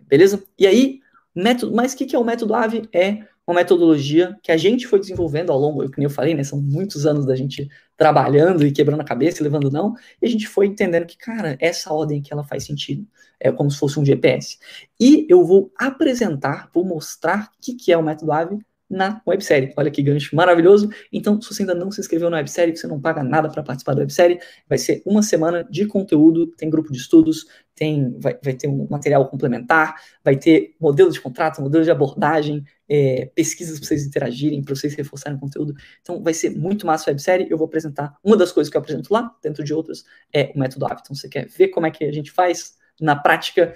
Beleza? 0.08 0.44
E 0.58 0.68
aí, 0.68 1.00
método, 1.36 1.76
mas 1.76 1.94
o 1.94 1.98
que, 1.98 2.06
que 2.06 2.16
é 2.16 2.20
o 2.20 2.24
método 2.24 2.54
AVE? 2.54 2.90
É 2.94 3.24
uma 3.46 3.56
metodologia 3.56 4.38
que 4.44 4.52
a 4.52 4.58
gente 4.58 4.86
foi 4.86 5.00
desenvolvendo 5.00 5.52
ao 5.52 5.58
longo, 5.58 5.90
como 5.92 6.06
eu 6.06 6.10
falei, 6.10 6.36
né, 6.36 6.44
são 6.44 6.62
muitos 6.62 7.06
anos 7.08 7.26
da 7.26 7.36
gente 7.36 7.68
trabalhando 7.98 8.64
e 8.64 8.72
quebrando 8.72 9.02
a 9.02 9.06
cabeça 9.06 9.42
e 9.42 9.44
levando 9.44 9.72
não, 9.72 9.96
e 10.22 10.28
a 10.28 10.30
gente 10.30 10.48
foi 10.48 10.68
entendendo 10.68 11.08
que, 11.08 11.18
cara, 11.18 11.58
essa 11.60 11.92
ordem 11.92 12.20
aqui 12.20 12.32
ela 12.32 12.44
faz 12.44 12.64
sentido, 12.64 13.08
é 13.40 13.52
como 13.52 13.72
se 13.72 13.80
fosse 13.80 14.00
um 14.00 14.06
GPS. 14.06 14.60
E 15.00 15.26
eu 15.28 15.44
vou 15.44 15.72
apresentar, 15.78 16.70
vou 16.72 16.86
mostrar 16.86 17.46
o 17.46 17.60
que, 17.60 17.74
que 17.74 17.92
é 17.92 17.98
o 17.98 18.04
método 18.04 18.32
AVE 18.32 18.60
na 18.90 19.22
websérie. 19.28 19.72
Olha 19.78 19.92
que 19.92 20.02
gancho 20.02 20.36
maravilhoso. 20.36 20.90
Então, 21.12 21.40
se 21.42 21.54
você 21.54 21.64
ainda 21.64 21.76
não 21.76 21.92
se 21.92 22.02
inscreveu 22.02 22.30
na 22.30 22.38
websérie, 22.38 22.76
você 22.76 22.88
não 22.88 23.00
paga 23.00 23.24
nada 23.24 23.50
para 23.50 23.62
participar 23.62 23.94
da 23.94 24.02
websérie, 24.02 24.40
vai 24.68 24.78
ser 24.78 25.02
uma 25.06 25.22
semana 25.22 25.64
de 25.70 25.86
conteúdo, 25.86 26.48
tem 26.48 26.70
grupo 26.70 26.92
de 26.92 26.98
estudos, 26.98 27.46
tem, 27.76 28.18
vai, 28.20 28.38
vai 28.44 28.54
ter 28.54 28.68
um 28.68 28.88
material 28.90 29.28
complementar, 29.30 29.96
vai 30.24 30.36
ter 30.36 30.76
modelo 30.80 31.12
de 31.12 31.22
contrato, 31.22 31.62
modelo 31.62 31.84
de 31.84 31.92
abordagem, 31.92 32.64
é, 32.90 33.32
pesquisas 33.36 33.80
para 33.80 33.88
vocês 33.88 34.06
interagirem, 34.06 34.64
para 34.64 34.76
vocês 34.76 34.94
reforçarem 34.96 35.38
o 35.38 35.40
conteúdo. 35.40 35.74
Então, 36.02 36.22
vai 36.22 36.34
ser 36.34 36.50
muito 36.50 36.86
massa 36.88 37.10
a 37.10 37.12
websérie. 37.12 37.48
Eu 37.50 37.58
vou 37.58 37.66
apresentar 37.66 38.18
uma 38.24 38.36
das 38.36 38.52
coisas 38.52 38.70
que 38.70 38.76
eu 38.76 38.82
apresento 38.82 39.14
lá, 39.14 39.34
dentro 39.42 39.64
de 39.64 39.74
outras, 39.74 40.04
é 40.34 40.52
o 40.56 40.60
método 40.60 40.86
AVE. 40.86 41.02
Então, 41.02 41.16
você 41.16 41.30
quer 41.30 41.48
ver 41.48 41.70
como 41.70 41.86
é 41.86 41.92
que 41.92 42.04
a 42.04 42.12
gente 42.12 42.32
faz 42.32 42.74
na 43.00 43.16
prática, 43.16 43.74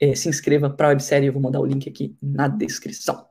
é, 0.00 0.14
se 0.14 0.28
inscreva 0.28 0.70
para 0.70 0.88
a 0.88 0.90
websérie, 0.90 1.26
eu 1.26 1.32
vou 1.32 1.42
mandar 1.42 1.60
o 1.60 1.66
link 1.66 1.88
aqui 1.88 2.16
na 2.22 2.48
descrição. 2.48 3.26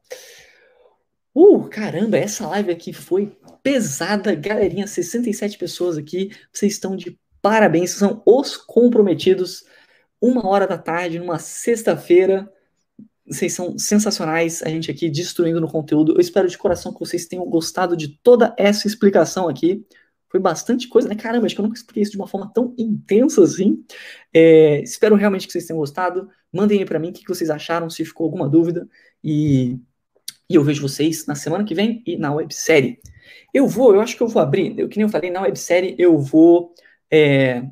Uh, 1.33 1.63
caramba, 1.69 2.17
essa 2.17 2.45
live 2.47 2.71
aqui 2.71 2.91
foi 2.91 3.37
pesada, 3.63 4.35
galerinha, 4.35 4.85
67 4.85 5.57
pessoas 5.57 5.97
aqui, 5.97 6.31
vocês 6.51 6.73
estão 6.73 6.95
de 6.95 7.17
parabéns, 7.41 7.91
são 7.91 8.21
os 8.25 8.57
comprometidos, 8.57 9.63
uma 10.19 10.45
hora 10.47 10.67
da 10.67 10.77
tarde, 10.77 11.19
numa 11.19 11.39
sexta-feira, 11.39 12.51
vocês 13.25 13.53
são 13.53 13.77
sensacionais, 13.77 14.61
a 14.61 14.67
gente 14.67 14.91
aqui 14.91 15.09
destruindo 15.09 15.61
no 15.61 15.71
conteúdo, 15.71 16.13
eu 16.13 16.19
espero 16.19 16.49
de 16.49 16.57
coração 16.57 16.93
que 16.93 16.99
vocês 16.99 17.25
tenham 17.25 17.45
gostado 17.45 17.95
de 17.95 18.09
toda 18.21 18.53
essa 18.57 18.85
explicação 18.85 19.47
aqui, 19.47 19.85
foi 20.31 20.39
bastante 20.39 20.87
coisa, 20.87 21.09
né? 21.09 21.15
Caramba, 21.15 21.45
acho 21.45 21.53
que 21.55 21.59
eu 21.59 21.63
nunca 21.63 21.77
expliquei 21.77 22.03
isso 22.03 22.13
de 22.13 22.17
uma 22.17 22.27
forma 22.27 22.49
tão 22.53 22.73
intensa 22.77 23.43
assim. 23.43 23.83
É, 24.33 24.81
espero 24.81 25.13
realmente 25.15 25.45
que 25.45 25.51
vocês 25.51 25.65
tenham 25.65 25.77
gostado. 25.77 26.29
Mandem 26.53 26.79
aí 26.79 26.85
para 26.85 26.99
mim 26.99 27.09
o 27.09 27.13
que 27.13 27.27
vocês 27.27 27.49
acharam, 27.49 27.89
se 27.89 28.05
ficou 28.05 28.23
alguma 28.25 28.47
dúvida. 28.47 28.87
E 29.21 29.77
e 30.51 30.55
eu 30.55 30.63
vejo 30.63 30.81
vocês 30.81 31.25
na 31.25 31.35
semana 31.35 31.63
que 31.63 31.73
vem 31.73 32.03
e 32.05 32.17
na 32.17 32.33
websérie. 32.33 32.99
Eu 33.53 33.67
vou, 33.67 33.95
eu 33.95 34.01
acho 34.01 34.17
que 34.17 34.23
eu 34.23 34.27
vou 34.27 34.41
abrir, 34.41 34.77
eu, 34.77 34.89
que 34.89 34.97
nem 34.97 35.05
eu 35.05 35.09
falei, 35.09 35.31
na 35.31 35.41
websérie 35.41 35.95
eu 35.97 36.17
vou. 36.17 36.73
É, 37.09 37.63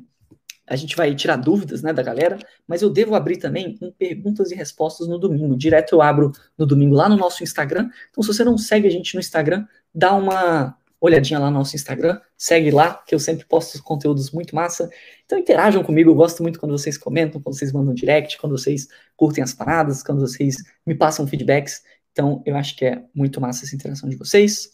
a 0.66 0.76
gente 0.76 0.96
vai 0.96 1.14
tirar 1.14 1.36
dúvidas 1.36 1.82
né, 1.82 1.92
da 1.92 2.02
galera, 2.02 2.38
mas 2.66 2.80
eu 2.80 2.88
devo 2.88 3.14
abrir 3.14 3.38
também 3.38 3.76
um 3.82 3.90
perguntas 3.90 4.52
e 4.52 4.54
respostas 4.54 5.08
no 5.08 5.18
domingo. 5.18 5.56
Direto 5.56 5.96
eu 5.96 6.00
abro 6.00 6.30
no 6.56 6.64
domingo 6.64 6.94
lá 6.94 7.08
no 7.08 7.16
nosso 7.16 7.42
Instagram. 7.42 7.90
Então, 8.10 8.22
se 8.22 8.32
você 8.32 8.44
não 8.44 8.56
segue 8.56 8.86
a 8.86 8.90
gente 8.90 9.14
no 9.14 9.20
Instagram, 9.20 9.66
dá 9.92 10.14
uma 10.14 10.76
olhadinha 11.00 11.40
lá 11.40 11.50
no 11.50 11.58
nosso 11.58 11.74
Instagram, 11.74 12.20
segue 12.36 12.70
lá, 12.70 12.94
que 13.06 13.14
eu 13.14 13.18
sempre 13.18 13.46
posto 13.46 13.82
conteúdos 13.82 14.30
muito 14.30 14.54
massa. 14.54 14.88
Então 15.24 15.38
interajam 15.38 15.82
comigo, 15.82 16.10
eu 16.10 16.14
gosto 16.14 16.42
muito 16.42 16.60
quando 16.60 16.72
vocês 16.72 16.98
comentam, 16.98 17.40
quando 17.40 17.56
vocês 17.56 17.72
mandam 17.72 17.94
direct, 17.94 18.38
quando 18.38 18.56
vocês 18.56 18.86
curtem 19.16 19.42
as 19.42 19.54
paradas, 19.54 20.02
quando 20.02 20.20
vocês 20.20 20.56
me 20.86 20.94
passam 20.94 21.26
feedbacks. 21.26 21.82
Então, 22.12 22.42
eu 22.44 22.56
acho 22.56 22.76
que 22.76 22.84
é 22.84 23.04
muito 23.14 23.40
massa 23.40 23.64
essa 23.64 23.74
interação 23.74 24.08
de 24.08 24.16
vocês. 24.16 24.70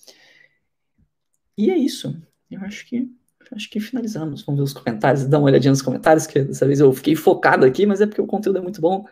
E 1.57 1.71
é 1.71 1.77
isso. 1.77 2.17
Eu 2.51 2.61
acho 2.63 2.87
que 2.87 3.11
acho 3.53 3.71
que 3.71 3.79
finalizamos. 3.79 4.43
Vamos 4.43 4.59
ver 4.59 4.65
os 4.65 4.73
comentários, 4.73 5.25
dá 5.27 5.39
uma 5.39 5.47
olhadinha 5.47 5.71
nos 5.71 5.83
comentários, 5.83 6.27
que 6.27 6.41
dessa 6.43 6.67
vez 6.67 6.81
eu 6.81 6.93
fiquei 6.93 7.15
focado 7.15 7.65
aqui, 7.65 7.87
mas 7.87 8.01
é 8.01 8.07
porque 8.07 8.21
o 8.21 8.27
conteúdo 8.27 8.59
é 8.59 8.63
muito 8.63 8.81
bom. 8.81 9.07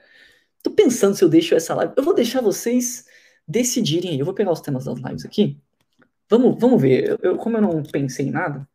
Tô 0.62 0.70
pensando 0.70 1.14
se 1.14 1.22
eu 1.22 1.28
deixo 1.28 1.54
essa 1.54 1.74
live. 1.74 1.92
Eu 1.96 2.02
vou 2.02 2.14
deixar 2.14 2.40
vocês 2.40 3.06
decidirem 3.46 4.12
aí. 4.12 4.18
Eu 4.18 4.24
vou 4.24 4.34
pegar 4.34 4.50
os 4.50 4.60
temas 4.60 4.86
das 4.86 4.98
lives 4.98 5.24
aqui. 5.24 5.60
Vamos, 6.28 6.58
vamos 6.58 6.80
ver. 6.80 7.10
Eu, 7.10 7.18
eu, 7.22 7.36
como 7.36 7.56
eu 7.56 7.60
não 7.60 7.82
pensei 7.82 8.26
em 8.26 8.30
nada, 8.30 8.66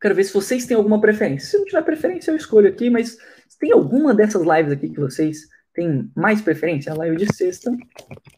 quero 0.00 0.14
ver 0.14 0.24
se 0.24 0.32
vocês 0.32 0.64
têm 0.64 0.76
alguma 0.76 1.00
preferência. 1.00 1.48
Se 1.48 1.58
não 1.58 1.64
tiver 1.64 1.82
preferência, 1.82 2.30
eu 2.30 2.36
escolho 2.36 2.68
aqui, 2.68 2.88
mas 2.88 3.18
tem 3.58 3.72
alguma 3.72 4.14
dessas 4.14 4.42
lives 4.42 4.72
aqui 4.72 4.88
que 4.88 5.00
vocês 5.00 5.48
tem 5.74 6.10
mais 6.14 6.40
preferência? 6.40 6.92
A 6.92 6.96
live 6.96 7.16
de 7.16 7.34
sexta 7.34 7.70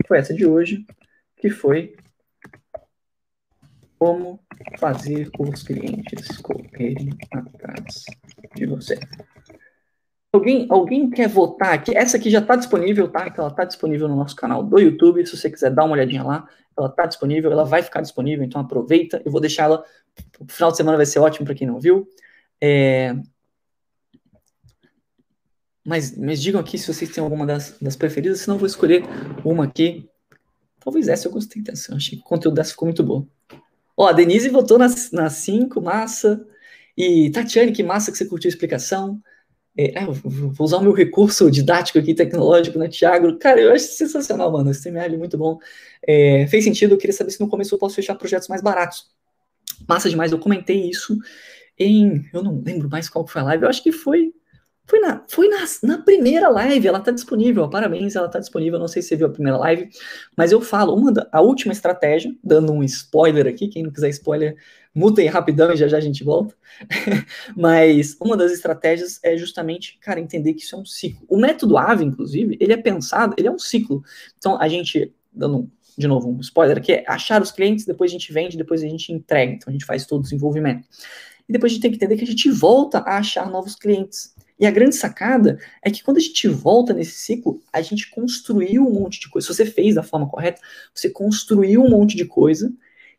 foi 0.06 0.18
essa 0.18 0.34
de 0.34 0.46
hoje, 0.46 0.84
que 1.36 1.50
foi 1.50 1.96
como 3.98 4.40
fazer 4.78 5.30
os 5.38 5.62
clientes 5.62 6.36
correrem 6.38 7.10
atrás 7.32 8.04
de 8.56 8.66
você. 8.66 8.98
Alguém, 10.32 10.66
alguém 10.70 11.10
quer 11.10 11.28
votar 11.28 11.74
aqui? 11.74 11.94
Essa 11.96 12.16
aqui 12.16 12.30
já 12.30 12.38
está 12.38 12.56
disponível, 12.56 13.06
tá? 13.06 13.32
Ela 13.36 13.48
está 13.48 13.64
disponível 13.64 14.08
no 14.08 14.16
nosso 14.16 14.34
canal 14.34 14.62
do 14.62 14.80
YouTube. 14.80 15.24
Se 15.26 15.36
você 15.36 15.50
quiser 15.50 15.70
dar 15.70 15.84
uma 15.84 15.92
olhadinha 15.92 16.24
lá, 16.24 16.48
ela 16.76 16.88
está 16.88 17.06
disponível, 17.06 17.52
ela 17.52 17.64
vai 17.64 17.82
ficar 17.82 18.00
disponível, 18.00 18.44
então 18.44 18.60
aproveita. 18.60 19.22
Eu 19.24 19.30
vou 19.30 19.40
deixar 19.40 19.64
ela. 19.64 19.84
O 20.40 20.50
final 20.50 20.70
de 20.70 20.78
semana 20.78 20.96
vai 20.96 21.06
ser 21.06 21.18
ótimo 21.18 21.44
para 21.44 21.54
quem 21.54 21.66
não 21.66 21.78
viu. 21.78 22.08
É, 22.60 23.14
mas, 25.84 26.16
mas 26.16 26.40
digam 26.40 26.60
aqui 26.60 26.78
se 26.78 26.92
vocês 26.92 27.10
têm 27.10 27.22
alguma 27.22 27.44
das, 27.44 27.76
das 27.80 27.96
preferidas, 27.96 28.40
senão 28.40 28.54
eu 28.56 28.60
vou 28.60 28.66
escolher 28.66 29.04
uma 29.44 29.64
aqui. 29.64 30.08
Talvez 30.78 31.08
essa 31.08 31.28
eu 31.28 31.32
gostei 31.32 31.62
dessa. 31.62 31.92
Eu 31.92 31.96
achei 31.96 32.18
que 32.18 32.24
o 32.24 32.28
conteúdo 32.28 32.54
dessa 32.54 32.70
ficou 32.70 32.86
muito 32.86 33.02
bom. 33.02 33.26
Ó, 33.96 34.06
a 34.06 34.12
Denise 34.12 34.48
votou 34.48 34.78
nas 34.78 35.10
5, 35.32 35.80
massa. 35.80 36.44
E 36.96 37.30
Tatiane, 37.30 37.72
que 37.72 37.82
massa 37.82 38.10
que 38.12 38.18
você 38.18 38.26
curtiu 38.26 38.48
a 38.48 38.52
explicação. 38.52 39.20
É, 39.76 39.98
é 39.98 40.06
vou 40.06 40.54
usar 40.60 40.78
o 40.78 40.82
meu 40.82 40.92
recurso 40.92 41.50
didático 41.50 41.98
aqui, 41.98 42.14
tecnológico, 42.14 42.78
né, 42.78 42.88
Thiago? 42.88 43.38
Cara, 43.38 43.60
eu 43.60 43.72
acho 43.72 43.86
sensacional, 43.86 44.52
mano. 44.52 44.70
Esse 44.70 44.82
TML 44.82 45.14
é 45.14 45.18
muito 45.18 45.36
bom. 45.36 45.58
É, 46.06 46.46
fez 46.48 46.64
sentido, 46.64 46.94
eu 46.94 46.98
queria 46.98 47.14
saber 47.14 47.30
se 47.30 47.40
no 47.40 47.48
começo 47.48 47.74
eu 47.74 47.78
posso 47.78 47.94
fechar 47.94 48.14
projetos 48.14 48.48
mais 48.48 48.62
baratos. 48.62 49.06
Massa 49.88 50.08
demais, 50.08 50.30
eu 50.30 50.38
comentei 50.38 50.88
isso 50.88 51.18
em. 51.78 52.28
Eu 52.32 52.42
não 52.42 52.62
lembro 52.64 52.88
mais 52.88 53.08
qual 53.08 53.26
foi 53.26 53.40
a 53.40 53.44
live, 53.44 53.64
eu 53.64 53.68
acho 53.68 53.82
que 53.82 53.92
foi 53.92 54.32
Foi 54.92 55.00
na, 55.00 55.24
foi 55.26 55.48
na, 55.48 55.64
na 55.84 55.98
primeira 56.02 56.50
live, 56.50 56.86
ela 56.86 56.98
está 56.98 57.10
disponível. 57.10 57.66
Parabéns, 57.70 58.14
ela 58.14 58.26
está 58.26 58.38
disponível. 58.38 58.78
Não 58.78 58.86
sei 58.86 59.00
se 59.00 59.08
você 59.08 59.16
viu 59.16 59.26
a 59.26 59.30
primeira 59.30 59.56
live, 59.56 59.88
mas 60.36 60.52
eu 60.52 60.60
falo, 60.60 60.94
uma 60.94 61.10
a 61.32 61.40
última 61.40 61.72
estratégia, 61.72 62.30
dando 62.44 62.74
um 62.74 62.84
spoiler 62.84 63.46
aqui, 63.46 63.68
quem 63.68 63.84
não 63.84 63.90
quiser 63.90 64.10
spoiler, 64.10 64.54
mutem 64.94 65.26
rapidão 65.28 65.72
e 65.72 65.78
já 65.78 65.88
já 65.88 65.96
a 65.96 66.00
gente 66.00 66.22
volta. 66.22 66.54
mas 67.56 68.18
uma 68.20 68.36
das 68.36 68.52
estratégias 68.52 69.18
é 69.22 69.34
justamente, 69.34 69.98
cara, 69.98 70.20
entender 70.20 70.52
que 70.52 70.60
isso 70.60 70.76
é 70.76 70.78
um 70.78 70.84
ciclo. 70.84 71.24
O 71.26 71.38
método 71.38 71.78
AVE, 71.78 72.04
inclusive, 72.04 72.58
ele 72.60 72.74
é 72.74 72.76
pensado, 72.76 73.34
ele 73.38 73.48
é 73.48 73.50
um 73.50 73.58
ciclo. 73.58 74.02
Então, 74.36 74.60
a 74.60 74.68
gente, 74.68 75.10
dando 75.32 75.70
de 75.96 76.06
novo 76.06 76.28
um 76.28 76.38
spoiler 76.40 76.76
aqui, 76.76 76.92
é 76.92 77.04
achar 77.08 77.40
os 77.40 77.50
clientes, 77.50 77.86
depois 77.86 78.10
a 78.10 78.12
gente 78.12 78.30
vende, 78.30 78.58
depois 78.58 78.82
a 78.82 78.86
gente 78.86 79.10
entrega. 79.10 79.52
Então, 79.52 79.70
a 79.70 79.72
gente 79.72 79.86
faz 79.86 80.04
todo 80.04 80.20
o 80.20 80.22
desenvolvimento. 80.22 80.86
E 81.48 81.52
depois 81.54 81.72
a 81.72 81.74
gente 81.74 81.82
tem 81.82 81.90
que 81.90 81.96
entender 81.96 82.16
que 82.18 82.24
a 82.24 82.26
gente 82.26 82.50
volta 82.50 82.98
a 82.98 83.16
achar 83.16 83.50
novos 83.50 83.74
clientes. 83.74 84.34
E 84.62 84.66
a 84.66 84.70
grande 84.70 84.94
sacada 84.94 85.58
é 85.82 85.90
que 85.90 86.04
quando 86.04 86.18
a 86.18 86.20
gente 86.20 86.46
volta 86.46 86.94
nesse 86.94 87.18
ciclo, 87.18 87.60
a 87.72 87.82
gente 87.82 88.08
construiu 88.08 88.86
um 88.86 88.92
monte 88.92 89.18
de 89.18 89.28
coisa. 89.28 89.48
Se 89.48 89.54
você 89.56 89.66
fez 89.66 89.96
da 89.96 90.04
forma 90.04 90.28
correta, 90.28 90.60
você 90.94 91.10
construiu 91.10 91.82
um 91.82 91.90
monte 91.90 92.16
de 92.16 92.24
coisa 92.24 92.72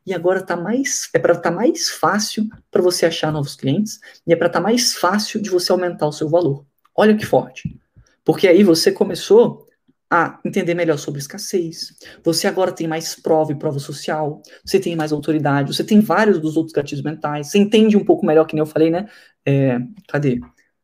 e 0.05 0.13
agora 0.13 0.41
tá 0.41 0.55
mais 0.55 1.09
é 1.13 1.19
para 1.19 1.33
estar 1.33 1.49
tá 1.49 1.51
mais 1.51 1.89
fácil 1.89 2.47
para 2.71 2.81
você 2.81 3.05
achar 3.05 3.29
novos 3.29 3.57
clientes 3.57 3.99
e 4.25 4.31
é 4.31 4.37
para 4.37 4.47
estar 4.47 4.59
tá 4.59 4.63
mais 4.63 4.93
fácil 4.93 5.41
de 5.41 5.49
você 5.49 5.69
aumentar 5.73 6.07
o 6.07 6.13
seu 6.13 6.29
valor. 6.29 6.65
Olha 6.95 7.13
que 7.13 7.25
forte. 7.25 7.77
Porque 8.23 8.47
aí 8.47 8.63
você 8.63 8.89
começou 8.89 9.67
a 10.09 10.39
entender 10.45 10.75
melhor 10.75 10.97
sobre 10.97 11.19
escassez. 11.19 11.93
Você 12.23 12.47
agora 12.47 12.71
tem 12.71 12.87
mais 12.87 13.15
prova 13.15 13.51
e 13.51 13.55
prova 13.55 13.79
social. 13.79 14.41
Você 14.63 14.79
tem 14.79 14.95
mais 14.95 15.11
autoridade. 15.11 15.75
Você 15.75 15.83
tem 15.83 15.99
vários 15.99 16.39
dos 16.39 16.55
outros 16.55 16.71
gatilhos 16.71 17.03
mentais. 17.03 17.47
Você 17.47 17.57
entende 17.57 17.97
um 17.97 18.05
pouco 18.05 18.25
melhor, 18.25 18.45
que 18.45 18.55
nem 18.55 18.61
eu 18.61 18.65
falei, 18.65 18.89
né? 18.89 19.09
É, 19.45 19.77
cadê? 20.07 20.39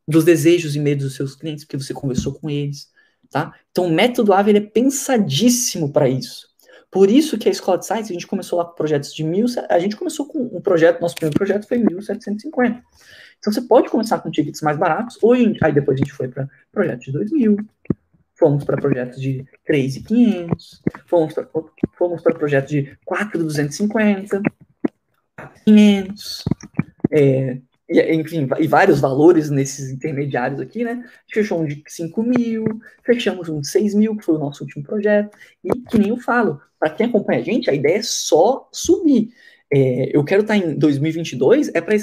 Dos 0.10 0.26
desejos 0.26 0.76
e 0.76 0.80
medos 0.80 1.06
dos 1.06 1.16
seus 1.16 1.36
clientes, 1.36 1.64
porque 1.64 1.78
você 1.78 1.94
conversou 1.94 2.34
com 2.34 2.50
eles, 2.50 2.90
tá? 3.30 3.54
Então, 3.70 3.86
o 3.86 3.92
método 3.92 4.34
AVE 4.34 4.58
é 4.58 4.60
pensadíssimo 4.60 5.94
para 5.94 6.10
isso. 6.10 6.50
Por 6.90 7.12
isso 7.12 7.38
que 7.38 7.48
a 7.48 7.52
Escola 7.52 7.78
de 7.78 7.86
Sites, 7.86 8.10
a 8.10 8.14
gente 8.14 8.26
começou 8.26 8.58
lá 8.58 8.66
com 8.66 8.74
projetos 8.74 9.14
de 9.14 9.24
mil, 9.24 9.46
a 9.70 9.78
gente 9.78 9.96
começou 9.96 10.26
com 10.26 10.40
um 10.52 10.60
projeto, 10.60 11.00
nosso 11.00 11.14
primeiro 11.14 11.38
projeto 11.38 11.68
foi 11.68 11.78
1.750. 11.78 12.82
Então, 13.38 13.54
você 13.54 13.62
pode 13.62 13.90
começar 13.90 14.18
com 14.20 14.32
tickets 14.32 14.62
mais 14.64 14.78
baratos, 14.78 15.18
ou 15.22 15.34
aí 15.34 15.72
depois 15.72 15.96
a 15.96 16.04
gente 16.04 16.12
foi 16.12 16.28
para 16.28 16.50
projetos 16.72 17.06
de 17.06 17.12
2.000, 17.12 17.64
fomos 18.34 18.64
para 18.64 18.78
projetos 18.78 19.22
de 19.22 19.46
3.500, 19.70 20.50
fomos 21.06 21.34
para 21.36 21.48
fomos 21.96 22.24
projetos 22.24 22.72
de 22.72 22.98
4.250, 23.08 24.42
500, 25.66 26.44
é, 27.12 27.62
e, 27.90 28.14
enfim, 28.14 28.48
e 28.60 28.68
vários 28.68 29.00
valores 29.00 29.50
nesses 29.50 29.90
intermediários 29.90 30.60
aqui, 30.60 30.84
né? 30.84 31.04
Fechou 31.32 31.62
um 31.62 31.66
de 31.66 31.84
5 31.88 32.24
mil, 32.24 32.66
fechamos 33.04 33.50
um 33.50 33.60
de 33.62 33.68
6 33.68 33.96
mil, 33.96 34.16
que 34.16 34.24
foi 34.24 34.36
o 34.36 34.40
nosso 34.40 34.64
último 34.64 34.84
projeto, 34.84 35.36
e 35.64 35.70
que 35.90 35.98
nem 35.98 36.10
eu 36.10 36.18
falo, 36.18 36.62
para 36.80 36.92
quem 36.92 37.08
acompanha 37.08 37.40
a 37.40 37.44
gente, 37.44 37.70
a 37.70 37.74
ideia 37.74 37.98
é 37.98 38.04
só 38.04 38.70
subir. 38.72 39.34
É, 39.72 40.16
eu 40.16 40.24
quero 40.24 40.42
estar 40.42 40.60
tá 40.60 40.66
em 40.66 40.76
2022, 40.78 41.72
é 41.74 41.82
para 41.82 41.96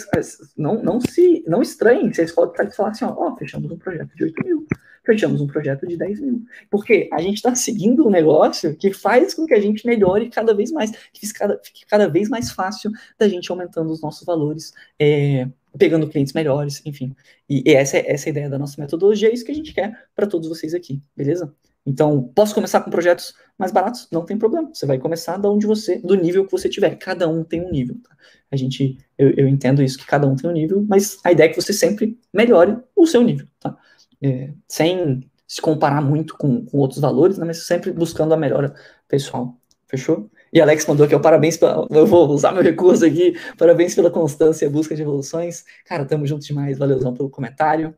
não, 0.56 0.82
não 0.82 1.00
se 1.00 1.44
não 1.46 1.62
estranhe 1.62 2.12
se 2.14 2.20
a 2.20 2.24
escola 2.24 2.50
está 2.50 2.68
falar 2.70 2.90
assim, 2.90 3.04
ó, 3.04 3.14
ó, 3.16 3.36
fechamos 3.36 3.70
um 3.70 3.78
projeto 3.78 4.14
de 4.14 4.24
8 4.24 4.44
mil, 4.44 4.66
fechamos 5.06 5.40
um 5.40 5.46
projeto 5.46 5.86
de 5.86 5.96
10 5.96 6.20
mil. 6.20 6.44
Porque 6.70 7.08
a 7.12 7.22
gente 7.22 7.36
está 7.36 7.54
seguindo 7.54 8.06
um 8.06 8.10
negócio 8.10 8.76
que 8.76 8.92
faz 8.92 9.32
com 9.32 9.46
que 9.46 9.54
a 9.54 9.60
gente 9.60 9.86
melhore 9.86 10.28
cada 10.28 10.52
vez 10.52 10.72
mais, 10.72 10.90
que 11.12 11.32
cada, 11.32 11.58
fique 11.62 11.86
cada 11.86 12.08
vez 12.08 12.28
mais 12.28 12.50
fácil 12.50 12.90
da 13.18 13.28
gente 13.28 13.50
aumentando 13.50 13.90
os 13.90 14.02
nossos 14.02 14.26
valores. 14.26 14.74
É, 15.00 15.48
pegando 15.78 16.08
clientes 16.08 16.32
melhores, 16.32 16.82
enfim. 16.84 17.14
E, 17.48 17.62
e 17.70 17.74
essa, 17.74 17.98
é, 17.98 18.10
essa 18.10 18.26
é 18.26 18.30
a 18.30 18.32
ideia 18.32 18.50
da 18.50 18.58
nossa 18.58 18.80
metodologia, 18.80 19.28
é 19.28 19.32
isso 19.32 19.44
que 19.44 19.52
a 19.52 19.54
gente 19.54 19.72
quer 19.72 20.06
para 20.14 20.26
todos 20.26 20.48
vocês 20.48 20.74
aqui, 20.74 21.02
beleza? 21.14 21.54
Então, 21.86 22.32
posso 22.34 22.52
começar 22.52 22.80
com 22.80 22.90
projetos 22.90 23.32
mais 23.56 23.70
baratos? 23.70 24.08
Não 24.10 24.24
tem 24.24 24.36
problema. 24.36 24.68
Você 24.74 24.84
vai 24.84 24.98
começar 24.98 25.36
da 25.36 25.48
onde 25.48 25.66
você, 25.66 25.98
do 25.98 26.16
nível 26.16 26.44
que 26.44 26.50
você 26.50 26.68
tiver. 26.68 26.96
Cada 26.96 27.28
um 27.28 27.44
tem 27.44 27.64
um 27.64 27.70
nível. 27.70 27.96
Tá? 28.02 28.16
A 28.50 28.56
gente, 28.56 28.98
eu, 29.16 29.30
eu, 29.30 29.46
entendo 29.46 29.80
isso 29.80 29.96
que 29.96 30.04
cada 30.04 30.26
um 30.26 30.34
tem 30.34 30.50
um 30.50 30.52
nível, 30.52 30.84
mas 30.88 31.18
a 31.22 31.30
ideia 31.30 31.46
é 31.46 31.50
que 31.50 31.60
você 31.60 31.72
sempre 31.72 32.18
melhore 32.34 32.76
o 32.96 33.06
seu 33.06 33.22
nível, 33.22 33.46
tá? 33.60 33.76
É, 34.22 34.52
sem 34.68 35.28
se 35.46 35.60
comparar 35.60 36.00
muito 36.00 36.36
com, 36.36 36.64
com 36.64 36.78
outros 36.78 37.00
valores, 37.00 37.38
né, 37.38 37.46
mas 37.46 37.66
sempre 37.66 37.92
buscando 37.92 38.34
a 38.34 38.36
melhora 38.36 38.74
pessoal. 39.08 39.56
Fechou? 39.86 40.28
E 40.52 40.60
Alex 40.60 40.84
mandou 40.86 41.06
aqui, 41.06 41.14
ó, 41.14 41.20
parabéns, 41.20 41.56
pra, 41.56 41.86
eu 41.90 42.06
vou 42.06 42.28
usar 42.28 42.52
meu 42.52 42.62
recurso 42.62 43.04
aqui, 43.04 43.34
parabéns 43.56 43.94
pela 43.94 44.10
constância 44.10 44.66
e 44.66 44.68
busca 44.68 44.94
de 44.96 45.02
evoluções. 45.02 45.64
Cara, 45.84 46.04
tamo 46.04 46.26
junto 46.26 46.44
demais, 46.44 46.78
valeuzão 46.78 47.14
pelo 47.14 47.30
comentário. 47.30 47.94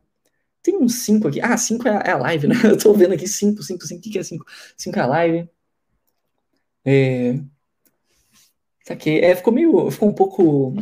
Tem 0.61 0.77
uns 0.77 0.95
5 1.05 1.27
aqui, 1.27 1.41
ah, 1.41 1.57
5 1.57 1.87
é, 1.87 2.03
é, 2.05 2.11
a 2.11 2.17
live, 2.17 2.47
né? 2.47 2.55
Eu 2.63 2.77
tô 2.77 2.93
vendo 2.93 3.13
aqui 3.13 3.27
5, 3.27 3.63
5, 3.63 3.85
5, 3.87 3.99
o 3.99 4.03
que, 4.03 4.09
que 4.11 4.19
é 4.19 4.23
5? 4.23 4.45
5 4.77 4.99
é 4.99 5.01
a 5.01 5.07
live. 5.07 5.49
É... 6.85 7.39
Tá 8.85 8.93
aqui, 8.93 9.19
é, 9.19 9.35
ficou 9.35 9.53
meio, 9.53 9.91
ficou 9.91 10.09
um 10.09 10.13
pouco, 10.13 10.75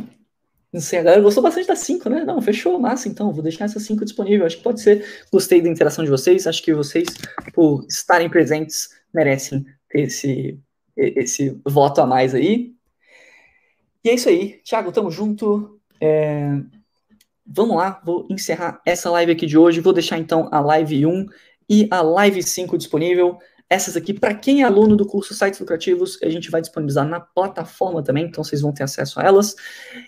sei, 0.80 0.99
a 0.99 1.03
galera 1.03 1.21
gostou 1.21 1.43
bastante 1.43 1.67
da 1.67 1.75
5, 1.75 2.09
né? 2.09 2.23
Não, 2.23 2.41
fechou, 2.41 2.80
massa, 2.80 3.07
então, 3.07 3.34
vou 3.34 3.43
deixar 3.43 3.65
essa 3.65 3.80
5 3.80 4.03
disponível, 4.03 4.45
acho 4.45 4.57
que 4.57 4.63
pode 4.63 4.82
ser, 4.82 5.05
gostei 5.32 5.61
da 5.61 5.69
interação 5.69 6.03
de 6.03 6.09
vocês, 6.09 6.47
acho 6.47 6.63
que 6.63 6.73
vocês, 6.73 7.07
por 7.53 7.86
estarem 7.89 8.30
presentes, 8.30 8.89
merecem 9.13 9.65
esse 9.93 10.59
esse 10.97 11.59
voto 11.63 12.01
a 12.01 12.07
mais 12.07 12.34
aí. 12.34 12.73
E 14.03 14.09
é 14.09 14.15
isso 14.15 14.30
aí. 14.30 14.59
Thiago, 14.63 14.91
tamo 14.91 15.11
junto. 15.11 15.80
É... 16.01 16.59
Vamos 17.45 17.78
lá, 17.78 18.01
vou 18.03 18.28
encerrar 18.30 18.82
essa 18.86 19.09
live 19.11 19.32
aqui 19.32 19.45
de 19.45 19.57
hoje. 19.57 19.80
Vou 19.80 19.93
deixar 19.93 20.17
então 20.17 20.49
a 20.51 20.59
live 20.59 21.05
1 21.05 21.25
e 21.69 21.88
a 21.91 22.01
live 22.01 22.41
5 22.41 22.78
disponível. 22.78 23.38
Essas 23.70 23.97
aqui, 23.97 24.13
para 24.13 24.34
quem 24.34 24.61
é 24.61 24.65
aluno 24.65 24.95
do 24.95 25.05
curso 25.05 25.34
Sites 25.34 25.59
Lucrativos, 25.59 26.18
a 26.24 26.30
gente 26.30 26.49
vai 26.49 26.61
disponibilizar 26.61 27.05
na 27.05 27.20
plataforma 27.20 28.01
também, 28.01 28.26
então 28.26 28.41
vocês 28.41 28.61
vão 28.61 28.72
ter 28.72 28.84
acesso 28.84 29.20
a 29.20 29.24
elas. 29.24 29.55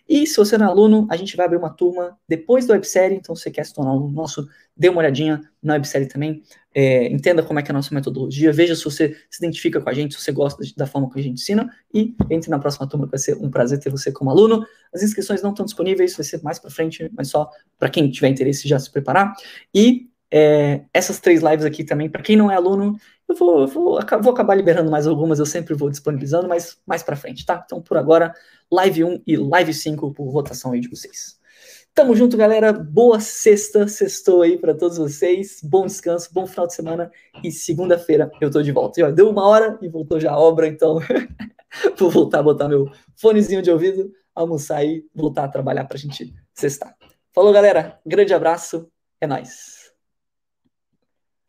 E 0.07 0.25
se 0.25 0.37
você 0.37 0.57
não 0.57 0.65
é 0.67 0.69
aluno, 0.69 1.05
a 1.09 1.17
gente 1.17 1.35
vai 1.35 1.45
abrir 1.45 1.57
uma 1.57 1.69
turma 1.69 2.17
depois 2.27 2.65
da 2.65 2.73
websérie, 2.73 3.17
então 3.17 3.35
se 3.35 3.43
você 3.43 3.51
quer 3.51 3.65
se 3.65 3.73
tornar 3.73 3.91
aluno 3.91 4.13
nosso, 4.13 4.47
dê 4.77 4.87
uma 4.87 4.99
olhadinha 4.99 5.41
na 5.61 5.73
websérie 5.73 6.07
também, 6.07 6.41
é, 6.73 7.07
entenda 7.07 7.43
como 7.43 7.59
é 7.59 7.63
que 7.63 7.69
é 7.69 7.73
a 7.73 7.75
nossa 7.75 7.93
metodologia, 7.93 8.53
veja 8.53 8.73
se 8.75 8.85
você 8.85 9.13
se 9.29 9.43
identifica 9.43 9.81
com 9.81 9.89
a 9.89 9.93
gente, 9.93 10.15
se 10.15 10.21
você 10.21 10.31
gosta 10.31 10.63
da 10.77 10.87
forma 10.87 11.09
que 11.11 11.19
a 11.19 11.23
gente 11.23 11.41
ensina, 11.41 11.69
e 11.93 12.15
entre 12.29 12.49
na 12.49 12.59
próxima 12.59 12.87
turma, 12.87 13.07
vai 13.07 13.19
ser 13.19 13.35
um 13.35 13.49
prazer 13.49 13.77
ter 13.79 13.89
você 13.89 14.09
como 14.09 14.29
aluno. 14.29 14.65
As 14.93 15.03
inscrições 15.03 15.41
não 15.41 15.49
estão 15.49 15.65
disponíveis, 15.65 16.15
vai 16.15 16.23
ser 16.23 16.41
mais 16.41 16.59
para 16.59 16.71
frente, 16.71 17.09
mas 17.13 17.27
só 17.27 17.49
para 17.77 17.89
quem 17.89 18.09
tiver 18.09 18.29
interesse 18.29 18.69
já 18.69 18.79
se 18.79 18.89
preparar. 18.89 19.33
E 19.75 20.07
é, 20.31 20.81
essas 20.93 21.19
três 21.19 21.41
lives 21.41 21.65
aqui 21.65 21.83
também, 21.83 22.09
para 22.09 22.21
quem 22.21 22.37
não 22.37 22.49
é 22.49 22.55
aluno, 22.55 22.95
eu 23.29 23.35
vou, 23.35 23.61
eu 23.61 23.67
vou, 23.67 23.99
vou 24.21 24.31
acabar 24.31 24.55
liberando 24.55 24.89
mais 24.89 25.05
algumas, 25.05 25.37
eu 25.37 25.45
sempre 25.45 25.75
vou 25.75 25.89
disponibilizando, 25.89 26.47
mas 26.47 26.77
mais 26.85 27.03
para 27.03 27.15
frente, 27.15 27.45
tá? 27.45 27.61
Então, 27.63 27.81
por 27.81 27.95
agora, 27.95 28.33
live 28.71 29.03
1 29.03 29.21
e 29.25 29.37
live 29.37 29.73
5 29.73 30.13
por 30.13 30.31
votação 30.31 30.71
aí 30.71 30.79
de 30.79 30.89
vocês. 30.89 31.39
Tamo 31.93 32.15
junto, 32.15 32.35
galera. 32.37 32.73
Boa 32.73 33.19
sexta, 33.19 33.87
sextou 33.87 34.41
aí 34.41 34.57
para 34.57 34.73
todos 34.73 34.97
vocês. 34.97 35.59
Bom 35.63 35.85
descanso, 35.85 36.29
bom 36.33 36.47
final 36.47 36.65
de 36.65 36.73
semana 36.73 37.11
e 37.43 37.51
segunda-feira 37.51 38.31
eu 38.41 38.49
tô 38.49 38.61
de 38.61 38.71
volta. 38.71 38.99
E, 38.99 39.03
ó, 39.03 39.11
deu 39.11 39.29
uma 39.29 39.45
hora 39.45 39.77
e 39.81 39.87
voltou 39.87 40.19
já 40.19 40.31
a 40.31 40.39
obra, 40.39 40.67
então 40.67 40.99
vou 41.97 42.09
voltar 42.09 42.39
a 42.39 42.43
botar 42.43 42.67
meu 42.67 42.89
fonezinho 43.15 43.61
de 43.61 43.69
ouvido, 43.69 44.11
almoçar 44.33 44.83
e 44.83 45.05
voltar 45.13 45.43
a 45.43 45.49
trabalhar 45.49 45.85
pra 45.85 45.97
gente 45.97 46.33
sextar. 46.53 46.95
Falou, 47.31 47.53
galera. 47.53 47.99
Grande 48.05 48.33
abraço. 48.33 48.89
É 49.21 49.27
nóis. 49.27 49.78